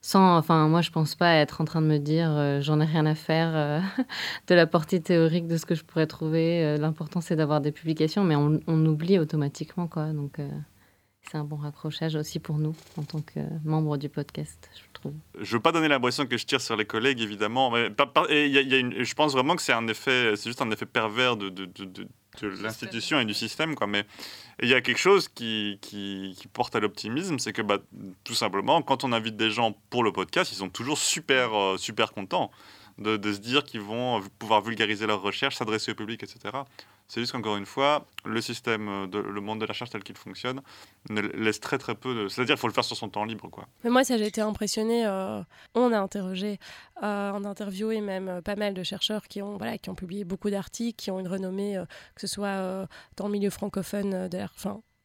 sans, 0.00 0.38
enfin, 0.38 0.66
moi, 0.66 0.80
je 0.80 0.90
pense 0.90 1.14
pas 1.14 1.34
être 1.34 1.60
en 1.60 1.66
train 1.66 1.82
de 1.82 1.86
me 1.88 1.98
dire, 1.98 2.62
j'en 2.62 2.80
ai 2.80 2.86
rien 2.86 3.04
à 3.04 3.14
faire 3.14 3.82
de 4.46 4.54
la 4.54 4.66
portée 4.66 4.98
théorique 4.98 5.46
de 5.46 5.58
ce 5.58 5.66
que 5.66 5.74
je 5.74 5.84
pourrais 5.84 6.06
trouver. 6.06 6.78
L'important, 6.78 7.20
c'est 7.20 7.36
d'avoir 7.36 7.60
des 7.60 7.70
publications, 7.70 8.24
mais 8.24 8.34
on, 8.34 8.86
oublie 8.86 9.18
automatiquement, 9.18 9.88
quoi. 9.88 10.06
Donc 10.14 10.38
c'est 11.30 11.36
un 11.36 11.44
bon 11.44 11.56
raccrochage 11.56 12.16
aussi 12.16 12.38
pour 12.38 12.58
nous 12.58 12.74
en 12.96 13.02
tant 13.02 13.20
que 13.20 13.40
membres 13.64 13.98
du 13.98 14.08
podcast, 14.08 14.70
je 14.74 14.82
trouve. 14.92 15.12
Je 15.38 15.56
veux 15.56 15.62
pas 15.62 15.72
donner 15.72 15.88
l'impression 15.88 16.26
que 16.26 16.38
je 16.38 16.46
tire 16.46 16.62
sur 16.62 16.76
les 16.76 16.86
collègues, 16.86 17.20
évidemment, 17.20 17.70
mais 17.70 17.88
je 17.88 19.14
pense 19.14 19.32
vraiment 19.32 19.54
que 19.54 19.62
c'est 19.62 19.72
un 19.72 19.86
effet, 19.86 20.34
c'est 20.36 20.48
juste 20.48 20.62
un 20.62 20.70
effet 20.70 20.86
pervers 20.86 21.36
de, 21.36 21.50
de 22.40 22.48
l'institution 22.62 23.20
et 23.20 23.24
du 23.24 23.34
système, 23.34 23.74
quoi. 23.74 23.86
Mais 23.86 24.04
il 24.62 24.68
y 24.68 24.74
a 24.74 24.80
quelque 24.80 24.98
chose 24.98 25.28
qui, 25.28 25.78
qui, 25.82 26.36
qui 26.38 26.48
porte 26.48 26.74
à 26.76 26.80
l'optimisme, 26.80 27.38
c'est 27.38 27.52
que 27.52 27.62
bah, 27.62 27.78
tout 28.24 28.34
simplement, 28.34 28.82
quand 28.82 29.04
on 29.04 29.12
invite 29.12 29.36
des 29.36 29.50
gens 29.50 29.76
pour 29.90 30.04
le 30.04 30.12
podcast, 30.12 30.52
ils 30.52 30.56
sont 30.56 30.70
toujours 30.70 30.98
super, 30.98 31.54
euh, 31.54 31.76
super 31.76 32.12
contents 32.12 32.50
de, 32.98 33.16
de 33.16 33.32
se 33.32 33.38
dire 33.38 33.64
qu'ils 33.64 33.80
vont 33.80 34.22
pouvoir 34.38 34.62
vulgariser 34.62 35.06
leurs 35.06 35.22
recherches, 35.22 35.56
s'adresser 35.56 35.92
au 35.92 35.94
public, 35.94 36.22
etc. 36.22 36.58
C'est 37.12 37.20
juste 37.20 37.32
qu'encore 37.32 37.58
une 37.58 37.66
fois, 37.66 38.06
le 38.24 38.40
système, 38.40 38.88
euh, 38.88 39.22
le 39.22 39.40
monde 39.42 39.60
de 39.60 39.66
la 39.66 39.72
recherche 39.72 39.90
tel 39.90 40.02
qu'il 40.02 40.16
fonctionne, 40.16 40.62
ne 41.10 41.20
laisse 41.20 41.60
très 41.60 41.76
très 41.76 41.94
peu 41.94 42.14
de... 42.14 42.28
C'est-à-dire 42.28 42.54
qu'il 42.54 42.60
faut 42.60 42.68
le 42.68 42.72
faire 42.72 42.84
sur 42.84 42.96
son 42.96 43.10
temps 43.10 43.26
libre. 43.26 43.50
Quoi. 43.50 43.66
Mais 43.84 43.90
moi, 43.90 44.02
ça, 44.02 44.16
j'ai 44.16 44.26
été 44.26 44.40
impressionnée. 44.40 45.04
Euh, 45.04 45.42
on 45.74 45.92
a 45.92 46.00
interrogé, 46.00 46.58
euh, 47.02 47.32
on 47.34 47.44
a 47.44 47.48
interviewé 47.50 48.00
même 48.00 48.40
pas 48.40 48.56
mal 48.56 48.72
de 48.72 48.82
chercheurs 48.82 49.28
qui 49.28 49.42
ont, 49.42 49.58
voilà, 49.58 49.76
qui 49.76 49.90
ont 49.90 49.94
publié 49.94 50.24
beaucoup 50.24 50.48
d'articles, 50.48 50.96
qui 50.96 51.10
ont 51.10 51.20
une 51.20 51.28
renommée, 51.28 51.78
que 52.14 52.22
ce 52.22 52.26
soit 52.26 52.88
dans 53.18 53.26
le 53.26 53.32
milieu 53.32 53.50
francophone, 53.50 54.28
de 54.28 54.38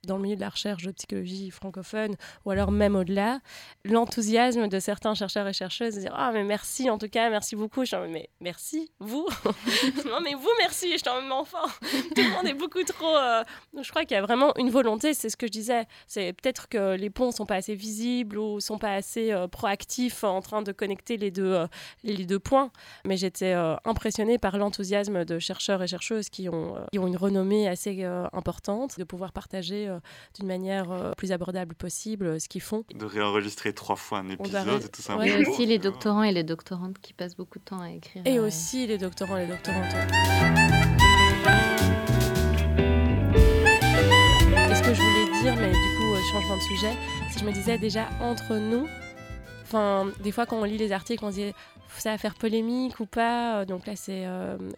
dans 0.07 0.15
le 0.15 0.23
milieu 0.23 0.35
de 0.35 0.41
la 0.41 0.49
recherche 0.49 0.83
de 0.83 0.91
psychologie 0.91 1.51
francophone 1.51 2.15
ou 2.45 2.51
alors 2.51 2.71
même 2.71 2.95
au-delà, 2.95 3.39
l'enthousiasme 3.83 4.67
de 4.67 4.79
certains 4.79 5.13
chercheurs 5.13 5.47
et 5.47 5.53
chercheuses 5.53 5.95
de 5.95 5.99
dire 5.99 6.13
ah 6.15 6.31
mais 6.33 6.43
merci 6.43 6.89
en 6.89 6.97
tout 6.97 7.09
cas 7.09 7.29
merci 7.29 7.55
beaucoup. 7.55 7.85
Je 7.85 7.95
dis, 7.95 8.11
mais 8.11 8.29
merci 8.41 8.91
vous? 8.99 9.27
Non 10.07 10.21
mais 10.21 10.33
vous 10.33 10.49
merci 10.59 10.97
je 10.97 11.03
t'en 11.03 11.21
même 11.21 11.31
enfant. 11.31 11.67
Tout 11.81 12.21
le 12.21 12.29
monde 12.29 12.47
est 12.47 12.53
beaucoup 12.53 12.83
trop 12.83 13.15
euh, 13.15 13.43
je 13.79 13.89
crois 13.89 14.05
qu'il 14.05 14.15
y 14.15 14.17
a 14.17 14.21
vraiment 14.21 14.53
une 14.57 14.69
volonté 14.69 15.13
c'est 15.13 15.29
ce 15.29 15.37
que 15.37 15.47
je 15.47 15.51
disais 15.51 15.85
c'est 16.07 16.33
peut-être 16.33 16.69
que 16.69 16.95
les 16.95 17.09
ponts 17.09 17.31
sont 17.31 17.45
pas 17.45 17.55
assez 17.55 17.75
visibles 17.75 18.37
ou 18.37 18.59
sont 18.59 18.77
pas 18.77 18.93
assez 18.93 19.31
euh, 19.31 19.47
proactifs 19.47 20.23
en 20.23 20.41
train 20.41 20.61
de 20.61 20.71
connecter 20.71 21.17
les 21.17 21.31
deux 21.31 21.53
euh, 21.53 21.67
les 22.03 22.25
deux 22.25 22.39
points. 22.39 22.71
Mais 23.05 23.17
j'étais 23.17 23.53
impressionnée 23.85 24.37
par 24.37 24.57
l'enthousiasme 24.57 25.25
de 25.25 25.39
chercheurs 25.39 25.83
et 25.83 25.87
chercheuses 25.87 26.29
qui 26.29 26.47
ont 26.49 26.75
qui 26.91 26.99
ont 26.99 27.07
une 27.07 27.17
renommée 27.17 27.67
assez 27.67 28.03
importante 28.33 28.97
de 28.97 29.03
pouvoir 29.03 29.33
partager 29.33 29.96
d'une 30.35 30.47
manière 30.47 30.91
euh, 30.91 31.11
plus 31.17 31.31
abordable 31.31 31.75
possible 31.75 32.25
euh, 32.25 32.39
ce 32.39 32.47
qu'ils 32.47 32.61
font. 32.61 32.83
De 32.93 33.05
réenregistrer 33.05 33.73
trois 33.73 33.95
fois 33.95 34.19
un 34.19 34.29
épisode 34.29 34.83
et 34.83 34.89
tout 34.89 35.01
ça. 35.01 35.15
Y 35.25 35.31
a 35.31 35.39
aussi 35.39 35.65
les 35.65 35.79
doctorants 35.79 36.23
et 36.23 36.31
les 36.31 36.43
doctorantes 36.43 36.99
qui 36.99 37.13
passent 37.13 37.35
beaucoup 37.35 37.59
de 37.59 37.63
temps 37.63 37.81
à 37.81 37.91
écrire. 37.91 38.23
Et 38.25 38.39
aussi 38.39 38.87
les 38.87 38.97
doctorants 38.97 39.37
et 39.37 39.45
les 39.45 39.51
doctorantes. 39.51 39.93
Et 44.69 44.75
ce 44.75 44.81
que 44.81 44.93
je 44.93 45.01
voulais 45.01 45.41
dire, 45.41 45.55
mais 45.55 45.71
du 45.71 45.97
coup, 45.97 46.15
changement 46.31 46.57
de 46.57 46.61
sujet, 46.61 46.93
si 47.31 47.39
je 47.39 47.45
me 47.45 47.51
disais 47.51 47.77
déjà 47.77 48.09
entre 48.21 48.55
nous, 48.55 48.87
Enfin, 49.67 50.09
des 50.21 50.31
fois, 50.31 50.45
quand 50.45 50.57
on 50.57 50.63
lit 50.63 50.77
les 50.77 50.93
articles, 50.93 51.25
on 51.25 51.29
se 51.29 51.35
dit 51.35 51.53
ça 51.97 52.11
va 52.11 52.17
faire 52.17 52.35
polémique 52.35 52.99
ou 53.01 53.05
pas. 53.05 53.65
Donc 53.65 53.85
là, 53.85 53.95
c'est 53.95 54.25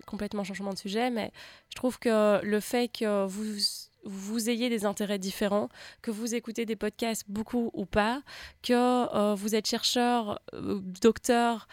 complètement 0.08 0.43
changement 0.43 0.73
de 0.73 0.79
sujet. 0.79 1.12
Mais 1.12 1.32
je 1.69 1.75
trouve 1.75 1.99
que 1.99 2.43
le 2.43 2.60
fait 2.60 2.88
que 2.88 3.25
vous 3.27 3.58
vous 4.03 4.49
ayez 4.49 4.69
des 4.69 4.85
intérêts 4.85 5.19
différents, 5.19 5.69
que 6.01 6.12
vous 6.12 6.35
écoutez 6.35 6.65
des 6.65 6.75
podcasts 6.75 7.25
beaucoup 7.27 7.69
ou 7.73 7.85
pas, 7.85 8.21
que 8.63 8.73
euh, 8.73 9.35
vous 9.35 9.55
êtes 9.55 9.67
chercheur, 9.67 10.39
euh, 10.53 10.79
docteur, 11.01 11.67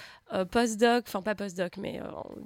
post-doc, 0.51 1.05
enfin 1.07 1.23
pas 1.23 1.35
post-doc, 1.35 1.77
mais 1.77 2.01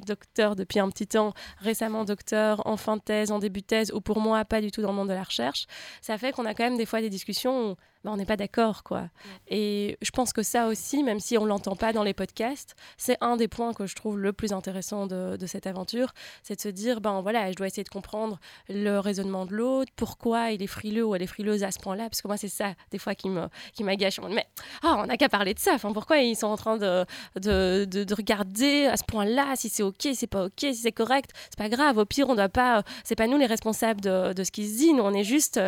docteur 0.07 0.57
depuis 0.57 0.81
un 0.81 0.89
petit 0.91 1.07
temps, 1.07 1.33
récemment 1.59 2.05
docteur, 2.05 2.67
en 2.67 2.77
fin 2.77 2.97
de 2.97 3.03
thèse, 3.03 3.31
en 3.31 3.39
début 3.39 3.61
de 3.61 3.67
thèse, 3.67 3.93
ou 3.93 4.01
pour 4.01 4.21
moi 4.21 4.45
pas 4.45 4.61
du 4.61 4.71
tout 4.71 4.83
dans 4.83 4.91
le 4.91 4.97
monde 4.97 5.09
de 5.09 5.15
la 5.15 5.23
recherche, 5.23 5.67
ça 6.01 6.19
fait 6.19 6.33
qu'on 6.33 6.47
a 6.47 6.55
quand 6.55 6.65
même 6.65 6.77
des 6.77 6.87
fois 6.87 7.01
des 7.01 7.11
discussions 7.11 7.71
où 7.71 7.77
bah, 8.03 8.11
on 8.13 8.17
n'est 8.17 8.27
pas 8.27 8.37
d'accord, 8.37 8.83
quoi. 8.83 9.11
Et 9.49 9.99
je 10.01 10.11
pense 10.11 10.33
que 10.33 10.43
ça 10.43 10.69
aussi, 10.69 11.03
même 11.03 11.21
si 11.21 11.37
on 11.37 11.45
l'entend 11.45 11.77
pas 11.77 11.93
dans 11.93 12.03
les 12.03 12.15
podcasts, 12.15 12.75
c'est 12.97 13.19
un 13.21 13.37
des 13.37 13.47
points 13.47 13.75
que 13.75 13.87
je 13.87 13.95
trouve 13.95 14.19
le 14.19 14.33
plus 14.33 14.55
intéressant 14.55 15.07
de, 15.07 15.37
de 15.37 15.47
cette 15.47 15.67
aventure, 15.67 16.15
c'est 16.43 16.57
de 16.57 16.61
se 16.61 16.69
dire, 16.69 17.03
ben 17.03 17.21
voilà, 17.21 17.51
je 17.51 17.57
dois 17.57 17.67
essayer 17.67 17.85
de 17.85 17.91
comprendre 17.91 18.41
le 18.71 18.99
raisonnement 18.99 19.45
de 19.45 19.55
l'autre, 19.55 19.93
pourquoi 19.97 20.51
il 20.53 20.63
est 20.63 20.67
frileux 20.67 21.05
ou 21.05 21.15
elle 21.15 21.23
est 21.23 21.27
frileuse 21.27 21.63
à 21.63 21.71
ce 21.71 21.79
point-là, 21.79 22.05
parce 22.05 22.23
que 22.23 22.29
moi 22.29 22.39
c'est 22.39 22.49
ça 22.49 22.73
des 22.91 22.99
fois 22.99 23.15
qui 23.15 23.29
me 23.29 23.49
qui 23.75 23.85
m'agace. 23.85 24.19
Mais 24.31 24.47
oh, 24.83 24.95
on 24.99 25.07
n'a 25.07 25.19
qu'à 25.19 25.29
parler 25.29 25.53
de 25.53 25.59
ça. 25.59 25.73
Enfin, 25.75 25.93
pourquoi 25.93 26.19
ils 26.19 26.37
sont 26.37 26.47
en 26.47 26.57
train 26.57 26.79
de 26.79 27.05
de, 27.39 27.70
de, 27.87 28.15
regarder 28.15 28.87
à 28.87 28.97
ce 28.97 29.05
point-là 29.05 29.55
si 29.55 29.69
c'est 29.69 29.83
ok, 29.83 29.95
si 30.01 30.15
c'est 30.15 30.27
pas 30.27 30.47
ok, 30.47 30.53
si 30.59 30.75
c'est 30.75 30.93
correct, 30.93 31.31
c'est 31.51 31.59
pas 31.59 31.69
grave. 31.69 31.99
Au 31.99 32.05
pire, 32.05 32.29
on 32.29 32.35
doit 32.35 32.49
pas, 32.49 32.83
c'est 33.05 33.17
pas 33.17 33.27
nous 33.27 33.39
les 33.39 33.47
responsables 33.47 34.01
de, 34.01 34.33
de 34.33 34.45
ce 34.45 34.51
qui 34.51 34.69
se 34.69 34.77
dit. 34.77 34.93
Nous, 34.93 35.03
on 35.03 35.15
est 35.15 35.25
juste, 35.25 35.61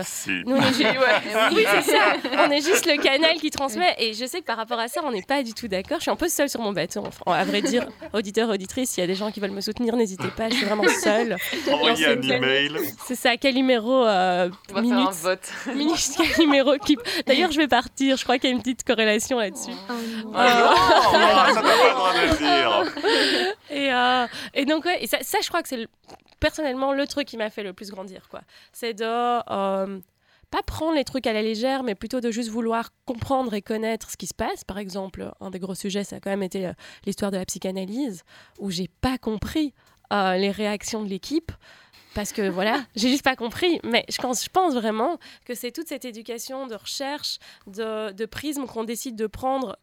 nous, 0.46 0.56
on 0.56 0.60
est 0.60 0.72
oui, 1.52 1.64
c'est 1.66 1.92
ça 1.92 2.12
on 2.38 2.50
est 2.50 2.60
juste 2.60 2.86
le 2.86 3.00
canal 3.00 3.36
qui 3.36 3.50
transmet. 3.50 3.94
Et 3.98 4.14
je 4.14 4.24
sais 4.26 4.40
que 4.40 4.46
par 4.46 4.56
rapport 4.56 4.78
à 4.78 4.88
ça, 4.88 5.00
on 5.04 5.12
n'est 5.12 5.22
pas 5.22 5.42
du 5.42 5.54
tout 5.54 5.68
d'accord. 5.68 5.98
Je 5.98 6.02
suis 6.02 6.10
un 6.10 6.16
peu 6.16 6.28
seule 6.28 6.48
sur 6.48 6.60
mon 6.60 6.72
bateau. 6.72 7.04
Enfin, 7.06 7.32
à 7.32 7.44
vrai 7.44 7.62
dire, 7.62 7.86
auditeur, 8.12 8.48
auditrice, 8.48 8.90
s'il 8.90 9.02
y 9.02 9.04
a 9.04 9.06
des 9.06 9.14
gens 9.14 9.30
qui 9.30 9.40
veulent 9.40 9.50
me 9.50 9.60
soutenir, 9.60 9.96
n'hésitez 9.96 10.28
pas. 10.36 10.48
Je 10.48 10.54
suis 10.54 10.66
vraiment 10.66 10.88
seule. 11.02 11.36
Envoyez 11.70 12.06
un 12.06 12.22
email. 12.22 12.76
C'est 13.06 13.14
ça, 13.14 13.36
Calimero. 13.36 14.04
Euh, 14.04 14.50
on 14.70 14.74
va 14.74 14.82
faire 14.82 15.08
un 15.08 15.10
vote. 15.10 15.52
Minute 15.74 16.16
Calimero. 16.16 16.76
Qui... 16.78 16.96
D'ailleurs, 17.26 17.50
je 17.50 17.58
vais 17.58 17.68
partir. 17.68 18.16
Je 18.16 18.24
crois 18.24 18.38
qu'il 18.38 18.50
y 18.50 18.52
a 18.52 18.56
une 18.56 18.62
petite 18.62 18.84
corrélation 18.84 19.38
là-dessus. 19.38 19.72
Oh. 19.88 19.92
Euh... 20.34 20.68
ça 21.54 21.62
pas 21.94 22.26
le 22.26 22.36
dire. 22.36 22.92
Et, 23.70 23.92
euh, 23.92 24.26
et 24.54 24.64
donc, 24.64 24.84
ouais, 24.84 25.02
et 25.02 25.06
ça, 25.06 25.18
ça, 25.22 25.38
je 25.42 25.48
crois 25.48 25.62
que 25.62 25.68
c'est 25.68 25.86
personnellement 26.42 26.92
le 26.92 27.06
truc 27.06 27.28
qui 27.28 27.36
m'a 27.36 27.50
fait 27.50 27.62
le 27.62 27.72
plus 27.72 27.90
grandir. 27.90 28.28
quoi. 28.28 28.42
C'est 28.72 28.94
de 28.94 29.04
euh, 29.04 30.00
pas 30.50 30.62
prendre 30.66 30.94
les 30.94 31.04
trucs 31.04 31.26
à 31.26 31.32
la 31.32 31.40
légère, 31.40 31.82
mais 31.84 31.94
plutôt 31.94 32.20
de 32.20 32.30
juste 32.30 32.50
vouloir 32.50 32.90
comprendre 33.06 33.54
et 33.54 33.62
connaître 33.62 34.10
ce 34.10 34.16
qui 34.16 34.26
se 34.26 34.34
passe. 34.34 34.64
Par 34.64 34.78
exemple, 34.78 35.32
un 35.40 35.50
des 35.50 35.60
gros 35.60 35.74
sujets, 35.74 36.04
ça 36.04 36.16
a 36.16 36.20
quand 36.20 36.30
même 36.30 36.42
été 36.42 36.66
euh, 36.66 36.72
l'histoire 37.06 37.30
de 37.30 37.38
la 37.38 37.46
psychanalyse, 37.46 38.22
où 38.58 38.70
j'ai 38.70 38.88
pas 39.00 39.18
compris 39.18 39.72
euh, 40.12 40.34
les 40.36 40.50
réactions 40.50 41.02
de 41.02 41.08
l'équipe. 41.08 41.52
Parce 42.14 42.32
que 42.32 42.48
voilà, 42.48 42.84
j'ai 42.96 43.08
juste 43.08 43.24
pas 43.24 43.36
compris. 43.36 43.80
Mais 43.84 44.04
je 44.10 44.18
pense, 44.18 44.44
je 44.44 44.50
pense 44.50 44.74
vraiment 44.74 45.18
que 45.46 45.54
c'est 45.54 45.70
toute 45.70 45.86
cette 45.86 46.04
éducation 46.04 46.66
de 46.66 46.74
recherche, 46.74 47.38
de, 47.68 48.12
de 48.12 48.26
prisme 48.26 48.66
qu'on 48.66 48.84
décide 48.84 49.16
de 49.16 49.28
prendre 49.28 49.78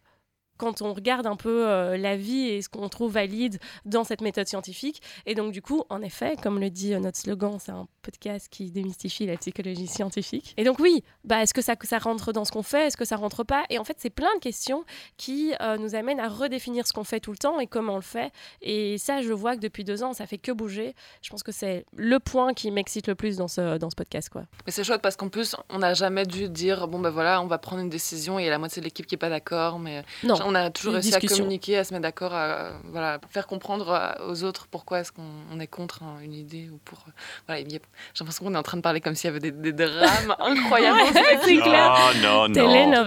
quand 0.59 0.81
on 0.81 0.93
regarde 0.93 1.25
un 1.25 1.37
peu 1.37 1.67
euh, 1.67 1.97
la 1.97 2.15
vie 2.17 2.49
et 2.49 2.61
ce 2.61 2.69
qu'on 2.69 2.89
trouve 2.89 3.13
valide 3.13 3.57
dans 3.85 4.03
cette 4.03 4.21
méthode 4.21 4.47
scientifique. 4.47 5.01
Et 5.25 5.33
donc, 5.33 5.51
du 5.51 5.61
coup, 5.61 5.83
en 5.89 6.01
effet, 6.01 6.35
comme 6.43 6.59
le 6.59 6.69
dit 6.69 6.93
euh, 6.93 6.99
notre 6.99 7.17
slogan, 7.17 7.57
c'est 7.59 7.71
un 7.71 7.87
podcast 8.03 8.49
qui 8.51 8.69
démystifie 8.69 9.25
la 9.25 9.37
psychologie 9.37 9.87
scientifique. 9.87 10.53
Et 10.57 10.63
donc, 10.65 10.79
oui, 10.79 11.03
bah, 11.23 11.41
est-ce 11.41 11.53
que 11.53 11.61
ça, 11.61 11.75
ça 11.81 11.97
rentre 11.97 12.33
dans 12.33 12.43
ce 12.43 12.51
qu'on 12.51 12.61
fait? 12.61 12.87
Est-ce 12.87 12.97
que 12.97 13.05
ça 13.05 13.15
rentre 13.15 13.43
pas? 13.43 13.63
Et 13.69 13.79
en 13.79 13.85
fait, 13.85 13.95
c'est 13.99 14.09
plein 14.09 14.33
de 14.35 14.39
questions 14.41 14.83
qui 15.17 15.53
euh, 15.61 15.77
nous 15.77 15.95
amènent 15.95 16.19
à 16.19 16.27
redéfinir 16.27 16.85
ce 16.85 16.91
qu'on 16.91 17.05
fait 17.05 17.21
tout 17.21 17.31
le 17.31 17.37
temps 17.37 17.59
et 17.59 17.67
comment 17.67 17.93
on 17.93 17.97
le 17.97 18.01
fait. 18.01 18.31
Et 18.61 18.97
ça, 18.97 19.21
je 19.21 19.31
vois 19.31 19.55
que 19.55 19.61
depuis 19.61 19.85
deux 19.85 20.03
ans, 20.03 20.11
ça 20.13 20.27
fait 20.27 20.37
que 20.37 20.51
bouger. 20.51 20.93
Je 21.21 21.29
pense 21.29 21.41
que 21.41 21.53
c'est 21.53 21.85
le 21.95 22.19
point 22.19 22.53
qui 22.53 22.69
m'excite 22.69 23.07
le 23.07 23.15
plus 23.15 23.37
dans 23.37 23.47
ce, 23.47 23.77
dans 23.77 23.89
ce 23.89 23.95
podcast. 23.95 24.29
Quoi. 24.29 24.43
Mais 24.65 24.73
c'est 24.73 24.83
chouette 24.83 25.01
parce 25.01 25.15
qu'en 25.15 25.29
plus, 25.29 25.55
on 25.69 25.79
n'a 25.79 25.93
jamais 25.93 26.25
dû 26.25 26.49
dire, 26.49 26.89
bon, 26.89 26.99
ben 26.99 27.11
voilà, 27.11 27.41
on 27.41 27.47
va 27.47 27.59
prendre 27.59 27.81
une 27.81 27.89
décision 27.89 28.37
et 28.39 28.43
il 28.43 28.45
y 28.45 28.49
a 28.49 28.51
la 28.51 28.59
moitié 28.59 28.81
de 28.81 28.85
l'équipe 28.85 29.05
qui 29.05 29.15
n'est 29.15 29.19
pas 29.19 29.29
d'accord. 29.29 29.79
Mais 29.79 30.03
non 30.23 30.48
on 30.49 30.55
a 30.55 30.69
toujours 30.69 30.93
réussi 30.93 31.13
à 31.13 31.19
communiquer, 31.19 31.77
à 31.77 31.83
se 31.83 31.93
mettre 31.93 32.03
d'accord, 32.03 32.33
à 32.33 32.71
voilà, 32.85 33.19
faire 33.29 33.47
comprendre 33.47 34.17
aux 34.27 34.43
autres 34.43 34.67
pourquoi 34.67 34.99
est-ce 34.99 35.11
qu'on 35.11 35.59
est 35.59 35.67
contre 35.67 36.01
une 36.21 36.33
idée 36.33 36.69
ou 36.69 36.77
pour. 36.83 37.05
Voilà, 37.47 37.63
j'ai 37.67 37.79
l'impression 38.19 38.45
qu'on 38.45 38.55
est 38.55 38.57
en 38.57 38.63
train 38.63 38.77
de 38.77 38.81
parler 38.81 39.01
comme 39.01 39.15
s'il 39.15 39.27
y 39.27 39.35
avait 39.35 39.51
des, 39.51 39.73
drames 39.73 40.35
incroyables. 40.39 40.99
c'est 41.43 41.57
clair. 41.57 41.95
Non, 42.21 42.47
non, 42.47 43.05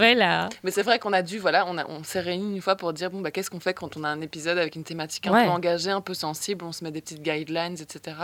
Mais 0.62 0.71
c'est 0.71 0.83
vrai 0.83 0.99
qu'on 0.99 1.12
a 1.12 1.23
dû, 1.23 1.39
voilà, 1.39 1.66
on, 1.66 1.77
on 1.79 2.05
s'est 2.05 2.21
réunis 2.21 2.57
une 2.57 2.62
fois 2.62 2.77
pour 2.77 2.93
dire 2.93 3.11
bon, 3.11 3.21
bah, 3.21 3.31
qu'est-ce 3.31 3.51
qu'on 3.51 3.61
fait 3.61 3.75
quand 3.75 3.97
on 3.97 4.05
a 4.05 4.09
un 4.09 4.21
épisode 4.21 4.59
avec 4.59 4.77
une 4.77 4.85
thématique 4.85 5.27
un 5.27 5.45
peu 5.45 5.51
engagée, 5.51 5.91
un 5.91 6.01
peu 6.01 6.14
sensible, 6.14 6.64
on 6.64 6.73
se 6.73 6.85
met 6.85 6.91
des 6.91 7.01
petites 7.01 7.23
guidelines, 7.23 7.75
etc. 7.75 8.16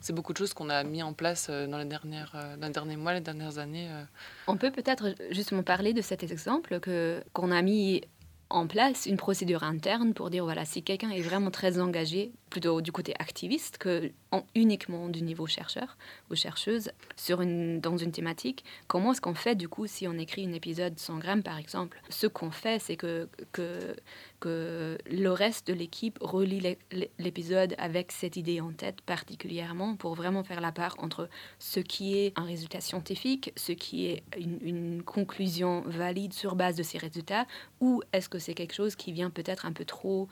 C'est 0.00 0.14
beaucoup 0.14 0.32
de 0.32 0.38
choses 0.38 0.54
qu'on 0.54 0.70
a 0.70 0.84
mis 0.84 1.02
en 1.02 1.12
place 1.12 1.48
euh, 1.50 1.66
dans 1.66 1.78
les, 1.78 1.84
dernières, 1.84 2.32
euh, 2.34 2.56
dans 2.56 2.66
les 2.66 2.72
derniers 2.72 2.96
mois, 2.96 3.14
les 3.14 3.20
dernières 3.20 3.58
années. 3.58 3.88
Euh. 3.90 4.02
On 4.46 4.56
peut 4.56 4.70
peut-être 4.70 5.14
justement 5.30 5.62
parler 5.62 5.92
de 5.92 6.02
cet 6.02 6.22
exemple 6.22 6.80
que 6.80 7.22
qu'on 7.32 7.50
a 7.50 7.62
mis 7.62 8.02
en 8.48 8.66
place 8.66 9.06
une 9.06 9.16
procédure 9.16 9.64
interne 9.64 10.14
pour 10.14 10.30
dire 10.30 10.44
voilà 10.44 10.64
si 10.64 10.82
quelqu'un 10.82 11.10
est 11.10 11.20
vraiment 11.20 11.50
très 11.50 11.80
engagé 11.80 12.32
plutôt 12.50 12.80
du 12.80 12.92
côté 12.92 13.14
activiste 13.18 13.78
que 13.78 14.12
uniquement 14.54 15.08
du 15.08 15.22
niveau 15.22 15.46
chercheur 15.46 15.96
ou 16.30 16.36
chercheuse 16.36 16.90
sur 17.16 17.40
une, 17.40 17.80
dans 17.80 17.96
une 17.96 18.12
thématique. 18.12 18.64
Comment 18.86 19.12
est-ce 19.12 19.20
qu'on 19.20 19.34
fait 19.34 19.54
du 19.54 19.68
coup 19.68 19.86
si 19.86 20.06
on 20.06 20.14
écrit 20.14 20.46
un 20.46 20.52
épisode 20.52 20.98
100 20.98 21.18
grammes 21.18 21.42
par 21.42 21.58
exemple? 21.58 22.00
Ce 22.08 22.26
qu'on 22.26 22.50
fait 22.50 22.78
c'est 22.80 22.96
que, 22.96 23.28
que 23.52 23.96
que 24.40 24.98
le 25.06 25.30
reste 25.30 25.66
de 25.68 25.72
l'équipe 25.72 26.18
relie 26.20 26.76
l'épisode 27.18 27.74
avec 27.78 28.12
cette 28.12 28.36
idée 28.36 28.60
en 28.60 28.72
tête 28.72 29.00
particulièrement 29.00 29.96
pour 29.96 30.14
vraiment 30.14 30.44
faire 30.44 30.60
la 30.60 30.72
part 30.72 30.94
entre 30.98 31.28
ce 31.58 31.80
qui 31.80 32.18
est 32.18 32.32
un 32.38 32.44
résultat 32.44 32.80
scientifique, 32.80 33.52
ce 33.56 33.72
qui 33.72 34.06
est 34.06 34.22
une, 34.36 35.02
conclusion 35.04 35.82
valide 35.86 36.32
sur 36.32 36.56
base 36.56 36.76
de 36.76 36.82
ces 36.82 36.98
résultats, 36.98 37.46
ou 37.80 38.02
est-ce 38.12 38.28
que 38.28 38.38
c'est 38.38 38.54
quelque 38.54 38.74
chose 38.74 38.96
qui 38.96 39.12
vient 39.12 39.30
peut-être 39.30 39.66
un 39.66 39.72
peu 39.72 39.84
trop 39.84 40.28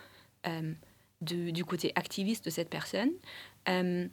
euh, 0.46 0.72
du, 1.24 1.64
côté 1.64 1.92
activiste 1.94 2.44
de 2.44 2.50
cette 2.50 2.70
personne. 2.70 3.10
Euh, 3.68 4.06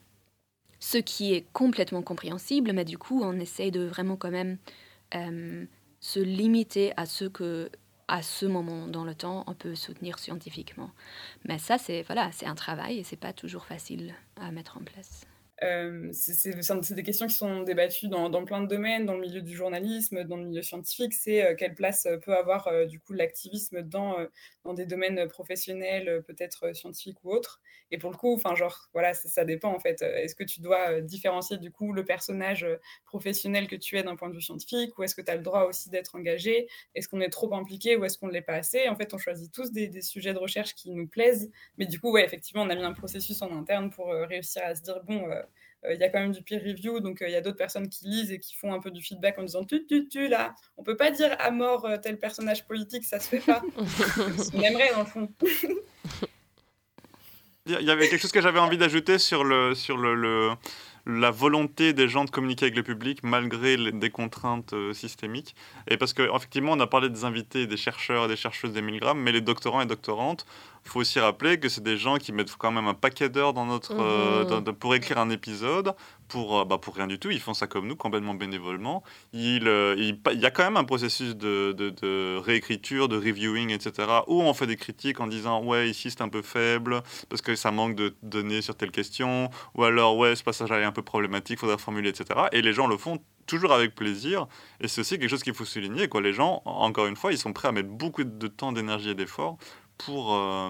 ce 0.79 0.97
qui 0.97 1.33
est 1.33 1.45
complètement 1.53 2.01
compréhensible, 2.01 2.73
mais 2.73 2.85
du 2.85 2.97
coup, 2.97 3.21
on 3.21 3.39
essaye 3.39 3.71
de 3.71 3.85
vraiment 3.85 4.15
quand 4.15 4.31
même 4.31 4.57
euh, 5.13 5.65
se 5.99 6.19
limiter 6.19 6.91
à 6.97 7.05
ce 7.05 7.25
que 7.25 7.69
à 8.07 8.21
ce 8.21 8.45
moment 8.45 8.87
dans 8.87 9.05
le 9.05 9.15
temps, 9.15 9.45
on 9.47 9.53
peut 9.53 9.75
soutenir 9.75 10.19
scientifiquement. 10.19 10.91
Mais 11.45 11.59
ça, 11.59 11.77
c'est 11.77 12.01
voilà, 12.01 12.29
c'est 12.33 12.47
un 12.47 12.55
travail 12.55 12.97
et 12.97 13.03
c'est 13.03 13.15
pas 13.15 13.31
toujours 13.31 13.65
facile 13.65 14.13
à 14.35 14.51
mettre 14.51 14.77
en 14.77 14.81
place. 14.81 15.25
Euh, 15.63 16.09
c'est 16.11 16.95
des 16.95 17.03
questions 17.03 17.27
qui 17.27 17.35
sont 17.35 17.61
débattues 17.61 18.07
dans, 18.07 18.45
plein 18.45 18.61
de 18.61 18.67
domaines, 18.67 19.05
dans 19.05 19.13
le 19.13 19.21
milieu 19.21 19.41
du 19.41 19.55
journalisme, 19.55 20.23
dans 20.23 20.37
le 20.37 20.45
milieu 20.45 20.63
scientifique. 20.63 21.13
C'est 21.13 21.45
euh, 21.45 21.55
quelle 21.55 21.75
place 21.75 22.07
euh, 22.07 22.17
peut 22.17 22.35
avoir 22.35 22.69
du 22.87 22.99
coup 22.99 23.13
l'activisme 23.13 23.83
dans, 23.83 24.17
des 24.73 24.85
domaines 24.85 25.27
professionnels, 25.27 26.23
peut-être 26.25 26.75
scientifiques 26.75 27.23
ou 27.23 27.31
autres. 27.31 27.61
Et 27.91 27.97
pour 27.97 28.09
le 28.09 28.17
coup, 28.17 28.33
enfin 28.33 28.55
genre 28.55 28.89
voilà, 28.93 29.13
ça, 29.13 29.45
dépend 29.45 29.73
en 29.73 29.79
fait. 29.79 30.01
Est-ce 30.01 30.35
que 30.35 30.43
tu 30.43 30.61
dois 30.61 31.01
différencier 31.01 31.57
du 31.57 31.71
coup 31.71 31.93
le 31.93 32.05
personnage 32.05 32.65
professionnel 33.05 33.67
que 33.67 33.75
tu 33.75 33.97
es 33.97 34.03
d'un 34.03 34.15
point 34.15 34.29
de 34.29 34.35
vue 34.35 34.41
scientifique, 34.41 34.97
ou 34.97 35.03
est-ce 35.03 35.15
que 35.15 35.21
tu 35.21 35.29
as 35.29 35.35
le 35.35 35.43
droit 35.43 35.63
aussi 35.63 35.89
d'être 35.89 36.15
engagé? 36.15 36.67
Est-ce 36.95 37.07
qu'on 37.07 37.21
est 37.21 37.29
trop 37.29 37.53
impliqué 37.53 37.97
ou 37.97 38.05
est-ce 38.05 38.17
qu'on 38.17 38.27
ne 38.27 38.33
l'est 38.33 38.41
pas 38.41 38.55
assez? 38.55 38.87
En 38.87 38.95
fait, 38.95 39.13
on 39.13 39.17
choisit 39.17 39.51
tous 39.51 39.71
des, 39.71 39.87
des, 39.87 40.01
sujets 40.01 40.33
de 40.33 40.39
recherche 40.39 40.73
qui 40.73 40.91
nous 40.91 41.07
plaisent, 41.07 41.51
mais 41.77 41.85
du 41.85 41.99
coup, 41.99 42.11
ouais, 42.11 42.25
effectivement, 42.25 42.63
on 42.63 42.69
a 42.69 42.75
mis 42.75 42.83
un 42.83 42.93
processus 42.93 43.41
en 43.41 43.55
interne 43.57 43.89
pour 43.91 44.07
réussir 44.07 44.63
à 44.63 44.75
se 44.75 44.81
dire 44.81 45.03
bon 45.03 45.29
il 45.89 45.99
y 45.99 46.03
a 46.03 46.09
quand 46.09 46.19
même 46.19 46.31
du 46.31 46.43
peer 46.43 46.61
review, 46.63 46.99
donc 46.99 47.21
euh, 47.21 47.27
il 47.27 47.31
y 47.31 47.35
a 47.35 47.41
d'autres 47.41 47.57
personnes 47.57 47.89
qui 47.89 48.05
lisent 48.05 48.31
et 48.31 48.39
qui 48.39 48.55
font 48.55 48.73
un 48.73 48.79
peu 48.79 48.91
du 48.91 49.01
feedback 49.01 49.39
en 49.39 49.43
disant 49.43 49.63
tu, 49.63 49.85
tu, 49.85 50.07
tu, 50.07 50.27
là, 50.27 50.53
on 50.77 50.83
peut 50.83 50.97
pas 50.97 51.11
dire 51.11 51.35
à 51.39 51.49
mort 51.51 51.85
euh, 51.85 51.97
tel 51.97 52.19
personnage 52.19 52.65
politique, 52.67 53.03
ça 53.03 53.19
se 53.19 53.29
fait 53.29 53.39
pas. 53.39 53.61
on 54.53 54.61
aimerait 54.61 54.91
dans 54.93 54.99
le 54.99 55.05
fond. 55.05 55.29
Il 57.67 57.85
y 57.85 57.91
avait 57.91 58.09
quelque 58.09 58.21
chose 58.21 58.31
que 58.31 58.41
j'avais 58.41 58.59
envie 58.59 58.77
d'ajouter 58.77 59.19
sur 59.19 59.43
le, 59.43 59.75
sur 59.75 59.95
le, 59.97 60.15
le 60.15 60.51
la 61.05 61.31
volonté 61.31 61.93
des 61.93 62.07
gens 62.07 62.25
de 62.25 62.29
communiquer 62.29 62.65
avec 62.65 62.75
le 62.75 62.83
public 62.83 63.23
malgré 63.23 63.77
les, 63.77 63.91
des 63.91 64.09
contraintes 64.09 64.73
euh, 64.73 64.93
systémiques. 64.93 65.55
Et 65.87 65.97
parce 65.97 66.13
qu'effectivement, 66.13 66.73
on 66.73 66.79
a 66.79 66.87
parlé 66.87 67.09
des 67.09 67.25
invités, 67.25 67.67
des 67.67 67.77
chercheurs 67.77 68.25
et 68.25 68.27
des 68.27 68.35
chercheuses 68.35 68.73
des 68.73 68.81
1000 68.81 68.99
grammes, 68.99 69.19
mais 69.19 69.31
les 69.31 69.41
doctorants 69.41 69.81
et 69.81 69.85
doctorantes, 69.85 70.45
faut 70.89 70.99
aussi 70.99 71.19
rappeler 71.19 71.59
que 71.59 71.69
c'est 71.69 71.83
des 71.83 71.97
gens 71.97 72.17
qui 72.17 72.31
mettent 72.31 72.55
quand 72.57 72.71
même 72.71 72.87
un 72.87 72.93
paquet 72.93 73.29
d'heures 73.29 73.53
dans 73.53 73.65
notre, 73.65 73.93
euh, 73.97 74.61
mmh. 74.61 74.73
pour 74.73 74.95
écrire 74.95 75.19
un 75.19 75.29
épisode, 75.29 75.93
pour, 76.27 76.59
euh, 76.59 76.65
bah, 76.65 76.77
pour 76.77 76.95
rien 76.95 77.07
du 77.07 77.19
tout. 77.19 77.29
Ils 77.31 77.39
font 77.39 77.53
ça 77.53 77.67
comme 77.67 77.87
nous, 77.87 77.95
complètement 77.95 78.33
bénévolement. 78.33 79.03
Il, 79.33 79.67
il, 79.97 80.19
il 80.33 80.39
y 80.39 80.45
a 80.45 80.51
quand 80.51 80.63
même 80.63 80.77
un 80.77 80.83
processus 80.83 81.35
de, 81.35 81.73
de, 81.73 81.89
de, 81.89 82.37
réécriture, 82.37 83.07
de 83.07 83.15
reviewing, 83.17 83.69
etc., 83.69 84.07
où 84.27 84.41
on 84.41 84.53
fait 84.53 84.67
des 84.67 84.77
critiques 84.77 85.19
en 85.19 85.27
disant 85.27 85.63
Ouais, 85.63 85.89
ici 85.89 86.09
c'est 86.09 86.21
un 86.21 86.29
peu 86.29 86.41
faible, 86.41 87.01
parce 87.29 87.41
que 87.41 87.55
ça 87.55 87.71
manque 87.71 87.95
de 87.95 88.15
données 88.23 88.61
sur 88.61 88.75
telle 88.75 88.91
question, 88.91 89.49
ou 89.75 89.83
alors 89.83 90.17
Ouais, 90.17 90.35
ce 90.35 90.43
passage 90.43 90.71
est 90.71 90.83
un 90.83 90.91
peu 90.91 91.03
problématique, 91.03 91.59
faudrait 91.59 91.75
reformuler, 91.75 92.09
etc. 92.09 92.47
Et 92.51 92.61
les 92.61 92.73
gens 92.73 92.87
le 92.87 92.97
font 92.97 93.19
toujours 93.45 93.73
avec 93.73 93.95
plaisir. 93.95 94.47
Et 94.79 94.87
c'est 94.87 95.01
aussi 95.01 95.19
quelque 95.19 95.29
chose 95.29 95.43
qu'il 95.43 95.53
faut 95.53 95.65
souligner. 95.65 96.07
Quoi. 96.07 96.21
Les 96.21 96.33
gens, 96.33 96.61
encore 96.65 97.07
une 97.07 97.15
fois, 97.15 97.31
ils 97.31 97.37
sont 97.37 97.53
prêts 97.53 97.67
à 97.67 97.71
mettre 97.71 97.89
beaucoup 97.89 98.23
de 98.23 98.47
temps, 98.47 98.71
d'énergie 98.71 99.09
et 99.09 99.15
d'efforts 99.15 99.57
pour, 100.05 100.35
euh, 100.35 100.69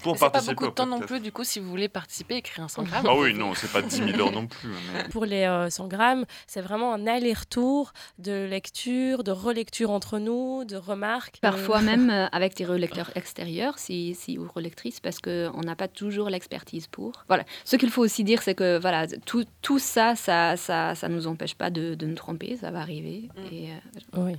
pour 0.00 0.16
participer. 0.16 0.30
pas 0.30 0.40
beaucoup 0.40 0.66
de 0.66 0.70
temps 0.70 0.86
non 0.86 1.00
plus, 1.00 1.20
du 1.20 1.32
coup, 1.32 1.44
si 1.44 1.60
vous 1.60 1.68
voulez 1.68 1.88
participer, 1.88 2.36
écrire 2.36 2.64
un 2.64 2.68
100 2.68 2.82
grammes. 2.84 3.06
Ah 3.08 3.16
oui, 3.16 3.34
non, 3.34 3.54
c'est 3.54 3.70
pas 3.70 3.82
10 3.82 3.96
000 3.96 4.20
heures 4.20 4.32
non 4.32 4.46
plus. 4.46 4.70
Pour 5.10 5.24
les 5.24 5.44
100 5.68 5.84
euh, 5.84 5.88
grammes, 5.88 6.24
c'est 6.46 6.60
vraiment 6.60 6.94
un 6.94 7.06
aller-retour 7.06 7.92
de 8.18 8.46
lecture, 8.48 9.24
de 9.24 9.30
relecture 9.30 9.90
entre 9.90 10.18
nous, 10.18 10.64
de 10.64 10.76
remarques. 10.76 11.38
Parfois 11.40 11.80
même 11.80 12.10
euh, 12.12 12.26
avec 12.32 12.56
des 12.56 12.64
relecteurs 12.64 13.10
extérieurs, 13.16 13.78
si, 13.78 14.14
si 14.14 14.38
ou 14.38 14.48
relectrices, 14.52 15.00
parce 15.00 15.18
qu'on 15.18 15.60
n'a 15.64 15.76
pas 15.76 15.88
toujours 15.88 16.30
l'expertise 16.30 16.86
pour. 16.86 17.24
Voilà. 17.28 17.44
Ce 17.64 17.76
qu'il 17.76 17.90
faut 17.90 18.02
aussi 18.02 18.24
dire, 18.24 18.42
c'est 18.42 18.54
que 18.54 18.78
voilà, 18.78 19.06
tout, 19.26 19.44
tout 19.62 19.78
ça, 19.78 20.14
ça, 20.14 20.56
ça, 20.56 20.94
ça 20.94 21.08
nous 21.08 21.26
empêche 21.26 21.54
pas 21.54 21.70
de, 21.70 21.94
de 21.94 22.06
nous 22.06 22.14
tromper, 22.14 22.56
ça 22.56 22.70
va 22.70 22.80
arriver. 22.80 23.28
Mm. 23.36 23.54
Et, 23.54 23.68
oui. 24.16 24.36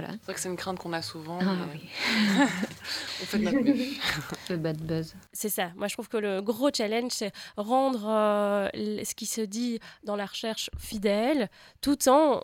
C'est 0.00 0.24
vrai 0.24 0.34
que 0.34 0.40
c'est 0.40 0.48
une 0.48 0.56
crainte 0.56 0.78
qu'on 0.78 0.92
a 0.92 1.02
souvent. 1.02 1.38
Ah, 1.40 1.56
oui. 1.72 1.80
on 3.22 3.24
fait 3.24 3.38
de 3.38 3.44
notre 3.44 3.60
mieux. 3.60 3.74
Le 4.50 4.56
bad 4.56 4.80
buzz. 4.80 5.14
C'est 5.32 5.48
ça. 5.48 5.70
Moi, 5.76 5.88
je 5.88 5.94
trouve 5.94 6.08
que 6.08 6.16
le 6.16 6.42
gros 6.42 6.70
challenge, 6.72 7.12
c'est 7.12 7.32
rendre 7.56 8.06
euh, 8.08 8.68
ce 8.74 9.14
qui 9.14 9.26
se 9.26 9.40
dit 9.40 9.80
dans 10.04 10.16
la 10.16 10.26
recherche 10.26 10.70
fidèle, 10.78 11.48
tout 11.80 12.08
en 12.08 12.42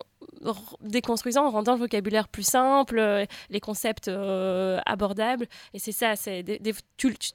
déconstruisant, 0.81 1.47
en 1.47 1.51
rendant 1.51 1.75
le 1.75 1.81
vocabulaire 1.81 2.29
plus 2.29 2.43
simple, 2.43 2.99
euh, 2.99 3.25
les 3.49 3.61
concepts 3.61 4.09
euh, 4.09 4.81
abordables. 4.87 5.47
Et 5.75 5.79
c'est 5.79 5.93
ça. 5.93 6.17
C'est 6.17 6.45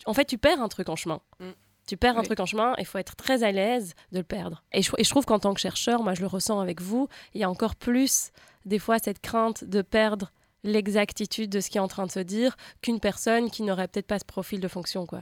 en 0.05 0.13
fait, 0.13 0.25
tu 0.25 0.37
perds 0.37 0.61
un 0.61 0.69
truc 0.69 0.89
en 0.89 0.95
chemin. 0.95 1.21
Mm. 1.39 1.51
Tu 1.85 1.97
perds 1.97 2.17
un 2.17 2.23
truc 2.23 2.39
en 2.39 2.45
chemin, 2.45 2.73
il 2.79 2.85
faut 2.85 2.97
être 2.97 3.15
très 3.15 3.43
à 3.43 3.51
l'aise 3.51 3.93
de 4.11 4.17
le 4.19 4.23
perdre. 4.23 4.63
Et 4.71 4.81
je, 4.81 4.91
et 4.97 5.03
je 5.03 5.09
trouve 5.09 5.25
qu'en 5.25 5.39
tant 5.39 5.53
que 5.53 5.59
chercheur, 5.59 6.01
moi 6.03 6.13
je 6.13 6.21
le 6.21 6.27
ressens 6.27 6.59
avec 6.59 6.81
vous, 6.81 7.07
il 7.33 7.41
y 7.41 7.43
a 7.43 7.49
encore 7.49 7.75
plus 7.75 8.31
des 8.65 8.79
fois 8.79 8.97
cette 8.99 9.21
crainte 9.21 9.63
de 9.63 9.81
perdre 9.81 10.31
l'exactitude 10.65 11.49
de 11.49 11.59
ce 11.59 11.69
qui 11.69 11.77
est 11.77 11.81
en 11.81 11.87
train 11.87 12.05
de 12.05 12.11
se 12.11 12.19
dire 12.19 12.57
qu'une 12.81 12.99
personne 12.99 13.49
qui 13.49 13.63
n'aurait 13.63 13.87
peut-être 13.87 14.07
pas 14.07 14.19
ce 14.19 14.25
profil 14.25 14.59
de 14.59 14.67
fonction 14.67 15.05
quoi. 15.05 15.21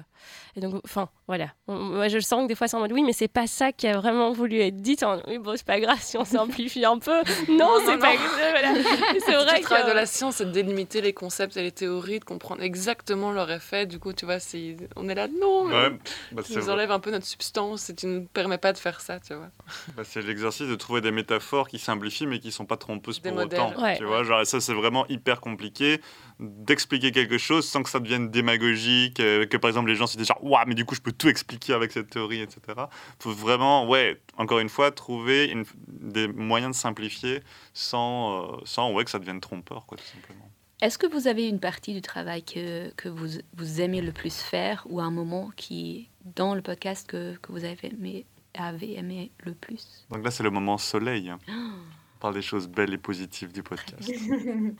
Et 0.55 0.61
donc 0.61 0.81
enfin 0.85 1.09
voilà, 1.27 1.49
moi 1.67 2.07
je 2.07 2.19
sens 2.19 2.43
que 2.43 2.47
des 2.47 2.55
fois 2.55 2.67
c'est 2.67 2.77
en 2.77 2.79
mode 2.79 2.91
oui 2.93 3.03
mais 3.03 3.13
c'est 3.13 3.27
pas 3.27 3.45
ça 3.47 3.71
qui 3.71 3.87
a 3.87 3.97
vraiment 3.97 4.31
voulu 4.31 4.59
être 4.59 4.77
dit. 4.77 4.97
oui 5.27 5.37
bon 5.37 5.55
c'est 5.55 5.65
pas 5.65 5.79
grave 5.79 5.99
si 6.01 6.17
on 6.17 6.25
s'amplifie 6.25 6.85
un 6.85 6.97
peu. 6.97 7.21
Non, 7.49 7.77
c'est 7.85 7.97
pas 7.97 8.13
voilà. 8.15 8.73
C'est 9.25 9.33
vrai 9.33 9.57
le 9.57 9.63
travail 9.63 9.85
de 9.85 9.91
la 9.91 10.05
science 10.05 10.35
c'est 10.37 10.45
de 10.45 10.51
délimiter 10.51 11.01
les 11.01 11.13
concepts 11.13 11.57
et 11.57 11.61
les 11.61 11.71
théories, 11.71 12.19
de 12.19 12.25
comprendre 12.25 12.61
exactement 12.63 13.31
leur 13.31 13.51
effet. 13.51 13.85
Du 13.85 13.99
coup 13.99 14.13
tu 14.13 14.25
vois 14.25 14.39
si 14.39 14.77
on 14.95 15.09
est 15.09 15.15
là 15.15 15.27
non, 15.27 15.65
ouais, 15.67 15.91
bah, 16.31 16.41
tu 16.43 16.55
nous 16.55 16.69
enlèves 16.69 16.91
un 16.91 16.99
peu 16.99 17.11
notre 17.11 17.25
substance 17.25 17.89
et 17.89 17.95
tu 17.95 18.07
nous 18.07 18.25
permets 18.25 18.57
pas 18.57 18.71
de 18.71 18.77
faire 18.77 19.01
ça 19.01 19.19
tu 19.19 19.33
vois. 19.33 19.49
Bah, 19.95 20.03
c'est 20.05 20.21
l'exercice 20.21 20.67
de 20.67 20.75
trouver 20.75 21.01
des 21.01 21.11
métaphores 21.11 21.67
qui 21.67 21.79
simplifient 21.79 22.27
mais 22.27 22.39
qui 22.39 22.51
sont 22.51 22.65
pas 22.65 22.77
trompeuses 22.77 23.19
pour 23.19 23.35
autant. 23.35 23.73
Tu 23.97 24.05
vois 24.05 24.23
genre 24.23 24.45
ça 24.45 24.61
c'est 24.61 24.73
vraiment 24.73 25.05
hyper 25.07 25.32
compliqué 25.41 26.01
d'expliquer 26.39 27.11
quelque 27.11 27.37
chose 27.37 27.67
sans 27.67 27.83
que 27.83 27.89
ça 27.89 27.99
devienne 27.99 28.29
démagogique, 28.29 29.19
euh, 29.19 29.45
que 29.45 29.57
par 29.57 29.69
exemple 29.69 29.89
les 29.89 29.95
gens 29.95 30.07
se 30.07 30.17
disent 30.17 30.27
genre, 30.27 30.43
waouh, 30.43 30.65
mais 30.67 30.75
du 30.75 30.85
coup 30.85 30.95
je 30.95 31.01
peux 31.01 31.11
tout 31.11 31.29
expliquer 31.29 31.73
avec 31.73 31.91
cette 31.91 32.09
théorie, 32.09 32.41
etc. 32.41 32.59
Il 32.67 32.83
faut 33.19 33.31
vraiment, 33.31 33.87
ouais, 33.87 34.21
encore 34.37 34.59
une 34.59 34.69
fois, 34.69 34.91
trouver 34.91 35.45
une, 35.45 35.65
des 35.87 36.27
moyens 36.27 36.75
de 36.75 36.79
simplifier 36.79 37.41
sans, 37.73 38.55
euh, 38.55 38.57
sans 38.65 38.91
ouais, 38.91 39.03
que 39.05 39.11
ça 39.11 39.19
devienne 39.19 39.41
trompeur, 39.41 39.85
quoi, 39.85 39.97
tout 39.97 40.03
simplement. 40.03 40.49
Est-ce 40.81 40.97
que 40.97 41.07
vous 41.07 41.27
avez 41.27 41.47
une 41.47 41.59
partie 41.59 41.93
du 41.93 42.01
travail 42.01 42.43
que, 42.43 42.91
que 42.95 43.07
vous, 43.07 43.39
vous 43.55 43.81
aimez 43.81 44.01
le 44.01 44.11
plus 44.11 44.41
faire 44.41 44.85
ou 44.89 44.99
un 44.99 45.11
moment 45.11 45.51
qui, 45.55 46.09
dans 46.35 46.55
le 46.55 46.61
podcast 46.61 47.07
que, 47.07 47.37
que 47.37 47.51
vous 47.53 47.63
avez, 47.63 47.87
aimé, 47.87 48.25
avez 48.53 48.97
aimé 48.97 49.31
le 49.39 49.53
plus? 49.53 50.05
Donc 50.09 50.25
là, 50.25 50.31
c'est 50.31 50.43
le 50.43 50.49
moment 50.49 50.77
soleil. 50.77 51.31
Oh 51.47 51.51
parle 52.23 52.35
des 52.35 52.41
choses 52.41 52.69
belles 52.69 52.93
et 52.93 52.97
positives 52.97 53.51
du 53.51 53.63
podcast. 53.63 54.09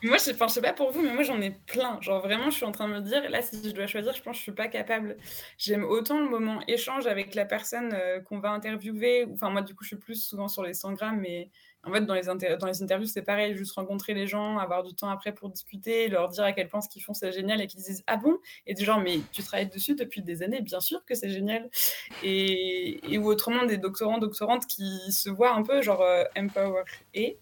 moi, 0.02 0.18
je, 0.18 0.32
ne 0.32 0.48
sais 0.48 0.62
pas 0.62 0.72
pour 0.72 0.92
vous, 0.92 1.02
mais 1.02 1.14
moi, 1.14 1.24
j'en 1.24 1.42
ai 1.42 1.52
plein. 1.52 2.00
Genre, 2.00 2.22
vraiment, 2.22 2.50
je 2.50 2.56
suis 2.56 2.66
en 2.66 2.72
train 2.72 2.88
de 2.88 2.94
me 2.94 3.02
dire, 3.02 3.30
là, 3.30 3.42
si 3.42 3.62
je 3.62 3.76
dois 3.76 3.86
choisir, 3.86 4.14
je 4.14 4.22
pense 4.22 4.36
que 4.36 4.38
je 4.38 4.44
suis 4.44 4.54
pas 4.54 4.70
capable. 4.70 5.18
J'aime 5.58 5.84
autant 5.84 6.22
le 6.22 6.30
moment 6.30 6.62
échange 6.70 7.06
avec 7.06 7.36
la 7.36 7.44
personne 7.44 7.92
euh, 7.94 8.22
qu'on 8.22 8.40
va 8.40 8.52
interviewer. 8.52 9.28
Enfin, 9.34 9.50
moi, 9.50 9.62
du 9.62 9.76
coup, 9.76 9.84
je 9.84 9.90
suis 9.90 9.98
plus 9.98 10.24
souvent 10.24 10.48
sur 10.48 10.64
les 10.64 10.74
100 10.74 10.94
grammes, 10.94 11.20
mais 11.20 11.50
En 11.86 11.92
fait, 11.92 12.02
dans 12.02 12.14
les, 12.14 12.24
dans 12.24 12.68
les 12.68 12.82
interviews, 12.82 13.08
c'est 13.08 13.24
pareil, 13.24 13.56
juste 13.56 13.74
rencontrer 13.74 14.14
les 14.14 14.26
gens, 14.26 14.58
avoir 14.58 14.84
du 14.84 14.94
temps 14.94 15.10
après 15.10 15.34
pour 15.34 15.50
discuter, 15.50 16.08
leur 16.08 16.30
dire 16.30 16.46
à 16.46 16.54
quel 16.54 16.70
point 16.70 16.80
ce 16.80 16.88
qu'ils 16.88 17.04
font 17.04 17.14
c'est 17.14 17.32
génial 17.34 17.62
et 17.62 17.68
qu'ils 17.68 17.82
disent 17.82 18.04
Ah 18.08 18.16
bon? 18.16 18.38
Et 18.66 18.74
du 18.74 18.86
genre, 18.86 19.00
mais 19.00 19.20
tu 19.32 19.44
travailles 19.44 19.70
dessus 19.70 19.96
depuis 19.96 20.22
des 20.22 20.44
années, 20.44 20.62
bien 20.62 20.80
sûr 20.80 21.04
que 21.06 21.14
c'est 21.14 21.30
génial. 21.30 21.70
Et, 22.24 23.02
ou 23.18 23.28
autrement, 23.28 23.66
des 23.66 23.78
doctorants, 23.78 24.18
doctorantes 24.18 24.66
qui 24.66 25.12
se 25.12 25.30
voient 25.30 25.54
un 25.54 25.64
peu 25.64 25.82
genre 25.82 26.02
euh, 26.02 26.24
empower 26.38 26.84
et? 27.14 27.38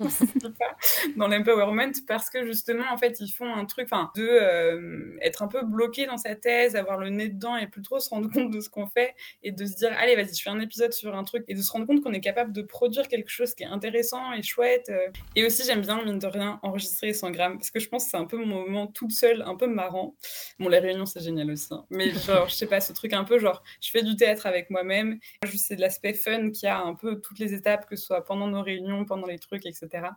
Dans 1.16 1.28
l'empowerment 1.28 1.92
parce 2.06 2.30
que 2.30 2.44
justement, 2.46 2.84
en 2.90 2.96
fait, 2.96 3.20
ils 3.20 3.30
font 3.30 3.52
un 3.52 3.64
truc, 3.66 3.88
enfin, 3.90 4.10
de 4.16 4.26
euh, 4.26 5.16
être 5.20 5.42
un 5.42 5.48
peu 5.48 5.62
bloqué 5.64 6.06
dans 6.06 6.16
sa 6.16 6.34
thèse, 6.34 6.76
avoir 6.76 6.98
le 6.98 7.10
nez 7.10 7.28
dedans 7.28 7.56
et 7.56 7.66
plus 7.66 7.82
trop 7.82 8.00
se 8.00 8.08
rendre 8.08 8.30
compte 8.30 8.50
de 8.50 8.60
ce 8.60 8.68
qu'on 8.68 8.86
fait 8.86 9.14
et 9.42 9.52
de 9.52 9.64
se 9.66 9.76
dire 9.76 9.92
Allez, 9.98 10.16
vas-y, 10.16 10.34
je 10.34 10.42
fais 10.42 10.50
un 10.50 10.60
épisode 10.60 10.92
sur 10.92 11.14
un 11.14 11.24
truc 11.24 11.44
et 11.48 11.54
de 11.54 11.60
se 11.60 11.70
rendre 11.70 11.86
compte 11.86 12.02
qu'on 12.02 12.12
est 12.12 12.20
capable 12.20 12.52
de 12.52 12.62
produire 12.62 13.08
quelque 13.08 13.30
chose 13.30 13.54
qui 13.54 13.64
est 13.64 13.66
intéressant 13.82 14.32
et 14.32 14.42
chouette. 14.42 14.88
Euh. 14.90 15.08
Et 15.34 15.44
aussi, 15.44 15.64
j'aime 15.64 15.80
bien, 15.80 16.02
mine 16.04 16.18
de 16.18 16.26
rien, 16.26 16.60
enregistrer 16.62 17.12
100 17.12 17.30
grammes 17.32 17.58
parce 17.58 17.70
que 17.70 17.80
je 17.80 17.88
pense 17.88 18.04
que 18.04 18.10
c'est 18.10 18.16
un 18.16 18.26
peu 18.26 18.36
mon 18.36 18.62
moment 18.62 18.86
toute 18.86 19.12
seule, 19.12 19.42
un 19.42 19.56
peu 19.56 19.66
marrant. 19.66 20.14
Bon, 20.58 20.68
les 20.68 20.78
réunions, 20.78 21.06
c'est 21.06 21.20
génial 21.20 21.50
aussi. 21.50 21.68
Hein. 21.72 21.84
Mais 21.90 22.10
genre, 22.26 22.48
je 22.48 22.54
sais 22.54 22.66
pas, 22.66 22.80
ce 22.80 22.92
truc 22.92 23.12
un 23.12 23.24
peu 23.24 23.38
genre, 23.38 23.62
je 23.80 23.90
fais 23.90 24.02
du 24.02 24.16
théâtre 24.16 24.46
avec 24.46 24.70
moi-même. 24.70 25.18
C'est 25.54 25.76
de 25.76 25.80
l'aspect 25.80 26.14
fun 26.14 26.50
qui 26.50 26.66
a 26.66 26.80
un 26.80 26.94
peu 26.94 27.20
toutes 27.20 27.38
les 27.38 27.54
étapes, 27.54 27.88
que 27.88 27.96
ce 27.96 28.06
soit 28.06 28.24
pendant 28.24 28.46
nos 28.46 28.62
réunions, 28.62 29.04
pendant 29.04 29.26
les 29.26 29.38
trucs, 29.38 29.66
etc. 29.66 30.08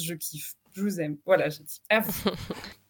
Je 0.00 0.14
kiffe. 0.14 0.54
Je 0.72 0.82
vous 0.82 1.00
aime. 1.00 1.16
Voilà, 1.26 1.48
j'ai 1.48 1.62
dit. 1.62 1.80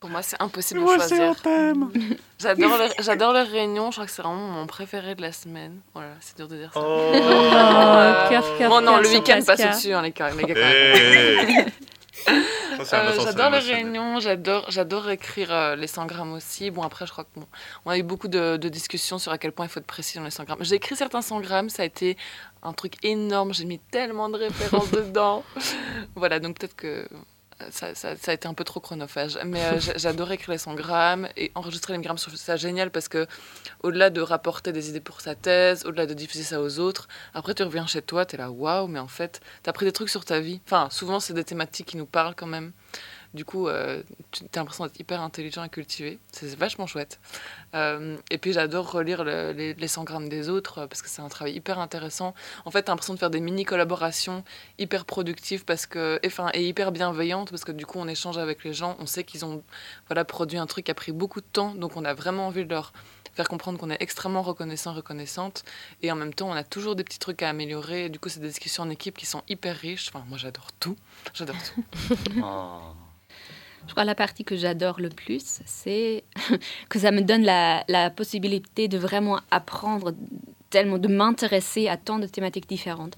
Pour 0.00 0.10
moi, 0.10 0.22
c'est 0.22 0.40
impossible 0.40 0.80
de 0.80 0.86
choisir. 0.86 1.34
J'adore 2.38 2.78
les, 2.78 3.04
j'adore 3.04 3.32
les 3.34 3.42
réunions. 3.42 3.90
Je 3.90 3.96
crois 3.96 4.06
que 4.06 4.12
c'est 4.12 4.22
vraiment 4.22 4.48
mon 4.48 4.66
préféré 4.66 5.14
de 5.14 5.20
la 5.20 5.30
semaine. 5.30 5.80
Voilà, 5.92 6.14
c'est 6.20 6.36
dur 6.38 6.48
de 6.48 6.56
dire 6.56 6.72
ça. 6.72 6.80
Oh, 6.82 7.12
oh 7.14 8.68
bon, 8.68 8.80
non, 8.80 8.98
le 8.98 9.10
week-end 9.10 9.40
passe 9.44 9.60
au-dessus, 9.60 9.92
hein, 9.92 10.00
les 10.00 10.12
gars. 10.12 10.30
Les 10.30 10.44
gars 10.44 10.54
euh, 12.28 13.24
j'adore 13.24 13.50
les 13.50 13.58
réunions, 13.58 14.20
j'adore, 14.20 14.70
j'adore 14.70 15.10
écrire 15.10 15.52
euh, 15.52 15.76
les 15.76 15.86
100 15.86 16.06
grammes 16.06 16.32
aussi. 16.32 16.70
Bon, 16.70 16.82
après, 16.82 17.06
je 17.06 17.12
crois 17.12 17.24
qu'on 17.24 17.46
on 17.84 17.90
a 17.90 17.98
eu 17.98 18.02
beaucoup 18.02 18.28
de, 18.28 18.56
discussions 18.56 19.18
sur 19.18 19.32
à 19.32 19.38
quel 19.38 19.52
point 19.52 19.66
il 19.66 19.68
faut 19.68 19.80
être 19.80 19.86
précis 19.86 20.18
dans 20.18 20.24
les 20.24 20.30
100 20.30 20.44
grammes. 20.44 20.58
J'ai 20.62 20.76
écrit 20.76 20.96
certains 20.96 21.22
100 21.22 21.40
grammes, 21.40 21.68
ça 21.68 21.82
a 21.82 21.86
été 21.86 22.16
un 22.62 22.72
truc 22.72 22.94
énorme. 23.04 23.52
J'ai 23.52 23.64
mis 23.64 23.78
tellement 23.78 24.28
de 24.28 24.36
références 24.36 24.90
dedans. 24.92 25.44
Voilà, 26.14 26.40
donc 26.40 26.58
peut-être 26.58 26.76
que 26.76 27.06
ça, 27.70 27.88
a 28.26 28.32
été 28.32 28.48
un 28.48 28.54
peu 28.54 28.64
trop 28.64 28.80
chronophage. 28.80 29.38
Mais 29.44 29.62
euh, 29.64 29.80
j'adorais 29.96 30.34
écrire 30.34 30.52
les 30.52 30.58
100 30.58 30.74
grammes 30.74 31.28
et 31.36 31.52
enregistrer 31.54 31.94
les 31.94 32.02
grammes. 32.02 32.18
Je 32.18 32.24
trouve 32.24 32.36
ça 32.36 32.56
génial 32.56 32.90
parce 32.90 33.08
que, 33.08 33.26
au-delà 33.82 34.10
de 34.10 34.20
rapporter 34.20 34.72
des 34.72 34.88
idées 34.88 35.00
pour 35.00 35.20
sa 35.20 35.34
thèse, 35.34 35.84
au-delà 35.84 36.06
de 36.06 36.14
diffuser 36.14 36.44
ça 36.44 36.60
aux 36.60 36.78
autres, 36.78 37.08
après 37.34 37.54
tu 37.54 37.62
reviens 37.62 37.86
chez 37.86 38.02
toi, 38.02 38.26
tu 38.26 38.36
es 38.36 38.38
là, 38.38 38.50
waouh, 38.50 38.86
mais 38.86 38.98
en 38.98 39.08
fait, 39.08 39.40
tu 39.62 39.68
as 39.68 39.70
appris 39.70 39.86
des 39.86 39.92
trucs 39.92 40.10
sur 40.10 40.24
ta 40.24 40.40
vie. 40.40 40.60
Enfin, 40.66 40.88
souvent, 40.90 41.20
c'est 41.20 41.34
des 41.34 41.44
thématiques 41.44 41.86
qui 41.86 41.96
nous 41.96 42.06
parlent 42.06 42.34
quand 42.34 42.46
même. 42.46 42.72
Du 43.32 43.44
coup, 43.44 43.68
euh, 43.68 44.02
tu 44.32 44.42
as 44.42 44.58
l'impression 44.58 44.84
d'être 44.84 44.98
hyper 44.98 45.20
intelligent 45.20 45.62
et 45.62 45.68
cultivé. 45.68 46.18
C'est 46.32 46.52
vachement 46.56 46.88
chouette. 46.88 47.20
Euh, 47.76 48.16
et 48.30 48.38
puis, 48.38 48.52
j'adore 48.52 48.90
relire 48.90 49.22
les, 49.22 49.74
les, 49.74 49.88
100 49.88 50.02
grammes 50.02 50.28
des 50.28 50.48
autres 50.48 50.78
euh, 50.78 50.86
parce 50.88 51.00
que 51.00 51.08
c'est 51.08 51.22
un 51.22 51.28
travail 51.28 51.54
hyper 51.54 51.78
intéressant. 51.78 52.34
En 52.64 52.72
fait, 52.72 52.82
tu 52.82 52.90
as 52.90 52.92
l'impression 52.92 53.14
de 53.14 53.20
faire 53.20 53.30
des 53.30 53.40
mini-collaborations 53.40 54.42
hyper 54.78 55.04
productives 55.04 55.64
parce 55.64 55.86
que, 55.86 56.18
et, 56.24 56.26
enfin, 56.26 56.50
et 56.54 56.66
hyper 56.66 56.90
bienveillantes 56.90 57.50
parce 57.50 57.64
que 57.64 57.70
du 57.70 57.86
coup, 57.86 57.98
on 58.00 58.08
échange 58.08 58.36
avec 58.36 58.64
les 58.64 58.72
gens. 58.72 58.96
On 58.98 59.06
sait 59.06 59.22
qu'ils 59.22 59.44
ont 59.44 59.62
voilà, 60.08 60.24
produit 60.24 60.58
un 60.58 60.66
truc 60.66 60.86
qui 60.86 60.90
a 60.90 60.94
pris 60.94 61.12
beaucoup 61.12 61.40
de 61.40 61.46
temps. 61.46 61.74
Donc, 61.76 61.96
on 61.96 62.04
a 62.04 62.14
vraiment 62.14 62.48
envie 62.48 62.64
de 62.64 62.70
leur 62.70 62.92
faire 63.34 63.48
comprendre 63.48 63.78
qu'on 63.78 63.90
est 63.90 64.02
extrêmement 64.02 64.42
reconnaissant, 64.42 64.92
reconnaissante. 64.92 65.62
Et 66.02 66.10
en 66.10 66.16
même 66.16 66.34
temps, 66.34 66.50
on 66.50 66.54
a 66.54 66.64
toujours 66.64 66.96
des 66.96 67.04
petits 67.04 67.20
trucs 67.20 67.44
à 67.44 67.48
améliorer. 67.50 68.08
du 68.08 68.18
coup, 68.18 68.28
c'est 68.28 68.40
des 68.40 68.48
discussions 68.48 68.82
en 68.82 68.90
équipe 68.90 69.16
qui 69.16 69.26
sont 69.26 69.44
hyper 69.48 69.76
riches. 69.76 70.10
Enfin, 70.12 70.24
moi, 70.28 70.36
j'adore 70.36 70.72
tout. 70.80 70.96
J'adore 71.32 71.56
tout. 71.62 71.84
Oh. 72.42 72.80
Je 73.86 73.92
crois 73.92 74.04
que 74.04 74.08
la 74.08 74.14
partie 74.14 74.44
que 74.44 74.56
j'adore 74.56 75.00
le 75.00 75.08
plus, 75.08 75.60
c'est 75.66 76.24
que 76.88 76.98
ça 76.98 77.10
me 77.10 77.22
donne 77.22 77.42
la, 77.42 77.84
la, 77.88 78.10
possibilité 78.10 78.88
de 78.88 78.98
vraiment 78.98 79.40
apprendre 79.50 80.14
tellement, 80.70 80.98
de 80.98 81.08
m'intéresser 81.08 81.88
à 81.88 81.96
tant 81.96 82.18
de 82.18 82.26
thématiques 82.26 82.68
différentes. 82.68 83.16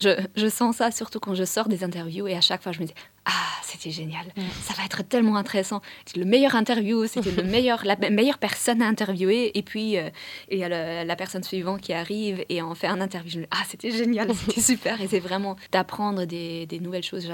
Je, 0.00 0.20
je, 0.34 0.46
sens 0.48 0.76
ça 0.76 0.90
surtout 0.90 1.20
quand 1.20 1.34
je 1.34 1.44
sors 1.44 1.68
des 1.68 1.84
interviews 1.84 2.26
et 2.26 2.36
à 2.36 2.40
chaque 2.40 2.62
fois 2.62 2.72
je 2.72 2.80
me 2.80 2.86
dis 2.86 2.94
ah, 3.30 3.60
c'était 3.62 3.90
génial. 3.90 4.26
Ça 4.62 4.74
va 4.74 4.84
être 4.84 5.02
tellement 5.02 5.36
intéressant. 5.36 5.80
C'était 6.04 6.20
le 6.20 6.26
meilleur 6.26 6.54
interview, 6.54 7.06
c'était 7.06 7.30
le 7.30 7.42
meilleur, 7.54 7.84
la 7.84 7.96
meilleure 7.96 8.38
personne 8.38 8.82
à 8.82 8.86
interviewer. 8.86 9.56
Et 9.56 9.62
puis, 9.62 9.96
euh, 9.96 10.10
il 10.50 10.58
y 10.58 10.64
a 10.64 11.04
la 11.04 11.16
personne 11.16 11.42
suivante 11.42 11.80
qui 11.80 11.92
arrive 11.92 12.44
et 12.48 12.62
on 12.62 12.74
fait 12.74 12.88
un 12.88 13.00
interview. 13.00 13.30
Je 13.30 13.38
me 13.38 13.42
dis, 13.44 13.48
ah, 13.52 13.62
c'était 13.68 13.90
génial, 13.90 14.34
c'était 14.46 14.60
super. 14.60 15.00
Et 15.00 15.06
c'est 15.06 15.20
vraiment 15.20 15.56
d'apprendre 15.70 16.24
des, 16.24 16.66
des, 16.66 16.80
nouvelles 16.80 17.04
choses. 17.04 17.28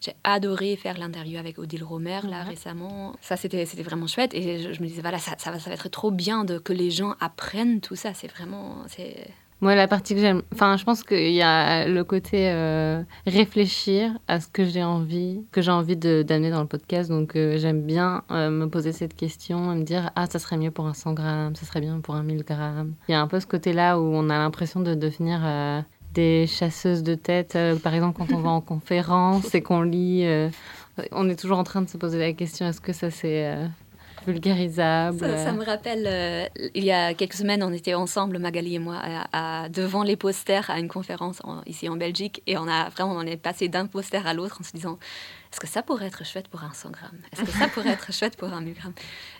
J'ai 0.00 0.12
adoré 0.24 0.76
faire 0.76 0.98
l'interview 0.98 1.38
avec 1.38 1.58
Odile 1.58 1.84
Romer, 1.84 2.20
là, 2.24 2.42
récemment. 2.42 3.14
Ça, 3.20 3.36
c'était 3.36 3.64
vraiment 3.82 4.06
chouette. 4.06 4.34
Et 4.34 4.74
je, 4.74 4.82
me 4.82 4.86
disais, 4.86 5.02
voilà, 5.02 5.18
ça, 5.18 5.32
ça, 5.38 5.50
va, 5.50 5.58
ça 5.58 5.70
va 5.70 5.74
être 5.74 5.88
trop 5.88 6.10
bien 6.10 6.44
de, 6.44 6.58
que 6.58 6.72
les 6.72 6.90
gens 6.90 7.14
apprennent 7.20 7.80
tout 7.80 7.96
ça. 7.96 8.12
C'est 8.12 8.28
vraiment... 8.28 8.84
Moi, 9.62 9.74
la 9.74 9.88
partie 9.88 10.14
que 10.14 10.20
j'aime, 10.20 10.42
enfin, 10.52 10.76
je 10.76 10.84
pense 10.84 11.02
qu'il 11.02 11.32
y 11.32 11.40
a 11.40 11.88
le 11.88 12.04
côté 12.04 12.50
euh, 12.50 13.02
réfléchir 13.26 14.12
à 14.28 14.38
ce 14.38 14.48
que 14.48 14.66
j'ai 14.66 14.84
envie, 14.84 15.40
que 15.50 15.62
j'ai 15.62 15.70
envie 15.70 15.96
d'amener 15.96 16.50
dans 16.50 16.60
le 16.60 16.66
podcast. 16.66 17.08
Donc, 17.08 17.36
euh, 17.36 17.56
j'aime 17.56 17.80
bien 17.80 18.22
euh, 18.30 18.50
me 18.50 18.68
poser 18.68 18.92
cette 18.92 19.14
question 19.14 19.72
et 19.72 19.76
me 19.76 19.82
dire, 19.82 20.10
ah, 20.14 20.26
ça 20.26 20.38
serait 20.38 20.58
mieux 20.58 20.70
pour 20.70 20.86
un 20.86 20.92
100 20.92 21.14
grammes, 21.14 21.56
ça 21.56 21.64
serait 21.64 21.80
bien 21.80 22.00
pour 22.00 22.14
un 22.14 22.22
1000 22.22 22.44
grammes. 22.44 22.92
Il 23.08 23.12
y 23.12 23.14
a 23.14 23.20
un 23.20 23.26
peu 23.26 23.40
ce 23.40 23.46
côté-là 23.46 23.98
où 23.98 24.04
on 24.04 24.28
a 24.28 24.36
l'impression 24.36 24.80
de 24.80 24.94
devenir 24.94 25.40
des 26.12 26.46
chasseuses 26.46 27.02
de 27.02 27.14
tête. 27.14 27.58
par 27.82 27.94
exemple, 27.94 28.18
quand 28.18 28.36
on 28.36 28.40
va 28.40 28.50
en 28.50 28.60
conférence 28.60 29.54
et 29.54 29.62
qu'on 29.62 29.80
lit, 29.80 30.26
on 31.12 31.28
est 31.30 31.36
toujours 31.36 31.58
en 31.58 31.64
train 31.64 31.80
de 31.80 31.88
se 31.88 31.96
poser 31.96 32.18
la 32.18 32.34
question, 32.34 32.66
est-ce 32.66 32.80
que 32.82 32.92
ça 32.92 33.10
c'est 33.10 33.56
Ça, 35.18 35.52
me 35.52 35.64
rappelle, 35.64 36.04
euh, 36.06 36.46
il 36.74 36.84
y 36.84 36.92
a 36.92 37.14
quelques 37.14 37.34
semaines, 37.34 37.62
on 37.62 37.72
était 37.72 37.94
ensemble, 37.94 38.38
Magali 38.38 38.74
et 38.74 38.78
moi, 38.78 39.00
à, 39.32 39.68
devant 39.68 40.02
les 40.02 40.16
posters 40.16 40.68
à 40.70 40.78
une 40.78 40.88
conférence 40.88 41.40
ici 41.66 41.88
en 41.88 41.96
Belgique, 41.96 42.42
et 42.46 42.56
on 42.58 42.68
a 42.68 42.88
vraiment, 42.90 43.12
on 43.12 43.22
est 43.22 43.36
passé 43.36 43.68
d'un 43.68 43.86
poster 43.86 44.26
à 44.26 44.34
l'autre 44.34 44.58
en 44.60 44.64
se 44.64 44.72
disant, 44.72 44.98
est-ce 45.52 45.60
que 45.60 45.66
ça 45.66 45.82
pourrait 45.82 46.06
être 46.06 46.24
chouette 46.24 46.48
pour 46.48 46.62
un 46.64 46.72
100 46.72 46.90
grammes? 46.90 47.18
Est-ce 47.32 47.42
que 47.42 47.50
ça 47.50 47.68
pourrait 47.68 47.90
être 47.90 48.12
chouette 48.12 48.36
pour 48.36 48.52
un 48.52 48.60
1000 48.60 48.74
grammes? 48.74 48.92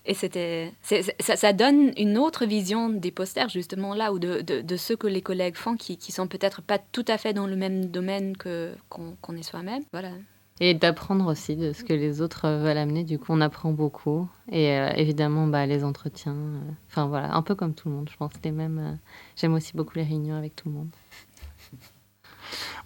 Et 0.07 0.15
c'était, 0.15 0.73
ça, 1.21 1.53
donne 1.53 1.93
une 1.97 2.17
autre 2.17 2.47
vision 2.47 2.89
des 2.89 3.11
posters, 3.11 3.49
justement, 3.49 3.95
là, 3.95 4.13
ou 4.13 4.19
de, 4.19 4.41
de, 4.41 4.77
ce 4.77 4.95
que 4.95 5.07
les 5.07 5.21
collègues 5.21 5.57
font, 5.57 5.77
qui, 5.77 5.99
qui 5.99 6.13
sont 6.13 6.27
peut-être 6.27 6.63
pas 6.63 6.79
tout 6.79 7.05
à 7.09 7.19
fait 7.19 7.33
dans 7.33 7.47
le 7.47 7.57
même 7.57 7.87
domaine 7.87 8.37
que, 8.37 8.73
qu'on, 8.89 9.37
est 9.37 9.43
soi-même. 9.43 9.83
Voilà. 9.93 10.11
Et 10.59 10.73
d'apprendre 10.73 11.27
aussi 11.27 11.55
de 11.55 11.73
ce 11.75 11.85
que 11.85 11.93
les 11.93 12.23
autres 12.23 12.49
veulent 12.49 12.79
amener. 12.79 13.05
Du 13.05 13.19
coup, 13.19 13.33
on 13.33 13.41
apprend 13.43 13.73
beaucoup. 13.73 14.29
Et 14.51 14.71
euh, 14.71 14.91
évidemment, 14.97 15.47
bah, 15.47 15.67
les 15.67 15.85
entretiens. 15.85 16.35
Euh, 16.35 16.61
enfin, 16.89 17.07
voilà, 17.07 17.35
un 17.35 17.43
peu 17.43 17.55
comme 17.55 17.75
tout 17.75 17.89
le 17.89 17.95
monde, 17.95 18.09
je 18.11 18.17
pense. 18.17 18.33
Les 18.43 18.53
mêmes. 18.53 18.79
Euh, 18.79 18.97
j'aime 19.37 19.53
aussi 19.53 19.77
beaucoup 19.77 19.97
les 19.97 20.05
réunions 20.05 20.35
avec 20.35 20.57
tout 20.57 20.69
le 20.69 20.75
monde. 20.75 20.89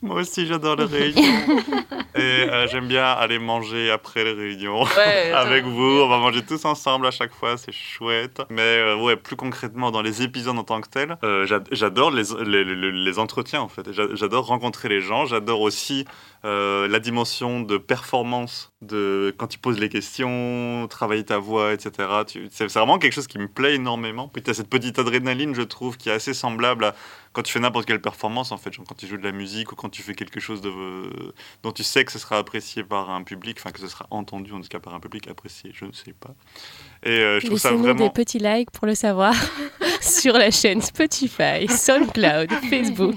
Moi 0.02 0.16
aussi, 0.16 0.46
j'adore 0.46 0.76
les 0.76 0.84
réunions. 0.84 1.22
Et 2.16 2.46
j'aime 2.70 2.88
bien 2.88 3.04
aller 3.04 3.38
manger 3.38 3.90
après 3.90 4.24
les 4.24 4.32
réunions 4.32 4.84
avec 5.34 5.64
vous. 5.64 6.00
On 6.02 6.08
va 6.08 6.18
manger 6.18 6.42
tous 6.44 6.64
ensemble 6.64 7.06
à 7.06 7.10
chaque 7.10 7.32
fois, 7.32 7.56
c'est 7.56 7.72
chouette. 7.72 8.42
Mais 8.50 8.94
ouais, 8.94 9.16
plus 9.16 9.36
concrètement, 9.36 9.90
dans 9.90 10.02
les 10.02 10.22
épisodes 10.22 10.58
en 10.58 10.64
tant 10.64 10.80
que 10.80 10.88
tel, 10.88 11.16
j'adore 11.70 12.10
les, 12.10 12.24
les, 12.44 12.64
les, 12.64 13.18
entretiens 13.18 13.60
en 13.60 13.68
fait. 13.68 13.92
J'adore 13.92 14.46
rencontrer 14.46 14.88
les 14.88 15.00
gens. 15.00 15.26
J'adore 15.26 15.60
aussi 15.60 16.04
euh, 16.44 16.88
la 16.88 17.00
dimension 17.00 17.60
de 17.60 17.76
performance 17.76 18.69
de 18.82 19.34
quand 19.36 19.46
tu 19.46 19.58
poses 19.58 19.78
les 19.78 19.88
questions, 19.90 20.86
travailler 20.88 21.24
ta 21.24 21.38
voix, 21.38 21.74
etc. 21.74 22.08
C'est 22.50 22.66
vraiment 22.72 22.98
quelque 22.98 23.12
chose 23.12 23.26
qui 23.26 23.38
me 23.38 23.48
plaît 23.48 23.74
énormément. 23.74 24.28
Puis 24.28 24.42
tu 24.42 24.50
as 24.50 24.54
cette 24.54 24.70
petite 24.70 24.98
adrénaline, 24.98 25.54
je 25.54 25.62
trouve, 25.62 25.96
qui 25.98 26.08
est 26.08 26.12
assez 26.12 26.32
semblable 26.32 26.84
à 26.84 26.94
quand 27.32 27.42
tu 27.42 27.52
fais 27.52 27.60
n'importe 27.60 27.86
quelle 27.86 28.00
performance, 28.00 28.52
en 28.52 28.56
fait, 28.56 28.74
quand 28.76 28.96
tu 28.96 29.06
joues 29.06 29.18
de 29.18 29.22
la 29.22 29.32
musique 29.32 29.70
ou 29.70 29.76
quand 29.76 29.90
tu 29.90 30.02
fais 30.02 30.14
quelque 30.14 30.40
chose 30.40 30.62
dont 30.62 31.72
tu 31.72 31.84
sais 31.84 32.04
que 32.04 32.10
ce 32.10 32.18
sera 32.18 32.38
apprécié 32.38 32.82
par 32.82 33.10
un 33.10 33.22
public, 33.22 33.58
enfin 33.60 33.70
que 33.70 33.80
ce 33.80 33.88
sera 33.88 34.06
entendu 34.10 34.52
en 34.52 34.60
tout 34.60 34.68
cas 34.68 34.80
par 34.80 34.94
un 34.94 35.00
public 35.00 35.28
apprécié, 35.28 35.72
je 35.74 35.84
ne 35.84 35.92
sais 35.92 36.12
pas. 36.12 36.34
Et 37.02 37.08
euh, 37.10 37.40
je 37.40 37.46
trouve 37.46 37.58
ça 37.58 37.72
vraiment. 37.72 37.94
des 37.94 38.10
petits 38.10 38.38
likes 38.38 38.70
pour 38.70 38.86
le 38.86 38.94
savoir 38.94 39.34
sur 40.02 40.34
la 40.34 40.50
chaîne 40.50 40.82
Spotify, 40.82 41.66
SoundCloud, 41.66 42.50
Facebook, 42.68 43.16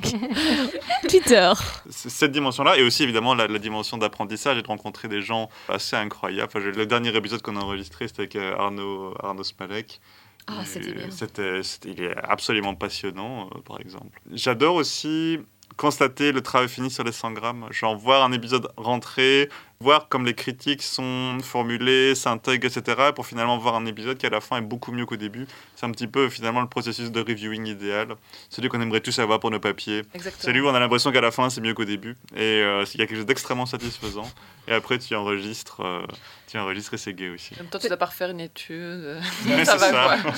Twitter. 1.10 1.52
Cette 1.90 2.32
dimension-là, 2.32 2.78
et 2.78 2.84
aussi 2.84 3.04
évidemment 3.04 3.36
la, 3.36 3.48
dimension 3.60 3.98
d'apprentissage 3.98 4.58
et 4.58 4.62
de 4.62 4.68
rencontrer 4.68 5.10
des 5.10 5.22
gens 5.22 5.50
assez 5.68 5.96
incroyables. 5.98 6.50
Enfin, 6.54 6.60
le 6.60 6.86
dernier 6.86 7.16
épisode 7.16 7.42
qu'on 7.42 7.58
a 7.58 7.60
enregistré, 7.60 8.08
c'était 8.08 8.22
avec 8.22 8.36
euh, 8.38 8.56
Arnaud, 8.58 9.14
Arnaud 9.22 9.44
Smalek. 9.44 10.00
Ah, 10.48 10.64
c'était 10.66 10.94
bien. 10.94 11.10
C'était, 11.10 11.62
il 11.86 12.04
est 12.04 12.16
absolument 12.24 12.76
passionnant, 12.76 13.48
euh, 13.48 13.60
par 13.66 13.80
exemple. 13.80 14.20
J'adore 14.32 14.76
aussi 14.76 15.40
constater 15.78 16.32
le 16.32 16.42
travail 16.42 16.70
fini 16.70 16.90
sur 16.90 17.04
les 17.04 17.12
100 17.12 17.32
grammes. 17.32 17.68
Genre 17.72 17.96
voir 17.96 18.24
un 18.24 18.32
épisode 18.32 18.70
rentrer, 18.78 19.50
voir 19.84 20.08
comme 20.08 20.26
les 20.26 20.34
critiques 20.34 20.82
sont 20.82 21.38
formulées, 21.44 22.16
s'intègrent, 22.16 22.66
etc. 22.66 23.12
pour 23.14 23.28
finalement 23.28 23.58
voir 23.58 23.76
un 23.76 23.86
épisode 23.86 24.18
qui 24.18 24.26
à 24.26 24.30
la 24.30 24.42
fin 24.42 24.58
est 24.58 24.62
beaucoup 24.62 24.92
mieux 24.92 25.06
qu'au 25.06 25.18
début. 25.18 25.46
C'est 25.76 25.86
un 25.86 25.92
petit 25.92 26.08
peu 26.08 26.30
finalement 26.30 26.62
le 26.62 26.68
processus 26.68 27.12
de 27.12 27.20
reviewing 27.20 27.68
idéal, 27.68 28.16
celui 28.50 28.70
qu'on 28.70 28.82
aimerait 28.82 29.02
tous 29.02 29.20
avoir 29.20 29.40
pour 29.40 29.52
nos 29.52 29.60
papiers. 29.60 30.02
Exactement. 30.14 30.42
Celui 30.44 30.62
où 30.62 30.68
on 30.68 30.74
a 30.74 30.80
l'impression 30.80 31.12
qu'à 31.12 31.22
la 31.22 31.32
fin 31.32 31.50
c'est 31.50 31.62
mieux 31.62 31.74
qu'au 31.74 31.86
début. 31.86 32.16
Et 32.36 32.40
euh, 32.64 32.86
il 32.94 33.00
y 33.00 33.04
a 33.04 33.06
quelque 33.06 33.18
chose 33.18 33.26
d'extrêmement 33.26 33.66
satisfaisant. 33.66 34.30
Et 34.68 34.72
après 34.74 34.98
tu 34.98 35.14
enregistres, 35.16 35.82
euh, 35.82 36.06
tu 36.48 36.58
enregistres 36.58 36.94
et 36.94 36.98
c'est 36.98 37.14
gay 37.14 37.30
aussi. 37.30 37.54
En 37.56 37.64
même 37.64 37.68
temps, 37.68 37.80
tu 37.80 37.88
dois 37.90 37.98
pas 37.98 38.06
refaire 38.06 38.30
une 38.30 38.40
étude. 38.40 39.18
Ouais, 39.46 39.66
ça 39.66 39.78
c'est 39.78 39.92
va 39.92 40.18
ça. 40.18 40.22
quoi. 40.22 40.34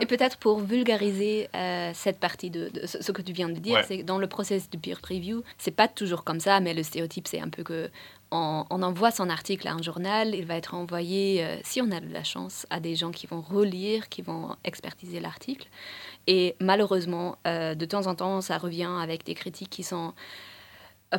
Et 0.00 0.06
peut-être 0.06 0.36
pour 0.38 0.58
vulgariser 0.60 1.48
euh, 1.54 1.92
cette 1.94 2.18
partie 2.18 2.50
de, 2.50 2.68
de 2.70 2.86
ce, 2.86 3.12
que 3.12 3.22
tu 3.22 3.32
viens 3.32 3.48
de 3.48 3.58
dire, 3.60 3.74
Ouais. 3.76 3.84
c'est 3.86 3.98
que 3.98 4.02
dans 4.02 4.18
le 4.18 4.26
process 4.26 4.68
de 4.70 4.76
peer 4.76 4.98
review, 5.08 5.44
c'est 5.58 5.70
pas 5.70 5.86
toujours 5.86 6.24
comme 6.24 6.40
ça, 6.40 6.58
mais 6.58 6.74
le 6.74 6.82
stéréotype, 6.82 7.28
c'est 7.28 7.40
un 7.40 7.48
peu 7.48 7.62
que 7.62 7.88
on, 8.30 8.82
envoie 8.82 9.10
son 9.10 9.28
article 9.28 9.66
à 9.68 9.72
un 9.72 9.82
journal, 9.82 10.34
il 10.34 10.46
va 10.46 10.56
être 10.56 10.74
envoyé, 10.74 11.44
euh, 11.44 11.56
si 11.64 11.80
on 11.80 11.90
a 11.90 12.00
de 12.00 12.12
la 12.12 12.24
chance, 12.24 12.66
à 12.70 12.80
des 12.80 12.94
gens 12.94 13.10
qui 13.10 13.26
vont 13.26 13.40
relire, 13.40 14.08
qui 14.08 14.22
vont 14.22 14.56
expertiser 14.64 15.20
l'article. 15.20 15.68
Et 16.26 16.56
malheureusement, 16.60 17.38
euh, 17.46 17.74
de 17.74 17.84
temps 17.84 18.06
en 18.06 18.14
temps, 18.14 18.40
ça 18.40 18.58
revient 18.58 18.90
avec 19.00 19.24
des 19.24 19.34
critiques 19.34 19.70
qui 19.70 19.82
sont 19.82 20.14
euh, 21.14 21.18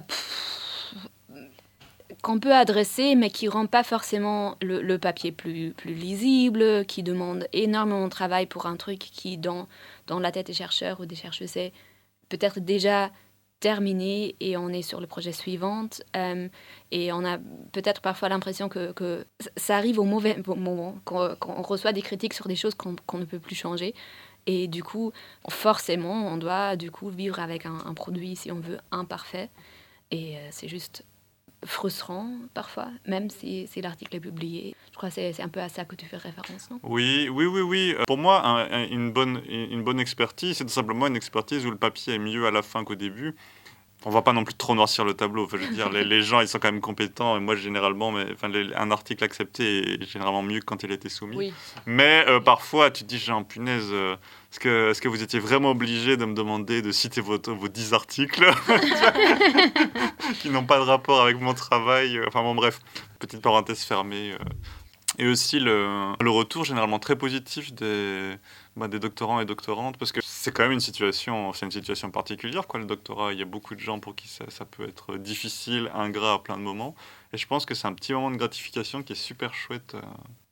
qu'on 2.22 2.40
peut 2.40 2.54
adresser, 2.54 3.16
mais 3.16 3.30
qui 3.30 3.46
ne 3.46 3.52
rend 3.52 3.66
pas 3.66 3.84
forcément 3.84 4.56
le, 4.62 4.98
papier 4.98 5.32
plus, 5.32 5.72
plus 5.72 5.94
lisible, 5.94 6.86
qui 6.86 7.04
demande 7.04 7.48
énormément 7.52 8.06
de 8.06 8.12
travail 8.12 8.46
pour 8.46 8.68
un 8.68 8.76
truc 8.76 9.00
qui, 9.00 9.38
dans, 9.38 9.68
dans 10.08 10.20
la 10.20 10.32
tête 10.32 10.48
des 10.48 10.54
chercheurs 10.54 11.00
ou 11.00 11.06
des 11.06 11.16
chercheuses, 11.16 11.58
est 11.58 11.74
peut-être 12.30 12.60
déjà 12.60 13.12
terminé 13.62 14.36
et 14.42 14.58
on 14.58 14.68
est 14.70 14.82
sur 14.82 15.00
le 15.00 15.08
projet 15.08 15.32
suivant. 15.32 15.88
Euh, 16.18 16.50
et 16.92 17.14
on 17.14 17.24
a 17.24 17.38
peut-être 17.72 18.02
parfois 18.02 18.28
l'impression 18.28 18.68
que, 18.68 18.92
que 18.92 19.26
ça 19.56 19.78
arrive 19.78 20.00
au 20.00 20.04
mauvais 20.04 20.36
moment, 20.46 20.98
qu'on 21.06 21.62
reçoit 21.62 21.94
des 21.94 22.02
critiques 22.02 22.34
sur 22.34 22.50
des 22.50 22.58
choses 22.58 22.76
qu'on 22.76 22.98
qu'on 23.08 23.20
ne 23.20 23.26
peut 23.26 23.40
plus 23.40 23.56
changer. 23.56 23.96
Et 24.48 24.68
du 24.68 24.84
coup, 24.84 25.14
forcément, 25.50 26.28
on 26.28 26.38
doit 26.38 26.76
du 26.76 26.92
coup 26.92 27.10
vivre 27.10 27.40
avec 27.40 27.66
un, 27.66 27.78
un 27.86 27.94
produit, 27.94 28.36
si 28.36 28.52
on 28.52 28.60
veut, 28.60 28.80
imparfait. 28.92 29.50
Et 30.10 30.38
euh, 30.38 30.48
c'est 30.52 30.68
juste 30.68 31.06
frustrant 31.66 32.28
parfois, 32.54 32.88
même 33.08 33.30
si, 33.30 33.68
l'article 33.82 34.16
est 34.16 34.20
publié. 34.20 34.76
Je 34.92 34.98
crois 34.98 35.10
que 35.10 35.16
c'est 35.16 35.42
un 35.42 35.48
peu 35.50 35.60
à 35.60 35.70
ça 35.70 35.86
que 35.86 35.96
tu 35.96 36.06
fais 36.06 36.18
référence, 36.18 36.70
non? 36.72 36.80
Oui, 36.84 37.30
oui, 37.30 37.46
oui, 37.46 37.62
oui. 37.62 37.96
Pour 38.08 38.18
moi, 38.18 38.46
un- 38.46 38.70
un- 38.72 38.88
une, 38.88 39.12
bonne, 39.12 39.42
une 39.48 39.84
bonne 39.84 40.00
expertise, 40.00 40.58
c'est 40.58 40.70
simplement 40.70 41.08
une 41.08 41.16
expertise 41.16 41.66
où 41.66 41.72
le 41.72 41.78
papier 41.78 42.16
est 42.16 42.20
mieux 42.20 42.46
à 42.48 42.52
la 42.52 42.62
fin 42.62 42.84
qu'au 42.84 42.96
début. 42.96 43.36
On 44.04 44.10
va 44.10 44.24
pas 44.24 44.34
non 44.34 44.44
plus 44.44 44.56
trop 44.56 44.74
noircir 44.74 45.06
le 45.06 45.14
tableau. 45.14 45.46
Enfin, 45.46 45.58
je 45.62 45.68
veux 45.68 45.74
dire, 45.76 45.90
les, 45.92 46.04
les 46.04 46.24
gens, 46.24 46.40
ils 46.42 46.48
sont 46.48 46.58
quand 46.58 46.72
même 46.72 46.82
compétents. 46.82 47.38
Et 47.38 47.40
moi, 47.40 47.56
généralement, 47.56 48.12
mais, 48.12 48.26
enfin, 48.34 48.48
les- 48.48 48.74
un 48.74 48.90
article 48.90 49.24
accepté 49.24 49.94
est 49.94 50.06
généralement 50.12 50.42
mieux 50.42 50.60
que 50.60 50.66
quand 50.66 50.82
il 50.82 50.92
a 50.92 50.96
été 50.96 51.08
soumis. 51.08 51.38
Oui. 51.38 51.54
Mais 51.86 52.26
euh, 52.28 52.40
parfois, 52.40 52.90
tu 52.90 53.04
te 53.04 53.10
dis, 53.10 53.20
genre, 53.20 53.46
punaise, 53.46 53.90
euh, 53.92 54.16
est-ce 54.52 54.60
que, 54.60 54.90
est-ce 54.90 55.02
que 55.02 55.08
vous 55.08 55.22
étiez 55.22 55.40
vraiment 55.40 55.70
obligé 55.72 56.18
de 56.18 56.26
me 56.26 56.34
demander 56.34 56.82
de 56.82 56.92
citer 56.92 57.22
votre, 57.22 57.52
vos 57.52 57.68
10 57.68 57.94
articles 57.94 58.44
qui 60.42 60.50
n'ont 60.50 60.66
pas 60.66 60.78
de 60.78 60.84
rapport 60.84 61.22
avec 61.22 61.40
mon 61.40 61.54
travail 61.54 62.18
euh, 62.18 62.26
Enfin 62.28 62.42
bon, 62.42 62.56
bref, 62.56 62.80
petite 63.20 63.42
parenthèse 63.42 63.84
fermée. 63.84 64.36
Et 65.20 65.28
aussi 65.28 65.60
le, 65.60 66.14
le 66.22 66.30
retour 66.30 66.64
généralement 66.64 66.98
très 67.00 67.18
positif 67.18 67.74
des, 67.74 68.36
bah, 68.78 68.88
des 68.88 69.00
doctorants 69.00 69.40
et 69.42 69.46
doctorantes, 69.46 69.98
parce 69.98 70.12
que 70.12 70.22
c'est 70.24 70.52
quand 70.52 70.64
même 70.64 70.72
une 70.72 70.80
situation, 70.80 71.52
c'est 71.54 71.66
une 71.66 71.72
situation 71.72 72.10
particulière, 72.12 72.68
quoi, 72.68 72.80
le 72.80 72.86
doctorat. 72.86 73.34
Il 73.34 73.40
y 73.40 73.42
a 73.42 73.46
beaucoup 73.46 73.76
de 73.76 73.80
gens 73.80 74.00
pour 74.00 74.16
qui 74.16 74.28
ça, 74.28 74.46
ça 74.50 74.66
peut 74.66 74.88
être 74.88 75.18
difficile, 75.18 75.92
ingrat 75.94 76.34
à 76.36 76.40
plein 76.40 76.58
de 76.58 76.64
moments. 76.64 76.96
Et 77.34 77.38
je 77.38 77.48
pense 77.48 77.66
que 77.66 77.76
c'est 77.76 77.88
un 77.88 77.94
petit 77.94 78.14
moment 78.14 78.32
de 78.32 78.38
gratification 78.38 79.04
qui 79.04 79.14
est 79.14 79.16
super 79.16 79.54
chouette. 79.54 79.96
euh. 79.96 80.02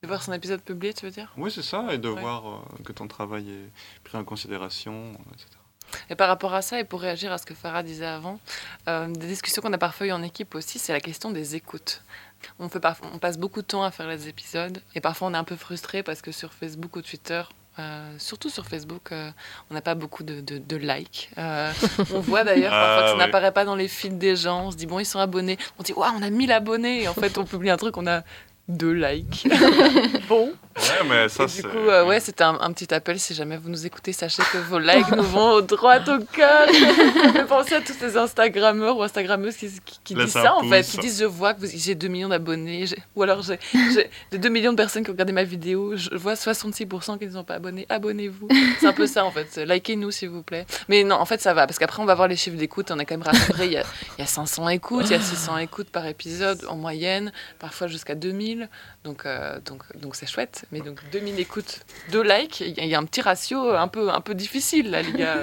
De 0.04 0.08
voir 0.08 0.22
son 0.24 0.34
épisode 0.34 0.62
publié, 0.62 0.94
tu 0.94 1.06
veux 1.06 1.12
dire? 1.12 1.32
Oui, 1.38 1.52
c'est 1.52 1.62
ça, 1.62 1.94
et 1.94 1.98
de 1.98 2.10
Ouais. 2.10 2.20
voir 2.22 2.48
euh, 2.48 2.84
que 2.84 2.92
ton 2.94 3.08
travail 3.08 3.50
est 3.50 3.70
pris 4.04 4.18
en 4.18 4.24
considération, 4.24 4.94
euh, 5.14 5.34
etc. 5.34 5.48
Et 6.10 6.16
par 6.16 6.28
rapport 6.28 6.54
à 6.54 6.62
ça, 6.62 6.80
et 6.80 6.84
pour 6.84 7.02
réagir 7.02 7.32
à 7.32 7.38
ce 7.38 7.46
que 7.46 7.56
Farah 7.56 7.84
disait 7.84 8.06
avant, 8.06 8.40
euh, 8.88 9.08
des 9.08 9.28
discussions 9.28 9.62
qu'on 9.62 9.74
a 9.74 9.78
parfois 9.78 10.08
eues 10.08 10.12
en 10.12 10.22
équipe 10.24 10.54
aussi, 10.56 10.78
c'est 10.78 10.94
la 10.94 11.00
question 11.02 11.32
des 11.32 11.56
écoutes. 11.56 12.04
On, 12.60 12.70
fait 12.70 12.80
parfois, 12.80 13.10
on 13.14 13.18
passe 13.18 13.38
beaucoup 13.38 13.62
de 13.62 13.68
temps 13.68 13.84
à 13.84 13.92
faire 13.92 14.08
les 14.08 14.28
épisodes, 14.28 14.82
et 14.96 15.02
parfois 15.02 15.30
on 15.30 15.34
est 15.34 15.38
un 15.38 15.44
peu 15.44 15.56
frustré 15.56 16.04
parce 16.04 16.22
que 16.22 16.32
sur 16.32 16.54
Facebook 16.54 16.96
ou 16.96 17.02
Twitter, 17.02 17.42
euh, 17.80 18.14
surtout 18.20 18.50
sur 18.50 18.66
Facebook, 18.66 19.12
euh, 19.12 19.32
on 19.72 19.74
n'a 19.74 19.82
pas 19.82 19.96
beaucoup 19.96 20.24
de, 20.24 20.42
de- 20.42 20.58
de 20.60 20.76
likes. 20.76 21.30
Euh, 21.38 21.72
on 22.14 22.20
voit 22.20 22.44
d'ailleurs 22.44 22.74
Ah, 22.74 22.80
parfois 22.86 23.04
que 23.14 23.20
ça 23.20 23.26
n'apparaît 23.26 23.52
pas 23.54 23.66
dans 23.66 23.76
les 23.76 23.88
feeds 23.88 24.18
des 24.18 24.36
gens. 24.36 24.66
On 24.68 24.72
se 24.72 24.76
dit, 24.78 24.86
bon, 24.86 25.00
ils 25.00 25.06
sont 25.06 25.20
abonnés. 25.20 25.58
On 25.80 25.84
dit, 25.84 25.94
waouh, 25.94 26.12
on 26.18 26.22
a 26.22 26.30
1000 26.30 26.52
abonnés. 26.52 27.04
Et 27.04 27.08
en 27.08 27.14
fait, 27.14 27.38
on 27.38 27.46
publie 27.46 27.70
un 27.70 27.78
truc, 27.78 27.98
on 27.98 28.06
a 28.06 28.24
deux 28.68 28.92
likes. 28.94 29.48
bon. 30.30 30.54
Ouais, 30.80 31.08
mais 31.08 31.30
ça, 31.30 31.44
Et 31.44 31.48
c'est. 31.48 31.62
du 31.62 31.68
coup, 31.68 31.78
euh, 31.78 32.06
ouais, 32.06 32.20
c'était 32.20 32.44
un, 32.44 32.58
un 32.60 32.72
petit 32.72 32.94
appel. 32.94 33.20
Si 33.20 33.34
jamais 33.34 33.58
vous 33.58 33.70
nous 33.70 33.86
écoutez, 33.86 34.14
sachez 34.14 34.42
que 34.52 34.58
vos 34.58 34.80
likes 34.80 35.12
nous 35.16 35.24
vont 35.24 35.62
droit 35.62 35.98
au 36.00 36.20
cœur. 36.34 36.68
Penser 37.48 37.76
à 37.76 37.82
tous 37.82 37.94
ces 37.94 38.18
Instagrammeurs 38.18 38.98
ou 38.98 39.04
Instagrammeuses 39.04 39.56
qui, 39.56 39.70
qui, 39.86 40.00
qui 40.04 40.16
Laisse 40.16 40.26
disent 40.26 40.34
ça, 40.34 40.56
en 40.56 40.64
fait. 40.64 40.84
Qui 40.84 40.98
disent 40.98 41.20
Je 41.20 41.26
vois 41.26 41.54
que 41.54 41.66
j'ai 41.68 41.96
2 41.96 42.08
millions 42.08 42.30
d'abonnés. 42.30 42.86
Ou 43.16 43.24
alors, 43.24 43.42
j'ai 43.42 43.60
j'ai 43.94 44.10
des 44.32 44.38
2 44.38 44.50
millions 44.50 44.72
de 44.72 44.78
personnes 44.78 45.04
qui 45.04 45.10
ont 45.10 45.14
regardé 45.14 45.34
ma 45.34 45.44
vidéo. 45.44 45.96
Je 45.96 46.16
vois 46.16 46.34
66% 46.36 47.18
qui 47.20 47.28
ne 47.28 47.32
sont 47.32 47.44
pas 47.44 47.56
abonnés. 47.56 47.86
Abonnez-vous. 47.90 48.48
C'est 48.80 48.88
un 48.88 48.94
peu 48.94 49.08
ça, 49.08 49.26
en 49.26 49.32
fait. 49.32 49.58
Likez-nous, 49.58 50.12
s'il 50.12 50.30
vous 50.30 50.44
plaît. 50.44 50.66
Mais 50.88 51.04
non, 51.04 51.16
en 51.16 51.26
fait, 51.26 51.42
ça 51.42 51.54
va. 51.54 51.68
Parce 51.68 51.80
qu'après, 51.80 52.02
on 52.02 52.06
va 52.06 52.16
voir 52.16 52.28
les 52.28 52.36
chiffres 52.36 52.58
d'écoute. 52.58 52.92
On 52.92 53.00
est 53.00 53.06
quand 53.06 53.18
même 53.18 53.28
rassuré. 53.28 53.66
Il 53.66 53.74
y 53.74 53.78
a, 53.78 53.84
il 54.18 54.22
y 54.22 54.24
a 54.24 54.28
500 54.28 54.70
écoutes, 54.70 55.06
il 55.08 55.12
y 55.12 55.16
a 55.16 55.22
600 55.22 55.58
écoutes 55.58 55.90
par 55.90 56.06
épisode 56.06 56.64
en 56.68 56.76
moyenne, 56.76 57.32
parfois 57.60 57.88
jusqu'à 57.88 58.16
2000. 58.16 58.70
Donc, 59.10 59.26
euh, 59.26 59.60
donc, 59.66 59.82
donc 59.98 60.16
c'est 60.16 60.28
chouette. 60.28 60.66
Mais 60.72 60.82
donc 60.82 61.00
2000 61.12 61.40
écoutes, 61.40 61.80
2 62.12 62.22
likes, 62.22 62.60
il 62.62 62.86
y, 62.86 62.94
a- 62.94 63.00
un 63.00 63.06
petit 63.06 63.22
ratio 63.22 63.72
un 63.72 63.88
peu, 63.88 64.12
un 64.12 64.22
peu 64.22 64.36
difficile 64.36 64.92
là, 64.92 65.02
les 65.02 65.14
gars. 65.14 65.38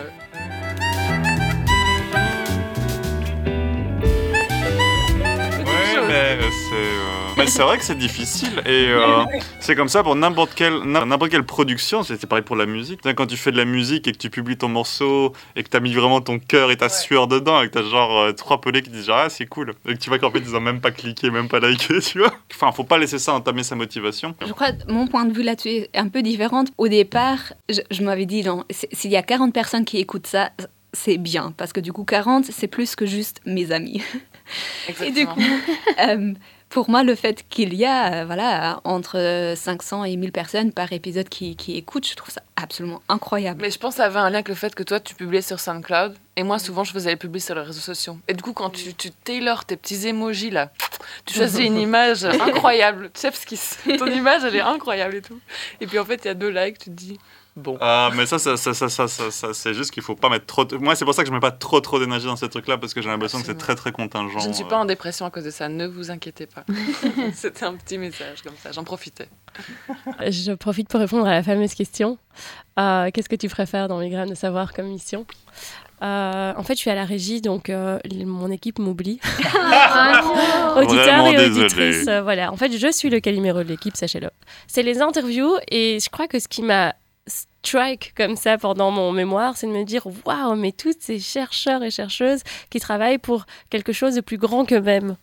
Ouais, 5.99 6.37
mais 6.39 6.51
c'est. 6.51 6.75
euh, 6.75 7.26
Mais 7.37 7.47
c'est 7.47 7.63
vrai 7.63 7.77
que 7.77 7.85
c'est 7.85 7.99
difficile 7.99 8.63
et 8.65 8.87
euh, 8.89 9.25
c'est 9.61 9.75
comme 9.75 9.89
ça 9.89 10.03
pour 10.03 10.17
n'importe 10.17 10.55
quelle, 10.55 10.79
n'importe 10.85 11.31
quelle 11.31 11.45
production. 11.45 12.03
C'est 12.03 12.19
c'est 12.19 12.27
pareil 12.27 12.45
pour 12.45 12.57
la 12.57 12.65
musique. 12.65 13.01
Quand 13.15 13.27
tu 13.27 13.37
fais 13.37 13.53
de 13.53 13.59
la 13.59 13.67
musique 13.67 14.09
et 14.09 14.13
que 14.13 14.17
tu 14.17 14.31
publies 14.31 14.57
ton 14.57 14.69
morceau 14.69 15.33
et 15.55 15.63
que 15.63 15.69
tu 15.69 15.77
as 15.77 15.81
mis 15.81 15.93
vraiment 15.93 16.21
ton 16.23 16.39
cœur 16.39 16.71
et 16.71 16.77
ta 16.79 16.89
sueur 16.89 17.29
dedans 17.29 17.63
et 17.63 17.69
que 17.69 17.73
tu 17.73 17.79
as 17.79 17.83
genre 17.83 18.19
euh, 18.21 18.33
trois 18.33 18.61
pelés 18.61 18.81
qui 18.81 18.89
disent 18.91 19.07
genre, 19.07 19.19
ah 19.25 19.29
c'est 19.29 19.47
cool 19.47 19.75
et 19.87 19.95
que 19.95 19.99
tu 19.99 20.09
vois 20.09 20.19
qu'en 20.19 20.31
fait 20.31 20.39
ils 20.39 20.57
ont 20.57 20.61
même 20.61 20.81
pas 20.81 20.91
cliqué, 20.93 21.31
même 21.31 21.49
pas 21.49 21.61
liké, 21.61 22.01
tu 22.01 22.21
vois. 22.21 22.33
Enfin, 22.55 22.73
faut 22.73 22.85
pas 22.85 22.97
laisser 22.99 23.19
ça 23.19 23.35
entamer 23.35 23.63
sa 23.63 23.75
motivation. 23.77 24.35
Je 24.47 24.53
crois 24.53 24.73
que 24.73 24.91
mon 24.91 25.07
point 25.07 25.27
de 25.27 25.33
vue 25.35 25.43
là-dessus 25.43 25.69
est 25.69 25.91
un 25.99 26.09
peu 26.09 26.23
différent. 26.23 26.65
Au 26.79 26.89
départ, 26.89 27.53
je, 27.69 27.81
je 27.91 28.03
m'avais 28.03 28.25
dit, 28.27 28.43
non, 28.45 28.65
s'il 28.71 29.11
y 29.11 29.17
a 29.17 29.23
40 29.23 29.53
personnes 29.53 29.85
qui 29.85 29.99
écoutent 29.99 30.27
ça, 30.27 30.51
c'est 30.95 31.19
bien. 31.19 31.53
Parce 31.59 31.75
que 31.75 31.81
du 31.81 31.93
coup, 31.93 32.05
40, 32.05 32.47
c'est 32.47 32.69
plus 32.69 32.97
que 32.97 33.05
juste 33.05 33.41
mes 33.45 33.73
amis. 33.73 34.03
Et 34.89 34.93
du 35.11 35.21
Exactement. 35.21 35.35
coup, 35.35 35.43
euh, 36.09 36.33
pour 36.69 36.91
moi, 36.91 37.03
le 37.05 37.15
fait 37.15 37.45
qu'il 37.49 37.75
y 37.75 37.85
a 37.85 38.23
euh, 38.23 38.25
voilà, 38.27 38.81
entre 38.85 39.55
500 39.57 40.05
et 40.05 40.17
1000 40.17 40.33
personnes 40.33 40.73
par 40.73 40.93
épisode 40.93 41.29
qui, 41.29 41.57
qui 41.57 41.77
écoutent, 41.77 42.09
je 42.09 42.17
trouve 42.17 42.33
ça 42.33 42.43
absolument 42.57 43.03
incroyable. 43.09 43.61
Mais 43.63 43.71
je 43.71 43.79
pense 43.79 43.95
que 43.95 43.99
ça 43.99 44.07
avait 44.07 44.19
un 44.19 44.31
lien 44.31 44.37
avec 44.37 44.49
le 44.49 44.55
fait 44.55 44.75
que 44.75 44.83
toi, 44.83 44.99
tu 45.01 45.15
publiais 45.15 45.43
sur 45.43 45.61
SoundCloud. 45.61 46.15
Et 46.37 46.43
moi, 46.43 46.59
souvent, 46.59 46.85
je 46.85 46.93
faisais 46.93 47.11
les 47.11 47.17
publis 47.17 47.41
sur 47.41 47.55
les 47.55 47.63
réseaux 47.63 47.81
sociaux. 47.81 48.19
Et 48.29 48.35
du 48.35 48.43
coup, 48.43 48.53
quand 48.53 48.71
tu, 48.71 48.95
tu 48.95 49.11
tailors 49.11 49.65
tes 49.65 49.77
petits 49.77 50.07
emojis 50.07 50.51
là, 50.51 50.71
tu 51.25 51.35
choisis 51.35 51.61
une 51.61 51.79
image 51.79 52.25
incroyable. 52.25 53.11
Chefskis. 53.17 53.77
Ton 53.99 54.07
image, 54.07 54.45
elle 54.45 54.57
est 54.57 54.61
incroyable 54.61 55.17
et 55.17 55.23
tout. 55.23 55.39
Et 55.81 55.87
puis 55.87 55.99
en 55.99 56.05
fait, 56.05 56.25
il 56.25 56.29
y 56.29 56.31
a 56.31 56.35
deux 56.35 56.51
likes, 56.51 56.79
tu 56.79 56.91
te 56.91 56.95
dis, 56.95 57.19
bon. 57.57 57.79
Ah, 57.81 58.11
mais 58.15 58.27
ça, 58.27 58.39
ça, 58.39 58.57
ça, 58.57 58.75
ça, 58.75 58.89
ça, 58.89 59.09
ça, 59.09 59.31
ça, 59.31 59.55
c'est 59.55 59.75
juste 59.75 59.91
qu'il 59.91 60.03
faut 60.03 60.15
pas 60.15 60.29
mettre 60.29 60.47
trop. 60.47 60.65
de- 60.65 60.77
Moi, 60.77 60.95
c'est 60.95 61.05
pour 61.05 61.15
ça 61.15 61.23
que 61.23 61.29
je 61.29 61.35
mets 61.35 61.41
pas 61.41 61.51
trop, 61.53 61.81
trop 61.81 61.99
d'énergie 61.99 62.27
dans 62.27 62.37
ces 62.37 62.49
trucs-là 62.49 62.77
parce 62.79 62.93
que 62.95 63.01
j'ai 63.01 63.09
l'impression 63.09 63.41
que 63.41 63.47
c'est 63.47 63.59
très, 63.59 63.75
très 63.75 63.93
contingent. 63.93 64.39
Je 64.41 64.49
ne 64.49 64.53
suis 64.53 64.65
euh. 64.65 64.69
pas 64.69 64.77
en 64.77 64.85
dépression 64.85 65.25
à 65.27 65.31
cause 65.31 65.45
de 65.45 65.51
ça, 65.51 65.69
ne 65.69 65.87
vous 65.87 66.11
inquiétez 66.11 66.47
pas. 66.47 66.65
C'était 67.35 67.65
un 67.65 67.75
petit 67.75 67.99
message 67.99 68.43
comme 68.43 68.57
ça, 68.63 68.73
j'en 68.73 68.85
profitais. 68.85 69.29
Je 70.21 70.53
profite 70.53 70.89
pour 70.89 71.01
répondre 71.01 71.27
à 71.27 71.33
la 71.33 71.43
fameuse 71.43 71.75
question. 71.75 72.19
Euh, 72.79 73.11
Qu'est-ce 73.13 73.29
que 73.29 73.37
tu 73.37 73.49
préfères 73.49 73.89
dans 73.89 73.99
Migraine 73.99 74.29
de 74.29 74.35
savoir 74.35 74.73
comme 74.73 74.87
mission? 74.87 75.27
Euh, 76.03 76.53
En 76.57 76.63
fait, 76.63 76.75
je 76.75 76.81
suis 76.81 76.91
à 76.91 76.95
la 76.95 77.05
régie, 77.05 77.41
donc 77.41 77.71
euh, 77.71 77.99
mon 78.25 78.51
équipe 78.51 78.79
m'oublie. 78.79 79.19
Auditeurs 80.77 81.25
Vraiment 81.25 81.31
et 81.31 82.09
euh, 82.09 82.23
voilà. 82.23 82.53
En 82.53 82.57
fait, 82.57 82.77
je 82.77 82.93
suis 82.93 83.09
le 83.09 83.21
caliméro 83.21 83.63
de 83.63 83.69
l'équipe, 83.69 83.97
sachez-le. 83.97 84.31
C'est 84.67 84.83
les 84.83 85.01
interviews 85.01 85.57
et 85.71 85.99
je 86.03 86.11
crois 86.11 86.29
que 86.29 86.39
ce 86.39 86.49
qui 86.49 86.63
m'a 86.63 86.95
strike 87.27 88.15
comme 88.15 88.37
ça 88.37 88.59
pendant 88.59 88.91
mon 88.91 89.11
mémoire, 89.13 89.57
c'est 89.57 89.67
de 89.67 89.73
me 89.73 89.85
dire 89.85 90.07
waouh, 90.25 90.55
mais 90.55 90.73
tous 90.73 90.95
ces 91.01 91.19
chercheurs 91.19 91.83
et 91.83 91.91
chercheuses 91.91 92.43
qui 92.71 92.79
travaillent 92.79 93.19
pour 93.19 93.47
quelque 93.71 93.93
chose 93.93 94.15
de 94.15 94.21
plus 94.21 94.39
grand 94.39 94.65
qu'eux-mêmes. 94.65 95.17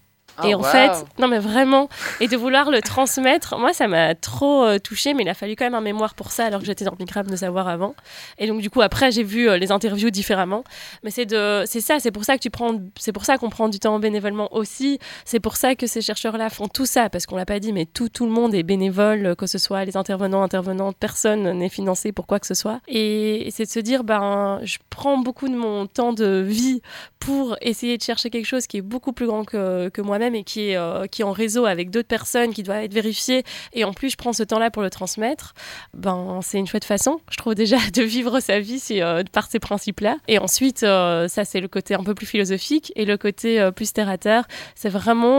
Et 0.44 0.56
Oh, 0.56 0.58
en 0.58 0.62
wow. 0.62 0.64
fait, 0.64 1.06
non 1.20 1.28
mais 1.28 1.40
vraiment, 1.40 1.90
et 2.20 2.28
de 2.28 2.36
vouloir 2.36 2.72
le 2.72 2.82
transmettre, 2.82 3.58
moi 3.60 3.72
ça 3.74 3.88
m'a 3.88 4.16
trop 4.16 4.64
euh, 4.64 4.80
touchée, 4.80 5.14
mais 5.14 5.24
il 5.24 5.30
a 5.30 5.34
fallu 5.34 5.56
quand 5.56 5.66
même 5.66 5.76
un 5.76 5.82
mémoire 5.82 6.16
pour 6.16 6.32
ça 6.32 6.46
alors 6.46 6.60
que 6.60 6.66
j'étais 6.66 6.86
dans 6.86 6.96
Migrave 7.00 7.28
de 7.30 7.36
savoir 7.36 7.68
avant. 7.68 7.94
Et 8.40 8.48
donc 8.48 8.62
du 8.62 8.70
coup 8.70 8.82
après 8.82 9.12
j'ai 9.12 9.24
vu 9.24 9.48
euh, 9.48 9.58
les 9.58 9.72
interviews 9.72 10.10
différemment, 10.10 10.64
mais 11.04 11.12
c'est 11.12 11.26
de, 11.26 11.64
c'est 11.68 11.82
ça, 11.82 12.00
c'est 12.00 12.12
pour 12.12 12.24
ça 12.24 12.36
que 12.36 12.42
tu 12.42 12.50
prends, 12.50 12.80
c'est 12.98 13.12
pour 13.12 13.26
ça 13.26 13.38
qu'on 13.38 13.50
prend 13.50 13.70
du 13.70 13.80
temps 13.80 14.00
bénévolement 14.00 14.54
aussi, 14.56 15.00
c'est 15.26 15.40
pour 15.40 15.56
ça 15.56 15.76
que 15.76 15.86
ces 15.86 16.02
chercheurs-là 16.02 16.50
font 16.50 16.68
tout 16.68 16.86
ça 16.86 17.10
parce 17.10 17.26
qu'on 17.26 17.36
l'a 17.36 17.46
pas 17.46 17.60
dit, 17.60 17.72
mais 17.74 17.86
tout 17.86 18.10
tout 18.10 18.26
le 18.26 18.32
monde 18.32 18.56
est 18.56 18.64
bénévole, 18.64 19.36
que 19.36 19.46
ce 19.46 19.58
soit 19.58 19.86
les 19.86 19.98
intervenants, 19.98 20.42
intervenantes, 20.42 20.96
personne 21.00 21.52
n'est 21.52 21.70
financé 21.70 22.12
pour 22.12 22.26
quoi 22.26 22.40
que 22.40 22.48
ce 22.48 22.54
soit. 22.56 22.80
Et 22.88 23.50
c'est 23.52 23.66
de 23.66 23.70
se 23.70 23.80
dire 23.80 24.04
ben 24.04 24.60
je 24.64 24.78
prends 24.90 25.18
beaucoup 25.18 25.48
de 25.48 25.56
mon 25.56 25.86
temps 25.86 26.14
de 26.14 26.42
vie 26.42 26.82
pour 27.20 27.56
essayer 27.62 27.98
de 27.98 28.04
chercher 28.04 28.30
quelque 28.30 28.46
chose 28.46 28.68
qui 28.68 28.78
est 28.78 28.82
beaucoup 28.82 29.14
plus 29.14 29.28
grand 29.28 29.46
que, 29.46 29.90
que 29.90 30.02
moi-même 30.02 30.23
et 30.32 30.44
qui 30.44 30.70
est, 30.70 30.78
euh, 30.78 31.06
qui 31.08 31.22
est 31.22 31.26
en 31.26 31.32
réseau 31.32 31.66
avec 31.66 31.90
d'autres 31.90 32.08
personnes, 32.08 32.54
qui 32.54 32.64
doit 32.64 32.84
être 32.84 32.94
vérifié, 32.94 33.44
et 33.74 33.84
en 33.84 33.94
plus 33.94 34.12
je 34.12 34.18
prends 34.18 34.34
ce 34.34 34.44
temps-là 34.44 34.72
pour 34.72 34.82
le 34.82 34.90
transmettre, 34.90 35.54
ben, 35.94 36.40
c'est 36.42 36.58
une 36.58 36.68
chouette 36.68 36.86
façon, 36.86 37.20
je 37.30 37.38
trouve 37.38 37.56
déjà, 37.56 37.78
de 37.94 38.04
vivre 38.04 38.40
sa 38.40 38.60
vie 38.60 38.80
si, 38.80 39.02
euh, 39.02 39.24
par 39.32 39.50
ces 39.50 39.60
principes-là. 39.60 40.18
Et 40.28 40.40
ensuite, 40.40 40.84
euh, 40.84 41.28
ça 41.28 41.46
c'est 41.46 41.60
le 41.60 41.68
côté 41.68 41.96
un 41.96 42.04
peu 42.04 42.16
plus 42.16 42.26
philosophique, 42.26 42.92
et 42.96 43.06
le 43.06 43.18
côté 43.18 43.60
euh, 43.60 43.72
plus 43.72 43.92
terre-à-terre, 43.94 44.48
c'est 44.76 44.90
vraiment 44.90 45.34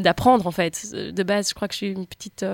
d'apprendre 0.00 0.46
en 0.46 0.50
fait. 0.50 0.92
De 0.92 1.22
base, 1.22 1.50
je 1.50 1.54
crois 1.54 1.68
que 1.68 1.74
je 1.74 1.78
suis 1.78 1.90
une 1.90 2.06
petite, 2.06 2.44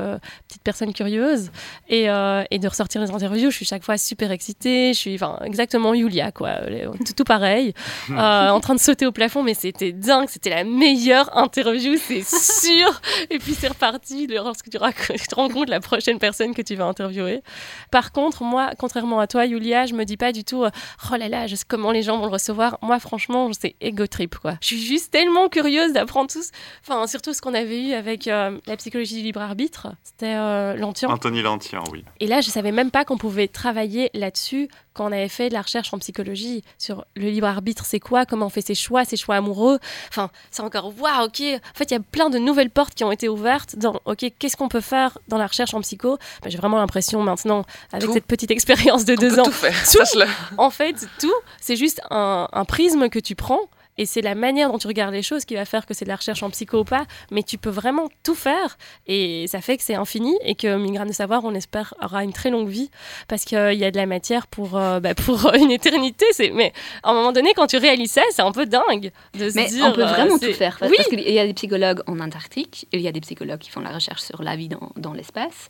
petite 0.49 0.63
personne 0.63 0.93
curieuse, 0.93 1.51
et, 1.89 2.05
et 2.05 2.59
de 2.59 2.69
ressortir 2.69 3.01
les 3.01 3.11
interviews, 3.11 3.51
je 3.51 3.57
suis 3.57 3.67
chaque 3.67 3.85
fois 3.85 3.97
super 3.97 4.31
excitée, 4.31 4.93
je 4.95 4.99
suis 4.99 5.15
enfin, 5.15 5.39
exactement 5.45 5.95
Yulia, 5.95 6.33
quoi, 6.33 6.61
tout, 7.05 7.13
tout 7.17 7.25
pareil, 7.25 7.75
en 8.11 8.61
train 8.61 8.75
de 8.75 8.81
sauter 8.81 9.07
au 9.07 9.13
plafond, 9.13 9.43
mais 9.43 9.55
c'était 9.55 9.93
dingue, 9.93 10.29
c'était 10.29 10.51
la 10.51 10.65
meilleure 10.65 11.37
interview, 11.37 11.68
c'est 11.99 12.25
sûr. 12.25 13.01
Et 13.31 13.39
puis 13.39 13.55
c'est 13.55 13.69
reparti 13.69 14.27
lorsque 14.27 14.71
tu, 14.71 14.79
tu 14.79 15.27
te 15.27 15.35
rends 15.35 15.49
compte 15.49 15.69
la 15.69 15.81
prochaine 15.81 16.19
personne 16.19 16.55
que 16.55 16.63
tu 16.63 16.75
vas 16.75 16.85
interviewer. 16.87 17.43
Par 17.91 18.13
contre, 18.13 18.43
moi, 18.43 18.71
contrairement 18.79 19.21
à 19.21 19.27
toi, 19.27 19.47
Yulia, 19.47 19.87
je 19.87 19.95
me 19.95 20.05
dis 20.05 20.17
pas 20.17 20.33
du 20.33 20.45
tout, 20.45 20.65
euh, 20.65 20.71
oh 21.13 21.17
là 21.17 21.29
là, 21.29 21.47
je 21.47 21.55
sais 21.57 21.65
comment 21.67 21.91
les 21.93 22.03
gens 22.03 22.19
vont 22.19 22.27
le 22.27 22.33
recevoir. 22.33 22.79
Moi, 22.83 22.99
franchement, 23.01 23.51
c'est 23.59 23.75
ego 23.81 24.07
trip, 24.07 24.37
quoi. 24.39 24.55
Je 24.61 24.67
suis 24.67 24.83
juste 24.83 25.11
tellement 25.11 25.49
curieuse 25.49 25.93
d'apprendre 25.93 26.31
tout, 26.31 26.43
ce- 26.43 26.51
enfin, 26.83 27.07
surtout 27.07 27.33
ce 27.33 27.41
qu'on 27.41 27.55
avait 27.55 27.83
eu 27.89 27.93
avec 27.93 28.29
euh, 28.29 28.59
la 28.67 28.77
psychologie 28.77 29.17
du 29.17 29.23
libre 29.23 29.41
arbitre. 29.41 29.89
C'était 30.03 30.35
euh, 30.37 30.75
Lantian. 30.75 31.11
Anthony 31.11 31.43
Lantian, 31.43 31.85
oui. 31.93 32.05
Et 32.21 32.27
là, 32.27 32.41
je 32.41 32.51
savais 32.51 32.73
même 32.73 32.91
pas 32.91 33.05
qu'on 33.05 33.19
pouvait 33.19 33.49
travailler 33.49 34.11
là-dessus 34.15 34.69
quand 34.99 35.09
on 35.09 35.13
avait 35.13 35.29
fait 35.29 35.49
de 35.49 35.55
la 35.55 35.63
recherche 35.63 35.95
en 35.95 35.99
psychologie 35.99 36.65
sur 36.77 37.05
le 37.15 37.29
libre 37.29 37.47
arbitre, 37.47 37.85
c'est 37.87 38.01
quoi, 38.01 38.27
comment 38.27 38.47
on 38.47 38.51
fait 38.51 38.61
ses 38.67 38.75
choix, 38.75 39.05
ses 39.05 39.17
choix 39.17 39.37
amoureux. 39.37 39.79
Enfin, 40.09 40.29
c'est 40.51 40.63
encore 40.63 40.93
waouh, 41.01 41.27
ok. 41.27 41.41
En 41.41 41.79
fait, 41.79 41.85
il 41.85 41.93
y 41.93 41.97
a 41.97 42.01
plein 42.01 42.31
de 42.31 42.39
nouvelles 42.39 42.71
portes 42.71 42.95
qui 42.95 43.05
ont 43.05 43.13
été 43.13 43.29
ouvertes 43.29 43.77
dans, 43.77 44.01
ok, 44.07 44.27
qu'est-ce 44.39 44.57
qu'on 44.57 44.69
peut 44.69 44.81
faire 44.81 45.17
dans 45.29 45.39
la 45.39 45.47
recherche 45.47 45.73
en 45.73 45.81
psycho. 45.83 46.19
Ben, 46.43 46.51
J'ai 46.51 46.59
vraiment 46.59 46.79
l'impression 46.79 47.23
maintenant, 47.23 47.65
avec 47.93 48.07
Tout. 48.09 48.13
cette 48.13 48.27
petite 48.27 48.51
expérience 48.51 49.05
de 49.05 49.13
On 49.15 49.21
deux 49.21 49.39
ans, 49.39 49.45
tout 49.45 49.53
faire, 49.53 49.73
Tout. 49.85 49.99
sache-le. 50.05 50.27
en 50.59 50.71
fait, 50.71 51.07
tout, 51.21 51.33
c'est 51.61 51.77
juste 51.77 52.01
un, 52.11 52.49
un 52.53 52.65
prisme 52.65 53.09
que 53.09 53.21
tu 53.21 53.37
prends. 53.37 53.61
Et 53.99 54.07
c'est 54.07 54.23
la 54.23 54.35
manière 54.35 54.71
dont 54.73 54.79
tu 54.79 54.87
regardes 54.87 55.13
les 55.13 55.23
choses 55.23 55.45
qui 55.45 55.55
va 55.55 55.65
faire 55.65 55.85
que 55.85 55.93
c'est 55.93 56.05
de 56.05 56.11
la 56.11 56.17
recherche 56.17 56.43
en 56.43 56.51
psycho 56.51 56.79
ou 56.81 56.85
pas. 56.85 57.05
Mais 57.31 57.43
tu 57.43 57.59
peux 57.59 57.71
vraiment 57.71 58.09
tout 58.23 58.35
faire. 58.35 58.79
Et 59.07 59.47
ça 59.49 59.61
fait 59.61 59.77
que 59.77 59.83
c'est 59.83 59.97
infini. 59.97 60.37
Et 60.45 60.55
que 60.55 60.77
Migraine 60.77 61.09
de 61.09 61.13
Savoir, 61.13 61.45
on 61.45 61.55
espère, 61.55 61.93
aura 62.03 62.25
une 62.25 62.33
très 62.33 62.51
longue 62.51 62.69
vie. 62.69 62.91
Parce 63.29 63.45
qu'il 63.45 63.75
y 63.75 63.85
a 63.85 63.91
de 63.91 63.97
la 63.97 64.07
matière 64.07 64.47
pour, 64.47 64.77
euh, 64.77 65.01
bah, 65.01 65.15
pour 65.15 65.53
une 65.61 65.71
éternité. 65.71 66.25
Mais 66.55 66.73
à 67.03 67.11
un 67.11 67.15
moment 67.15 67.33
donné, 67.33 67.53
quand 67.55 67.67
tu 67.67 67.77
réalises 67.77 68.13
ça, 68.13 68.23
c'est 68.31 68.43
un 68.43 68.53
peu 68.53 68.67
dingue 68.67 69.11
de 69.35 69.51
se 69.51 69.57
Mais 69.57 69.67
dire. 69.67 69.85
on 69.87 69.93
peut 69.93 70.03
euh, 70.03 70.07
vraiment 70.07 70.39
tout 70.39 70.53
faire. 70.53 70.79
Oui, 70.83 70.95
Parce 70.97 71.09
qu'il 71.09 71.21
y 71.21 71.39
a 71.39 71.47
des 71.47 71.55
psychologues 71.55 72.01
en 72.07 72.21
Antarctique, 72.21 72.87
il 72.93 73.01
y 73.01 73.09
a 73.09 73.13
des 73.13 73.21
psychologues 73.21 73.59
qui 73.59 73.71
font 73.71 73.81
la 73.81 73.91
recherche 73.91 74.23
sur 74.23 74.43
la 74.43 74.57
vie 74.57 74.69
dans, 74.69 74.93
dans 74.97 75.13
l'espace. 75.13 75.69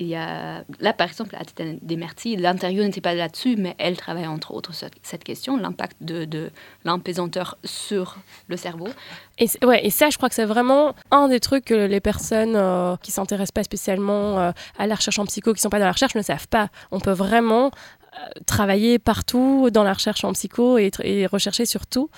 Il 0.00 0.06
y 0.06 0.16
a, 0.16 0.64
là, 0.80 0.94
par 0.94 1.08
exemple, 1.08 1.36
à 1.38 1.44
Titane 1.44 1.78
Desmerty, 1.82 2.34
l'interview 2.36 2.82
n'était 2.82 3.02
pas 3.02 3.12
là-dessus, 3.12 3.56
mais 3.56 3.74
elle 3.78 3.98
travaille 3.98 4.26
entre 4.26 4.54
autres 4.54 4.74
sur 4.74 4.88
cette 5.02 5.24
question, 5.24 5.58
l'impact 5.58 5.98
de, 6.00 6.24
de 6.24 6.50
l'empaisanteur 6.86 7.58
sur 7.64 8.16
le 8.48 8.56
cerveau. 8.56 8.88
Et, 9.36 9.46
ouais, 9.62 9.84
et 9.84 9.90
ça, 9.90 10.08
je 10.08 10.16
crois 10.16 10.30
que 10.30 10.34
c'est 10.34 10.46
vraiment 10.46 10.94
un 11.10 11.28
des 11.28 11.38
trucs 11.38 11.66
que 11.66 11.74
les 11.74 12.00
personnes 12.00 12.56
euh, 12.56 12.96
qui 13.02 13.10
s'intéressent 13.10 13.52
pas 13.52 13.62
spécialement 13.62 14.38
euh, 14.38 14.52
à 14.78 14.86
la 14.86 14.94
recherche 14.94 15.18
en 15.18 15.26
psycho, 15.26 15.52
qui 15.52 15.60
sont 15.60 15.68
pas 15.68 15.78
dans 15.78 15.84
la 15.84 15.92
recherche, 15.92 16.14
ne 16.14 16.22
savent 16.22 16.48
pas. 16.48 16.70
On 16.92 16.98
peut 16.98 17.12
vraiment 17.12 17.66
euh, 17.66 18.40
travailler 18.46 18.98
partout 18.98 19.68
dans 19.70 19.84
la 19.84 19.92
recherche 19.92 20.24
en 20.24 20.32
psycho 20.32 20.78
et, 20.78 20.90
et 21.04 21.26
rechercher 21.26 21.66
sur 21.66 21.86
tout. 21.86 22.08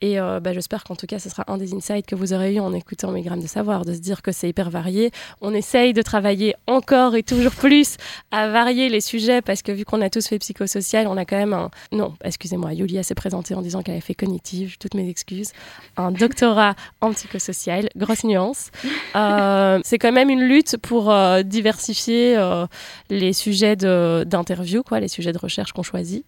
Et 0.00 0.20
euh, 0.20 0.40
bah, 0.40 0.52
j'espère 0.52 0.84
qu'en 0.84 0.96
tout 0.96 1.06
cas, 1.06 1.18
ce 1.18 1.28
sera 1.28 1.44
un 1.48 1.56
des 1.56 1.74
insights 1.74 2.06
que 2.06 2.14
vous 2.14 2.32
aurez 2.32 2.54
eu 2.54 2.60
en 2.60 2.72
écoutant 2.72 3.10
mes 3.12 3.22
grammes 3.22 3.40
de 3.40 3.46
savoir, 3.46 3.84
de 3.84 3.94
se 3.94 4.00
dire 4.00 4.22
que 4.22 4.32
c'est 4.32 4.48
hyper 4.48 4.70
varié. 4.70 5.10
On 5.40 5.54
essaye 5.54 5.92
de 5.92 6.02
travailler 6.02 6.54
encore 6.66 7.14
et 7.16 7.22
toujours 7.22 7.52
plus 7.52 7.96
à 8.30 8.48
varier 8.48 8.88
les 8.88 9.00
sujets 9.00 9.40
parce 9.42 9.62
que 9.62 9.72
vu 9.72 9.84
qu'on 9.84 10.02
a 10.02 10.10
tous 10.10 10.26
fait 10.26 10.38
psychosocial, 10.38 11.06
on 11.06 11.16
a 11.16 11.24
quand 11.24 11.38
même 11.38 11.54
un... 11.54 11.70
Non, 11.92 12.14
excusez-moi, 12.22 12.74
Yulia 12.74 13.02
s'est 13.02 13.14
présentée 13.14 13.54
en 13.54 13.62
disant 13.62 13.82
qu'elle 13.82 13.94
avait 13.94 14.02
fait 14.02 14.14
cognitive, 14.14 14.76
toutes 14.78 14.94
mes 14.94 15.08
excuses. 15.08 15.52
Un 15.96 16.10
doctorat 16.10 16.74
en 17.00 17.12
psychosocial, 17.12 17.88
grosse 17.96 18.24
nuance. 18.24 18.70
Euh, 19.14 19.80
c'est 19.84 19.98
quand 19.98 20.12
même 20.12 20.30
une 20.30 20.42
lutte 20.42 20.76
pour 20.76 21.10
euh, 21.10 21.42
diversifier 21.42 22.36
euh, 22.36 22.66
les 23.08 23.32
sujets 23.32 23.76
d'interview, 23.76 24.82
quoi, 24.82 25.00
les 25.00 25.08
sujets 25.08 25.32
de 25.32 25.38
recherche 25.38 25.72
qu'on 25.72 25.82
choisit. 25.82 26.24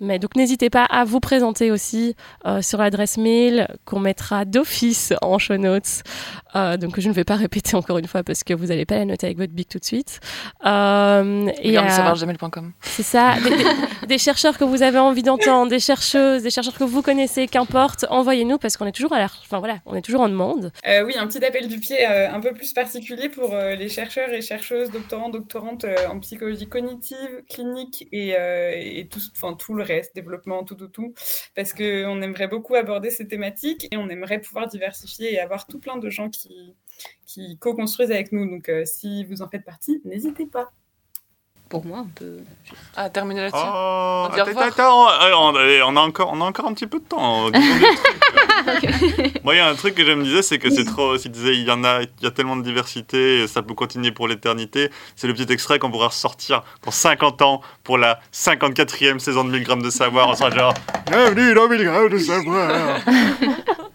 Mais 0.00 0.18
donc 0.18 0.36
n'hésitez 0.36 0.70
pas 0.70 0.84
à 0.84 1.04
vous 1.04 1.20
présenter 1.20 1.70
aussi 1.70 2.14
euh, 2.46 2.62
sur 2.62 2.78
l'adresse 2.78 3.16
mail 3.18 3.66
qu'on 3.84 3.98
mettra 4.00 4.44
d'office 4.44 5.12
en 5.22 5.38
show 5.38 5.56
notes. 5.56 6.02
Euh, 6.54 6.76
donc 6.76 7.00
je 7.00 7.08
ne 7.08 7.12
vais 7.14 7.24
pas 7.24 7.36
répéter 7.36 7.76
encore 7.76 7.98
une 7.98 8.06
fois 8.06 8.22
parce 8.22 8.44
que 8.44 8.54
vous 8.54 8.66
n'allez 8.66 8.86
pas 8.86 8.96
la 8.98 9.04
noter 9.04 9.26
avec 9.26 9.38
votre 9.38 9.52
bic 9.52 9.68
tout 9.68 9.78
de 9.78 9.84
suite. 9.84 10.20
Euh, 10.64 11.48
et 11.62 11.72
de 11.72 11.76
à- 12.02 12.04
c'est 12.80 13.02
ça, 13.02 13.34
des, 14.08 14.18
chercheurs 14.18 14.58
que 14.58 14.64
vous 14.64 14.82
avez 14.82 14.98
envie 14.98 15.22
d'entendre, 15.22 15.70
des 15.70 15.80
chercheuses, 15.80 16.42
des 16.42 16.50
chercheurs 16.50 16.76
que 16.76 16.84
vous 16.84 17.02
connaissez, 17.02 17.46
qu'importe, 17.46 18.04
envoyez-nous 18.10 18.58
parce 18.58 18.76
qu'on 18.76 18.86
est 18.86 18.92
toujours 18.92 19.12
à 19.12 19.18
la, 19.18 19.24
enfin 19.26 19.58
voilà, 19.58 19.78
on 19.86 19.94
est 19.94 20.02
toujours 20.02 20.22
en 20.22 20.28
demande. 20.28 20.72
Euh, 20.86 21.04
oui, 21.04 21.14
un 21.16 21.26
petit 21.26 21.44
appel 21.44 21.68
du 21.68 21.78
pied 21.78 22.06
euh, 22.06 22.30
un 22.30 22.40
peu 22.40 22.52
plus 22.52 22.72
particulier 22.72 23.28
pour 23.28 23.54
euh, 23.54 23.74
les 23.74 23.88
chercheurs 23.88 24.30
et 24.30 24.40
chercheuses, 24.40 24.90
doctorants, 24.90 25.28
doctorantes 25.28 25.86
en 26.10 26.18
psychologie 26.20 26.68
cognitive, 26.68 27.42
clinique 27.48 28.08
et, 28.12 29.08
tout, 29.10 29.20
enfin, 29.36 29.54
tout 29.54 29.74
le 29.74 29.82
reste, 29.82 30.14
développement, 30.14 30.64
tout, 30.64 30.74
tout, 30.74 30.88
tout. 30.88 31.14
Parce 31.54 31.72
qu'on 31.72 32.22
aimerait 32.22 32.48
beaucoup 32.48 32.74
aborder 32.74 33.10
ces 33.10 33.28
thématiques 33.28 33.86
et 33.92 33.96
on 33.96 34.08
aimerait 34.08 34.40
pouvoir 34.40 34.66
diversifier 34.66 35.34
et 35.34 35.40
avoir 35.40 35.66
tout 35.66 35.78
plein 35.78 35.96
de 35.96 36.10
gens 36.10 36.30
qui, 36.30 36.74
qui 37.26 37.58
co-construisent 37.58 38.10
avec 38.10 38.32
nous. 38.32 38.48
Donc 38.48 38.70
si 38.84 39.24
vous 39.24 39.42
en 39.42 39.48
faites 39.48 39.64
partie, 39.64 40.00
n'hésitez 40.04 40.46
pas. 40.46 40.72
Pour 41.68 41.84
moi, 41.84 41.98
on 42.00 42.08
peut. 42.08 42.38
Ah, 42.96 43.10
terminer 43.10 43.42
là-dessus. 43.42 43.60
Oh, 43.62 44.28
On 44.30 44.32
attends, 44.32 44.60
attends, 44.60 45.06
on, 45.86 45.96
a 45.96 46.00
encore, 46.00 46.30
on 46.32 46.40
a 46.40 46.44
encore 46.44 46.66
un 46.66 46.72
petit 46.72 46.86
peu 46.86 46.98
de 46.98 47.04
temps. 47.04 47.50
Des 47.50 47.58
trucs. 47.60 49.44
Moi, 49.44 49.54
il 49.54 49.58
y 49.58 49.60
a 49.60 49.68
un 49.68 49.74
truc 49.74 49.94
que 49.94 50.04
je 50.04 50.12
me 50.12 50.24
disais, 50.24 50.40
c'est 50.40 50.58
que 50.58 50.70
c'est 50.70 50.84
trop. 50.84 51.18
Si 51.18 51.24
tu 51.24 51.28
disais, 51.28 51.54
il 51.54 51.64
y 51.64 51.70
en 51.70 51.84
a, 51.84 52.02
il 52.02 52.08
y 52.22 52.26
a 52.26 52.30
tellement 52.30 52.56
de 52.56 52.62
diversité, 52.62 53.46
ça 53.46 53.62
peut 53.62 53.74
continuer 53.74 54.12
pour 54.12 54.28
l'éternité. 54.28 54.90
C'est 55.14 55.26
le 55.26 55.34
petit 55.34 55.52
extrait 55.52 55.78
qu'on 55.78 55.90
pourra 55.90 56.08
ressortir 56.08 56.62
dans 56.84 56.90
50 56.90 57.42
ans 57.42 57.60
pour 57.84 57.98
la 57.98 58.20
54e 58.32 59.18
saison 59.18 59.44
de 59.44 59.50
1000 59.50 59.64
grammes 59.64 59.82
de 59.82 59.90
savoir. 59.90 60.28
On 60.28 60.34
sera 60.34 60.50
genre, 60.50 60.74
bienvenue 61.06 61.52
dans 61.52 61.68
1000 61.68 61.84
grammes 61.84 62.08
de 62.08 62.18
savoir. 62.18 63.00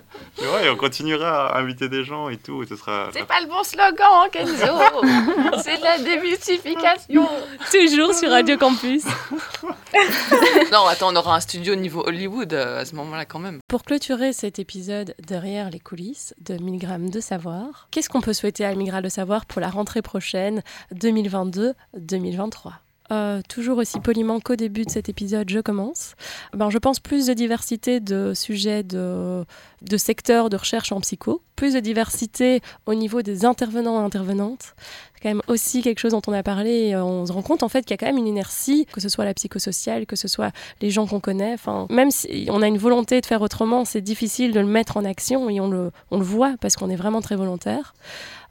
Ouais, 0.43 0.69
on 0.69 0.75
continuera 0.75 1.47
à 1.47 1.59
inviter 1.59 1.87
des 1.87 2.03
gens 2.03 2.27
et 2.27 2.35
tout, 2.37 2.63
et 2.63 2.67
ce 2.67 2.75
sera. 2.75 3.09
C'est 3.13 3.25
pas 3.25 3.39
le 3.39 3.47
bon 3.47 3.63
slogan, 3.63 4.29
Kenzo 4.29 4.53
C'est 5.63 5.77
de 5.77 5.83
la 5.83 5.97
démystification 5.99 7.27
Toujours 7.71 8.13
sur 8.13 8.29
Radio 8.29 8.57
Campus. 8.57 9.03
Non, 10.71 10.87
attends, 10.87 11.13
on 11.13 11.15
aura 11.15 11.35
un 11.35 11.39
studio 11.39 11.75
niveau 11.75 12.03
Hollywood 12.03 12.51
euh, 12.51 12.81
à 12.81 12.85
ce 12.85 12.95
moment-là 12.95 13.25
quand 13.25 13.37
même. 13.37 13.59
Pour 13.67 13.83
clôturer 13.83 14.33
cet 14.33 14.57
épisode 14.57 15.13
derrière 15.19 15.69
les 15.69 15.79
coulisses 15.79 16.33
de 16.41 16.55
1000 16.55 16.79
grammes 16.79 17.09
de 17.11 17.19
savoir, 17.19 17.87
qu'est-ce 17.91 18.09
qu'on 18.09 18.21
peut 18.21 18.33
souhaiter 18.33 18.65
à 18.65 18.73
1000 18.73 18.87
grammes 18.87 19.03
de 19.03 19.09
savoir 19.09 19.45
pour 19.45 19.61
la 19.61 19.69
rentrée 19.69 20.01
prochaine 20.01 20.63
2022-2023 20.95 22.71
Euh, 23.11 23.41
toujours 23.49 23.77
aussi 23.77 23.99
poliment 23.99 24.39
qu'au 24.39 24.55
début 24.55 24.85
de 24.85 24.89
cet 24.89 25.09
épisode, 25.09 25.49
je 25.49 25.59
commence. 25.59 26.15
Ben, 26.53 26.69
je 26.69 26.77
pense 26.77 26.99
plus 26.99 27.27
de 27.27 27.33
diversité 27.33 27.99
de 27.99 28.33
sujets, 28.33 28.83
de, 28.83 29.45
secteurs 29.97 30.49
de 30.49 30.55
recherche 30.55 30.91
en 30.91 31.01
psycho, 31.01 31.41
plus 31.55 31.73
de 31.73 31.79
diversité 31.79 32.61
au 32.85 32.93
niveau 32.93 33.21
des 33.21 33.45
intervenants 33.45 34.01
et 34.01 34.05
intervenantes. 34.05 34.73
C'est 35.13 35.21
quand 35.21 35.29
même 35.29 35.41
aussi 35.47 35.81
quelque 35.81 35.99
chose 35.99 36.13
dont 36.13 36.21
on 36.27 36.33
a 36.33 36.43
parlé 36.43 36.93
euh, 36.93 37.03
on 37.03 37.25
se 37.25 37.31
rend 37.31 37.41
compte 37.41 37.61
en 37.61 37.69
fait 37.69 37.81
qu'il 37.81 37.91
y 37.91 37.93
a 37.95 37.97
quand 37.97 38.05
même 38.05 38.17
une 38.17 38.27
inertie, 38.27 38.85
que 38.91 39.01
ce 39.01 39.09
soit 39.09 39.25
la 39.25 39.33
psychosociale, 39.33 40.05
que 40.05 40.15
ce 40.15 40.27
soit 40.27 40.51
les 40.81 40.89
gens 40.89 41.05
qu'on 41.05 41.19
connaît. 41.19 41.53
Enfin, 41.53 41.87
même 41.89 42.09
si 42.09 42.47
on 42.49 42.61
a 42.61 42.67
une 42.67 42.77
volonté 42.77 43.19
de 43.19 43.25
faire 43.25 43.41
autrement, 43.41 43.83
c'est 43.83 44.01
difficile 44.01 44.53
de 44.53 44.59
le 44.61 44.67
mettre 44.67 44.95
en 44.95 45.03
action 45.03 45.49
et 45.49 45.59
on 45.59 45.69
le, 45.69 45.91
on 46.09 46.17
le 46.17 46.25
voit 46.25 46.55
parce 46.61 46.77
qu'on 46.77 46.89
est 46.89 46.95
vraiment 46.95 47.21
très 47.21 47.35
volontaire. 47.35 47.93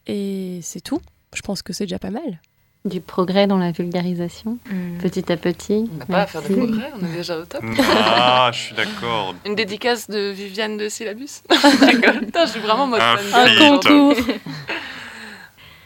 Et 0.06 0.60
c'est 0.62 0.80
tout. 0.80 1.00
Je 1.34 1.40
pense 1.40 1.62
que 1.62 1.72
c'est 1.72 1.84
déjà 1.84 1.98
pas 1.98 2.10
mal. 2.10 2.40
Du 2.84 3.00
progrès 3.00 3.46
dans 3.46 3.58
la 3.58 3.70
vulgarisation, 3.70 4.58
Mm. 4.70 4.98
petit 4.98 5.30
à 5.30 5.36
petit. 5.36 5.88
On 5.94 5.98
n'a 5.98 6.06
pas 6.06 6.20
à 6.22 6.26
faire 6.26 6.42
des 6.42 6.54
Merci. 6.56 6.72
progrès, 6.72 6.90
on 7.00 7.04
est 7.06 7.16
déjà 7.16 7.38
au 7.38 7.44
top. 7.44 7.62
Ah, 8.04 8.50
je 8.52 8.58
suis 8.58 8.74
d'accord. 8.74 9.34
Une 9.46 9.54
dédicace 9.54 10.10
de 10.10 10.30
Viviane 10.30 10.76
de 10.78 10.88
Syllabus. 10.88 11.42
Putain, 11.48 12.44
je 12.46 12.50
suis 12.50 12.60
vraiment 12.60 12.86
mode 12.88 13.00
Un. 13.00 13.16
Un 13.46 13.58
concours. 13.78 14.16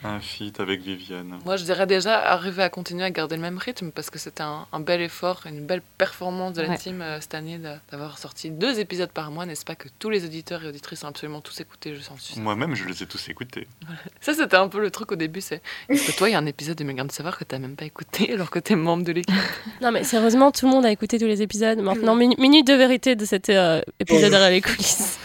Un 0.06 0.20
feat 0.20 0.60
avec 0.60 0.80
Viviane. 0.82 1.38
Moi, 1.44 1.56
je 1.56 1.64
dirais 1.64 1.86
déjà 1.86 2.18
arriver 2.20 2.62
à 2.62 2.68
continuer 2.68 3.04
à 3.04 3.10
garder 3.10 3.34
le 3.36 3.42
même 3.42 3.58
rythme 3.58 3.90
parce 3.90 4.08
que 4.08 4.18
c'était 4.18 4.42
un, 4.42 4.66
un 4.72 4.80
bel 4.80 5.00
effort, 5.00 5.42
une 5.46 5.66
belle 5.66 5.82
performance 5.98 6.52
de 6.52 6.62
la 6.62 6.68
Ouais. 6.68 6.78
team 6.78 7.02
euh, 7.02 7.20
cette 7.20 7.34
année 7.34 7.58
d'avoir 7.90 8.18
sorti 8.18 8.50
deux 8.50 8.78
épisodes 8.78 9.10
par 9.10 9.30
mois. 9.30 9.46
N'est-ce 9.46 9.64
pas 9.64 9.74
que 9.74 9.88
tous 9.98 10.08
les 10.10 10.24
auditeurs 10.24 10.64
et 10.64 10.68
auditrices 10.68 11.02
ont 11.04 11.08
absolument 11.08 11.40
tous 11.40 11.58
écouté 11.60 11.94
Je 11.94 12.00
sens 12.00 12.20
suis 12.20 12.40
Moi-même, 12.40 12.74
je 12.74 12.84
les 12.84 13.02
ai 13.02 13.06
tous 13.06 13.28
écoutés. 13.28 13.66
Ça, 14.20 14.32
c'était 14.34 14.56
un 14.56 14.68
peu 14.68 14.80
le 14.80 14.90
truc 14.90 15.10
au 15.12 15.16
début. 15.16 15.40
C'est 15.40 15.60
est-ce 15.88 16.06
que 16.10 16.16
toi, 16.16 16.28
il 16.28 16.32
y 16.32 16.34
a 16.34 16.38
un 16.38 16.46
épisode 16.46 16.76
de 16.76 16.84
Mes 16.84 16.94
Grains 16.94 17.04
de 17.06 17.12
Savoir 17.12 17.36
que 17.36 17.44
t'as 17.44 17.58
même 17.58 17.74
pas 17.76 17.84
écouté 17.86 18.32
alors 18.34 18.50
que 18.50 18.58
t'es 18.58 18.76
membre 18.76 19.04
de 19.04 19.12
l'équipe? 19.12 19.34
Non, 19.82 19.90
mais 19.92 20.04
sérieusement, 20.04 20.52
tout 20.52 20.66
le 20.66 20.72
monde 20.72 20.86
a 20.86 20.90
écouté 20.90 21.18
tous 21.18 21.26
les 21.26 21.42
épisodes. 21.42 21.78
Maintenant, 21.80 22.16
minu- 22.16 22.40
minute 22.40 22.66
de 22.66 22.72
vérité 22.74 23.14
de 23.16 23.24
cet 23.24 23.50
euh, 23.50 23.80
épisode 24.00 24.30
derrière 24.30 24.50
les 24.50 24.60
coulisses. 24.62 25.18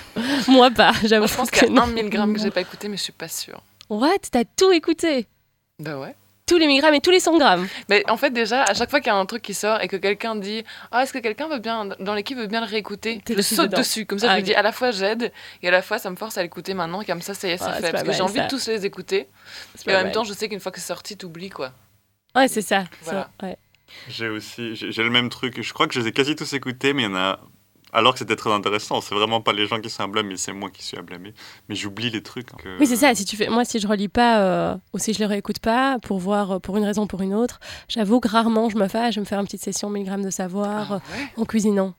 Moi, 0.47 0.69
pas, 0.71 0.91
j'avoue. 1.05 1.27
Je 1.27 1.36
pense 1.36 1.49
que 1.51 1.59
qu'il 1.65 1.73
y 1.73 1.79
a 1.79 1.86
milligramme 1.86 2.34
que 2.34 2.39
j'ai 2.39 2.51
pas 2.51 2.61
écouté, 2.61 2.88
mais 2.89 2.97
je 2.97 3.03
suis 3.03 3.13
pas 3.13 3.27
sûre. 3.29 3.61
What? 3.92 4.20
T'as 4.32 4.46
tout 4.58 4.72
écouté? 4.72 5.28
Bah 5.80 5.98
ouais. 6.00 6.16
Tous 6.48 6.58
les 6.58 6.66
milligrammes 6.68 6.94
et 6.94 7.02
tous 7.02 7.12
les 7.12 7.20
100 7.20 7.38
grammes. 7.38 7.68
Mais 7.89 8.04
en 8.10 8.16
fait, 8.18 8.32
déjà, 8.32 8.64
à 8.64 8.74
chaque 8.74 8.89
fois 8.89 9.00
qu'il 9.02 9.08
y 9.12 9.16
a 9.16 9.18
un 9.18 9.26
truc 9.26 9.42
qui 9.42 9.54
sort 9.54 9.82
et 9.82 9.88
que 9.88 9.96
quelqu'un 9.98 10.36
dit 10.36 10.64
Ah, 10.92 11.04
est-ce 11.04 11.12
que 11.14 11.18
quelqu'un 11.20 11.48
veut 11.50 11.60
bien, 11.60 11.86
dans 12.00 12.14
l'équipe 12.14 12.38
veut 12.38 12.48
bien 12.48 12.62
le 12.62 12.68
réécouter? 12.68 13.22
Je 13.28 13.34
dessus 13.36 13.56
saute 13.56 13.68
dedans. 13.68 13.78
dessus. 13.80 14.06
Comme 14.06 14.20
ça, 14.20 14.28
Ah, 14.30 14.32
je 14.32 14.36
me 14.38 14.39
ok. 14.42 14.46
dis 14.46 14.54
à 14.56 14.62
la 14.62 14.72
fois 14.72 14.92
j'aide 14.92 15.32
et 15.62 15.68
à 15.68 15.72
la 15.72 15.82
fois 15.82 15.98
ça 16.00 16.10
me 16.10 16.16
force 16.16 16.38
à 16.38 16.42
l'écouter 16.44 16.74
maintenant. 16.74 17.04
Comme 17.04 17.22
ça, 17.22 17.34
ça 17.34 17.48
y 17.48 17.52
est, 17.52 17.58
c'est 17.58 17.66
c'est 17.66 17.82
fait. 17.82 17.92
Parce 17.92 18.04
que 18.04 18.12
j'ai 18.14 18.22
envie 18.22 18.36
ça. 18.39 18.46
de 18.46 18.50
tous 18.50 18.68
les 18.68 18.86
écouter. 18.86 19.28
Et 19.86 19.89
en 19.89 19.94
même 19.94 20.04
mal. 20.06 20.12
temps, 20.14 20.24
je 20.24 20.34
sais 20.34 20.48
qu'une 20.50 20.60
fois 20.62 20.72
que 20.72 20.80
c'est 20.80 20.88
sorti, 20.88 21.18
t'oublies 21.18 21.50
quoi. 21.50 21.72
Ouais, 22.36 22.48
c'est 22.48 22.62
ça. 22.62 22.86
Voilà. 23.04 23.30
ça, 23.42 23.48
ouais. 23.48 23.58
J'ai 24.08 24.30
aussi, 24.30 24.74
j'ai 24.76 24.92
j'ai 24.92 25.04
le 25.04 25.10
même 25.10 25.28
truc. 25.30 25.62
Je 25.62 25.74
crois 25.74 25.86
que 25.88 25.94
je 25.94 26.00
les 26.00 26.08
ai 26.08 26.12
quasi 26.14 26.36
tous 26.38 26.52
écoutés, 26.54 26.94
mais 26.94 27.04
il 27.04 27.06
y 27.06 27.08
en 27.10 27.16
a. 27.16 27.39
Alors 27.94 28.14
que 28.14 28.20
c'était 28.20 28.36
très 28.36 28.52
intéressant. 28.52 29.02
C'est 29.02 29.16
vraiment 29.16 29.42
pas 29.42 29.52
les 29.54 29.68
gens 29.68 29.80
qui 29.80 29.89
sont 29.89 30.04
à 30.04 30.08
blâmer, 30.08 30.38
c'est 30.38 30.54
moi 30.54 30.70
qui 30.70 30.84
suis 30.84 30.98
à 30.98 31.02
blâmer. 31.02 31.34
Mais 31.70 31.76
j'oublie 31.76 32.10
les 32.10 32.24
trucs. 32.24 32.48
que- 32.56 32.80
Oui, 32.80 32.88
c'est 32.88 32.96
ça. 32.96 33.14
Si 33.16 33.26
tu 33.26 33.36
fais, 33.36 33.50
moi, 33.50 33.66
si 33.66 33.80
je 33.80 33.88
relis 33.88 34.08
pas 34.08 34.39
euh, 34.39 34.76
ou 34.94 34.98
si 35.00 35.14
je 35.14 35.20
les 35.20 35.26
réécoute 35.26 35.60
pas 35.60 35.98
pour 36.00 36.20
voir 36.20 36.52
euh, 36.52 36.60
pour 36.60 36.78
une 36.78 36.86
raison 36.86 37.04
ou 37.04 37.08
pour 37.08 37.22
une 37.22 37.34
autre, 37.34 37.60
j'avoue 37.89 38.20
que 38.20 38.28
rarement 38.30 38.70
je 38.70 38.78
me 38.78 38.88
fais. 38.88 39.00
ah, 39.00 39.12
Je 39.12 39.16
vais 39.16 39.22
me 39.22 39.26
faire 39.26 39.39
une 39.39 39.46
petite 39.46 39.62
session 39.64 39.89
milligrammes 39.89 40.24
de 40.24 40.30
savoir 40.30 40.88
Ah 40.92 40.94
euh, 40.96 41.18
ouais. 41.18 41.28
en 41.38 41.46
cuisinant. 41.46 41.94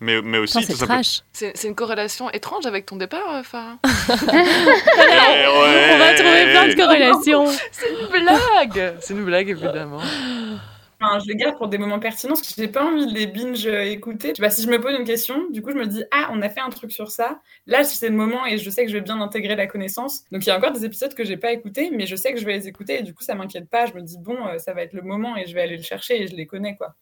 Mais, 0.00 0.22
mais 0.22 0.38
aussi, 0.38 0.62
c'est 0.64 0.72
trash. 0.86 1.20
C'est 1.34 1.54
c'est 1.54 1.68
une 1.68 1.74
corrélation 1.74 2.30
étrange 2.30 2.64
avec 2.64 2.86
ton 2.86 2.96
départ, 2.96 3.44
Farah. 3.44 3.76
Eh 3.84 5.46
ouais. 5.46 5.90
On 5.94 5.98
va 5.98 6.14
trouver 6.14 6.50
plein 6.50 6.68
de 6.68 6.74
corrélations. 6.74 7.46
C'est 7.72 7.90
une 7.90 8.06
blague 8.24 8.94
C'est 9.00 9.12
une 9.12 9.24
blague, 9.24 9.50
évidemment. 9.50 10.00
Je 11.00 11.28
les 11.28 11.36
garde 11.36 11.56
pour 11.58 11.68
des 11.68 11.78
moments 11.78 11.98
pertinents 11.98 12.34
parce 12.34 12.54
que 12.54 12.54
j'ai 12.56 12.68
pas 12.68 12.84
envie 12.84 13.06
de 13.06 13.12
les 13.12 13.26
binge 13.26 13.66
écouter. 13.66 14.32
Si 14.50 14.62
je 14.62 14.68
me 14.68 14.80
pose 14.80 14.94
une 14.98 15.04
question, 15.04 15.46
du 15.50 15.60
coup, 15.60 15.70
je 15.70 15.76
me 15.76 15.86
dis 15.86 16.02
ah, 16.10 16.30
on 16.32 16.40
a 16.40 16.48
fait 16.48 16.60
un 16.60 16.70
truc 16.70 16.90
sur 16.90 17.10
ça. 17.10 17.40
Là, 17.66 17.84
c'est 17.84 18.08
le 18.08 18.14
moment 18.16 18.46
et 18.46 18.56
je 18.58 18.70
sais 18.70 18.84
que 18.84 18.90
je 18.90 18.96
vais 18.96 19.02
bien 19.02 19.20
intégrer 19.20 19.56
la 19.56 19.66
connaissance. 19.66 20.24
Donc 20.32 20.44
il 20.46 20.48
y 20.48 20.52
a 20.52 20.56
encore 20.56 20.72
des 20.72 20.84
épisodes 20.84 21.14
que 21.14 21.24
j'ai 21.24 21.36
pas 21.36 21.52
écoutés, 21.52 21.90
mais 21.90 22.06
je 22.06 22.16
sais 22.16 22.32
que 22.32 22.40
je 22.40 22.46
vais 22.46 22.54
les 22.54 22.68
écouter 22.68 23.00
et 23.00 23.02
du 23.02 23.14
coup, 23.14 23.22
ça 23.22 23.34
m'inquiète 23.34 23.68
pas. 23.68 23.86
Je 23.86 23.92
me 23.94 24.00
dis 24.02 24.16
bon, 24.18 24.46
euh, 24.46 24.58
ça 24.58 24.72
va 24.72 24.82
être 24.82 24.94
le 24.94 25.02
moment 25.02 25.36
et 25.36 25.46
je 25.46 25.54
vais 25.54 25.62
aller 25.62 25.76
le 25.76 25.82
chercher 25.82 26.22
et 26.22 26.26
je 26.26 26.34
les 26.34 26.46
connais 26.46 26.76
quoi. 26.76 26.94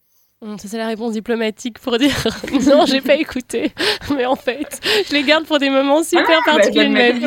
Ça, 0.57 0.67
c'est 0.67 0.77
la 0.77 0.87
réponse 0.87 1.13
diplomatique 1.13 1.79
pour 1.79 1.97
dire 1.97 2.11
non, 2.67 2.85
j'ai 2.85 3.01
pas 3.01 3.15
écouté. 3.15 3.73
Mais 4.15 4.25
en 4.25 4.35
fait, 4.35 4.79
je 5.07 5.13
les 5.13 5.23
garde 5.23 5.45
pour 5.45 5.57
des 5.59 5.69
moments 5.71 6.03
super 6.03 6.25
Ah, 6.29 6.41
bah, 6.45 6.57
particuliers 6.57 6.85
de 6.87 6.91
ma 6.93 7.09
vie. 7.11 7.25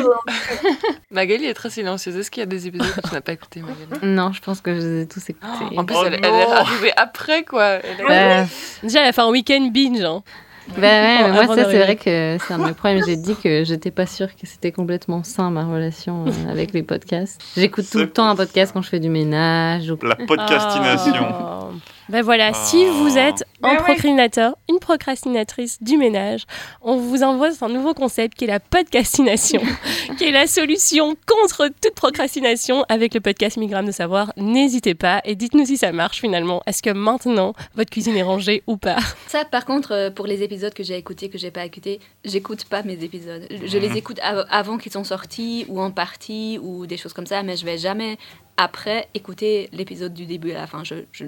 Magali 1.11 1.45
est 1.45 1.53
très 1.53 1.69
silencieuse. 1.69 2.15
Est-ce 2.15 2.31
qu'il 2.31 2.39
y 2.41 2.43
a 2.43 2.45
des 2.45 2.67
épisodes 2.67 2.87
que 2.91 3.07
tu 3.09 3.13
n'as 3.13 3.19
pas 3.21 3.33
écouté, 3.33 3.61
Magali 3.61 3.99
Non, 4.03 4.31
je 4.31 4.41
pense 4.41 4.61
que 4.61 4.73
je 4.73 4.79
les 4.79 5.01
ai 5.01 5.07
tous 5.07 5.27
écoutés. 5.29 5.77
En 5.77 5.83
plus, 5.83 5.95
Oh 5.99 6.03
elle, 6.05 6.13
est 6.13 6.25
arrivée 6.25 6.93
après, 6.95 7.43
quoi. 7.43 7.65
Elle 7.83 7.97
Bah, 8.07 8.45
Déjà, 8.83 9.01
elle 9.01 9.07
a 9.09 9.11
fait 9.11 9.21
un 9.21 9.29
week-end 9.31 9.69
binge. 9.73 10.01
hein. 10.01 10.23
bah 10.69 10.81
ouais, 10.81 11.23
mais 11.23 11.31
moi, 11.31 11.47
ça, 11.55 11.65
c'est 11.69 11.79
vrai 11.83 11.95
que 11.97 12.37
c'est 12.47 12.53
un 12.53 12.59
de 12.59 12.65
mes 12.65 12.73
problèmes. 12.73 13.03
J'ai 13.05 13.17
dit 13.17 13.35
que 13.35 13.63
j'étais 13.65 13.91
pas 13.91 14.05
sûre 14.05 14.27
que 14.33 14.45
c'était 14.47 14.71
complètement 14.71 15.23
sain, 15.23 15.49
ma 15.49 15.65
relation 15.65 16.25
euh, 16.27 16.51
avec 16.51 16.71
les 16.73 16.83
podcasts. 16.83 17.41
J'écoute 17.57 17.85
tout 17.91 17.97
le 17.97 18.09
temps 18.09 18.29
un 18.29 18.35
podcast 18.37 18.71
quand 18.71 18.81
je 18.83 18.89
fais 18.89 18.99
du 19.01 19.09
ménage. 19.09 19.89
ou- 19.91 19.97
La 20.05 20.15
podcastination. 20.15 21.25
Oh. 21.29 21.73
Ben 22.09 22.23
voilà, 22.23 22.53
si 22.53 22.85
Oh. 22.87 22.93
vous 23.03 23.17
êtes 23.19 23.43
un 23.61 23.69
ouais. 23.69 23.75
procrastinateur, 23.77 24.55
une 24.67 24.79
procrastinatrice 24.79 25.77
du 25.81 25.95
ménage, 25.97 26.45
on 26.81 26.97
vous 26.97 27.21
envoie 27.21 27.49
un 27.61 27.69
nouveau 27.69 27.93
concept 27.93 28.35
qui 28.35 28.45
est 28.45 28.47
la 28.47 28.59
podcastination, 28.59 29.61
qui 30.17 30.23
est 30.25 30.31
la 30.31 30.47
solution 30.47 31.15
contre 31.27 31.67
toute 31.81 31.93
procrastination 31.93 32.83
avec 32.89 33.13
le 33.13 33.19
podcast 33.19 33.57
Migramme 33.57 33.85
de 33.85 33.91
Savoir. 33.91 34.33
N'hésitez 34.37 34.95
pas 34.95 35.21
et 35.23 35.35
dites-nous 35.35 35.65
si 35.65 35.77
ça 35.77 35.91
marche 35.91 36.19
finalement. 36.19 36.63
Est-ce 36.65 36.81
que 36.81 36.89
maintenant 36.89 37.53
votre 37.75 37.91
cuisine 37.91 38.15
est 38.15 38.23
rangée 38.23 38.63
ou 38.65 38.77
pas? 38.77 38.97
Ça, 39.27 39.45
par 39.45 39.65
contre, 39.65 39.91
euh, 39.91 40.09
pour 40.09 40.25
les 40.25 40.41
épisodes 40.41 40.73
que 40.73 40.81
j'ai 40.83 40.97
écoutés, 40.97 41.29
que 41.29 41.37
j'ai 41.37 41.51
pas 41.51 41.63
écoutés, 41.65 41.99
j'écoute 42.25 42.65
pas 42.65 42.81
mes 42.81 43.03
épisodes. 43.03 43.45
Je 43.51 43.67
je 43.67 43.77
les 43.77 43.89
Mhm. 43.89 43.97
écoute 43.97 44.19
av- 44.23 44.47
avant 44.49 44.77
qu'ils 44.79 44.91
sont 44.91 45.03
sortis 45.03 45.65
ou 45.69 45.79
en 45.79 45.91
partie 45.91 46.59
ou 46.61 46.87
des 46.87 46.97
choses 46.97 47.13
comme 47.13 47.27
ça, 47.27 47.43
mais 47.43 47.55
je 47.55 47.65
vais 47.65 47.77
jamais 47.77 48.17
après 48.57 49.07
écouter 49.13 49.69
l'épisode 49.73 50.13
du 50.13 50.25
début 50.25 50.51
à 50.51 50.55
la 50.61 50.67
fin. 50.67 50.83
Je, 50.83 50.95
je- 51.11 51.25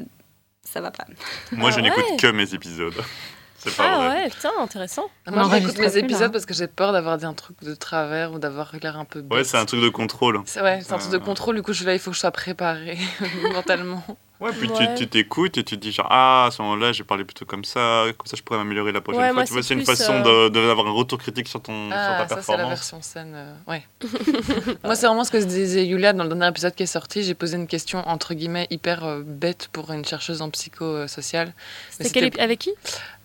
ça 0.63 0.81
va 0.81 0.91
pas. 0.91 1.05
Moi, 1.51 1.71
je 1.71 1.79
Ah 1.79 1.81
n'écoute 1.81 2.19
que 2.19 2.27
mes 2.31 2.53
épisodes. 2.53 2.93
C'est 3.63 3.75
pas 3.77 3.83
Ah 3.93 3.97
vrai. 3.97 4.23
ouais, 4.23 4.29
putain, 4.29 4.49
intéressant. 4.59 5.05
Moi, 5.29 5.43
je 5.43 5.49
réécoute 5.49 5.77
mes 5.77 5.85
là. 5.87 5.97
épisodes 5.97 6.31
parce 6.31 6.45
que 6.45 6.53
j'ai 6.53 6.67
peur 6.67 6.91
d'avoir 6.93 7.17
dit 7.17 7.25
un 7.25 7.33
truc 7.33 7.61
de 7.63 7.75
travers 7.75 8.31
ou 8.33 8.39
d'avoir 8.39 8.71
l'air 8.81 8.97
un 8.97 9.05
peu 9.05 9.21
bête. 9.21 9.31
Ouais, 9.37 9.43
c'est 9.43 9.57
un 9.57 9.65
truc 9.65 9.81
de 9.81 9.89
contrôle. 9.89 10.41
C'est 10.45 10.61
ouais, 10.61 10.79
c'est 10.83 10.93
un 10.93 10.97
truc 10.97 11.11
de 11.11 11.17
contrôle, 11.19 11.55
du 11.57 11.61
coup 11.61 11.71
je 11.73 11.77
suis 11.77 11.85
là, 11.85 11.93
il 11.93 11.99
faut 11.99 12.09
que 12.11 12.15
je 12.15 12.21
sois 12.21 12.31
préparée 12.31 12.97
mentalement. 13.53 14.03
Ouais, 14.39 14.49
puis 14.53 14.67
Ouais. 14.71 14.95
tu- 14.95 15.03
tu 15.03 15.07
t'écoutes 15.07 15.59
et 15.59 15.63
tu 15.63 15.75
te 15.77 15.81
dis 15.81 15.91
genre 15.91 16.07
ah 16.09 16.45
à 16.47 16.51
ce 16.51 16.63
moment-là 16.63 16.91
j'ai 16.93 17.03
parlé 17.03 17.23
plutôt 17.23 17.45
comme 17.45 17.63
ça, 17.63 18.05
comme 18.17 18.25
ça 18.25 18.35
je 18.35 18.41
pourrais 18.41 18.57
m'améliorer 18.57 18.91
la 18.91 18.99
prochaine 18.99 19.21
Ouais, 19.21 19.31
fois. 19.33 19.43
tu 19.43 19.53
vois, 19.53 19.61
c'est 19.61 19.75
une 19.75 19.85
façon 19.85 20.13
euh, 20.25 20.49
de- 20.49 20.53
de- 20.59 20.65
d'avoir 20.67 20.87
un 20.87 20.91
retour 20.93 21.19
critique 21.19 21.47
sur 21.47 21.61
ton 21.61 21.91
Ah, 21.91 22.17
sur 22.17 22.17
ta 22.17 22.17
ça 22.17 22.27
c'est 22.27 22.29
la 22.29 22.35
performance. 22.57 22.69
version 22.69 23.01
scène. 23.03 23.33
euh, 23.35 23.53
ouais. 23.67 23.83
Moi 24.83 24.95
c'est 24.95 25.05
vraiment 25.05 25.23
ce 25.23 25.29
que 25.29 25.37
disait 25.37 25.85
Yulia 25.85 26.13
dans 26.13 26.23
le 26.23 26.29
dernier 26.29 26.47
épisode 26.47 26.73
qui 26.73 26.81
est 26.81 26.87
sorti. 26.87 27.21
J'ai 27.21 27.35
posé 27.35 27.55
une 27.55 27.67
question 27.67 27.99
entre 28.07 28.33
guillemets 28.33 28.65
hyper 28.71 29.03
euh, 29.03 29.21
bête 29.23 29.69
pour 29.71 29.91
une 29.91 30.03
chercheuse 30.05 30.41
en 30.41 30.49
psychosocial. 30.49 31.53
C'était 31.91 32.39
avec 32.41 32.57
qui? 32.57 32.71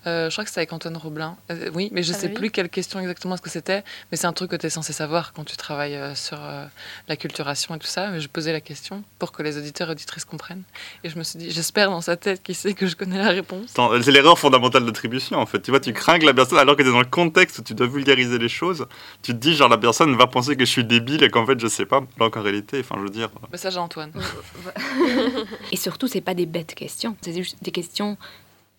Euh, 0.07 0.31
je 0.31 0.35
crois 0.35 0.45
que 0.45 0.51
c'était 0.51 0.61
avec 0.61 0.73
Antoine 0.73 0.97
Roblin. 0.97 1.37
Euh, 1.51 1.71
oui, 1.75 1.89
mais 1.93 2.03
je 2.03 2.13
Ah 2.13 2.17
sais 2.17 2.29
oui. 2.29 2.35
plus 2.35 2.51
quelle 2.51 2.69
question 2.69 3.01
exactement 3.01 3.37
ce 3.37 3.43
que 3.43 3.51
c'était. 3.51 3.83
Mais 4.11 4.17
c'est 4.17 4.27
un 4.27 4.33
truc 4.33 4.51
que 4.51 4.57
tu 4.57 4.67
es 4.67 4.71
censé 4.71 4.93
savoir 4.93 5.33
quand 5.33 5.45
tu 5.45 5.57
travailles 5.57 5.97
euh, 5.97 6.15
sur 6.15 6.39
euh, 6.41 6.65
la 7.09 7.17
culturation 7.17 7.75
et 7.75 7.79
tout 7.79 7.87
ça. 7.87 8.11
Mais 8.11 8.21
je 8.21 8.29
posais 8.29 8.53
la 8.53 8.61
question 8.61 9.03
pour 9.19 9.33
que 9.33 9.43
les 9.43 9.59
auditeurs 9.59 9.89
et 9.89 9.93
auditrices 9.93 10.25
comprennent. 10.25 10.63
Et 11.05 11.09
je 11.09 11.19
me 11.19 11.25
suis 11.25 11.39
dit, 11.39 11.51
j'espère 11.51 11.91
dans 11.91 12.01
sa 12.01 12.17
tête 12.17 12.43
qu'il 12.43 12.55
sait 12.55 12.75
que 12.75 12.87
je 12.87 12.95
connais 12.97 13.19
la 13.19 13.31
réponse. 13.31 13.75
C'est 14.03 14.11
l'erreur 14.13 14.39
fondamentale 14.39 14.85
d'attribution 14.87 15.39
en 15.39 15.47
fait. 15.47 15.61
Tu 15.61 15.71
vois, 15.71 15.81
tu 15.81 15.93
crains 15.93 16.19
que 16.19 16.27
la 16.27 16.35
personne, 16.35 16.59
alors 16.59 16.77
que 16.77 16.83
tu 16.83 16.89
es 16.89 16.93
dans 16.93 16.99
le 17.01 17.05
contexte 17.07 17.59
où 17.59 17.63
tu 17.63 17.75
dois 17.75 17.87
vulgariser 17.87 18.39
les 18.39 18.49
choses, 18.49 18.87
tu 19.23 19.33
te 19.33 19.39
dis 19.39 19.55
genre 19.57 19.69
la 19.69 19.79
personne 19.79 20.15
va 20.17 20.27
penser 20.27 20.57
que 20.57 20.65
je 20.65 20.71
suis 20.71 20.85
débile 20.85 21.23
et 21.25 21.31
qu'en 21.31 21.45
fait 21.47 21.59
je 21.59 21.67
sais 21.67 21.87
pas. 21.87 22.03
Alors 22.19 22.31
qu'en 22.31 22.43
réalité, 22.43 22.79
enfin 22.81 22.95
je 22.99 23.03
veux 23.03 23.11
dire. 23.11 23.31
Message 23.51 23.77
à 23.77 23.83
Antoine. 23.83 24.13
Et 25.73 25.77
surtout, 25.77 26.07
c'est 26.09 26.21
pas 26.21 26.35
des 26.35 26.47
bêtes 26.47 26.75
questions. 26.75 27.17
C'est 27.23 27.35
juste 27.35 27.57
des 27.63 27.71
questions 27.73 28.17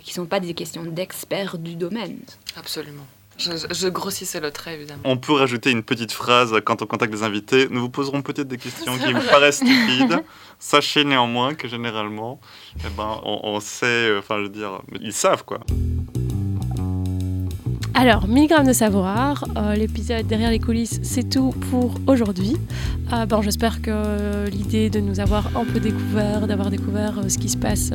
qui 0.07 0.13
sont 0.13 0.25
pas 0.25 0.39
des 0.39 0.53
questions 0.53 0.83
d'experts 0.85 1.57
du 1.57 1.75
domaine. 1.75 2.19
Absolument. 2.55 3.05
Je, 3.37 3.51
je- 3.69 3.87
grossissais 3.89 4.39
le 4.39 4.51
trait, 4.51 4.75
évidemment. 4.75 5.01
On 5.03 5.17
peut 5.17 5.33
rajouter 5.33 5.69
une 5.69 5.83
petite 5.83 6.13
phrase 6.13 6.55
quand 6.63 6.81
on 6.81 6.85
contacte 6.85 7.11
des 7.11 7.23
invités. 7.23 7.67
Nous 7.69 7.81
vous 7.81 7.89
poserons 7.89 8.21
peut-être 8.21 8.47
des 8.47 8.57
questions 8.57 8.97
qui 8.97 9.13
me 9.13 9.19
paraissent 9.29 9.57
stupides. 9.57 10.23
Sachez 10.59 11.03
néanmoins 11.03 11.55
que 11.55 11.67
généralement, 11.67 12.39
eh 12.85 12.89
ben, 12.95 13.19
on, 13.23 13.41
on 13.43 13.59
sait, 13.59 13.85
euh, 13.85 14.19
enfin 14.19 14.37
je 14.37 14.43
veux 14.43 14.49
dire, 14.49 14.81
ils 15.01 15.11
savent 15.13 15.43
quoi. 15.43 15.59
Alors, 17.99 18.27
Milligramme 18.27 18.67
de 18.67 18.73
savoir, 18.73 19.43
euh, 19.57 19.73
l'épisode 19.73 20.27
derrière 20.27 20.51
les 20.51 20.59
coulisses, 20.59 20.99
c'est 21.01 21.27
tout 21.27 21.49
pour 21.71 21.95
aujourd'hui. 22.05 22.55
Euh, 23.11 23.41
J'espère 23.41 23.81
que 23.81 24.47
l'idée 24.49 24.91
de 24.91 24.99
nous 24.99 25.19
avoir 25.19 25.57
un 25.57 25.65
peu 25.65 25.79
découvert, 25.79 26.45
d'avoir 26.45 26.69
découvert 26.69 27.17
euh, 27.17 27.27
ce 27.27 27.39
qui 27.39 27.49
se 27.49 27.57
passe 27.57 27.91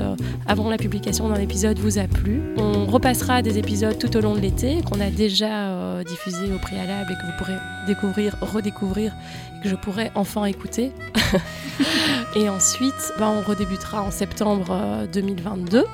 avant 0.48 0.68
la 0.70 0.76
publication 0.76 1.28
d'un 1.28 1.40
épisode 1.40 1.78
vous 1.78 1.98
a 1.98 2.09
plu. 2.09 2.42
On 2.59 2.86
repassera 2.86 3.42
des 3.42 3.59
épisodes 3.59 3.96
tout 3.96 4.16
au 4.16 4.20
long 4.20 4.34
de 4.34 4.40
l'été 4.40 4.82
qu'on 4.82 5.00
a 5.00 5.09
déjà 5.09 6.03
diffusés 6.03 6.53
au 6.53 6.59
préalable 6.59 7.12
et 7.12 7.14
que 7.14 7.24
vous 7.24 7.38
pourrez 7.38 7.59
découvrir, 7.86 8.36
redécouvrir 8.40 9.12
et 9.57 9.62
que 9.62 9.68
je 9.68 9.76
pourrai 9.76 10.11
enfin 10.16 10.46
écouter. 10.46 10.90
et 12.36 12.48
ensuite, 12.48 13.12
ben, 13.18 13.32
on 13.38 13.48
redébutera 13.48 14.03
en 14.03 14.11
septembre 14.11 14.66
euh, 14.70 15.07
2022. 15.07 15.84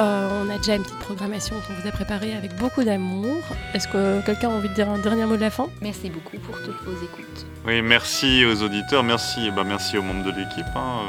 Euh, 0.00 0.28
on 0.44 0.50
a 0.50 0.56
déjà 0.56 0.76
une 0.76 0.82
petite 0.82 0.98
programmation 0.98 1.54
qu'on 1.66 1.74
vous 1.74 1.86
a 1.86 1.92
préparée 1.92 2.34
avec 2.34 2.56
beaucoup 2.56 2.82
d'amour. 2.84 3.36
Est-ce 3.74 3.86
que 3.86 4.24
quelqu'un 4.24 4.48
a 4.48 4.52
envie 4.52 4.68
de 4.70 4.74
dire 4.74 4.88
un 4.88 4.98
dernier 4.98 5.24
mot 5.26 5.36
de 5.36 5.42
la 5.42 5.50
fin? 5.50 5.66
Merci 5.82 6.08
beaucoup 6.08 6.38
pour 6.38 6.56
toutes 6.62 6.80
vos 6.84 6.92
écoutes. 7.04 7.46
Oui, 7.66 7.82
merci 7.82 8.44
aux 8.46 8.62
auditeurs, 8.62 9.02
merci, 9.02 9.40
eh 9.48 9.50
ben, 9.50 9.64
merci 9.64 9.98
aux 9.98 10.02
membres 10.02 10.24
de 10.24 10.30
l'équipe, 10.30 10.64
hein, 10.74 11.00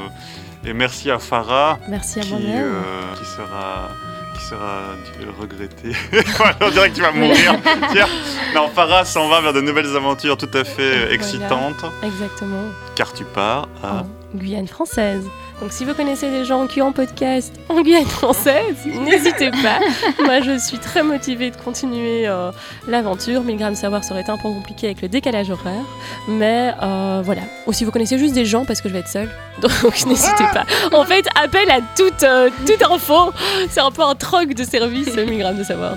euh, 0.64 0.68
et 0.68 0.74
merci 0.74 1.10
à 1.10 1.18
Farah 1.18 1.78
Merci 1.88 2.20
à 2.20 2.22
qui, 2.22 2.34
euh, 2.34 2.72
qui 3.18 3.24
sera 3.24 3.88
qui 4.36 4.44
sera 4.44 4.64
euh, 4.66 5.30
regretté. 5.40 5.92
Voilà, 6.36 6.56
on 6.60 6.70
dirait 6.70 6.90
que 6.90 6.96
tu 6.96 7.00
vas 7.02 7.12
mourir. 7.12 7.54
Tiens. 7.92 8.06
Non, 8.54 8.68
Farah 8.68 9.04
s'en 9.06 9.28
va 9.28 9.40
vers 9.40 9.52
de 9.54 9.60
nouvelles 9.62 9.94
aventures 9.96 10.36
tout 10.36 10.50
à 10.52 10.64
fait 10.64 10.82
euh, 10.82 10.98
Voilà. 11.00 11.14
excitantes, 11.14 11.84
Exactement. 12.02 12.62
car 12.94 13.12
tu 13.14 13.24
pars 13.24 13.68
à 13.82 14.00
En 14.02 14.06
Guyane 14.34 14.68
française. 14.68 15.24
Donc 15.62 15.70
si 15.70 15.84
vous 15.84 15.94
connaissez 15.94 16.28
des 16.28 16.44
gens 16.44 16.66
qui 16.66 16.82
ont 16.82 16.92
podcast 16.92 17.54
en 17.68 17.82
Guyane 17.82 18.04
française, 18.04 18.74
n'hésitez 18.84 19.52
pas. 19.52 19.78
Moi 20.24 20.40
je 20.40 20.58
suis 20.58 20.78
très 20.78 21.04
motivée 21.04 21.52
de 21.52 21.56
continuer 21.56 22.26
euh, 22.26 22.50
l'aventure. 22.88 23.42
1000 23.42 23.58
grammes 23.58 23.74
savoir 23.76 24.02
serait 24.02 24.28
un 24.28 24.36
peu 24.38 24.48
compliqué 24.48 24.86
avec 24.86 25.02
le 25.02 25.08
décalage 25.08 25.50
horaire. 25.50 25.84
Mais 26.26 26.74
euh, 26.82 27.22
voilà. 27.24 27.42
Ou 27.68 27.72
si 27.72 27.84
vous 27.84 27.92
connaissez 27.92 28.18
juste 28.18 28.34
des 28.34 28.44
gens 28.44 28.64
parce 28.64 28.80
que 28.80 28.88
je 28.88 28.94
vais 28.94 29.00
être 29.00 29.08
seule. 29.08 29.30
Donc 29.62 30.04
n'hésitez 30.04 30.44
pas. 30.52 30.64
En 30.92 31.04
fait, 31.04 31.28
appel 31.40 31.70
à 31.70 31.78
toute, 31.96 32.24
euh, 32.24 32.50
toute 32.66 32.82
info. 32.82 33.32
C'est 33.70 33.80
un 33.80 33.92
peu 33.92 34.02
un 34.02 34.16
troc 34.16 34.54
de 34.54 34.64
service 34.64 35.14
1000 35.14 35.38
grammes 35.38 35.58
de 35.58 35.64
savoir. 35.64 35.96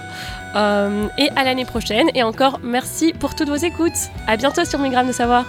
Euh, 0.55 1.07
et 1.17 1.29
à 1.35 1.43
l'année 1.43 1.65
prochaine. 1.65 2.11
Et 2.13 2.21
encore 2.21 2.59
merci 2.61 3.13
pour 3.19 3.33
toutes 3.33 3.49
vos 3.49 3.55
écoutes. 3.55 4.11
À 4.27 4.37
bientôt 4.37 4.63
sur 4.63 4.77
1000 4.77 4.91
grammes 4.91 5.07
de 5.07 5.11
savoir. 5.11 5.45